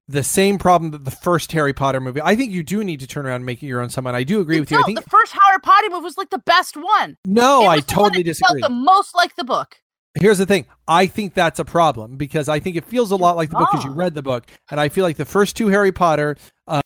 the 0.09 0.23
same 0.23 0.57
problem 0.57 0.91
that 0.91 1.03
the 1.05 1.11
first 1.11 1.51
harry 1.51 1.73
potter 1.73 1.99
movie. 1.99 2.21
I 2.23 2.35
think 2.35 2.51
you 2.51 2.63
do 2.63 2.83
need 2.83 2.99
to 3.01 3.07
turn 3.07 3.25
around 3.25 3.37
and 3.37 3.45
make 3.45 3.61
it 3.61 3.67
your 3.67 3.81
own 3.81 3.89
someone. 3.89 4.15
I 4.15 4.23
do 4.23 4.39
agree 4.39 4.59
with 4.59 4.71
you. 4.71 4.79
I 4.79 4.83
think 4.83 5.03
the 5.03 5.09
first 5.09 5.33
Harry 5.33 5.59
Potter 5.61 5.89
movie 5.89 6.03
was 6.03 6.17
like 6.17 6.29
the 6.29 6.39
best 6.39 6.77
one. 6.77 7.17
no 7.25 7.63
i 7.63 7.75
was 7.77 7.85
the 7.85 7.95
one 7.95 8.05
totally 8.05 8.23
disagree 8.23 8.61
Felt 8.61 8.71
the 8.71 8.75
most 8.75 9.13
like 9.15 9.35
the 9.35 9.43
book. 9.43 9.75
here's 10.19 10.37
the 10.37 10.45
thing. 10.45 10.65
I 10.87 11.07
think 11.07 11.33
that's 11.33 11.59
a 11.59 11.65
problem 11.65 12.15
because 12.15 12.47
i 12.47 12.59
think 12.59 12.75
it 12.77 12.85
feels 12.85 13.11
a 13.11 13.15
lot 13.17 13.35
like 13.35 13.49
the 13.49 13.57
book 13.57 13.69
because 13.71 13.83
you 13.85 13.91
read 13.91 14.13
the 14.15 14.21
book 14.23 14.45
and 14.71 14.79
i 14.79 14.87
feel 14.89 15.03
like 15.03 15.17
the 15.17 15.25
first 15.25 15.57
two 15.57 15.67
harry 15.67 15.91
potter 15.91 16.37
uh 16.67 16.81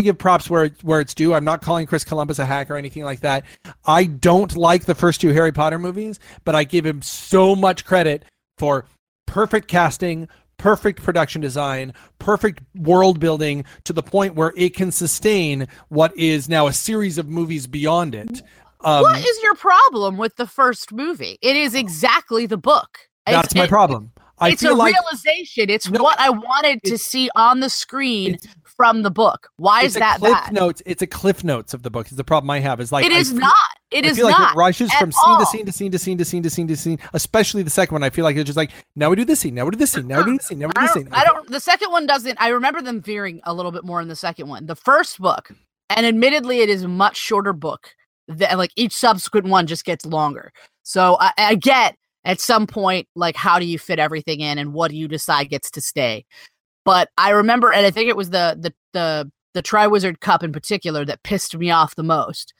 give 0.00 0.16
props 0.16 0.48
where 0.48 0.70
where 0.82 1.00
it's 1.00 1.12
due. 1.12 1.34
I'm 1.34 1.44
not 1.44 1.60
calling 1.60 1.86
chris 1.86 2.04
columbus 2.04 2.38
a 2.38 2.46
hack 2.46 2.70
or 2.70 2.76
anything 2.76 3.02
like 3.04 3.20
that. 3.20 3.44
I 3.84 4.04
don't 4.04 4.56
like 4.56 4.84
the 4.86 4.94
first 4.94 5.20
two 5.20 5.32
harry 5.34 5.52
potter 5.52 5.78
movies 5.78 6.18
but 6.44 6.54
i 6.54 6.64
give 6.64 6.86
him 6.86 7.02
so 7.02 7.54
much 7.54 7.84
credit 7.84 8.24
for 8.56 8.86
perfect 9.26 9.68
casting 9.68 10.28
perfect 10.58 11.02
production 11.02 11.40
design 11.40 11.92
perfect 12.18 12.60
world 12.74 13.18
building 13.20 13.64
to 13.84 13.92
the 13.92 14.02
point 14.02 14.34
where 14.34 14.52
it 14.56 14.74
can 14.74 14.90
sustain 14.92 15.66
what 15.88 16.14
is 16.16 16.48
now 16.48 16.66
a 16.66 16.72
series 16.72 17.16
of 17.16 17.28
movies 17.28 17.66
beyond 17.66 18.14
it 18.14 18.42
um, 18.82 19.02
what 19.02 19.18
is 19.24 19.42
your 19.42 19.54
problem 19.56 20.16
with 20.18 20.36
the 20.36 20.46
first 20.46 20.92
movie? 20.92 21.36
It 21.42 21.56
is 21.56 21.74
exactly 21.74 22.46
the 22.46 22.56
book. 22.56 22.98
It's- 23.26 23.42
that's 23.42 23.54
my 23.56 23.64
it- 23.64 23.68
problem 23.68 24.12
i 24.38 24.50
it's 24.50 24.62
a 24.62 24.72
like 24.72 24.94
realization. 24.94 25.68
It's 25.68 25.90
No, 25.90 26.00
what 26.00 26.20
I 26.20 26.30
wanted 26.30 26.80
to 26.84 26.96
see 26.96 27.28
on 27.34 27.58
the 27.58 27.68
screen 27.70 28.38
from 28.62 29.02
the 29.02 29.10
book. 29.10 29.48
Why 29.56 29.82
is 29.82 29.94
that 29.94 30.18
cliff 30.20 30.32
bad? 30.32 30.52
notes 30.52 30.80
it's 30.86 31.02
a 31.02 31.08
cliff 31.08 31.42
notes 31.42 31.74
of 31.74 31.82
the 31.82 31.90
book 31.90 32.06
is 32.06 32.16
the 32.16 32.22
problem 32.22 32.48
i 32.50 32.60
have 32.60 32.80
is 32.80 32.92
like 32.92 33.04
it 33.04 33.10
is 33.10 33.32
I 33.32 33.38
not. 33.38 33.54
It 33.90 34.04
I 34.04 34.08
is 34.08 34.16
feel 34.16 34.26
like 34.26 34.38
not. 34.38 34.52
it 34.54 34.56
rushes 34.56 34.92
from 34.94 35.10
scene 35.12 35.22
all. 35.26 35.38
to 35.40 35.46
scene 35.46 35.64
to 35.66 35.72
scene 35.72 35.90
to 35.92 35.98
scene 35.98 36.18
to 36.18 36.24
scene 36.24 36.42
to 36.42 36.50
scene 36.50 36.68
to 36.68 36.76
scene 36.76 36.98
especially 37.14 37.62
the 37.62 37.70
second 37.70 37.94
one 37.94 38.02
i 38.02 38.10
feel 38.10 38.22
like 38.22 38.36
it's 38.36 38.46
just 38.46 38.56
like 38.56 38.70
now 38.96 39.08
we 39.08 39.16
do 39.16 39.24
this 39.24 39.40
scene 39.40 39.54
now 39.54 39.64
we 39.64 39.70
do 39.70 39.78
this 39.78 39.92
scene 39.92 40.06
now 40.06 40.18
we 40.18 40.24
do 40.24 40.36
this 40.36 40.46
scene 40.46 40.58
now 40.58 40.66
we 40.66 40.72
do 40.74 40.80
I 40.80 40.86
this 40.86 40.94
don't, 40.94 41.04
scene 41.04 41.12
I 41.14 41.24
don't. 41.24 41.50
The 41.50 41.60
second 41.60 41.90
one 41.90 42.06
doesn't. 42.06 42.38
I 42.40 42.48
remember 42.48 42.82
them 42.82 43.00
veering 43.00 43.40
a 43.44 43.54
little 43.54 43.72
bit 43.72 43.84
more 43.84 44.00
in 44.02 44.08
the 44.08 44.16
second 44.16 44.48
one. 44.48 44.66
The 44.66 44.76
first 44.76 45.18
book, 45.18 45.50
and 45.88 46.04
admittedly, 46.04 46.60
it 46.60 46.68
is 46.68 46.82
a 46.82 46.88
much 46.88 47.16
shorter 47.16 47.52
book. 47.54 47.94
That 48.28 48.58
like 48.58 48.70
each 48.76 48.92
subsequent 48.92 49.46
one 49.46 49.66
just 49.66 49.86
gets 49.86 50.04
longer. 50.04 50.52
So 50.82 51.16
I, 51.18 51.32
I 51.38 51.54
get 51.54 51.96
at 52.24 52.40
some 52.40 52.66
point 52.66 53.08
like 53.14 53.36
how 53.36 53.58
do 53.58 53.64
you 53.64 53.78
fit 53.78 53.98
everything 53.98 54.40
in, 54.40 54.58
and 54.58 54.74
what 54.74 54.90
do 54.90 54.96
you 54.98 55.08
decide 55.08 55.48
gets 55.48 55.70
to 55.72 55.80
stay. 55.80 56.26
But 56.84 57.08
I 57.16 57.30
remember, 57.30 57.72
and 57.72 57.86
I 57.86 57.90
think 57.90 58.08
it 58.10 58.16
was 58.16 58.30
the 58.30 58.56
the 58.60 58.74
the 58.92 59.30
the 59.54 59.62
Triwizard 59.62 60.20
Cup 60.20 60.42
in 60.42 60.52
particular 60.52 61.06
that 61.06 61.22
pissed 61.22 61.56
me 61.56 61.70
off 61.70 61.94
the 61.96 62.02
most 62.02 62.52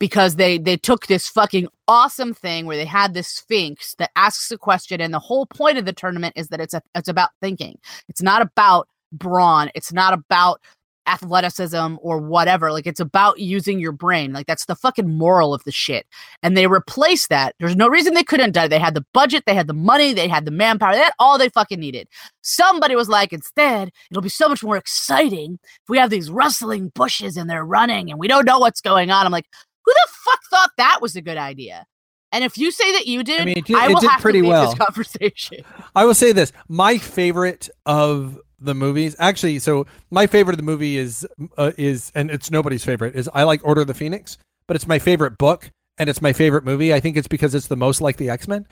because 0.00 0.34
they 0.34 0.58
they 0.58 0.76
took 0.76 1.06
this 1.06 1.28
fucking 1.28 1.68
awesome 1.86 2.34
thing 2.34 2.66
where 2.66 2.76
they 2.76 2.84
had 2.84 3.14
this 3.14 3.28
sphinx 3.28 3.94
that 3.98 4.10
asks 4.16 4.50
a 4.50 4.58
question 4.58 5.00
and 5.00 5.14
the 5.14 5.20
whole 5.20 5.46
point 5.46 5.78
of 5.78 5.84
the 5.84 5.92
tournament 5.92 6.32
is 6.36 6.48
that 6.48 6.60
it's 6.60 6.74
a 6.74 6.82
it's 6.96 7.08
about 7.08 7.30
thinking. 7.40 7.78
It's 8.08 8.22
not 8.22 8.42
about 8.42 8.88
brawn. 9.12 9.70
It's 9.74 9.92
not 9.92 10.12
about 10.12 10.60
athleticism 11.06 11.96
or 12.02 12.18
whatever. 12.18 12.70
Like 12.70 12.86
it's 12.86 13.00
about 13.00 13.40
using 13.40 13.80
your 13.80 13.92
brain. 13.92 14.32
Like 14.32 14.46
that's 14.46 14.66
the 14.66 14.76
fucking 14.76 15.08
moral 15.08 15.52
of 15.52 15.64
the 15.64 15.72
shit. 15.72 16.06
And 16.42 16.56
they 16.56 16.66
replaced 16.66 17.30
that. 17.30 17.54
There's 17.58 17.76
no 17.76 17.88
reason 17.88 18.14
they 18.14 18.22
couldn't 18.22 18.52
do 18.52 18.60
it. 18.60 18.68
They 18.68 18.78
had 18.78 18.94
the 18.94 19.04
budget. 19.12 19.44
They 19.46 19.54
had 19.54 19.66
the 19.66 19.74
money. 19.74 20.12
They 20.12 20.28
had 20.28 20.44
the 20.44 20.50
manpower. 20.50 20.92
They 20.92 20.98
had 21.00 21.12
all 21.18 21.36
they 21.36 21.48
fucking 21.48 21.80
needed. 21.80 22.08
Somebody 22.42 22.96
was 22.96 23.08
like 23.08 23.32
instead 23.32 23.90
it'll 24.10 24.22
be 24.22 24.28
so 24.28 24.48
much 24.48 24.62
more 24.62 24.76
exciting 24.76 25.58
if 25.62 25.88
we 25.88 25.98
have 25.98 26.10
these 26.10 26.30
rustling 26.30 26.90
bushes 26.94 27.36
and 27.36 27.50
they're 27.50 27.64
running 27.64 28.10
and 28.10 28.18
we 28.18 28.28
don't 28.28 28.46
know 28.46 28.58
what's 28.58 28.80
going 28.80 29.10
on. 29.10 29.26
I'm 29.26 29.32
like 29.32 29.46
who 29.90 29.94
the 29.94 30.08
fuck 30.24 30.40
thought 30.50 30.70
that 30.76 30.98
was 31.02 31.16
a 31.16 31.20
good 31.22 31.36
idea? 31.36 31.86
And 32.32 32.44
if 32.44 32.56
you 32.56 32.70
say 32.70 32.92
that 32.92 33.06
you 33.06 33.24
did, 33.24 33.40
I, 33.40 33.44
mean, 33.44 33.58
it 33.58 33.64
did- 33.64 33.76
it 33.76 33.88
will 33.88 34.00
did 34.00 34.10
have 34.10 34.20
pretty 34.20 34.38
to 34.40 34.44
leave 34.44 34.50
well. 34.52 34.66
this 34.70 34.78
conversation. 34.86 35.64
I 35.96 36.04
will 36.04 36.14
say 36.14 36.32
this: 36.32 36.52
my 36.68 36.98
favorite 36.98 37.68
of 37.86 38.38
the 38.60 38.74
movies, 38.74 39.16
actually, 39.18 39.58
so 39.58 39.86
my 40.10 40.26
favorite 40.26 40.54
of 40.54 40.58
the 40.58 40.62
movie 40.64 40.96
is 40.96 41.26
uh, 41.58 41.72
is, 41.76 42.12
and 42.14 42.30
it's 42.30 42.50
nobody's 42.50 42.84
favorite. 42.84 43.16
Is 43.16 43.28
I 43.34 43.42
like 43.42 43.60
Order 43.66 43.80
of 43.80 43.88
the 43.88 43.94
Phoenix, 43.94 44.38
but 44.68 44.76
it's 44.76 44.86
my 44.86 44.98
favorite 45.00 45.38
book 45.38 45.70
and 45.98 46.08
it's 46.08 46.22
my 46.22 46.32
favorite 46.32 46.64
movie. 46.64 46.94
I 46.94 47.00
think 47.00 47.16
it's 47.16 47.28
because 47.28 47.54
it's 47.54 47.66
the 47.66 47.76
most 47.76 48.00
like 48.00 48.16
the 48.16 48.30
X 48.30 48.46
Men. 48.46 48.66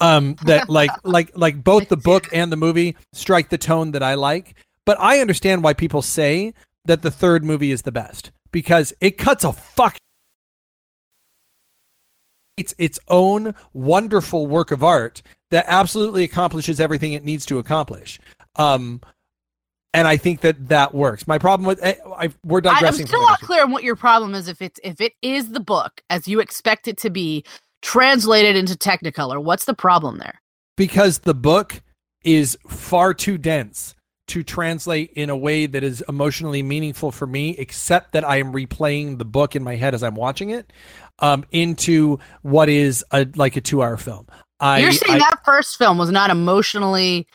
Um, 0.00 0.36
that 0.46 0.68
like 0.70 0.90
like 1.04 1.30
like 1.36 1.62
both 1.62 1.88
the 1.90 1.96
book 1.96 2.28
and 2.32 2.50
the 2.50 2.56
movie 2.56 2.96
strike 3.12 3.50
the 3.50 3.58
tone 3.58 3.90
that 3.92 4.02
I 4.02 4.14
like. 4.14 4.56
But 4.86 4.98
I 5.00 5.20
understand 5.20 5.62
why 5.62 5.74
people 5.74 6.00
say 6.02 6.54
that 6.86 7.02
the 7.02 7.10
third 7.10 7.44
movie 7.44 7.70
is 7.70 7.82
the 7.82 7.92
best 7.92 8.30
because 8.50 8.92
it 9.00 9.18
cuts 9.18 9.44
a 9.44 9.52
fuck 9.52 9.96
it's 12.56 12.74
its 12.78 12.98
own 13.08 13.54
wonderful 13.72 14.46
work 14.46 14.70
of 14.70 14.82
art 14.84 15.22
that 15.50 15.64
absolutely 15.68 16.24
accomplishes 16.24 16.80
everything 16.80 17.12
it 17.12 17.24
needs 17.24 17.46
to 17.46 17.58
accomplish. 17.58 18.18
Um, 18.56 19.00
and 19.92 20.08
I 20.08 20.16
think 20.16 20.40
that 20.40 20.68
that 20.68 20.94
works. 20.94 21.26
My 21.26 21.38
problem 21.38 21.66
with 21.66 21.84
I, 21.84 21.96
I, 22.16 22.28
we're 22.44 22.58
I, 22.64 22.70
I'm 22.70 22.74
digressing. 22.74 23.06
still 23.06 23.22
not 23.22 23.40
clear 23.40 23.62
on 23.62 23.70
what 23.70 23.84
your 23.84 23.96
problem 23.96 24.34
is. 24.34 24.48
If 24.48 24.60
it's 24.60 24.80
if 24.82 25.00
it 25.00 25.12
is 25.22 25.50
the 25.52 25.60
book 25.60 26.00
as 26.10 26.26
you 26.26 26.40
expect 26.40 26.88
it 26.88 26.98
to 26.98 27.10
be 27.10 27.44
translated 27.82 28.56
into 28.56 28.74
Technicolor, 28.74 29.42
what's 29.42 29.66
the 29.66 29.74
problem 29.74 30.18
there? 30.18 30.40
because 30.76 31.20
the 31.20 31.34
book 31.34 31.82
is 32.24 32.58
far 32.68 33.14
too 33.14 33.38
dense 33.38 33.93
to 34.28 34.42
translate 34.42 35.10
in 35.12 35.30
a 35.30 35.36
way 35.36 35.66
that 35.66 35.84
is 35.84 36.02
emotionally 36.08 36.62
meaningful 36.62 37.10
for 37.10 37.26
me, 37.26 37.50
except 37.58 38.12
that 38.12 38.24
I 38.24 38.36
am 38.36 38.52
replaying 38.52 39.18
the 39.18 39.24
book 39.24 39.54
in 39.54 39.62
my 39.62 39.76
head 39.76 39.94
as 39.94 40.02
I'm 40.02 40.14
watching 40.14 40.50
it 40.50 40.72
um, 41.18 41.44
into 41.52 42.18
what 42.42 42.68
is 42.68 43.04
a 43.10 43.26
like 43.36 43.56
a 43.56 43.60
two 43.60 43.82
hour 43.82 43.96
film. 43.96 44.26
I, 44.60 44.80
You're 44.80 44.92
saying 44.92 45.16
I- 45.16 45.18
that 45.18 45.44
first 45.44 45.76
film 45.76 45.98
was 45.98 46.10
not 46.10 46.30
emotionally. 46.30 47.26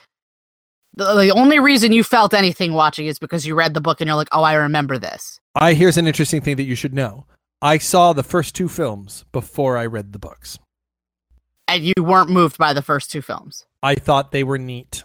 The, 0.96 1.14
the 1.16 1.30
only 1.32 1.60
reason 1.60 1.92
you 1.92 2.04
felt 2.04 2.34
anything 2.34 2.74
watching 2.74 3.06
is 3.06 3.20
because 3.20 3.46
you 3.46 3.56
read 3.56 3.74
the 3.74 3.82
book 3.82 4.02
and 4.02 4.08
you're 4.08 4.18
like, 4.18 4.30
oh, 4.32 4.44
I 4.44 4.56
remember 4.56 4.98
this. 4.98 5.40
I 5.56 5.74
here's 5.74 5.98
an 5.98 6.08
interesting 6.08 6.42
thing 6.42 6.56
that 6.58 6.64
you 6.64 6.76
should 6.76 6.94
know. 6.94 7.26
I 7.62 7.78
saw 7.78 8.14
the 8.14 8.24
first 8.24 8.56
two 8.56 8.70
films 8.70 9.26
before 9.32 9.78
I 9.78 9.86
read 9.86 10.14
the 10.14 10.20
books. 10.20 10.58
And 11.68 11.84
you 11.84 11.94
weren't 12.00 12.30
moved 12.30 12.58
by 12.58 12.74
the 12.74 12.82
first 12.82 13.12
two 13.12 13.22
films. 13.22 13.66
I 13.84 13.96
thought 13.96 14.32
they 14.32 14.44
were 14.44 14.58
neat. 14.58 15.04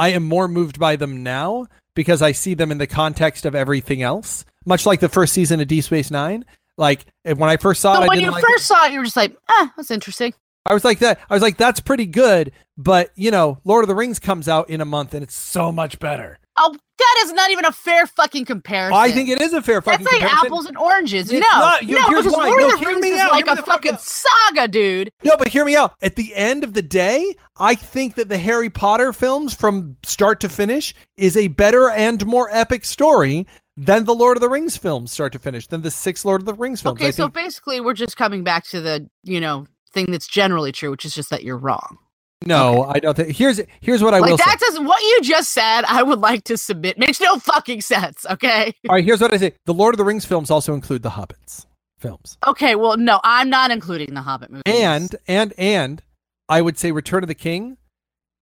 I 0.00 0.08
am 0.12 0.24
more 0.24 0.48
moved 0.48 0.80
by 0.80 0.96
them 0.96 1.22
now 1.22 1.66
because 1.94 2.22
I 2.22 2.32
see 2.32 2.54
them 2.54 2.72
in 2.72 2.78
the 2.78 2.86
context 2.86 3.44
of 3.44 3.54
everything 3.54 4.00
else. 4.00 4.46
Much 4.64 4.86
like 4.86 5.00
the 5.00 5.10
first 5.10 5.34
season 5.34 5.60
of 5.60 5.68
Deep 5.68 5.84
Space 5.84 6.10
Nine. 6.10 6.46
Like 6.78 7.04
when 7.24 7.42
I 7.42 7.58
first 7.58 7.82
saw 7.82 7.96
So 7.96 8.00
it, 8.00 8.04
I 8.04 8.08
when 8.08 8.20
you 8.20 8.30
like 8.30 8.42
first 8.42 8.64
saw 8.64 8.86
it, 8.86 8.92
you 8.92 8.98
were 9.00 9.04
just 9.04 9.16
like, 9.16 9.36
ah, 9.50 9.70
that's 9.76 9.90
interesting. 9.90 10.32
I 10.66 10.74
was 10.74 10.84
like 10.84 10.98
that. 11.00 11.18
I 11.28 11.34
was 11.34 11.42
like, 11.42 11.56
that's 11.56 11.80
pretty 11.80 12.06
good, 12.06 12.52
but 12.76 13.10
you 13.16 13.30
know, 13.30 13.58
Lord 13.64 13.82
of 13.84 13.88
the 13.88 13.94
Rings 13.94 14.18
comes 14.18 14.48
out 14.48 14.68
in 14.70 14.80
a 14.80 14.84
month 14.84 15.14
and 15.14 15.22
it's 15.22 15.34
so 15.34 15.72
much 15.72 15.98
better. 15.98 16.38
Oh, 16.62 16.74
that 16.98 17.22
is 17.24 17.32
not 17.32 17.50
even 17.50 17.64
a 17.64 17.72
fair 17.72 18.06
fucking 18.06 18.44
comparison. 18.44 18.98
I 18.98 19.10
think 19.10 19.30
it 19.30 19.40
is 19.40 19.54
a 19.54 19.62
fair 19.62 19.80
fucking 19.80 20.04
comparison. 20.04 20.20
That's 20.20 20.20
like 20.22 20.30
comparison. 20.30 20.46
apples 20.46 20.66
and 20.66 20.76
oranges. 20.76 21.32
It's 21.32 21.40
no, 21.40 21.58
not. 21.58 21.82
You- 21.84 21.94
no, 21.94 22.08
here's 22.08 22.24
because 22.24 22.36
why. 22.36 22.46
Lord 22.48 22.60
No, 22.60 22.74
of 22.74 22.80
the 22.80 22.86
Rings 22.86 23.06
is 23.06 23.18
out. 23.20 23.30
like 23.32 23.44
Hear 23.46 23.52
a 23.52 23.56
me 23.56 23.60
the 23.60 23.66
fuck 23.66 23.74
fucking 23.76 23.92
out. 23.94 24.00
saga, 24.02 24.68
dude. 24.68 25.10
No, 25.24 25.36
but 25.38 25.48
hear 25.48 25.64
me 25.64 25.76
out. 25.76 25.94
At 26.02 26.16
the 26.16 26.34
end 26.34 26.62
of 26.62 26.74
the 26.74 26.82
day, 26.82 27.34
I 27.58 27.74
think 27.74 28.16
that 28.16 28.28
the 28.28 28.36
Harry 28.36 28.68
Potter 28.68 29.14
films 29.14 29.54
from 29.54 29.96
start 30.04 30.40
to 30.40 30.50
finish 30.50 30.92
is 31.16 31.36
a 31.38 31.48
better 31.48 31.88
and 31.88 32.26
more 32.26 32.50
epic 32.52 32.84
story 32.84 33.46
than 33.78 34.04
the 34.04 34.14
Lord 34.14 34.36
of 34.36 34.42
the 34.42 34.48
Rings 34.50 34.76
films 34.76 35.10
start 35.10 35.32
to 35.32 35.38
finish, 35.38 35.66
than 35.68 35.80
the 35.80 35.90
six 35.90 36.22
Lord 36.26 36.42
of 36.42 36.46
the 36.46 36.52
Rings 36.54 36.82
films. 36.82 36.98
Okay, 37.00 37.08
I 37.08 37.12
so 37.12 37.24
think 37.24 37.34
basically, 37.34 37.80
we're 37.80 37.94
just 37.94 38.18
coming 38.18 38.44
back 38.44 38.64
to 38.70 38.82
the 38.82 39.08
you 39.24 39.40
know 39.40 39.66
thing 39.92 40.06
that's 40.10 40.26
generally 40.26 40.72
true, 40.72 40.90
which 40.90 41.04
is 41.04 41.14
just 41.14 41.30
that 41.30 41.42
you're 41.42 41.58
wrong. 41.58 41.98
No, 42.46 42.84
I 42.84 43.00
don't 43.00 43.14
think. 43.14 43.36
Here's 43.36 43.60
here's 43.80 44.02
what 44.02 44.14
I 44.14 44.18
like 44.18 44.30
will 44.30 44.36
that 44.38 44.58
doesn't 44.58 44.86
what 44.86 45.02
you 45.02 45.20
just 45.22 45.50
said. 45.50 45.82
I 45.86 46.02
would 46.02 46.20
like 46.20 46.44
to 46.44 46.56
submit 46.56 46.98
makes 46.98 47.20
no 47.20 47.38
fucking 47.38 47.82
sense. 47.82 48.24
Okay. 48.30 48.72
All 48.88 48.94
right, 48.96 49.04
here's 49.04 49.20
what 49.20 49.34
I 49.34 49.36
say. 49.36 49.52
The 49.66 49.74
Lord 49.74 49.94
of 49.94 49.98
the 49.98 50.04
Rings 50.04 50.24
films 50.24 50.50
also 50.50 50.72
include 50.72 51.02
the 51.02 51.10
Hobbits 51.10 51.66
films, 51.98 52.38
Okay. 52.46 52.74
Well, 52.76 52.96
no, 52.96 53.20
I'm 53.22 53.50
not 53.50 53.70
including 53.70 54.14
the 54.14 54.22
Hobbit 54.22 54.50
movies. 54.50 54.62
and 54.66 55.14
and 55.28 55.52
and 55.58 56.02
I 56.48 56.62
would 56.62 56.78
say 56.78 56.92
Return 56.92 57.22
of 57.22 57.28
the 57.28 57.34
King 57.34 57.76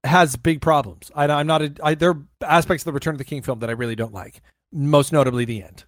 has 0.05 0.37
big 0.37 0.61
problems. 0.61 1.11
I, 1.13 1.25
I'm 1.25 1.47
not. 1.47 1.61
A, 1.61 1.73
I, 1.83 1.95
there 1.95 2.11
are 2.11 2.21
aspects 2.41 2.83
of 2.83 2.85
the 2.85 2.93
Return 2.93 3.15
of 3.15 3.17
the 3.19 3.25
King 3.25 3.41
film 3.41 3.59
that 3.59 3.69
I 3.69 3.73
really 3.73 3.95
don't 3.95 4.13
like. 4.13 4.41
Most 4.71 5.11
notably, 5.11 5.43
the 5.45 5.61
end 5.61 5.83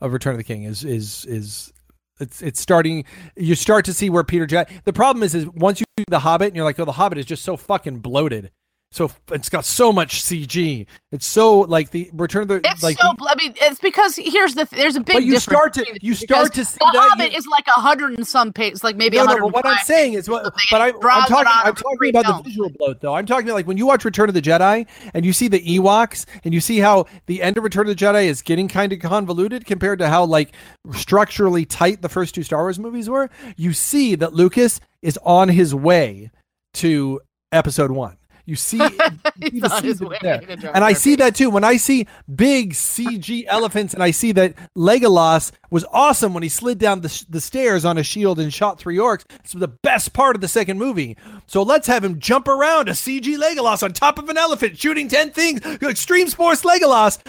of 0.00 0.12
Return 0.12 0.32
of 0.34 0.38
the 0.38 0.44
King 0.44 0.62
is 0.62 0.84
is 0.84 1.24
is 1.26 1.72
it's 2.20 2.42
it's 2.42 2.60
starting. 2.60 3.04
You 3.36 3.54
start 3.54 3.84
to 3.86 3.94
see 3.94 4.10
where 4.10 4.24
Peter 4.24 4.46
Jack. 4.46 4.70
The 4.84 4.92
problem 4.92 5.22
is, 5.22 5.34
is 5.34 5.46
once 5.48 5.80
you 5.80 5.86
do 5.96 6.04
the 6.08 6.20
Hobbit, 6.20 6.48
and 6.48 6.56
you're 6.56 6.64
like, 6.64 6.78
oh, 6.78 6.84
the 6.84 6.92
Hobbit 6.92 7.18
is 7.18 7.26
just 7.26 7.44
so 7.44 7.56
fucking 7.56 8.00
bloated. 8.00 8.50
So 8.92 9.08
it's 9.30 9.48
got 9.48 9.64
so 9.64 9.92
much 9.92 10.24
CG. 10.24 10.84
It's 11.12 11.24
so 11.24 11.60
like 11.60 11.90
the 11.90 12.10
Return 12.12 12.42
of 12.42 12.48
the 12.48 12.60
It's 12.64 12.82
like. 12.82 12.98
so. 12.98 13.14
I 13.20 13.36
mean, 13.36 13.54
it's 13.60 13.78
because 13.78 14.16
here's 14.16 14.56
the. 14.56 14.66
There's 14.72 14.96
a 14.96 15.00
big. 15.00 15.14
but 15.14 15.22
you 15.22 15.34
difference 15.34 15.42
start 15.44 15.74
to 15.74 15.98
you 16.02 16.12
start 16.14 16.52
to 16.54 16.64
see 16.64 16.76
the 16.80 16.90
that. 16.94 17.08
Hobbit 17.10 17.30
you- 17.30 17.38
is 17.38 17.46
like 17.46 17.68
a 17.68 17.80
hundred 17.80 18.14
and 18.14 18.26
some 18.26 18.52
pages, 18.52 18.82
like 18.82 18.96
maybe 18.96 19.16
no, 19.16 19.22
a 19.22 19.26
no, 19.26 19.30
hundred. 19.32 19.42
but 19.52 19.54
what 19.54 19.66
I'm 19.66 19.78
saying 19.84 20.14
is 20.14 20.28
what, 20.28 20.42
but 20.72 20.80
I, 20.80 20.88
I'm 20.88 21.00
talking, 21.28 21.46
I'm 21.46 21.74
talking 21.76 22.08
about 22.10 22.42
the 22.42 22.42
visual 22.50 22.68
bloat, 22.68 23.00
though. 23.00 23.14
I'm 23.14 23.26
talking 23.26 23.46
about 23.46 23.54
like 23.54 23.68
when 23.68 23.76
you 23.76 23.86
watch 23.86 24.04
Return 24.04 24.28
of 24.28 24.34
the 24.34 24.42
Jedi 24.42 24.88
and 25.14 25.24
you 25.24 25.32
see 25.32 25.46
the 25.46 25.60
Ewoks 25.60 26.26
and 26.42 26.52
you 26.52 26.60
see 26.60 26.78
how 26.80 27.06
the 27.26 27.42
end 27.42 27.58
of 27.58 27.62
Return 27.62 27.88
of 27.88 27.96
the 27.96 28.04
Jedi 28.04 28.24
is 28.24 28.42
getting 28.42 28.66
kind 28.66 28.92
of 28.92 28.98
convoluted 28.98 29.66
compared 29.66 30.00
to 30.00 30.08
how 30.08 30.24
like 30.24 30.52
structurally 30.94 31.64
tight 31.64 32.02
the 32.02 32.08
first 32.08 32.34
two 32.34 32.42
Star 32.42 32.62
Wars 32.62 32.80
movies 32.80 33.08
were. 33.08 33.30
You 33.56 33.72
see 33.72 34.16
that 34.16 34.32
Lucas 34.32 34.80
is 35.00 35.16
on 35.24 35.48
his 35.48 35.76
way 35.76 36.32
to 36.74 37.20
Episode 37.52 37.92
One. 37.92 38.16
You 38.50 38.56
see, 38.56 38.78
you 39.36 39.60
see 39.60 39.60
the 39.60 39.70
on 39.70 39.84
his 39.84 39.98
seeds 39.98 40.00
way 40.00 40.18
there. 40.20 40.42
and 40.74 40.82
I 40.82 40.92
see 40.92 41.14
that 41.14 41.36
too. 41.36 41.50
When 41.50 41.62
I 41.62 41.76
see 41.76 42.08
big 42.34 42.72
CG 42.72 43.44
elephants, 43.46 43.94
and 43.94 44.02
I 44.02 44.10
see 44.10 44.32
that 44.32 44.56
Legolas 44.76 45.52
was 45.70 45.84
awesome 45.92 46.34
when 46.34 46.42
he 46.42 46.48
slid 46.48 46.78
down 46.78 47.02
the, 47.02 47.24
the 47.28 47.40
stairs 47.40 47.84
on 47.84 47.96
a 47.96 48.02
shield 48.02 48.40
and 48.40 48.52
shot 48.52 48.80
three 48.80 48.96
orcs. 48.96 49.24
It's 49.44 49.52
the 49.52 49.68
best 49.68 50.12
part 50.12 50.34
of 50.34 50.40
the 50.40 50.48
second 50.48 50.80
movie. 50.80 51.16
So 51.46 51.62
let's 51.62 51.86
have 51.86 52.02
him 52.02 52.18
jump 52.18 52.48
around 52.48 52.88
a 52.88 52.92
CG 52.92 53.22
Legolas 53.38 53.84
on 53.84 53.92
top 53.92 54.18
of 54.18 54.28
an 54.28 54.36
elephant, 54.36 54.76
shooting 54.76 55.06
ten 55.06 55.30
things. 55.30 55.64
Extreme 55.64 56.30
Sports 56.30 56.62
Legolas. 56.64 57.20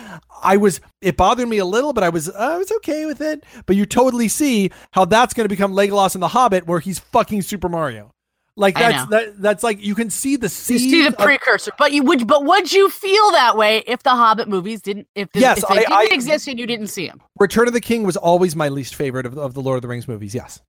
I 0.42 0.58
was. 0.58 0.82
It 1.02 1.18
bothered 1.18 1.48
me 1.48 1.60
a 1.60 1.66
little, 1.66 1.94
but 1.94 2.04
I 2.04 2.10
was. 2.10 2.32
I 2.32 2.58
was 2.58 2.72
okay 2.78 3.06
with 3.06 3.22
it. 3.22 3.44
But 3.68 3.76
you 3.76 3.86
totally 3.86 4.28
see 4.28 4.72
how 4.90 5.06
that's 5.06 5.36
going 5.36 5.46
to 5.46 5.50
become 5.50 5.74
Legolas 5.74 6.16
in 6.16 6.22
the 6.22 6.30
Hobbit, 6.30 6.66
where 6.66 6.80
he's 6.80 6.98
fucking 6.98 7.44
Super 7.44 7.70
Mario. 7.70 8.12
Like 8.58 8.76
that's 8.76 9.10
that, 9.10 9.42
that's 9.42 9.64
like 9.64 9.82
you 9.84 9.96
can 9.96 10.10
see 10.10 10.36
the 10.36 10.46
You 10.46 10.78
see 10.80 11.02
the 11.04 11.08
of- 11.10 11.18
precursor, 11.18 11.72
but 11.78 11.94
you 11.94 12.04
would, 12.04 12.28
but 12.28 12.44
would 12.44 12.72
you 12.72 12.90
feel 12.90 13.32
that 13.32 13.56
way 13.56 13.84
if 13.88 14.04
the 14.04 14.10
Hobbit 14.10 14.50
movies 14.50 14.82
didn't, 14.82 15.08
if, 15.16 15.32
the, 15.32 15.40
Yes, 15.40 15.60
if 15.64 15.70
they 15.70 15.76
I- 15.76 15.80
didn't 15.80 15.94
I- 15.94 16.10
exist 16.12 16.48
and 16.48 16.60
you 16.60 16.68
didn't 16.68 16.88
see 16.88 17.08
them? 17.08 17.22
Return 17.40 17.68
of 17.68 17.74
the 17.74 17.80
King 17.82 18.04
was 18.04 18.18
always 18.18 18.56
my 18.56 18.68
least 18.70 18.96
favorite 18.96 19.26
of, 19.26 19.38
of 19.38 19.54
the 19.54 19.62
Lord 19.62 19.78
of 19.78 19.82
the 19.82 19.88
Rings 19.88 20.08
movies. 20.08 20.36
Yes. 20.36 20.60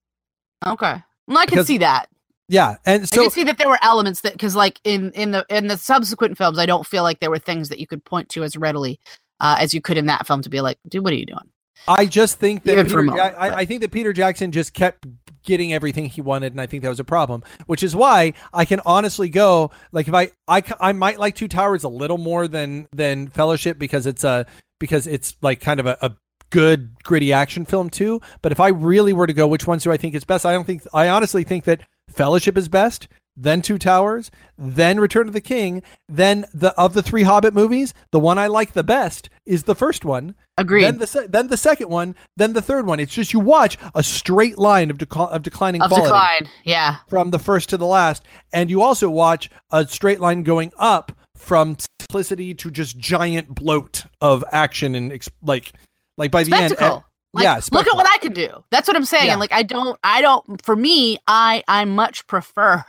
Okay, 0.67 1.03
well, 1.27 1.39
I 1.39 1.47
can 1.47 1.65
see 1.65 1.79
that. 1.79 2.09
Yeah. 2.49 2.77
And 2.87 3.03
I 3.03 3.07
so 3.07 3.23
can 3.23 3.31
see 3.31 3.45
that 3.45 3.59
there 3.59 3.69
were 3.69 3.79
elements 3.83 4.21
that, 4.21 4.33
because 4.33 4.55
like 4.55 4.81
in 4.85 5.11
in 5.13 5.33
the 5.33 5.45
in 5.49 5.67
the 5.67 5.77
subsequent 5.77 6.39
films, 6.39 6.59
I 6.59 6.67
don't 6.67 6.87
feel 6.87 7.03
like 7.03 7.19
there 7.21 7.31
were 7.31 7.39
things 7.39 7.69
that 7.71 7.81
you 7.81 7.87
could 7.87 8.05
point 8.05 8.29
to 8.31 8.45
as 8.45 8.57
readily 8.57 9.01
uh, 9.41 9.57
as 9.59 9.75
you 9.75 9.81
could 9.81 9.97
in 9.99 10.07
that 10.07 10.27
film 10.27 10.43
to 10.43 10.51
be 10.51 10.61
like, 10.61 10.79
dude, 10.89 11.03
what 11.03 11.13
are 11.13 11.17
you 11.17 11.27
doing? 11.27 11.49
I 11.89 12.07
just 12.07 12.39
think 12.39 12.63
that 12.65 12.73
Even 12.73 12.89
for 12.89 13.01
a 13.01 13.03
Peter, 13.11 13.21
I, 13.21 13.29
I- 13.31 13.57
I 13.59 13.65
think 13.65 13.81
that 13.81 13.91
Peter 13.91 14.13
Jackson 14.13 14.53
just 14.53 14.73
kept 14.73 15.05
getting 15.43 15.73
everything 15.73 16.07
he 16.07 16.21
wanted, 16.21 16.53
and 16.53 16.61
I 16.61 16.67
think 16.67 16.83
that 16.83 16.89
was 16.89 17.01
a 17.01 17.05
problem. 17.05 17.43
Which 17.67 17.83
is 17.83 17.95
why 17.95 18.35
I 18.53 18.65
can 18.65 18.81
honestly 18.87 19.29
go 19.29 19.71
like 19.93 20.09
if 20.09 20.15
I 20.15 20.31
I 20.49 20.63
I 20.81 20.93
might 20.93 21.19
like 21.19 21.35
Two 21.35 21.49
Towers 21.49 21.85
a 21.85 21.89
little 21.89 22.19
more 22.19 22.49
than 22.49 22.89
than 22.93 23.29
Fellowship 23.29 23.79
because 23.79 24.07
it's 24.07 24.25
a 24.25 24.47
because 24.79 25.07
it's 25.07 25.37
like 25.43 25.61
kind 25.61 25.81
of 25.81 25.87
a, 25.87 25.97
a 26.03 26.13
good 26.51 27.03
gritty 27.03 27.33
action 27.33 27.65
film 27.65 27.91
too. 27.91 28.21
But 28.43 28.53
if 28.53 28.61
I 28.61 28.69
really 28.69 29.13
were 29.13 29.27
to 29.27 29.33
go, 29.33 29.47
which 29.49 29.67
ones 29.67 29.83
do 29.85 29.91
I 29.93 29.97
think 29.97 30.15
is 30.15 30.25
best? 30.25 30.47
I 30.47 30.53
don't 30.53 30.67
think 30.67 30.87
I 30.93 31.09
honestly 31.09 31.45
think 31.45 31.65
that 31.65 31.83
Fellowship 32.11 32.59
is 32.59 32.69
best. 32.69 33.09
Then 33.37 33.63
Two 33.63 33.79
Towers, 33.79 34.31
then 34.59 35.01
Return 35.01 35.27
of 35.27 35.33
the 35.33 35.41
King, 35.41 35.83
then 36.09 36.45
the 36.53 36.75
of 36.79 36.93
the 36.93 37.03
three 37.03 37.23
Hobbit 37.23 37.55
movies, 37.55 37.95
the 38.11 38.21
one 38.21 38.39
I 38.39 38.47
like 38.47 38.73
the 38.73 38.85
best 38.85 39.31
is 39.47 39.65
the 39.65 39.75
first 39.75 40.05
one, 40.05 40.35
Agreed. 40.59 40.85
then 40.85 40.99
the 40.99 41.07
se- 41.07 41.27
then 41.29 41.49
the 41.49 41.57
second 41.57 41.89
one, 41.89 42.15
then 42.37 42.53
the 42.53 42.63
third 42.63 42.87
one. 42.87 43.01
It's 43.01 43.15
just 43.15 43.33
you 43.33 43.41
watch 43.41 43.79
a 43.95 44.03
straight 44.03 44.59
line 44.59 44.91
of 44.91 45.01
of 45.17 45.43
declining 45.43 45.81
of 45.81 45.89
quality 45.89 46.09
decline, 46.09 46.49
yeah. 46.65 46.97
from 47.09 47.31
the 47.31 47.39
first 47.39 47.71
to 47.71 47.77
the 47.77 47.87
last, 47.87 48.23
and 48.53 48.69
you 48.69 48.83
also 48.83 49.09
watch 49.09 49.49
a 49.71 49.87
straight 49.89 50.21
line 50.21 50.43
going 50.43 50.73
up 50.77 51.13
from 51.37 51.77
simplicity 52.01 52.55
to 52.55 52.71
just 52.71 52.99
giant 52.99 53.55
bloat 53.55 54.05
of 54.21 54.45
action 54.53 54.95
and 54.95 55.11
ex- 55.13 55.31
like 55.43 55.73
like 56.19 56.31
by 56.31 56.45
the 56.45 56.55
end. 56.55 57.03
Like, 57.35 57.45
yeah, 57.45 57.61
look 57.73 57.87
at 57.87 57.95
what 57.97 58.07
I 58.09 58.19
can 58.19 58.33
do. 58.33 58.49
That's 58.71 58.87
what 58.87 58.97
I'm 58.97 59.05
saying. 59.07 59.27
Yeah. 59.27 59.33
And 59.33 59.41
like, 59.41 59.53
I 59.53 59.63
don't, 59.63 59.99
I 60.05 60.21
don't. 60.21 60.63
For 60.65 60.77
me, 60.77 61.19
I, 61.27 61.63
I 61.67 61.85
much 61.87 62.27
prefer, 62.27 62.85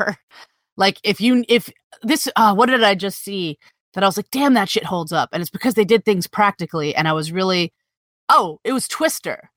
like, 0.77 0.99
if 1.03 1.21
you, 1.21 1.45
if 1.47 1.69
this, 2.01 2.27
uh, 2.35 2.53
what 2.53 2.67
did 2.67 2.83
I 2.83 2.95
just 2.95 3.23
see 3.23 3.57
that 3.93 4.03
I 4.03 4.07
was 4.07 4.17
like, 4.17 4.29
damn, 4.31 4.53
that 4.55 4.69
shit 4.69 4.83
holds 4.83 5.13
up, 5.13 5.29
and 5.31 5.41
it's 5.41 5.49
because 5.51 5.75
they 5.75 5.85
did 5.85 6.03
things 6.03 6.27
practically, 6.27 6.95
and 6.95 7.07
I 7.07 7.13
was 7.13 7.31
really, 7.31 7.71
oh, 8.29 8.59
it 8.63 8.73
was 8.73 8.87
Twister. 8.87 9.49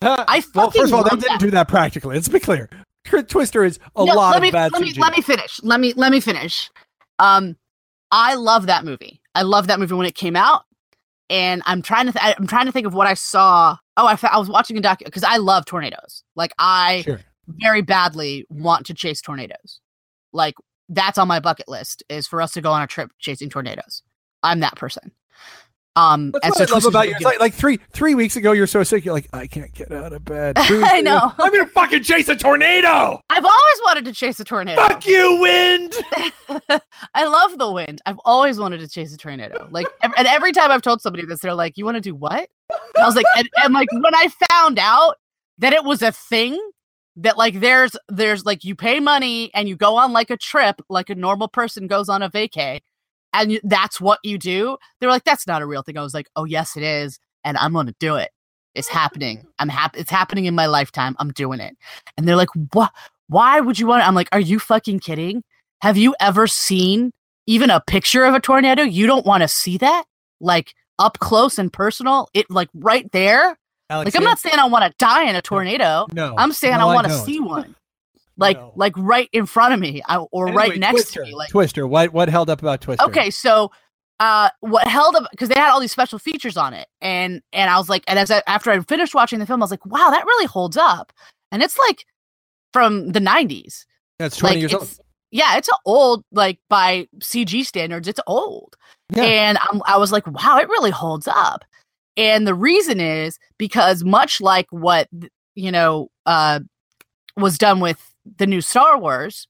I 0.02 0.42
well, 0.54 0.70
first 0.70 0.92
of 0.92 0.98
all, 0.98 1.04
they 1.04 1.10
didn't 1.10 1.22
that. 1.28 1.40
do 1.40 1.50
that 1.50 1.68
practically. 1.68 2.14
Let's 2.14 2.28
be 2.28 2.40
clear. 2.40 2.70
Twister 3.28 3.64
is 3.64 3.78
a 3.96 4.04
No, 4.04 4.14
lot 4.14 4.34
let 4.34 4.42
of 4.42 4.42
bad 4.52 4.72
let 4.72 4.82
me, 4.82 4.92
CG. 4.92 4.98
let 4.98 5.16
me 5.16 5.22
finish. 5.22 5.60
Let 5.62 5.80
me, 5.80 5.92
let 5.94 6.12
me 6.12 6.20
finish. 6.20 6.70
Um, 7.18 7.56
I 8.10 8.34
love 8.34 8.66
that 8.66 8.84
movie. 8.84 9.20
I 9.34 9.42
love 9.42 9.66
that 9.66 9.78
movie 9.78 9.94
when 9.94 10.06
it 10.06 10.14
came 10.14 10.36
out, 10.36 10.64
and 11.30 11.62
I'm 11.64 11.80
trying 11.80 12.06
to, 12.06 12.12
th- 12.12 12.34
I'm 12.38 12.46
trying 12.46 12.66
to 12.66 12.72
think 12.72 12.86
of 12.86 12.92
what 12.92 13.06
I 13.06 13.14
saw. 13.14 13.76
Oh, 13.96 14.06
I, 14.06 14.16
fa- 14.16 14.32
I 14.34 14.38
was 14.38 14.48
watching 14.50 14.76
a 14.76 14.80
doc 14.82 14.98
because 15.04 15.24
I 15.24 15.38
love 15.38 15.64
tornadoes. 15.64 16.22
Like 16.36 16.52
I 16.58 17.02
Sure. 17.06 17.20
very 17.46 17.80
badly 17.82 18.44
want 18.50 18.84
to 18.86 18.94
chase 18.94 19.22
tornadoes. 19.22 19.80
Like 20.32 20.54
that's 20.88 21.16
on 21.18 21.28
my 21.28 21.40
bucket 21.40 21.68
list 21.68 22.02
is 22.10 22.26
for 22.26 22.42
us 22.42 22.52
to 22.52 22.60
go 22.60 22.72
on 22.72 22.82
a 22.82 22.86
trip 22.86 23.10
chasing 23.18 23.48
tornadoes. 23.48 24.02
I'm 24.42 24.60
that 24.60 24.76
person. 24.76 25.12
Um, 25.96 26.30
That's 26.42 26.58
what 26.58 26.68
so 26.68 26.74
I 26.74 26.78
love 26.78 26.84
about 26.86 27.08
you. 27.08 27.14
It's 27.16 27.24
like, 27.24 27.40
like 27.40 27.52
three 27.52 27.80
three 27.90 28.14
weeks 28.14 28.36
ago, 28.36 28.52
you're 28.52 28.68
so 28.68 28.84
sick. 28.84 29.04
You're 29.04 29.14
like, 29.14 29.28
I 29.32 29.48
can't 29.48 29.72
get 29.74 29.90
out 29.90 30.12
of 30.12 30.24
bed. 30.24 30.54
I 30.58 31.00
know. 31.00 31.32
I'm 31.38 31.50
gonna 31.50 31.66
fucking 31.66 32.04
chase 32.04 32.28
a 32.28 32.36
tornado. 32.36 33.20
I've 33.28 33.44
always 33.44 33.80
wanted 33.82 34.04
to 34.04 34.12
chase 34.12 34.38
a 34.38 34.44
tornado. 34.44 34.80
Fuck 34.80 35.04
you, 35.04 35.40
wind. 35.40 35.94
I 37.14 37.24
love 37.24 37.58
the 37.58 37.70
wind. 37.72 38.00
I've 38.06 38.20
always 38.24 38.58
wanted 38.58 38.78
to 38.80 38.88
chase 38.88 39.12
a 39.12 39.16
tornado. 39.16 39.66
Like, 39.70 39.88
and 40.02 40.26
every 40.28 40.52
time 40.52 40.70
I've 40.70 40.82
told 40.82 41.02
somebody 41.02 41.26
this, 41.26 41.40
they're 41.40 41.54
like, 41.54 41.76
"You 41.76 41.84
want 41.84 41.96
to 41.96 42.00
do 42.00 42.14
what?" 42.14 42.48
And 42.70 43.02
I 43.02 43.06
was 43.06 43.16
like, 43.16 43.26
and, 43.36 43.48
and 43.64 43.74
like 43.74 43.90
when 43.92 44.14
I 44.14 44.28
found 44.48 44.78
out 44.78 45.16
that 45.58 45.72
it 45.72 45.84
was 45.84 46.02
a 46.02 46.12
thing, 46.12 46.56
that 47.16 47.36
like 47.36 47.58
there's 47.58 47.96
there's 48.08 48.44
like 48.44 48.62
you 48.62 48.76
pay 48.76 49.00
money 49.00 49.50
and 49.54 49.68
you 49.68 49.74
go 49.74 49.96
on 49.96 50.12
like 50.12 50.30
a 50.30 50.36
trip, 50.36 50.80
like 50.88 51.10
a 51.10 51.16
normal 51.16 51.48
person 51.48 51.88
goes 51.88 52.08
on 52.08 52.22
a 52.22 52.30
vacay, 52.30 52.80
and 53.32 53.60
that's 53.64 54.00
what 54.00 54.18
you 54.22 54.38
do. 54.38 54.76
They're 55.00 55.10
like, 55.10 55.24
"That's 55.24 55.46
not 55.46 55.62
a 55.62 55.66
real 55.66 55.82
thing." 55.82 55.96
I 55.98 56.02
was 56.02 56.14
like, 56.14 56.28
"Oh 56.36 56.44
yes, 56.44 56.76
it 56.76 56.82
is, 56.82 57.18
and 57.44 57.56
I'm 57.56 57.72
gonna 57.72 57.94
do 57.98 58.16
it. 58.16 58.30
It's 58.74 58.88
happening. 58.88 59.46
I'm 59.58 59.68
happy. 59.68 60.00
It's 60.00 60.10
happening 60.10 60.46
in 60.46 60.54
my 60.54 60.66
lifetime. 60.66 61.16
I'm 61.18 61.30
doing 61.32 61.60
it." 61.60 61.76
And 62.16 62.26
they're 62.26 62.36
like, 62.36 62.50
"What? 62.72 62.92
Why 63.28 63.60
would 63.60 63.78
you 63.78 63.86
want?" 63.86 64.02
It? 64.02 64.08
I'm 64.08 64.14
like, 64.14 64.28
"Are 64.32 64.40
you 64.40 64.58
fucking 64.58 65.00
kidding?" 65.00 65.42
Have 65.82 65.96
you 65.96 66.14
ever 66.20 66.46
seen 66.46 67.12
even 67.46 67.70
a 67.70 67.80
picture 67.80 68.24
of 68.24 68.34
a 68.34 68.40
tornado? 68.40 68.82
You 68.82 69.06
don't 69.06 69.24
want 69.24 69.42
to 69.42 69.48
see 69.48 69.78
that? 69.78 70.04
Like 70.40 70.74
up 70.98 71.18
close 71.18 71.58
and 71.58 71.72
personal? 71.72 72.28
It 72.34 72.50
like 72.50 72.68
right 72.74 73.10
there? 73.12 73.58
Like 73.90 74.14
I'm 74.16 74.24
not 74.24 74.38
saying 74.38 74.58
I 74.58 74.66
want 74.66 74.84
to 74.84 74.94
die 74.98 75.24
in 75.28 75.34
a 75.34 75.42
tornado. 75.42 76.06
No, 76.12 76.34
I'm 76.38 76.52
saying 76.52 76.76
No, 76.76 76.88
I 76.88 76.94
want 76.94 77.06
to 77.08 77.14
see 77.14 77.40
one. 77.40 77.74
Like 78.40 78.56
No. 78.56 78.72
like 78.74 78.94
right 78.96 79.28
in 79.32 79.46
front 79.46 79.74
of 79.74 79.78
me 79.80 80.02
I, 80.08 80.16
or 80.32 80.46
right 80.46 80.76
next 80.78 80.92
Twister, 80.94 81.20
to 81.20 81.26
me. 81.28 81.34
Like 81.36 81.50
Twister. 81.50 81.86
What 81.86 82.12
what 82.12 82.28
held 82.28 82.50
up 82.50 82.60
about 82.60 82.80
Twister? 82.80 83.04
Okay, 83.06 83.30
so 83.30 83.70
uh 84.18 84.50
what 84.60 84.86
held 84.88 85.14
up 85.14 85.28
because 85.30 85.48
they 85.48 85.58
had 85.60 85.70
all 85.70 85.80
these 85.80 85.92
special 85.92 86.18
features 86.18 86.56
on 86.56 86.74
it 86.74 86.88
and 87.00 87.40
and 87.52 87.70
I 87.70 87.78
was 87.78 87.88
like 87.88 88.02
and 88.08 88.18
as 88.18 88.30
I, 88.30 88.42
after 88.46 88.70
I 88.70 88.80
finished 88.80 89.14
watching 89.14 89.38
the 89.38 89.46
film 89.46 89.62
I 89.62 89.64
was 89.64 89.70
like 89.70 89.86
wow 89.86 90.10
that 90.10 90.26
really 90.26 90.46
holds 90.46 90.76
up 90.76 91.12
and 91.52 91.62
it's 91.62 91.78
like 91.78 92.04
from 92.74 93.12
the 93.12 93.20
90s 93.20 93.84
that's 94.18 94.36
twenty 94.36 94.56
like 94.56 94.60
years 94.60 94.74
old. 94.74 94.90
yeah 95.30 95.56
it's 95.56 95.70
old 95.86 96.22
like 96.32 96.58
by 96.68 97.08
CG 97.20 97.64
standards 97.64 98.08
it's 98.08 98.20
old 98.26 98.76
Yeah. 99.16 99.22
and 99.24 99.58
I'm, 99.70 99.80
I 99.86 99.96
was 99.96 100.12
like 100.12 100.26
wow 100.26 100.58
it 100.58 100.68
really 100.68 100.90
holds 100.90 101.26
up 101.26 101.64
and 102.18 102.46
the 102.46 102.54
reason 102.54 103.00
is 103.00 103.38
because 103.58 104.04
much 104.04 104.40
like 104.42 104.66
what 104.70 105.08
you 105.54 105.72
know 105.72 106.10
uh 106.26 106.60
was 107.38 107.56
done 107.56 107.80
with 107.80 108.09
the 108.36 108.46
new 108.46 108.60
Star 108.60 108.98
Wars 108.98 109.46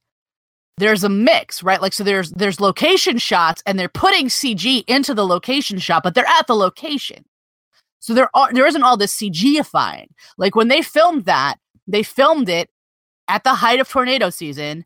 there's 0.79 1.05
a 1.05 1.09
mix 1.09 1.63
right 1.63 1.83
like 1.83 1.93
so 1.93 2.03
there's 2.03 2.31
there's 2.31 2.61
location 2.61 3.19
shots 3.19 3.63
and 3.67 3.79
they're 3.79 3.89
putting 3.89 4.27
CG 4.27 4.83
into 4.87 5.13
the 5.13 5.27
location 5.27 5.79
shot 5.79 6.03
but 6.03 6.15
they're 6.15 6.27
at 6.27 6.47
the 6.47 6.57
location 6.57 7.25
so 7.99 8.15
there 8.15 8.31
are 8.35 8.53
there 8.53 8.67
isn't 8.67 8.83
all 8.83 8.97
this 8.97 9.17
CGifying 9.17 10.07
like 10.39 10.55
when 10.55 10.69
they 10.69 10.81
filmed 10.81 11.27
that 11.27 11.59
they 11.87 12.03
filmed 12.03 12.49
it 12.49 12.71
at 13.29 13.45
the 13.45 13.55
height 13.55 13.81
of 13.81 13.89
tornado 13.89 14.31
season 14.31 14.85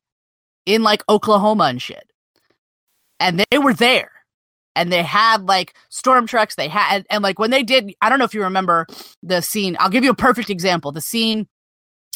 in 0.66 0.82
like 0.82 1.02
Oklahoma 1.08 1.64
and 1.64 1.80
shit. 1.80 2.10
And 3.20 3.44
they 3.50 3.58
were 3.58 3.74
there. 3.74 4.10
And 4.76 4.92
they 4.92 5.02
had 5.02 5.46
like 5.46 5.74
storm 5.88 6.26
trucks. 6.26 6.56
They 6.56 6.68
had, 6.68 6.96
and, 6.96 7.06
and 7.08 7.22
like 7.22 7.38
when 7.38 7.50
they 7.50 7.62
did, 7.62 7.94
I 8.02 8.08
don't 8.08 8.18
know 8.18 8.24
if 8.24 8.34
you 8.34 8.42
remember 8.42 8.86
the 9.22 9.40
scene. 9.40 9.76
I'll 9.78 9.88
give 9.88 10.02
you 10.02 10.10
a 10.10 10.16
perfect 10.16 10.50
example. 10.50 10.90
The 10.90 11.00
scene 11.00 11.46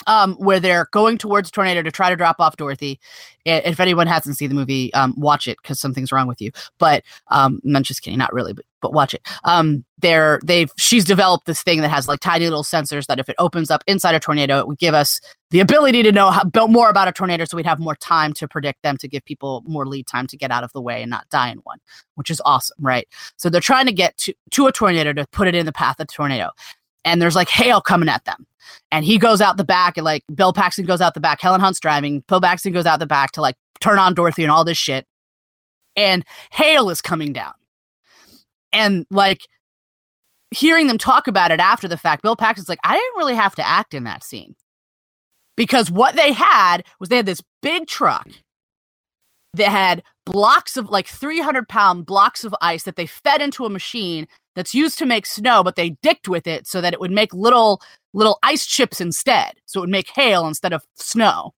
um, 0.07 0.35
where 0.35 0.61
they're 0.61 0.89
going 0.93 1.19
towards 1.19 1.49
a 1.49 1.53
tornado 1.53 1.83
to 1.83 1.91
try 1.91 2.11
to 2.11 2.17
drop 2.17 2.37
off 2.41 2.57
Dorothy. 2.57 3.01
If 3.45 3.81
anyone 3.81 4.07
hasn't 4.07 4.37
seen 4.37 4.51
the 4.51 4.55
movie, 4.55 4.93
um, 4.93 5.15
watch 5.17 5.49
it 5.49 5.57
because 5.63 5.81
something's 5.81 6.13
wrong 6.13 6.27
with 6.29 6.41
you. 6.41 6.51
But 6.79 7.03
um, 7.29 7.61
I'm 7.75 7.83
just 7.83 8.03
kidding, 8.03 8.19
not 8.19 8.33
really, 8.33 8.53
but 8.53 8.65
but 8.81 8.93
watch 8.93 9.15
it. 9.15 9.27
Um, 9.45 9.85
they're 9.99 10.41
they've 10.45 10.71
she's 10.77 11.05
developed 11.05 11.47
this 11.47 11.63
thing 11.63 11.81
that 11.81 11.89
has 11.89 12.09
like 12.09 12.21
tiny 12.21 12.45
little 12.45 12.63
sensors 12.63 13.07
that 13.07 13.19
if 13.19 13.29
it 13.29 13.35
opens 13.39 13.71
up 13.71 13.83
inside 13.87 14.15
a 14.15 14.21
tornado, 14.21 14.59
it 14.59 14.69
would 14.69 14.79
give 14.79 14.95
us 14.95 15.21
the 15.51 15.61
ability 15.61 16.03
to 16.03 16.13
know 16.13 16.31
how, 16.31 16.45
more 16.67 16.89
about 16.89 17.09
a 17.09 17.13
tornado, 17.13 17.45
so 17.45 17.57
we'd 17.57 17.67
have 17.67 17.79
more 17.79 17.97
time 17.97 18.33
to 18.35 18.47
predict 18.47 18.83
them 18.83 18.97
to 18.99 19.09
give 19.09 19.25
people 19.25 19.63
more 19.67 19.87
lead 19.87 20.07
time 20.07 20.27
to 20.29 20.37
get 20.37 20.51
out 20.51 20.65
of 20.65 20.73
the 20.73 20.81
way 20.81 21.03
and 21.03 21.11
not 21.11 21.29
die 21.31 21.51
in 21.51 21.59
one, 21.59 21.79
which 22.15 22.31
is 22.31 22.41
awesome, 22.45 22.77
right? 22.81 23.09
So 23.37 23.49
they're 23.51 23.61
trying 23.61 23.87
to 23.87 23.93
get 23.93 24.17
to 24.19 24.35
to 24.53 24.67
a 24.67 24.73
tornado 24.73 25.13
to 25.13 25.27
put 25.33 25.49
it 25.49 25.55
in 25.55 25.67
the 25.67 25.73
path 25.73 25.99
of 25.99 26.07
the 26.07 26.13
tornado, 26.13 26.51
and 27.05 27.21
there's 27.21 27.37
like 27.37 27.49
hail 27.49 27.81
coming 27.81 28.09
at 28.09 28.25
them 28.25 28.47
and 28.91 29.05
he 29.05 29.19
goes 29.19 29.41
out 29.41 29.57
the 29.57 29.65
back 29.65 29.97
and 29.97 30.05
like 30.05 30.25
Bill 30.35 30.53
Paxton 30.53 30.87
goes 30.87 31.01
out 31.01 31.15
the 31.15 31.21
back. 31.21 31.41
Helen 31.41 31.61
Hunt's 31.61 31.81
driving. 31.81 32.23
Bill 32.29 32.41
Paxton 32.41 32.73
goes 32.73 32.87
out 32.87 32.99
the 32.99 33.07
back 33.07 33.33
to 33.33 33.41
like 33.41 33.57
turn 33.81 33.99
on 33.99 34.15
Dorothy 34.15 34.43
and 34.43 34.53
all 34.53 34.65
this 34.65 34.79
shit. 34.79 35.07
And 35.97 36.25
hail 36.51 36.91
is 36.91 37.01
coming 37.01 37.33
down. 37.33 37.55
And 38.73 39.07
like 39.11 39.41
hearing 40.51 40.87
them 40.87 40.99
talk 40.99 41.27
about 41.27 41.51
it 41.51 41.61
after 41.61 41.89
the 41.89 41.97
fact, 41.97 42.23
Bill 42.23 42.37
Paxton's 42.37 42.69
like, 42.69 42.79
I 42.85 42.95
didn't 42.95 43.19
really 43.19 43.35
have 43.35 43.55
to 43.57 43.67
act 43.67 43.95
in 43.95 44.05
that 44.05 44.25
scene. 44.25 44.55
Because 45.57 45.91
what 45.91 46.15
they 46.15 46.33
had 46.33 46.85
was 47.01 47.09
they 47.09 47.17
had 47.17 47.27
this 47.27 47.43
big 47.63 47.87
truck 47.87 48.29
that 49.55 49.71
had 49.71 50.03
blocks 50.25 50.77
of 50.77 50.91
like 50.91 51.07
300 51.07 51.69
pound 51.69 52.07
blocks 52.07 52.45
of 52.45 52.55
ice 52.61 52.85
that 52.85 52.97
they 52.97 53.07
fed 53.07 53.41
into 53.41 53.65
a 53.65 53.71
machine 53.71 54.27
that's 54.55 54.75
used 54.75 54.99
to 54.99 55.07
make 55.07 55.27
snow, 55.27 55.63
but 55.63 55.77
they 55.77 55.91
dicked 56.03 56.29
with 56.29 56.47
it 56.47 56.67
so 56.67 56.81
that 56.81 56.93
it 56.93 57.01
would 57.01 57.11
make 57.11 57.33
little 57.33 57.81
little 58.15 58.39
ice 58.43 58.67
chips 58.67 59.01
instead. 59.01 59.55
So 59.67 59.81
it 59.81 59.83
would 59.83 59.91
make 59.91 60.11
hail 60.15 60.47
instead 60.47 60.73
of 60.73 60.83
snow. 60.97 61.53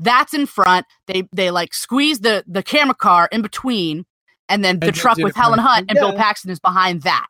That's 0.00 0.32
in 0.34 0.46
front. 0.46 0.86
They 1.06 1.24
they 1.32 1.50
like 1.50 1.74
squeeze 1.74 2.20
the 2.20 2.44
the 2.46 2.62
camera 2.62 2.94
car 2.94 3.28
in 3.32 3.42
between, 3.42 4.04
and 4.48 4.64
then 4.64 4.78
the 4.78 4.86
And 4.88 4.96
truck 4.96 5.18
with 5.18 5.34
Helen 5.34 5.58
for- 5.58 5.62
Hunt 5.66 5.86
and 5.90 5.96
Bill. 5.98 6.12
Paxton 6.12 6.50
is 6.50 6.60
behind 6.60 7.02
that. 7.02 7.26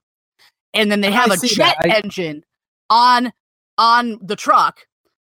And 0.74 0.92
then 0.92 1.00
they 1.00 1.11
have 1.11 1.30
a 1.30 1.36
jet. 1.38 1.76
I- 1.80 1.88
engine 1.88 2.44
on 2.90 3.32
on 3.78 4.18
the 4.20 4.36
truck, 4.36 4.80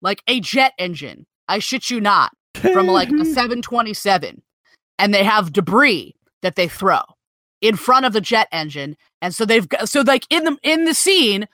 like 0.01 0.21
a 0.27 0.39
jet 0.39 0.71
engine. 0.79 1.25
I 1.47 1.59
shit 1.59 1.89
you 1.89 1.99
not, 1.99 2.31
from 2.55 2.87
like 2.87 3.09
a 3.11 3.25
727. 3.25 4.41
And 4.97 5.13
they 5.13 5.23
have 5.25 5.51
debris 5.51 6.15
that 6.41 6.55
they 6.55 6.67
throw 6.69 7.01
in 7.61 7.75
front 7.75 8.05
of 8.05 8.13
the 8.13 8.21
jet 8.21 8.47
engine. 8.53 8.95
And 9.21 9.35
so 9.35 9.43
they've 9.45 9.67
got 9.67 9.89
so 9.89 10.01
like 10.01 10.25
in 10.29 10.45
the 10.45 10.57
in 10.63 10.85
the 10.85 10.93
scene, 10.93 11.47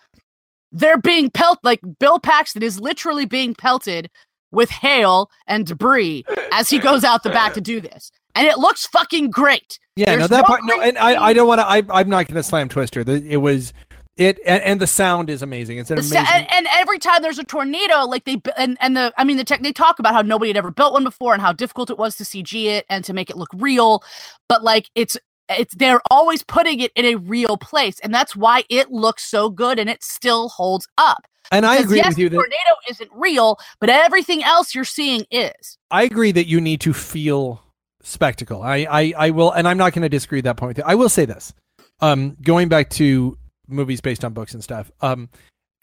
they're 0.71 0.97
being 0.97 1.29
pelted 1.29 1.63
like 1.63 1.81
Bill 1.99 2.19
Paxton 2.19 2.63
is 2.63 2.79
literally 2.79 3.25
being 3.25 3.53
pelted 3.53 4.09
with 4.51 4.69
hail 4.69 5.29
and 5.47 5.65
debris 5.65 6.25
as 6.51 6.69
he 6.69 6.79
goes 6.79 7.03
out 7.03 7.23
the 7.23 7.29
back 7.29 7.53
to 7.53 7.61
do 7.61 7.81
this. 7.81 8.11
And 8.35 8.47
it 8.47 8.57
looks 8.57 8.85
fucking 8.87 9.29
great. 9.29 9.79
Yeah, 9.95 10.15
no, 10.15 10.27
that 10.27 10.37
no 10.37 10.43
part. 10.43 10.61
No, 10.63 10.81
and 10.81 10.97
I, 10.97 11.21
I 11.21 11.33
don't 11.33 11.47
want 11.47 11.59
to. 11.59 11.67
I, 11.67 11.83
I'm 11.89 12.09
not 12.09 12.27
going 12.27 12.35
to 12.35 12.43
slam 12.43 12.69
Twister. 12.69 13.03
It 13.05 13.37
was 13.37 13.73
it, 14.17 14.39
and, 14.45 14.61
and 14.63 14.79
the 14.79 14.87
sound 14.87 15.29
is 15.29 15.41
amazing. 15.41 15.79
It's 15.79 15.89
an 15.89 15.97
amazing. 15.97 16.17
and, 16.17 16.51
and 16.51 16.67
every 16.71 16.99
time 16.99 17.21
there's 17.21 17.39
a 17.39 17.43
tornado, 17.43 18.03
like 18.05 18.25
they 18.25 18.41
and 18.57 18.77
and 18.79 18.95
the 18.95 19.13
I 19.17 19.23
mean 19.23 19.37
the 19.37 19.43
tech 19.43 19.63
they 19.63 19.73
talk 19.73 19.99
about 19.99 20.13
how 20.13 20.21
nobody 20.21 20.49
had 20.49 20.57
ever 20.57 20.71
built 20.71 20.93
one 20.93 21.03
before 21.03 21.33
and 21.33 21.41
how 21.41 21.51
difficult 21.53 21.89
it 21.89 21.97
was 21.97 22.15
to 22.17 22.23
CG 22.23 22.65
it 22.65 22.85
and 22.89 23.03
to 23.03 23.13
make 23.13 23.29
it 23.29 23.37
look 23.37 23.49
real, 23.53 24.03
but 24.47 24.63
like 24.63 24.89
it's 24.95 25.17
it's 25.49 25.75
they're 25.75 26.01
always 26.09 26.43
putting 26.43 26.79
it 26.79 26.91
in 26.95 27.05
a 27.05 27.15
real 27.15 27.57
place, 27.57 27.99
and 27.99 28.13
that's 28.13 28.35
why 28.35 28.63
it 28.69 28.91
looks 28.91 29.23
so 29.29 29.49
good 29.49 29.79
and 29.79 29.89
it 29.89 30.03
still 30.03 30.49
holds 30.49 30.87
up. 30.97 31.25
and 31.51 31.65
I 31.65 31.77
Because 31.77 31.85
agree 31.85 31.97
yes, 31.97 32.07
with 32.09 32.17
you 32.19 32.29
the 32.29 32.35
that 32.37 32.41
tornado 32.43 32.75
isn't 32.89 33.11
real, 33.13 33.57
but 33.79 33.89
everything 33.89 34.43
else 34.43 34.73
you're 34.73 34.83
seeing 34.85 35.25
is. 35.31 35.77
I 35.89 36.03
agree 36.03 36.31
that 36.31 36.47
you 36.47 36.61
need 36.61 36.81
to 36.81 36.93
feel 36.93 37.61
spectacle. 38.03 38.61
I, 38.63 38.87
I, 38.89 39.13
I 39.17 39.29
will, 39.31 39.51
and 39.51 39.67
I'm 39.67 39.77
not 39.77 39.93
going 39.93 40.03
to 40.03 40.09
disagree 40.09 40.37
with 40.37 40.45
that 40.45 40.57
point. 40.57 40.69
with 40.69 40.77
you. 40.79 40.83
I 40.85 40.95
will 40.95 41.09
say 41.09 41.25
this. 41.25 41.53
Um, 41.99 42.35
going 42.41 42.67
back 42.67 42.89
to 42.91 43.37
movies 43.67 44.01
based 44.01 44.25
on 44.25 44.33
books 44.33 44.53
and 44.53 44.63
stuff. 44.63 44.91
Um, 45.01 45.29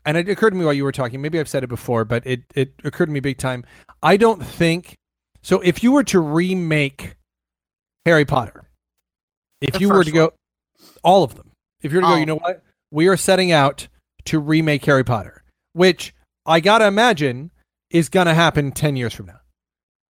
and 0.05 0.17
it 0.17 0.29
occurred 0.29 0.51
to 0.51 0.57
me 0.57 0.65
while 0.65 0.75
you 0.75 0.85
were 0.85 0.93
talking. 0.93 1.21
Maybe 1.21 1.39
I've 1.39 1.49
said 1.49 1.65
it 1.65 1.69
before, 1.69 2.05
but 2.05 2.27
it 2.27 2.43
it 2.55 2.73
occurred 2.85 3.07
to 3.07 3.13
me 3.13 3.21
big 3.21 3.39
time. 3.39 3.65
I 4.03 4.17
don't 4.17 4.45
think 4.45 4.97
so. 5.43 5.61
If 5.61 5.83
you 5.83 5.93
were 5.93 6.05
to 6.05 6.21
remake 6.21 7.17
Harry 8.07 8.25
Potter, 8.25 8.68
if 9.61 9.75
The 9.75 9.81
you 9.81 9.89
were 9.89 10.05
to 10.05 10.11
go, 10.11 10.33
all 11.03 11.25
of 11.25 11.35
them. 11.35 11.53
If 11.83 11.93
you 11.93 11.99
were 11.99 12.03
to 12.03 12.09
go, 12.09 12.17
you 12.17 12.23
oh. 12.23 12.25
know 12.25 12.37
what? 12.37 12.63
We 12.91 13.09
are 13.09 13.17
setting 13.17 13.53
out 13.53 13.89
to 14.27 14.39
remake 14.39 14.85
Harry 14.85 15.05
Potter, 15.05 15.43
which 15.73 16.15
I 16.47 16.61
gotta 16.61 16.87
imagine 16.87 17.51
is 17.91 18.09
gonna 18.09 18.35
happen 18.35 18.73
ten 18.73 18.97
years 18.97 19.15
from 19.15 19.27
now. 19.27 19.41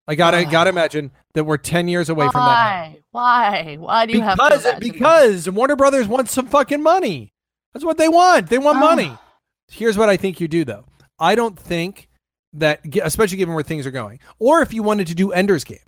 I 0.08 0.16
gotta 0.16 0.38
Why? 0.38 0.52
gotta 0.52 0.70
imagine 0.70 1.12
that 1.34 1.46
we're 1.46 1.58
ten 1.58 1.88
years 1.88 2.10
away 2.10 2.26
from 2.26 2.41
that. 2.41 2.91
Why? 2.91 3.00
Why? 3.12 3.76
Why 3.80 4.06
do 4.06 4.14
you 4.14 4.22
have 4.22 4.38
to 4.38 4.43
Because 4.43 4.80
because 4.80 5.50
Warner 5.50 5.76
Brothers 5.76 6.08
wants 6.08 6.32
some 6.32 6.48
fucking 6.48 6.84
money. 6.84 7.34
That's 7.74 7.86
what 7.86 7.98
they 7.98 8.10
want. 8.10 8.50
They 8.50 8.58
want 8.58 8.80
money. 8.80 9.12
Here's 9.72 9.98
what 9.98 10.10
I 10.10 10.18
think 10.18 10.39
you 10.39 10.48
do 10.48 10.66
though. 10.66 10.86
I 11.18 11.36
don't 11.36 11.58
think 11.58 12.10
that, 12.54 12.82
especially 13.02 13.38
given 13.38 13.54
where 13.54 13.64
things 13.64 13.86
are 13.86 13.91
going, 13.91 14.20
or 14.39 14.62
if 14.62 14.74
you 14.74 14.84
wanted 14.84 15.08
to 15.08 15.16
do 15.16 15.32
Ender's 15.32 15.64
Game 15.64 15.80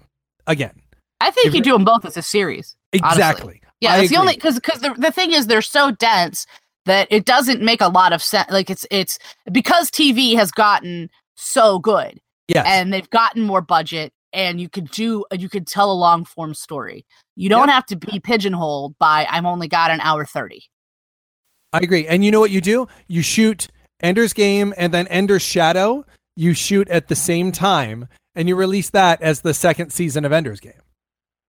again. 0.46 0.82
I 1.20 1.32
think 1.32 1.48
if 1.48 1.54
you 1.54 1.62
do 1.62 1.74
them 1.74 1.84
both 1.84 2.06
as 2.06 2.16
a 2.16 2.22
series. 2.22 2.77
Honestly. 2.94 3.10
Exactly. 3.12 3.62
Yeah, 3.80 3.94
I 3.94 4.02
it's 4.02 4.10
the 4.10 4.18
only 4.18 4.34
because 4.34 4.56
because 4.56 4.82
the, 4.82 4.94
the 4.98 5.12
thing 5.12 5.32
is 5.32 5.48
they're 5.48 5.62
so 5.62 5.92
dense 5.92 6.48
that 6.86 7.08
it 7.12 7.26
doesn't 7.26 7.62
make 7.62 7.82
a 7.82 7.90
lot 7.90 8.14
of 8.14 8.24
sense. 8.24 8.50
Like 8.50 8.70
it's 8.70 8.86
it's 8.90 9.20
because 9.52 9.92
TV 9.92 10.36
has 10.36 10.52
gotten 10.52 11.10
so 11.36 11.80
good 11.80 12.20
Yeah, 12.48 12.64
and 12.66 12.92
they've 12.92 13.10
gotten 13.10 13.44
more 13.44 13.62
budget 13.62 14.14
and 14.34 14.60
you 14.60 14.70
could 14.70 14.90
do 14.92 15.26
you 15.32 15.50
could 15.50 15.68
tell 15.68 15.92
a 15.92 15.94
long 15.94 16.26
form 16.26 16.54
story. 16.54 17.06
You 17.36 17.50
don't 17.50 17.70
have 17.70 17.86
to 17.88 17.96
be 17.96 18.20
pigeonholed 18.20 18.98
by 18.98 19.28
I'm 19.30 19.46
only 19.46 19.68
got 19.68 19.92
an 19.92 20.02
hour 20.02 20.26
thirty. 20.26 20.64
I 21.74 21.80
agree. 21.80 22.08
And 22.08 22.24
you 22.26 22.32
know 22.32 22.40
what 22.40 22.52
you 22.52 22.62
do? 22.62 22.88
You 23.08 23.22
shoot 23.22 23.68
Ender's 24.02 24.34
Game 24.34 24.74
and 24.78 24.94
then 24.94 25.08
Ender's 25.08 25.42
Shadow. 25.42 26.06
You 26.36 26.54
shoot 26.54 26.88
at 26.90 27.08
the 27.08 27.16
same 27.16 27.52
time, 27.52 28.08
and 28.36 28.48
you 28.48 28.56
release 28.56 28.92
that 28.92 29.22
as 29.22 29.42
the 29.42 29.54
second 29.54 29.92
season 29.92 30.24
of 30.24 30.32
Ender's 30.32 30.60
Game. 30.60 30.82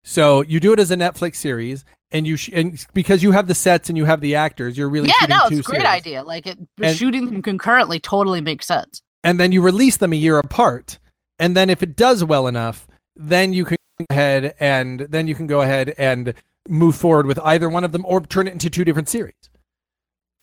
So 0.04 0.42
you 0.42 0.60
do 0.60 0.72
it 0.72 0.78
as 0.80 0.90
a 0.90 0.96
Netflix 0.96 1.36
series, 1.36 1.84
and 2.10 2.26
you 2.26 2.36
sh- 2.36 2.50
and 2.52 2.84
because 2.92 3.22
you 3.22 3.32
have 3.32 3.46
the 3.46 3.54
sets 3.54 3.88
and 3.88 3.96
you 3.96 4.04
have 4.04 4.20
the 4.20 4.34
actors, 4.34 4.76
you're 4.76 4.88
really 4.88 5.08
yeah, 5.08 5.14
shooting 5.20 5.36
no, 5.36 5.42
it's 5.46 5.58
a 5.60 5.62
great 5.62 5.76
series. 5.82 5.86
idea. 5.86 6.22
Like 6.22 6.46
it 6.46 6.58
And- 6.80 6.96
shooting 6.96 7.26
them 7.26 7.42
concurrently 7.42 8.00
totally 8.00 8.40
makes 8.40 8.66
sense. 8.66 9.00
and 9.24 9.38
then 9.38 9.52
you 9.52 9.62
release 9.62 9.96
them 9.98 10.12
a 10.12 10.16
year 10.16 10.38
apart. 10.38 10.98
And 11.38 11.56
then 11.56 11.70
if 11.70 11.82
it 11.82 11.96
does 11.96 12.22
well 12.24 12.46
enough, 12.48 12.86
then 13.16 13.52
you 13.52 13.64
can 13.64 13.76
go 14.00 14.06
ahead 14.10 14.54
and 14.60 15.00
then 15.00 15.26
you 15.28 15.34
can 15.34 15.46
go 15.46 15.60
ahead 15.62 15.94
and 15.98 16.34
move 16.68 16.96
forward 16.96 17.26
with 17.26 17.38
either 17.40 17.68
one 17.68 17.84
of 17.84 17.92
them 17.92 18.04
or 18.06 18.20
turn 18.20 18.46
it 18.48 18.52
into 18.52 18.68
two 18.70 18.84
different 18.84 19.08
series. 19.08 19.34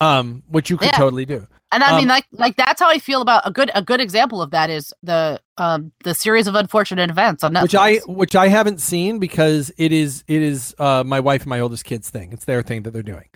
Um, 0.01 0.43
which 0.47 0.69
you 0.69 0.77
could 0.77 0.91
Yeah. 0.91 0.97
totally 0.97 1.25
do. 1.25 1.45
And 1.71 1.83
I 1.83 1.91
Um, 1.91 1.97
mean, 1.97 2.07
like, 2.07 2.25
like 2.31 2.55
that's 2.55 2.81
how 2.81 2.89
I 2.89 2.99
feel 2.99 3.21
about 3.21 3.43
a 3.45 3.51
good, 3.51 3.69
a 3.75 3.81
good 3.81 3.99
example 4.01 4.41
of 4.41 4.51
that 4.51 4.69
is 4.69 4.93
the, 5.03 5.39
um, 5.57 5.91
the 6.03 6.13
series 6.15 6.47
of 6.47 6.55
unfortunate 6.55 7.09
events 7.09 7.43
on 7.43 7.53
Netflix. 7.53 7.61
Which 7.63 7.75
I 7.75 7.95
which 8.07 8.35
I 8.35 8.47
haven't 8.47 8.79
seen 8.81 9.19
because 9.19 9.71
it 9.77 9.91
is 9.91 10.23
it 10.27 10.41
is 10.41 10.73
uh 10.79 11.03
my 11.05 11.19
wife 11.19 11.41
and 11.41 11.49
my 11.49 11.59
oldest 11.59 11.83
kid's 11.85 12.09
thing. 12.09 12.31
It's 12.31 12.45
their 12.45 12.63
thing 12.63 12.83
that 12.83 12.91
they're 12.91 13.03
doing. 13.03 13.27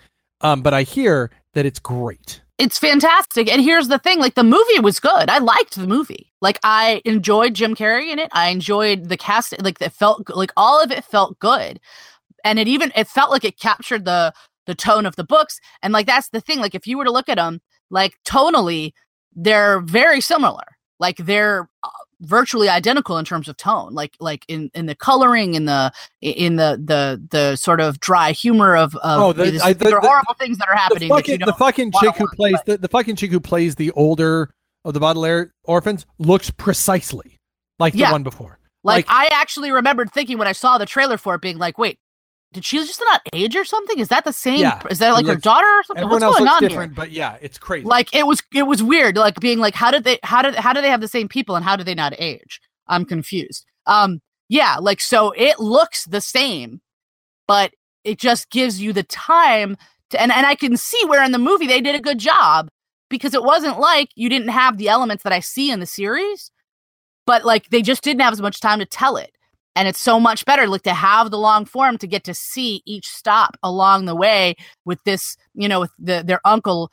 Um, 0.42 0.62
but 0.62 0.74
I 0.74 0.84
hear 0.84 1.32
that 1.54 1.66
it's 1.66 1.80
great. 1.80 2.42
it's 2.58 2.80
fantastic. 2.80 3.52
And 3.52 3.62
here's 3.62 3.88
the 3.90 4.00
thing: 4.00 4.20
like 4.20 4.36
the 4.36 4.44
movie 4.44 4.80
was 4.82 5.00
good. 5.00 5.30
I 5.30 5.40
liked 5.40 5.76
the 5.76 5.88
movie. 5.88 6.32
Like 6.42 6.60
I 6.64 7.02
enjoyed 7.06 7.54
Jim 7.56 7.76
Carrey 7.76 8.12
in 8.12 8.20
it. 8.20 8.30
I 8.32 8.50
enjoyed 8.50 9.10
the 9.10 9.18
cast. 9.18 9.54
Like 9.62 9.82
it 9.82 9.92
felt 9.92 10.30
like 10.30 10.52
all 10.58 10.82
of 10.82 10.92
it 10.92 11.04
felt 11.06 11.38
good, 11.40 11.80
and 12.44 12.58
it 12.60 12.68
even 12.68 12.92
it 12.96 13.08
felt 13.08 13.32
like 13.32 13.44
it 13.46 13.60
captured 13.60 14.06
the 14.06 14.34
the 14.66 14.76
tone 14.76 15.06
of 15.06 15.16
the 15.16 15.24
books. 15.24 15.60
And 15.82 15.94
like 15.94 16.06
that's 16.08 16.30
the 16.30 16.42
thing. 16.42 16.60
Like 16.60 16.76
if 16.76 16.88
you 16.88 16.98
were 16.98 17.06
to 17.06 17.12
look 17.12 17.30
at 17.30 17.38
them, 17.38 17.62
like 17.90 18.14
tonally, 18.26 18.94
they're 19.36 19.80
very 19.82 20.22
similar. 20.22 20.64
Like 21.00 21.18
they're 21.18 21.68
uh, 21.84 21.90
virtually 22.22 22.70
identical 22.70 23.18
in 23.18 23.26
terms 23.26 23.48
of 23.50 23.58
tone. 23.58 23.94
Like 23.94 24.16
like 24.20 24.46
in 24.48 24.70
in 24.74 24.86
the 24.86 24.96
coloring, 24.96 25.56
in 25.56 25.66
the 25.66 25.92
in 26.22 26.56
the 26.56 26.82
the 26.84 27.22
the 27.32 27.56
sort 27.58 27.82
of 27.82 28.00
dry 28.00 28.32
humor 28.32 28.76
of, 28.78 28.96
of 28.98 29.22
Oh, 29.22 29.34
the- 29.34 29.60
I- 29.64 29.74
the- 29.74 29.86
there 29.86 29.98
are 29.98 30.02
the- 30.02 30.08
horrible 30.08 30.36
things 30.40 30.58
that 30.60 30.70
are 30.70 30.76
The 30.76 30.80
happening. 30.80 31.10
you 31.10 31.16
fucking, 31.16 31.40
the 31.46 31.54
fucking 31.54 31.92
chick 32.00 32.16
who 32.16 32.28
plays 32.36 32.56
the, 32.66 32.78
the 32.78 32.88
fucking 32.88 33.16
chick 33.18 33.32
who 33.32 33.40
plays 33.42 33.76
the 33.76 33.92
older 33.92 34.54
of 34.86 34.94
the 34.94 35.00
Baudelaire 35.00 35.52
orphans 35.66 36.06
looks 36.20 36.50
precisely 36.52 37.40
like 37.80 37.94
the 37.94 38.00
Yeah. 38.00 38.12
one 38.12 38.24
before. 38.24 38.60
Like, 38.86 39.08
Like- 39.10 39.16
I 39.34 39.34
actually 39.34 39.72
remembered 39.72 40.12
thinking 40.12 40.38
when 40.38 40.48
I 40.48 40.52
saw 40.52 40.78
the 40.78 40.86
trailer 40.86 41.18
for 41.18 41.36
it, 41.36 41.42
being 41.42 41.58
like, 41.58 41.78
"Wait, 41.78 42.00
did 42.54 42.64
she 42.64 42.78
just 42.78 43.02
not 43.12 43.22
age 43.34 43.56
or 43.56 43.66
something? 43.66 44.00
Is 44.00 44.08
that 44.08 44.24
the 44.24 44.34
same? 44.34 44.60
Yeah, 44.60 44.82
is 44.90 45.00
that 45.00 45.12
like 45.14 45.26
it 45.26 45.30
her 45.30 45.36
daughter 45.36 45.68
or 45.68 45.84
something? 45.84 46.08
What's 46.08 46.24
going 46.24 46.44
looks 46.44 46.54
on 46.54 46.62
different, 46.62 46.96
but 46.96 47.12
yeah, 47.12 47.38
it's 47.42 47.58
crazy. 47.58 47.86
Like 47.86 48.14
it 48.16 48.26
was, 48.26 48.42
it 48.54 48.64
was 48.64 48.82
weird. 48.82 49.18
Like 49.18 49.40
being 49.40 49.60
like, 49.60 49.76
how 49.76 49.92
did 49.92 50.04
they, 50.04 50.20
how 50.24 50.42
did, 50.42 50.56
how 50.56 50.72
do 50.72 50.82
they 50.82 50.90
have 50.90 51.02
the 51.02 51.08
same 51.08 51.28
people 51.28 51.56
and 51.56 51.66
how 51.66 51.76
do 51.76 51.84
they 51.84 51.96
not 51.96 52.14
age? 52.18 52.62
I'm 52.88 53.06
confused. 53.06 53.66
Um, 53.86 54.22
Yeah, 54.50 54.78
like 54.80 55.02
so 55.02 55.32
it 55.32 55.60
looks 55.60 56.06
the 56.06 56.22
same, 56.22 56.82
but 57.48 57.72
it 58.04 58.20
just 58.20 58.50
gives 58.52 58.80
you 58.82 58.94
the 58.94 59.04
time 59.04 59.78
to 60.12 60.22
and, 60.22 60.32
and 60.32 60.46
I 60.46 60.56
can 60.56 60.78
see 60.78 61.04
where 61.06 61.24
in 61.24 61.32
the 61.32 61.40
movie 61.40 61.68
they 61.68 61.82
did 61.82 61.96
a 61.96 62.02
good 62.02 62.20
job 62.20 62.70
because 63.10 63.34
it 63.34 63.44
wasn't 63.44 63.80
like 63.80 64.10
you 64.16 64.30
didn't 64.30 64.50
have 64.50 64.78
the 64.78 64.90
elements 64.90 65.24
that 65.24 65.34
I 65.34 65.40
see 65.40 65.72
in 65.72 65.80
the 65.80 65.86
series, 65.86 66.52
but 67.26 67.46
like 67.46 67.70
they 67.70 67.82
just 67.82 68.04
didn't 68.04 68.22
have 68.22 68.34
as 68.34 68.42
much 68.42 68.60
time 68.60 68.80
to 68.80 68.86
tell 68.86 69.18
it. 69.18 69.33
And 69.76 69.88
it's 69.88 70.00
so 70.00 70.20
much 70.20 70.46
better 70.46 70.68
like 70.68 70.84
to 70.84 70.94
have 70.94 71.32
the 71.32 71.38
long 71.38 71.66
form 71.66 71.98
to 71.98 72.08
get 72.08 72.24
to 72.26 72.34
see 72.34 72.84
each 72.86 73.08
stop 73.08 73.58
along 73.64 74.06
the 74.06 74.16
way 74.16 74.56
with 74.86 75.04
this, 75.04 75.36
you 75.56 75.68
know, 75.68 75.82
with 75.82 75.92
the, 75.98 76.24
their 76.26 76.40
uncle, 76.46 76.92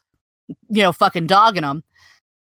you 0.69 0.83
know, 0.83 0.93
fucking 0.93 1.27
dogging 1.27 1.63
them. 1.63 1.85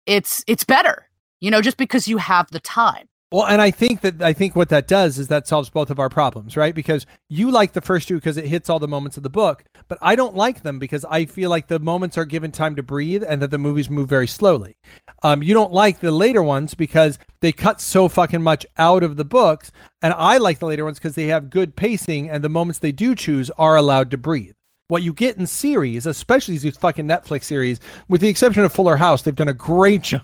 It's 0.06 0.42
it's 0.46 0.64
better, 0.64 1.08
you 1.40 1.50
know, 1.50 1.60
just 1.60 1.76
because 1.76 2.08
you 2.08 2.18
have 2.18 2.50
the 2.50 2.60
time. 2.60 3.08
Well, 3.30 3.46
and 3.46 3.60
I 3.60 3.70
think 3.70 4.00
that 4.00 4.22
I 4.22 4.32
think 4.32 4.56
what 4.56 4.70
that 4.70 4.88
does 4.88 5.18
is 5.18 5.28
that 5.28 5.46
solves 5.46 5.68
both 5.68 5.90
of 5.90 5.98
our 5.98 6.08
problems, 6.08 6.56
right? 6.56 6.74
Because 6.74 7.04
you 7.28 7.50
like 7.50 7.72
the 7.72 7.82
first 7.82 8.08
two 8.08 8.14
because 8.14 8.38
it 8.38 8.46
hits 8.46 8.70
all 8.70 8.78
the 8.78 8.88
moments 8.88 9.18
of 9.18 9.22
the 9.22 9.28
book, 9.28 9.64
but 9.88 9.98
I 10.00 10.14
don't 10.14 10.36
like 10.36 10.62
them 10.62 10.78
because 10.78 11.04
I 11.04 11.24
feel 11.24 11.50
like 11.50 11.66
the 11.66 11.78
moments 11.78 12.16
are 12.16 12.24
given 12.24 12.52
time 12.52 12.76
to 12.76 12.82
breathe 12.82 13.24
and 13.26 13.42
that 13.42 13.50
the 13.50 13.58
movies 13.58 13.90
move 13.90 14.08
very 14.08 14.28
slowly. 14.28 14.76
Um, 15.22 15.42
you 15.42 15.54
don't 15.54 15.72
like 15.72 16.00
the 16.00 16.12
later 16.12 16.42
ones 16.42 16.74
because 16.74 17.18
they 17.40 17.52
cut 17.52 17.80
so 17.80 18.08
fucking 18.08 18.42
much 18.42 18.66
out 18.76 19.02
of 19.02 19.16
the 19.16 19.24
books, 19.24 19.72
and 20.02 20.14
I 20.14 20.38
like 20.38 20.58
the 20.58 20.66
later 20.66 20.84
ones 20.84 20.98
because 20.98 21.14
they 21.14 21.26
have 21.26 21.50
good 21.50 21.74
pacing 21.74 22.30
and 22.30 22.44
the 22.44 22.48
moments 22.48 22.78
they 22.78 22.92
do 22.92 23.14
choose 23.14 23.50
are 23.58 23.76
allowed 23.76 24.10
to 24.12 24.18
breathe. 24.18 24.54
What 24.88 25.02
you 25.02 25.12
get 25.12 25.36
in 25.36 25.46
series, 25.46 26.06
especially 26.06 26.56
these 26.56 26.76
fucking 26.76 27.06
Netflix 27.06 27.44
series, 27.44 27.80
with 28.08 28.20
the 28.20 28.28
exception 28.28 28.64
of 28.64 28.72
Fuller 28.72 28.96
House, 28.96 29.22
they've 29.22 29.34
done 29.34 29.48
a 29.48 29.54
great 29.54 30.02
job 30.02 30.22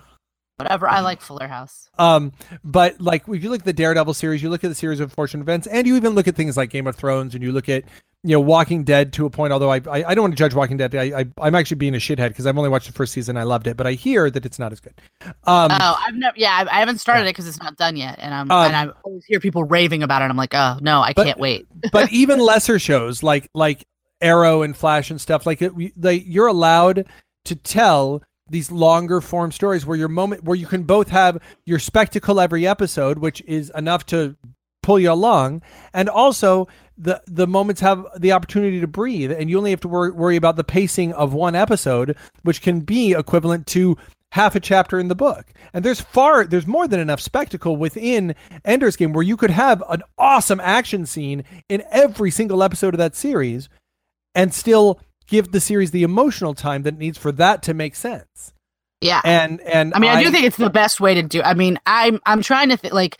Whatever. 0.57 0.89
I 0.89 1.01
like 1.01 1.21
Fuller 1.21 1.49
House. 1.49 1.89
Um, 1.99 2.33
but 2.63 3.01
like 3.01 3.27
if 3.27 3.43
you 3.43 3.51
look 3.51 3.61
at 3.61 3.65
the 3.65 3.73
Daredevil 3.73 4.15
series, 4.15 4.43
you 4.43 4.51
look 4.51 4.63
at 4.63 4.69
the 4.69 4.75
series 4.75 5.01
of 5.01 5.13
fortune 5.13 5.41
events, 5.41 5.67
and 5.67 5.87
you 5.87 5.97
even 5.97 6.15
look 6.15 6.29
at 6.29 6.37
things 6.37 6.57
like 6.57 6.71
Game 6.71 6.87
of 6.87 6.95
Thrones, 6.95 7.35
and 7.35 7.43
you 7.43 7.51
look 7.51 7.69
at 7.69 7.85
you 8.25 8.31
know 8.31 8.41
Walking 8.41 8.85
Dead 8.85 9.13
to 9.13 9.27
a 9.27 9.31
point. 9.31 9.53
Although 9.53 9.71
I 9.71 9.83
I, 9.87 10.05
I 10.05 10.15
don't 10.15 10.23
want 10.23 10.33
to 10.33 10.39
judge 10.39 10.55
Walking 10.55 10.79
Dead, 10.79 10.95
I, 10.95 11.27
I 11.39 11.47
am 11.47 11.55
actually 11.55 11.77
being 11.77 11.95
a 11.95 11.99
shithead 11.99 12.29
because 12.29 12.47
I've 12.47 12.57
only 12.57 12.71
watched 12.71 12.87
the 12.87 12.95
first 12.95 13.13
season. 13.13 13.37
I 13.37 13.43
loved 13.43 13.67
it, 13.67 13.77
but 13.77 13.87
I 13.87 13.93
hear 13.93 14.31
that 14.31 14.47
it's 14.47 14.59
not 14.59 14.73
as 14.73 14.81
good. 14.81 14.95
Um, 15.45 15.71
oh, 15.71 15.97
I've 16.07 16.15
never. 16.15 16.35
Yeah, 16.37 16.65
I, 16.67 16.77
I 16.77 16.81
haven't 16.81 16.99
started 16.99 17.23
yeah. 17.23 17.29
it 17.29 17.33
because 17.33 17.47
it's 17.47 17.61
not 17.61 17.77
done 17.77 17.97
yet, 17.97 18.19
and 18.19 18.33
I'm 18.33 18.51
um, 18.51 18.67
and 18.67 18.77
I 18.77 18.93
always 19.05 19.25
hear 19.27 19.41
people 19.41 19.63
raving 19.65 20.03
about 20.03 20.23
it. 20.23 20.25
I'm 20.25 20.37
like, 20.39 20.55
oh 20.55 20.79
no, 20.81 21.01
I 21.01 21.13
but, 21.13 21.27
can't 21.27 21.39
wait. 21.39 21.69
but 21.93 22.11
even 22.13 22.39
lesser 22.39 22.79
shows 22.79 23.23
like 23.23 23.51
like 23.55 23.87
Arrow 24.23 24.63
and 24.63 24.75
Flash 24.75 25.11
and 25.11 25.21
stuff 25.21 25.45
like 25.45 25.61
it, 25.61 25.73
like 26.01 26.25
you're 26.27 26.47
allowed 26.47 27.07
to 27.45 27.55
tell 27.55 28.23
these 28.49 28.71
longer 28.71 29.21
form 29.21 29.53
stories 29.53 29.85
where 29.85 29.99
your 29.99 30.09
moment 30.09 30.45
where 30.45 30.57
you 30.57 30.67
can 30.67 30.83
both 30.83 31.09
have 31.09 31.39
your 31.65 31.79
spectacle 31.79 32.39
every 32.39 32.67
episode 32.67 33.19
which 33.19 33.43
is 33.47 33.73
enough 33.75 34.05
to 34.05 34.37
pull 34.83 34.99
you 34.99 35.11
along 35.11 35.63
and 35.95 36.11
also 36.11 36.69
the 36.97 37.23
the 37.27 37.47
moments 37.47 37.81
have 37.81 38.07
the 38.19 38.33
opportunity 38.33 38.81
to 38.81 38.87
breathe 38.87 39.33
and 39.33 39.51
you 39.51 39.59
only 39.59 39.71
have 39.71 39.81
to 39.81 39.89
worry, 39.89 40.11
worry 40.11 40.37
about 40.37 40.57
the 40.57 40.65
pacing 40.65 41.13
of 41.13 41.33
one 41.33 41.55
episode 41.55 42.17
which 42.43 42.63
can 42.63 42.81
be 42.81 43.13
equivalent 43.13 43.67
to 43.67 43.97
half 44.33 44.55
a 44.55 44.61
chapter 44.61 44.99
in 44.99 45.09
the 45.09 45.15
book 45.15 45.47
and 45.73 45.85
there's 45.85 46.01
far 46.01 46.45
there's 46.45 46.67
more 46.67 46.89
than 46.89 47.01
enough 47.01 47.21
spectacle 47.21 47.77
within 47.77 48.35
ender's 48.65 48.97
game 48.97 49.13
where 49.13 49.23
you 49.23 49.37
could 49.37 49.51
have 49.51 49.83
an 49.89 50.03
awesome 50.19 50.61
action 50.61 51.07
scene 51.07 51.45
in 51.69 51.83
every 51.91 52.31
single 52.31 52.63
episode 52.63 52.95
of 52.95 52.99
that 52.99 53.15
series 53.15 53.69
and 54.35 54.53
still 54.53 55.01
give 55.27 55.53
the 55.53 55.61
series 55.61 55.91
the 55.91 56.03
emotional 56.03 56.55
time 56.55 56.83
that 56.83 56.95
it 56.95 56.99
needs 56.99 57.19
for 57.19 57.33
that 57.33 57.63
to 57.63 57.75
make 57.75 57.95
sense. 57.95 58.53
Yeah. 59.01 59.21
And 59.25 59.61
and 59.61 59.93
I 59.95 59.99
mean 59.99 60.11
I, 60.11 60.15
I 60.15 60.25
do 60.25 60.31
think 60.31 60.47
it's 60.47 60.57
the 60.57 60.71
best 60.71 61.01
way 61.01 61.15
to 61.15 61.23
do. 61.23 61.43
I 61.43 61.55
mean, 61.55 61.79
I'm 61.87 62.21
I'm 62.25 62.43
trying 62.43 62.71
to 62.71 62.77
think 62.77 62.95
like 62.95 63.19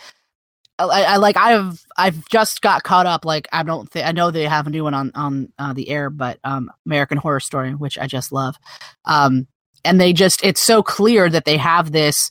I, 0.79 1.03
I, 1.05 1.17
like 1.17 1.37
I've 1.37 1.85
I've 1.97 2.29
just 2.29 2.61
got 2.61 2.83
caught 2.83 3.07
up. 3.07 3.25
Like 3.25 3.49
I 3.53 3.63
don't 3.63 3.89
think 3.89 4.07
I 4.07 4.13
know 4.13 4.31
they 4.31 4.47
have 4.47 4.67
a 4.67 4.71
new 4.71 4.85
one 4.85 4.95
on 4.95 5.13
on 5.15 5.53
uh, 5.59 5.73
the 5.73 5.89
air, 5.89 6.11
but 6.11 6.39
um, 6.43 6.71
American 6.87 7.19
Horror 7.19 7.41
Story, 7.41 7.75
which 7.75 7.99
I 7.99 8.07
just 8.07 8.33
love. 8.33 8.57
Um, 9.05 9.47
and 9.85 10.01
they 10.01 10.13
just 10.13 10.45
it's 10.45 10.61
so 10.61 10.83
clear 10.83 11.29
that 11.31 11.45
they 11.45 11.57
have 11.57 11.93
this. 11.93 12.31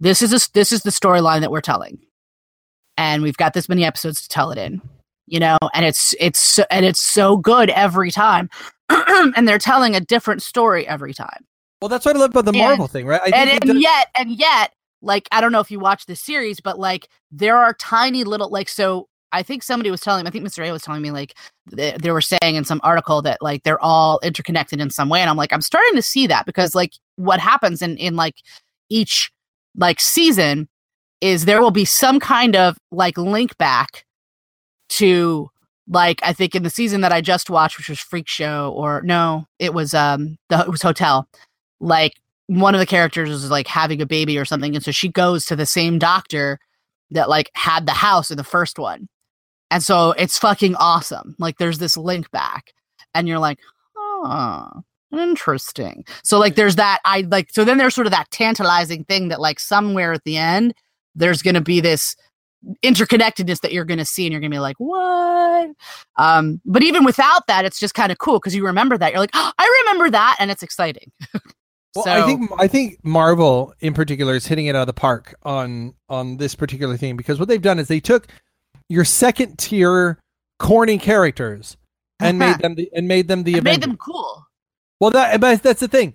This 0.00 0.20
is 0.20 0.32
a, 0.32 0.52
this 0.52 0.72
is 0.72 0.82
the 0.82 0.90
storyline 0.90 1.40
that 1.40 1.50
we're 1.50 1.60
telling, 1.60 1.98
and 2.96 3.22
we've 3.22 3.36
got 3.36 3.54
this 3.54 3.68
many 3.68 3.84
episodes 3.84 4.22
to 4.22 4.28
tell 4.28 4.50
it 4.50 4.58
in. 4.58 4.82
You 5.26 5.40
know, 5.40 5.58
and 5.72 5.84
it's 5.84 6.14
it's 6.18 6.58
and 6.70 6.84
it's 6.84 7.00
so 7.00 7.36
good 7.36 7.70
every 7.70 8.10
time. 8.10 8.50
and 8.88 9.48
they're 9.48 9.58
telling 9.58 9.96
a 9.96 10.00
different 10.00 10.42
story 10.42 10.86
every 10.86 11.14
time. 11.14 11.44
Well, 11.80 11.88
that's 11.88 12.06
what 12.06 12.16
I 12.16 12.18
love 12.18 12.30
about 12.30 12.46
the 12.46 12.52
and, 12.52 12.58
Marvel 12.58 12.88
thing, 12.88 13.06
right? 13.06 13.20
and, 13.24 13.50
and 13.50 13.60
done- 13.60 13.80
yet, 13.80 14.08
and 14.18 14.30
yet, 14.30 14.72
like 15.02 15.28
I 15.32 15.40
don't 15.40 15.52
know 15.52 15.60
if 15.60 15.70
you 15.70 15.78
watch 15.78 16.06
the 16.06 16.16
series, 16.16 16.60
but 16.60 16.78
like 16.78 17.08
there 17.30 17.56
are 17.56 17.74
tiny 17.74 18.24
little 18.24 18.50
like 18.50 18.68
so. 18.68 19.08
I 19.32 19.42
think 19.42 19.62
somebody 19.62 19.90
was 19.90 20.00
telling. 20.00 20.24
Me, 20.24 20.28
I 20.28 20.30
think 20.30 20.46
Mr. 20.46 20.66
A 20.66 20.72
was 20.72 20.82
telling 20.82 21.02
me 21.02 21.10
like 21.10 21.36
they, 21.70 21.96
they 22.00 22.10
were 22.10 22.20
saying 22.20 22.54
in 22.54 22.64
some 22.64 22.80
article 22.84 23.20
that 23.22 23.42
like 23.42 23.64
they're 23.64 23.82
all 23.82 24.20
interconnected 24.22 24.80
in 24.80 24.90
some 24.90 25.08
way, 25.08 25.20
and 25.20 25.28
I'm 25.28 25.36
like 25.36 25.52
I'm 25.52 25.60
starting 25.60 25.94
to 25.96 26.02
see 26.02 26.26
that 26.28 26.46
because 26.46 26.74
like 26.74 26.92
what 27.16 27.40
happens 27.40 27.82
in 27.82 27.96
in 27.98 28.16
like 28.16 28.36
each 28.88 29.30
like 29.76 30.00
season 30.00 30.68
is 31.20 31.44
there 31.44 31.60
will 31.60 31.70
be 31.70 31.84
some 31.84 32.20
kind 32.20 32.56
of 32.56 32.78
like 32.90 33.18
link 33.18 33.56
back 33.58 34.04
to 34.88 35.50
like 35.88 36.20
I 36.22 36.32
think 36.32 36.54
in 36.54 36.62
the 36.62 36.70
season 36.70 37.00
that 37.02 37.12
I 37.12 37.20
just 37.20 37.50
watched, 37.50 37.78
which 37.78 37.88
was 37.88 38.00
Freak 38.00 38.28
Show, 38.28 38.72
or 38.76 39.02
no, 39.02 39.46
it 39.58 39.74
was 39.74 39.94
um 39.94 40.36
the 40.48 40.60
it 40.60 40.70
was 40.70 40.82
Hotel. 40.82 41.28
Like 41.80 42.14
one 42.46 42.74
of 42.74 42.78
the 42.78 42.86
characters 42.86 43.30
is 43.30 43.50
like 43.50 43.66
having 43.66 44.00
a 44.00 44.06
baby 44.06 44.38
or 44.38 44.44
something, 44.44 44.74
and 44.74 44.84
so 44.84 44.90
she 44.90 45.08
goes 45.08 45.46
to 45.46 45.56
the 45.56 45.66
same 45.66 45.98
doctor 45.98 46.58
that 47.10 47.28
like 47.28 47.50
had 47.54 47.86
the 47.86 47.92
house 47.92 48.30
in 48.30 48.36
the 48.36 48.44
first 48.44 48.78
one, 48.78 49.08
and 49.70 49.82
so 49.82 50.12
it's 50.12 50.38
fucking 50.38 50.74
awesome. 50.76 51.34
Like 51.38 51.58
there's 51.58 51.78
this 51.78 51.96
link 51.96 52.30
back, 52.30 52.72
and 53.14 53.28
you're 53.28 53.38
like, 53.38 53.58
oh, 53.96 54.82
interesting. 55.12 56.04
So 56.24 56.38
like 56.38 56.54
there's 56.56 56.76
that 56.76 57.00
I 57.04 57.22
like 57.22 57.50
so 57.52 57.64
then 57.64 57.78
there's 57.78 57.94
sort 57.94 58.06
of 58.06 58.12
that 58.12 58.30
tantalizing 58.30 59.04
thing 59.04 59.28
that 59.28 59.40
like 59.40 59.60
somewhere 59.60 60.12
at 60.12 60.24
the 60.24 60.36
end 60.36 60.74
there's 61.14 61.42
gonna 61.42 61.60
be 61.60 61.80
this 61.80 62.14
interconnectedness 62.84 63.60
that 63.60 63.72
you're 63.72 63.84
to 63.84 64.04
see 64.04 64.26
and 64.26 64.32
you're 64.32 64.40
to 64.40 64.48
be 64.48 64.58
like 64.58 64.76
what 64.78 65.70
um 66.16 66.60
but 66.64 66.82
even 66.82 67.04
without 67.04 67.46
that 67.46 67.64
it's 67.64 67.78
just 67.78 67.94
kind 67.94 68.10
of 68.10 68.18
cool 68.18 68.40
because 68.40 68.54
you 68.54 68.64
remember 68.64 68.98
that 68.98 69.12
you're 69.12 69.20
like 69.20 69.30
oh, 69.34 69.52
i 69.58 69.82
remember 69.84 70.10
that 70.10 70.36
and 70.40 70.50
it's 70.50 70.62
exciting 70.62 71.12
well 71.96 72.04
so, 72.04 72.12
i 72.12 72.26
think 72.26 72.50
i 72.58 72.68
think 72.68 72.98
marvel 73.02 73.74
in 73.80 73.94
particular 73.94 74.34
is 74.34 74.46
hitting 74.46 74.66
it 74.66 74.76
out 74.76 74.82
of 74.82 74.86
the 74.86 74.92
park 74.92 75.34
on 75.42 75.94
on 76.08 76.36
this 76.36 76.54
particular 76.54 76.96
thing 76.96 77.16
because 77.16 77.38
what 77.38 77.48
they've 77.48 77.62
done 77.62 77.78
is 77.78 77.88
they 77.88 78.00
took 78.00 78.28
your 78.88 79.04
second 79.04 79.58
tier 79.58 80.18
corny 80.58 80.98
characters 80.98 81.76
and 82.20 82.38
made 82.38 82.58
them 82.58 82.74
the, 82.74 82.90
and 82.94 83.08
made 83.08 83.28
them 83.28 83.42
the 83.42 83.60
made 83.60 83.82
them 83.82 83.96
cool. 83.96 84.46
Well 85.00 85.10
that 85.10 85.40
but 85.40 85.62
that's 85.62 85.80
the 85.80 85.88
thing. 85.88 86.14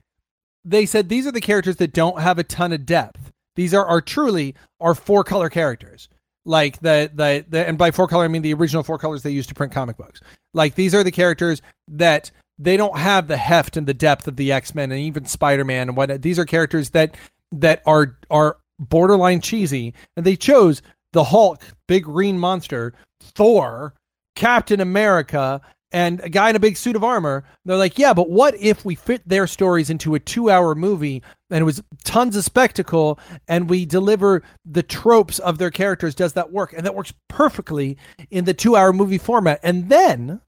They 0.64 0.86
said 0.86 1.10
these 1.10 1.26
are 1.26 1.32
the 1.32 1.42
characters 1.42 1.78
that 1.78 1.94
don't 1.94 2.22
have 2.22 2.40
a 2.40 2.44
ton 2.44 2.72
of 2.72 2.86
depth. 2.86 3.32
These 3.56 3.74
are, 3.74 3.86
are 3.86 4.02
truly 4.02 4.56
our 4.80 4.96
four 4.96 5.24
color 5.24 5.50
characters. 5.50 6.08
Like 6.46 6.80
the, 6.80 7.12
the 7.14 7.46
the 7.48 7.68
and 7.68 7.78
by 7.78 7.92
four 7.92 8.08
color 8.08 8.26
I 8.26 8.28
mean 8.28 8.42
the 8.42 8.54
original 8.54 8.84
four 8.84 8.98
colors 8.98 9.24
they 9.24 9.32
used 9.32 9.50
to 9.50 9.56
print 9.56 9.74
comic 9.74 9.98
books. 9.98 10.22
Like 10.54 10.76
these 10.76 10.96
are 10.96 11.04
the 11.04 11.12
characters 11.12 11.62
that 11.88 12.32
they 12.62 12.78
don't 12.78 12.98
have 12.98 13.28
the 13.28 13.38
heft 13.38 13.76
and 13.76 13.88
the 13.88 13.94
depth 13.94 14.28
of 14.28 14.36
the 14.36 14.52
X 14.52 14.76
Men 14.76 14.92
and 14.92 15.00
even 15.00 15.26
Spider 15.26 15.66
Man 15.66 15.90
and 15.90 15.98
what. 15.98 16.22
These 16.22 16.38
are 16.38 16.46
characters 16.46 16.92
that 16.92 17.16
that 17.52 17.82
are 17.86 18.18
are 18.30 18.58
borderline 18.80 19.42
cheesy, 19.42 19.94
and 20.16 20.26
they 20.26 20.36
chose 20.36 20.82
the 21.14 21.26
Hulk, 21.26 21.64
big 21.88 22.04
green 22.04 22.38
monster, 22.38 22.94
Thor, 23.20 23.94
Captain 24.36 24.80
America, 24.80 25.62
and 25.92 26.22
a 26.22 26.30
guy 26.30 26.50
in 26.50 26.56
a 26.56 26.60
big 26.60 26.78
suit 26.78 26.96
of 26.96 27.04
armor. 27.04 27.44
They're 27.66 27.78
like, 27.78 27.98
yeah, 27.98 28.14
but 28.14 28.30
what 28.30 28.56
if 28.56 28.86
we 28.86 28.96
fit 28.96 29.28
their 29.28 29.48
stories 29.48 29.90
into 29.90 30.16
a 30.16 30.20
two 30.20 30.50
hour 30.50 30.76
movie 30.76 31.22
and 31.50 31.62
it 31.62 31.66
was 31.66 31.84
tons 32.04 32.36
of 32.36 32.44
spectacle 32.44 33.20
and 33.48 33.70
we 33.70 33.86
deliver 33.86 34.44
the 34.66 34.84
tropes 34.84 35.40
of 35.40 35.58
their 35.58 35.72
characters? 35.72 36.16
Does 36.16 36.34
that 36.34 36.52
work? 36.52 36.74
And 36.74 36.86
that 36.86 36.96
works 36.96 37.14
perfectly 37.28 37.98
in 38.30 38.46
the 38.46 38.54
two 38.54 38.76
hour 38.76 38.94
movie 38.94 39.18
format. 39.18 39.60
And 39.64 39.90
then 39.90 40.42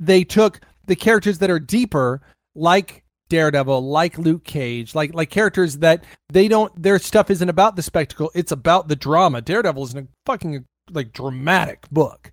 they 0.00 0.24
took 0.24 0.60
the 0.88 0.96
characters 0.96 1.38
that 1.38 1.50
are 1.50 1.60
deeper, 1.60 2.20
like 2.54 3.04
Daredevil, 3.28 3.88
like 3.88 4.18
Luke 4.18 4.44
Cage, 4.44 4.94
like 4.94 5.14
like 5.14 5.30
characters 5.30 5.78
that 5.78 6.04
they 6.30 6.48
don't 6.48 6.82
their 6.82 6.98
stuff 6.98 7.30
isn't 7.30 7.48
about 7.48 7.76
the 7.76 7.82
spectacle, 7.82 8.30
it's 8.34 8.52
about 8.52 8.88
the 8.88 8.96
drama. 8.96 9.40
Daredevil 9.40 9.84
is 9.84 9.94
a 9.94 10.08
fucking 10.26 10.64
like 10.90 11.12
dramatic 11.12 11.88
book. 11.90 12.32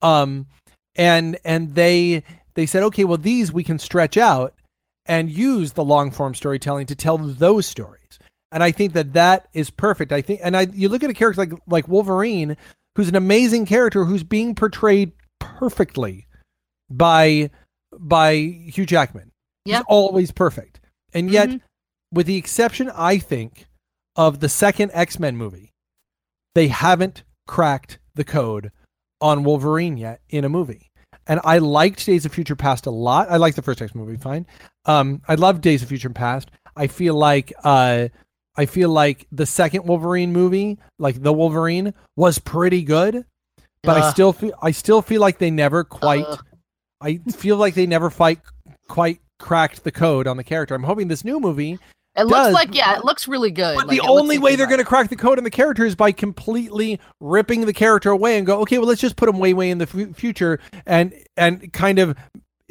Um 0.00 0.46
and 0.96 1.38
and 1.44 1.74
they 1.74 2.22
they 2.54 2.66
said 2.66 2.82
okay 2.84 3.04
well 3.04 3.18
these 3.18 3.52
we 3.52 3.64
can 3.64 3.78
stretch 3.78 4.16
out 4.16 4.54
and 5.06 5.30
use 5.30 5.72
the 5.72 5.84
long 5.84 6.10
form 6.10 6.34
storytelling 6.34 6.86
to 6.86 6.94
tell 6.94 7.18
those 7.18 7.66
stories 7.66 8.18
and 8.52 8.62
i 8.62 8.70
think 8.70 8.92
that 8.92 9.12
that 9.12 9.48
is 9.52 9.70
perfect 9.70 10.12
i 10.12 10.20
think 10.20 10.40
and 10.42 10.56
i 10.56 10.66
you 10.72 10.88
look 10.88 11.02
at 11.02 11.10
a 11.10 11.14
character 11.14 11.40
like 11.40 11.52
like 11.66 11.88
wolverine 11.88 12.56
who's 12.96 13.08
an 13.08 13.16
amazing 13.16 13.66
character 13.66 14.04
who's 14.04 14.22
being 14.22 14.54
portrayed 14.54 15.12
perfectly 15.40 16.26
by 16.90 17.50
by 17.98 18.34
hugh 18.34 18.86
jackman 18.86 19.30
yeah. 19.64 19.78
he's 19.78 19.84
always 19.88 20.30
perfect 20.30 20.80
and 21.12 21.30
yet 21.30 21.48
mm-hmm. 21.48 21.58
with 22.12 22.26
the 22.26 22.36
exception 22.36 22.90
i 22.94 23.18
think 23.18 23.66
of 24.16 24.40
the 24.40 24.48
second 24.48 24.90
x-men 24.94 25.36
movie 25.36 25.72
they 26.54 26.68
haven't 26.68 27.24
cracked 27.46 27.98
the 28.14 28.24
code 28.24 28.70
on 29.20 29.44
Wolverine 29.44 29.96
yet 29.96 30.20
in 30.28 30.44
a 30.44 30.48
movie. 30.48 30.90
And 31.26 31.40
I 31.44 31.58
liked 31.58 32.04
Days 32.04 32.26
of 32.26 32.34
Future 32.34 32.56
Past 32.56 32.86
a 32.86 32.90
lot. 32.90 33.30
I 33.30 33.38
liked 33.38 33.56
the 33.56 33.62
first 33.62 33.80
X 33.80 33.94
movie, 33.94 34.16
fine. 34.16 34.46
Um, 34.84 35.22
I 35.26 35.36
loved 35.36 35.62
Days 35.62 35.82
of 35.82 35.88
Future 35.88 36.10
Past. 36.10 36.50
I 36.76 36.86
feel 36.86 37.14
like 37.14 37.52
uh, 37.64 38.08
I 38.56 38.66
feel 38.66 38.90
like 38.90 39.26
the 39.32 39.46
second 39.46 39.86
Wolverine 39.86 40.32
movie, 40.32 40.78
like 40.98 41.22
the 41.22 41.32
Wolverine, 41.32 41.94
was 42.16 42.38
pretty 42.38 42.82
good, 42.82 43.24
but 43.82 43.96
I 43.96 44.10
still 44.10 44.32
feel 44.34 44.52
I 44.60 44.72
still 44.72 45.00
feel 45.00 45.20
like 45.20 45.38
they 45.38 45.50
never 45.50 45.82
quite. 45.84 46.26
Ugh. 46.26 46.44
I 47.04 47.18
feel 47.32 47.56
like 47.56 47.74
they 47.74 47.86
never 47.86 48.10
fight 48.10 48.40
quite 48.88 49.20
cracked 49.38 49.84
the 49.84 49.92
code 49.92 50.26
on 50.26 50.36
the 50.36 50.44
character. 50.44 50.74
I'm 50.74 50.82
hoping 50.84 51.08
this 51.08 51.24
new 51.24 51.38
movie 51.38 51.72
It 51.72 51.78
does. 52.16 52.30
looks 52.30 52.54
like 52.54 52.74
yeah, 52.74 52.96
it 52.96 53.04
looks 53.04 53.28
really 53.28 53.50
good. 53.50 53.76
but 53.76 53.88
Like, 53.88 54.00
the 54.00 54.06
only 54.06 54.38
way 54.38 54.52
they 54.52 54.56
they're 54.56 54.66
going 54.66 54.78
to 54.78 54.84
crack 54.84 55.10
the 55.10 55.16
code 55.16 55.36
on 55.38 55.44
the 55.44 55.50
character 55.50 55.84
is 55.84 55.94
by 55.94 56.12
completely 56.12 56.98
ripping 57.20 57.66
the 57.66 57.72
character 57.72 58.10
away 58.10 58.38
and 58.38 58.46
go, 58.46 58.60
okay, 58.62 58.78
well, 58.78 58.86
let's 58.88 59.00
just 59.00 59.16
put 59.16 59.28
him 59.28 59.38
way, 59.38 59.52
way 59.52 59.70
in 59.70 59.78
the 59.78 59.86
fu- 59.86 60.12
future, 60.14 60.60
and 60.86 61.12
and 61.36 61.72
kind 61.72 61.98
of 61.98 62.16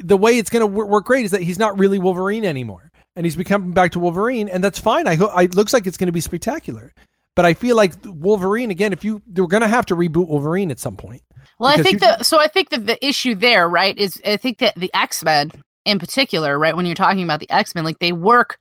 the 0.00 0.16
way 0.16 0.38
it's 0.38 0.50
going 0.50 0.62
to 0.62 0.66
wor- 0.66 0.86
work 0.86 1.04
great 1.04 1.24
is 1.24 1.30
that 1.30 1.42
he's 1.42 1.58
not 1.58 1.78
really 1.78 1.98
Wolverine 1.98 2.44
anymore, 2.44 2.90
and 3.14 3.24
he's 3.24 3.36
becoming 3.36 3.72
back 3.72 3.92
to 3.92 4.00
Wolverine, 4.00 4.48
and 4.48 4.64
that's 4.64 4.78
fine. 4.78 5.06
I, 5.06 5.14
ho- 5.14 5.26
I 5.34 5.42
it 5.44 5.54
looks 5.54 5.72
like 5.72 5.86
it's 5.86 5.96
going 5.96 6.08
to 6.08 6.12
be 6.12 6.20
spectacular, 6.20 6.92
but 7.36 7.44
I 7.44 7.54
feel 7.54 7.76
like 7.76 7.92
Wolverine 8.04 8.70
again. 8.72 8.92
If 8.92 9.04
you 9.04 9.22
they're 9.26 9.46
going 9.46 9.60
to 9.62 9.68
have 9.68 9.86
to 9.86 9.96
reboot 9.96 10.26
Wolverine 10.28 10.70
at 10.72 10.80
some 10.80 10.96
point. 10.96 11.22
Well, 11.58 11.70
I 11.70 11.82
think 11.82 12.00
that 12.00 12.26
so 12.26 12.40
I 12.40 12.48
think 12.48 12.70
that 12.70 12.86
the 12.86 13.04
issue 13.04 13.34
there, 13.34 13.68
right, 13.68 13.96
is 13.96 14.20
I 14.26 14.36
think 14.36 14.58
that 14.58 14.74
the 14.76 14.90
X 14.94 15.22
Men 15.22 15.50
in 15.84 15.98
particular, 15.98 16.58
right, 16.58 16.76
when 16.76 16.86
you're 16.86 16.94
talking 16.94 17.22
about 17.22 17.40
the 17.40 17.50
X 17.50 17.74
Men, 17.74 17.84
like 17.84 17.98
they 17.98 18.12
work, 18.12 18.58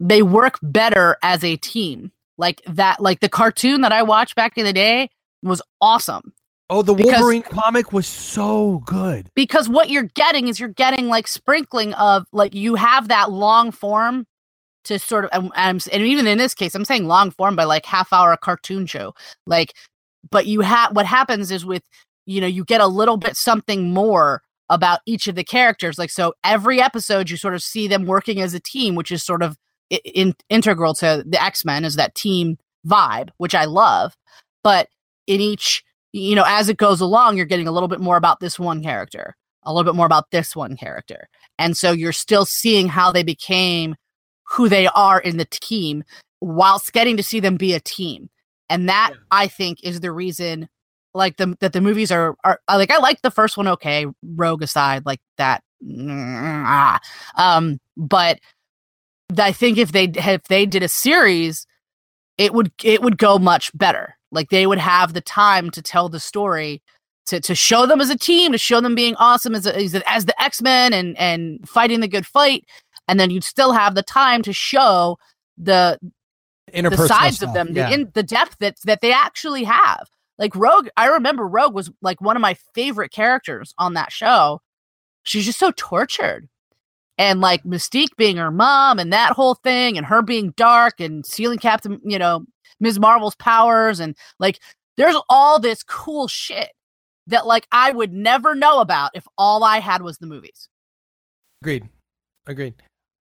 they 0.00 0.22
work 0.22 0.58
better 0.62 1.16
as 1.22 1.42
a 1.44 1.56
team. 1.56 2.12
Like 2.38 2.62
that, 2.66 3.00
like 3.00 3.20
the 3.20 3.28
cartoon 3.28 3.82
that 3.82 3.92
I 3.92 4.02
watched 4.02 4.34
back 4.34 4.56
in 4.56 4.64
the 4.64 4.72
day 4.72 5.10
was 5.42 5.60
awesome 5.80 6.32
Oh, 6.74 6.80
the 6.80 6.94
Because- 6.94 7.20
Wolverine 7.20 7.42
comic 7.42 7.92
was 7.92 8.06
so 8.06 8.82
good. 8.86 9.28
because 9.34 9.68
what 9.68 9.90
you're 9.90 10.04
getting 10.14 10.48
is 10.48 10.58
you're 10.58 10.70
getting 10.70 11.08
like 11.08 11.26
sprinkling 11.26 11.92
of 11.94 12.26
like 12.32 12.54
you 12.54 12.76
have 12.76 13.08
that 13.08 13.30
long 13.30 13.72
form 13.72 14.26
to 14.84 14.98
sort 14.98 15.26
of 15.26 15.30
and, 15.34 15.52
and, 15.54 15.86
and 15.92 16.02
even 16.02 16.26
in 16.26 16.38
this 16.38 16.54
case 16.54 16.74
i'm 16.74 16.84
saying 16.86 17.06
long 17.06 17.30
form 17.30 17.54
by 17.54 17.64
like 17.64 17.84
half 17.84 18.10
hour 18.12 18.34
cartoon 18.38 18.86
show 18.86 19.14
like 19.46 19.74
but 20.30 20.46
you 20.46 20.60
have 20.60 20.94
what 20.94 21.06
happens 21.06 21.50
is 21.50 21.64
with 21.64 21.82
you 22.26 22.40
know 22.40 22.46
you 22.46 22.64
get 22.64 22.80
a 22.80 22.86
little 22.86 23.16
bit 23.16 23.36
something 23.36 23.92
more 23.92 24.42
about 24.68 25.00
each 25.06 25.26
of 25.26 25.34
the 25.34 25.44
characters 25.44 25.98
like 25.98 26.10
so 26.10 26.32
every 26.44 26.80
episode 26.80 27.28
you 27.28 27.36
sort 27.36 27.54
of 27.54 27.62
see 27.62 27.86
them 27.86 28.06
working 28.06 28.40
as 28.40 28.54
a 28.54 28.60
team 28.60 28.94
which 28.94 29.10
is 29.10 29.22
sort 29.22 29.42
of 29.42 29.56
in, 29.90 30.34
integral 30.48 30.94
to 30.94 31.22
the 31.26 31.42
x-men 31.42 31.84
is 31.84 31.96
that 31.96 32.14
team 32.14 32.56
vibe 32.86 33.30
which 33.38 33.54
i 33.54 33.64
love 33.64 34.16
but 34.62 34.88
in 35.26 35.40
each 35.40 35.84
you 36.12 36.34
know 36.34 36.44
as 36.46 36.68
it 36.68 36.76
goes 36.76 37.00
along 37.00 37.36
you're 37.36 37.46
getting 37.46 37.68
a 37.68 37.72
little 37.72 37.88
bit 37.88 38.00
more 38.00 38.16
about 38.16 38.40
this 38.40 38.58
one 38.58 38.82
character 38.82 39.36
a 39.64 39.72
little 39.72 39.90
bit 39.90 39.96
more 39.96 40.06
about 40.06 40.30
this 40.30 40.56
one 40.56 40.76
character 40.76 41.28
and 41.58 41.76
so 41.76 41.92
you're 41.92 42.12
still 42.12 42.44
seeing 42.44 42.88
how 42.88 43.12
they 43.12 43.22
became 43.22 43.94
who 44.44 44.68
they 44.68 44.86
are 44.88 45.20
in 45.20 45.36
the 45.36 45.46
team 45.46 46.02
whilst 46.40 46.92
getting 46.92 47.16
to 47.16 47.22
see 47.22 47.40
them 47.40 47.56
be 47.56 47.72
a 47.72 47.80
team 47.80 48.28
and 48.72 48.88
that 48.88 49.10
Yeah. 49.12 49.18
i 49.30 49.46
think 49.46 49.78
is 49.84 50.00
the 50.00 50.10
reason 50.12 50.68
like 51.14 51.36
the 51.36 51.56
that 51.60 51.72
the 51.72 51.80
movies 51.80 52.10
are 52.10 52.34
are 52.44 52.58
like 52.68 52.90
i 52.90 52.98
like 52.98 53.22
the 53.22 53.30
first 53.30 53.56
one 53.56 53.68
okay 53.68 54.06
rogue 54.36 54.62
aside 54.62 55.04
like 55.06 55.20
that 55.38 55.62
ah. 56.08 56.98
um 57.36 57.78
but 57.96 58.38
i 59.38 59.52
think 59.52 59.78
if 59.78 59.92
they 59.92 60.04
if 60.04 60.44
they 60.44 60.66
did 60.66 60.82
a 60.82 60.88
series 60.88 61.66
it 62.38 62.54
would 62.54 62.72
it 62.82 63.02
would 63.02 63.18
go 63.18 63.38
much 63.38 63.70
better 63.76 64.16
like 64.30 64.48
they 64.50 64.66
would 64.66 64.78
have 64.78 65.12
the 65.12 65.20
time 65.20 65.70
to 65.70 65.82
tell 65.82 66.08
the 66.08 66.20
story 66.20 66.82
to 67.26 67.40
to 67.40 67.54
show 67.54 67.84
them 67.86 68.00
as 68.00 68.10
a 68.10 68.16
team 68.18 68.52
to 68.52 68.58
show 68.58 68.80
them 68.80 68.94
being 68.94 69.14
awesome 69.16 69.54
as 69.54 69.66
as, 69.66 69.94
a- 69.94 70.10
as 70.10 70.24
the 70.24 70.42
x-men 70.42 70.92
and 70.92 71.16
and 71.18 71.68
fighting 71.68 72.00
the 72.00 72.08
good 72.08 72.26
fight 72.26 72.64
and 73.08 73.20
then 73.20 73.30
you'd 73.30 73.44
still 73.44 73.72
have 73.72 73.94
the 73.94 74.02
time 74.02 74.42
to 74.42 74.52
show 74.52 75.18
the 75.58 75.98
the 76.72 76.96
sides 77.08 77.36
stuff, 77.36 77.50
of 77.50 77.54
them, 77.54 77.68
yeah. 77.74 77.88
the 77.88 77.94
in, 77.94 78.10
the 78.14 78.22
depth 78.22 78.58
that 78.58 78.76
that 78.84 79.00
they 79.00 79.12
actually 79.12 79.64
have. 79.64 80.08
Like 80.38 80.56
Rogue, 80.56 80.88
I 80.96 81.06
remember 81.06 81.46
Rogue 81.46 81.74
was 81.74 81.90
like 82.00 82.20
one 82.20 82.36
of 82.36 82.40
my 82.40 82.54
favorite 82.74 83.10
characters 83.12 83.74
on 83.78 83.94
that 83.94 84.12
show. 84.12 84.60
She's 85.22 85.44
just 85.44 85.58
so 85.58 85.72
tortured. 85.76 86.48
And 87.18 87.40
like 87.40 87.62
Mystique 87.62 88.16
being 88.16 88.38
her 88.38 88.50
mom 88.50 88.98
and 88.98 89.12
that 89.12 89.32
whole 89.32 89.54
thing 89.54 89.96
and 89.96 90.06
her 90.06 90.22
being 90.22 90.54
dark 90.56 90.98
and 90.98 91.24
stealing 91.24 91.58
Captain, 91.58 92.00
you 92.02 92.18
know, 92.18 92.44
Ms. 92.80 92.98
Marvel's 92.98 93.36
powers 93.36 94.00
and 94.00 94.16
like 94.40 94.58
there's 94.96 95.16
all 95.28 95.60
this 95.60 95.82
cool 95.82 96.26
shit 96.26 96.70
that 97.26 97.46
like 97.46 97.68
I 97.70 97.92
would 97.92 98.12
never 98.12 98.54
know 98.54 98.80
about 98.80 99.12
if 99.14 99.24
all 99.38 99.62
I 99.62 99.78
had 99.78 100.02
was 100.02 100.18
the 100.18 100.26
movies. 100.26 100.68
Agreed. 101.62 101.88
Agreed. 102.46 102.74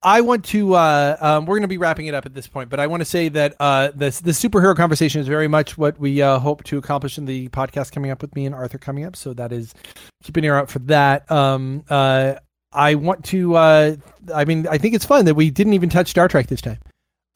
I 0.02 0.22
want 0.22 0.46
to. 0.46 0.74
Uh, 0.74 1.16
um, 1.20 1.44
we're 1.46 1.56
going 1.56 1.62
to 1.62 1.68
be 1.68 1.76
wrapping 1.76 2.06
it 2.06 2.14
up 2.14 2.24
at 2.24 2.32
this 2.32 2.46
point, 2.48 2.70
but 2.70 2.80
I 2.80 2.86
want 2.86 3.02
to 3.02 3.04
say 3.04 3.28
that 3.28 3.54
uh, 3.60 3.90
this 3.94 4.20
the 4.20 4.30
superhero 4.30 4.74
conversation 4.74 5.20
is 5.20 5.28
very 5.28 5.46
much 5.48 5.76
what 5.76 5.98
we 6.00 6.22
uh, 6.22 6.38
hope 6.38 6.64
to 6.64 6.78
accomplish 6.78 7.18
in 7.18 7.26
the 7.26 7.48
podcast 7.50 7.92
coming 7.92 8.10
up 8.10 8.22
with 8.22 8.34
me 8.34 8.46
and 8.46 8.54
Arthur 8.54 8.78
coming 8.78 9.04
up. 9.04 9.14
So 9.14 9.34
that 9.34 9.52
is 9.52 9.74
keep 10.22 10.36
an 10.38 10.44
ear 10.44 10.56
out 10.56 10.70
for 10.70 10.78
that. 10.80 11.30
Um, 11.30 11.84
uh, 11.90 12.36
I 12.72 12.94
want 12.94 13.24
to. 13.26 13.56
Uh, 13.56 13.96
I 14.34 14.46
mean, 14.46 14.66
I 14.68 14.78
think 14.78 14.94
it's 14.94 15.04
fun 15.04 15.26
that 15.26 15.34
we 15.34 15.50
didn't 15.50 15.74
even 15.74 15.90
touch 15.90 16.08
Star 16.08 16.28
Trek 16.28 16.46
this 16.46 16.62
time, 16.62 16.78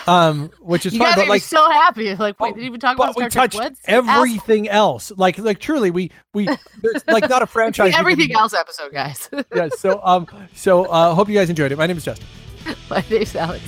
um, 0.07 0.51
which 0.61 0.87
is 0.87 0.95
you 0.95 1.01
fun. 1.01 1.09
guys 1.09 1.17
But 1.17 1.27
are 1.27 1.29
like, 1.29 1.43
so 1.43 1.71
happy. 1.71 2.15
Like, 2.15 2.41
wait, 2.41 2.51
but- 2.51 2.55
didn't 2.55 2.65
even 2.67 2.81
talk 2.81 2.97
about 2.97 3.09
we 3.15 3.25
Star 3.25 3.31
Trek 3.31 3.51
touched 3.51 3.63
Woods? 3.63 3.81
everything 3.85 4.71
else. 4.71 5.13
Like, 5.17 5.37
like 5.37 5.59
truly, 5.59 5.91
we 5.91 6.13
we 6.33 6.47
like 7.09 7.29
not 7.29 7.43
a 7.43 7.47
franchise. 7.49 7.93
everything 7.95 8.33
else 8.33 8.55
episode, 8.55 8.91
guys. 8.93 9.29
Yeah. 9.55 9.69
So 9.77 10.01
um. 10.03 10.27
So 10.55 10.85
uh, 10.87 11.13
hope 11.15 11.29
you 11.29 11.35
guys 11.35 11.51
enjoyed 11.51 11.71
it. 11.73 11.77
My 11.77 11.87
name 11.87 11.99
is 11.99 12.05
Justin. 12.07 12.27
My 12.91 13.05
name's 13.11 13.35
Alex. 13.37 13.63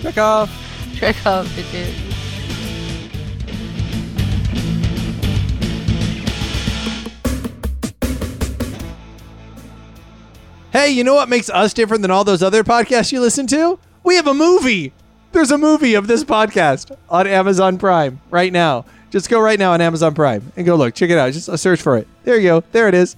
Check 0.00 0.18
off. 0.18 0.50
Trek 0.96 1.26
Off, 1.26 1.46
bitches. 1.48 2.16
Hey, 10.72 10.90
you 10.90 11.04
know 11.04 11.14
what 11.14 11.28
makes 11.28 11.48
us 11.50 11.72
different 11.72 12.02
than 12.02 12.10
all 12.10 12.24
those 12.24 12.42
other 12.42 12.62
podcasts 12.64 13.12
you 13.12 13.20
listen 13.20 13.46
to? 13.48 13.78
We 14.04 14.16
have 14.16 14.26
a 14.26 14.34
movie. 14.34 14.92
There's 15.32 15.50
a 15.50 15.58
movie 15.58 15.94
of 15.94 16.06
this 16.06 16.24
podcast 16.24 16.96
on 17.08 17.26
Amazon 17.26 17.78
Prime 17.78 18.20
right 18.30 18.52
now. 18.52 18.84
Just 19.10 19.28
go 19.28 19.40
right 19.40 19.58
now 19.58 19.72
on 19.72 19.80
Amazon 19.80 20.14
Prime 20.14 20.52
and 20.56 20.64
go 20.64 20.76
look. 20.76 20.94
Check 20.94 21.10
it 21.10 21.18
out. 21.18 21.32
Just 21.32 21.54
search 21.58 21.80
for 21.80 21.96
it. 21.96 22.06
There 22.24 22.36
you 22.36 22.48
go. 22.48 22.64
There 22.72 22.88
it 22.88 22.94
is. 22.94 23.16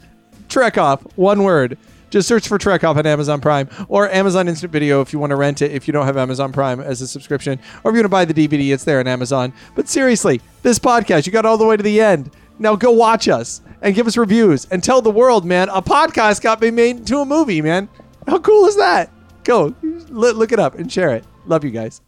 Trek 0.48 0.78
Off. 0.78 1.02
One 1.16 1.42
word. 1.42 1.78
Just 2.10 2.28
search 2.28 2.48
for 2.48 2.58
Trek 2.58 2.84
Off 2.84 2.96
on 2.96 3.06
Amazon 3.06 3.40
Prime 3.40 3.68
or 3.88 4.10
Amazon 4.10 4.48
Instant 4.48 4.72
Video 4.72 5.00
if 5.00 5.12
you 5.12 5.18
want 5.18 5.30
to 5.30 5.36
rent 5.36 5.62
it 5.62 5.72
if 5.72 5.86
you 5.86 5.92
don't 5.92 6.06
have 6.06 6.16
Amazon 6.16 6.52
Prime 6.52 6.80
as 6.80 7.00
a 7.00 7.08
subscription. 7.08 7.58
Or 7.84 7.90
if 7.90 7.94
you 7.94 8.00
want 8.00 8.04
to 8.04 8.08
buy 8.08 8.24
the 8.24 8.34
DVD, 8.34 8.72
it's 8.72 8.84
there 8.84 9.00
on 9.00 9.06
Amazon. 9.06 9.52
But 9.74 9.88
seriously, 9.88 10.40
this 10.62 10.78
podcast, 10.78 11.26
you 11.26 11.32
got 11.32 11.44
all 11.46 11.58
the 11.58 11.66
way 11.66 11.76
to 11.76 11.82
the 11.82 12.00
end. 12.00 12.30
Now 12.58 12.76
go 12.76 12.90
watch 12.90 13.28
us 13.28 13.60
and 13.82 13.94
give 13.94 14.06
us 14.06 14.16
reviews 14.16 14.66
and 14.70 14.82
tell 14.82 15.00
the 15.02 15.10
world, 15.10 15.44
man, 15.44 15.68
a 15.68 15.82
podcast 15.82 16.40
got 16.40 16.60
me 16.60 16.70
made 16.70 16.96
into 16.96 17.18
a 17.18 17.24
movie, 17.24 17.62
man. 17.62 17.88
How 18.26 18.38
cool 18.38 18.66
is 18.66 18.76
that? 18.76 19.10
Go 19.44 19.74
look 20.10 20.36
look 20.36 20.52
it 20.52 20.58
up 20.58 20.74
and 20.74 20.92
share 20.92 21.14
it. 21.14 21.24
Love 21.46 21.64
you 21.64 21.70
guys. 21.70 22.00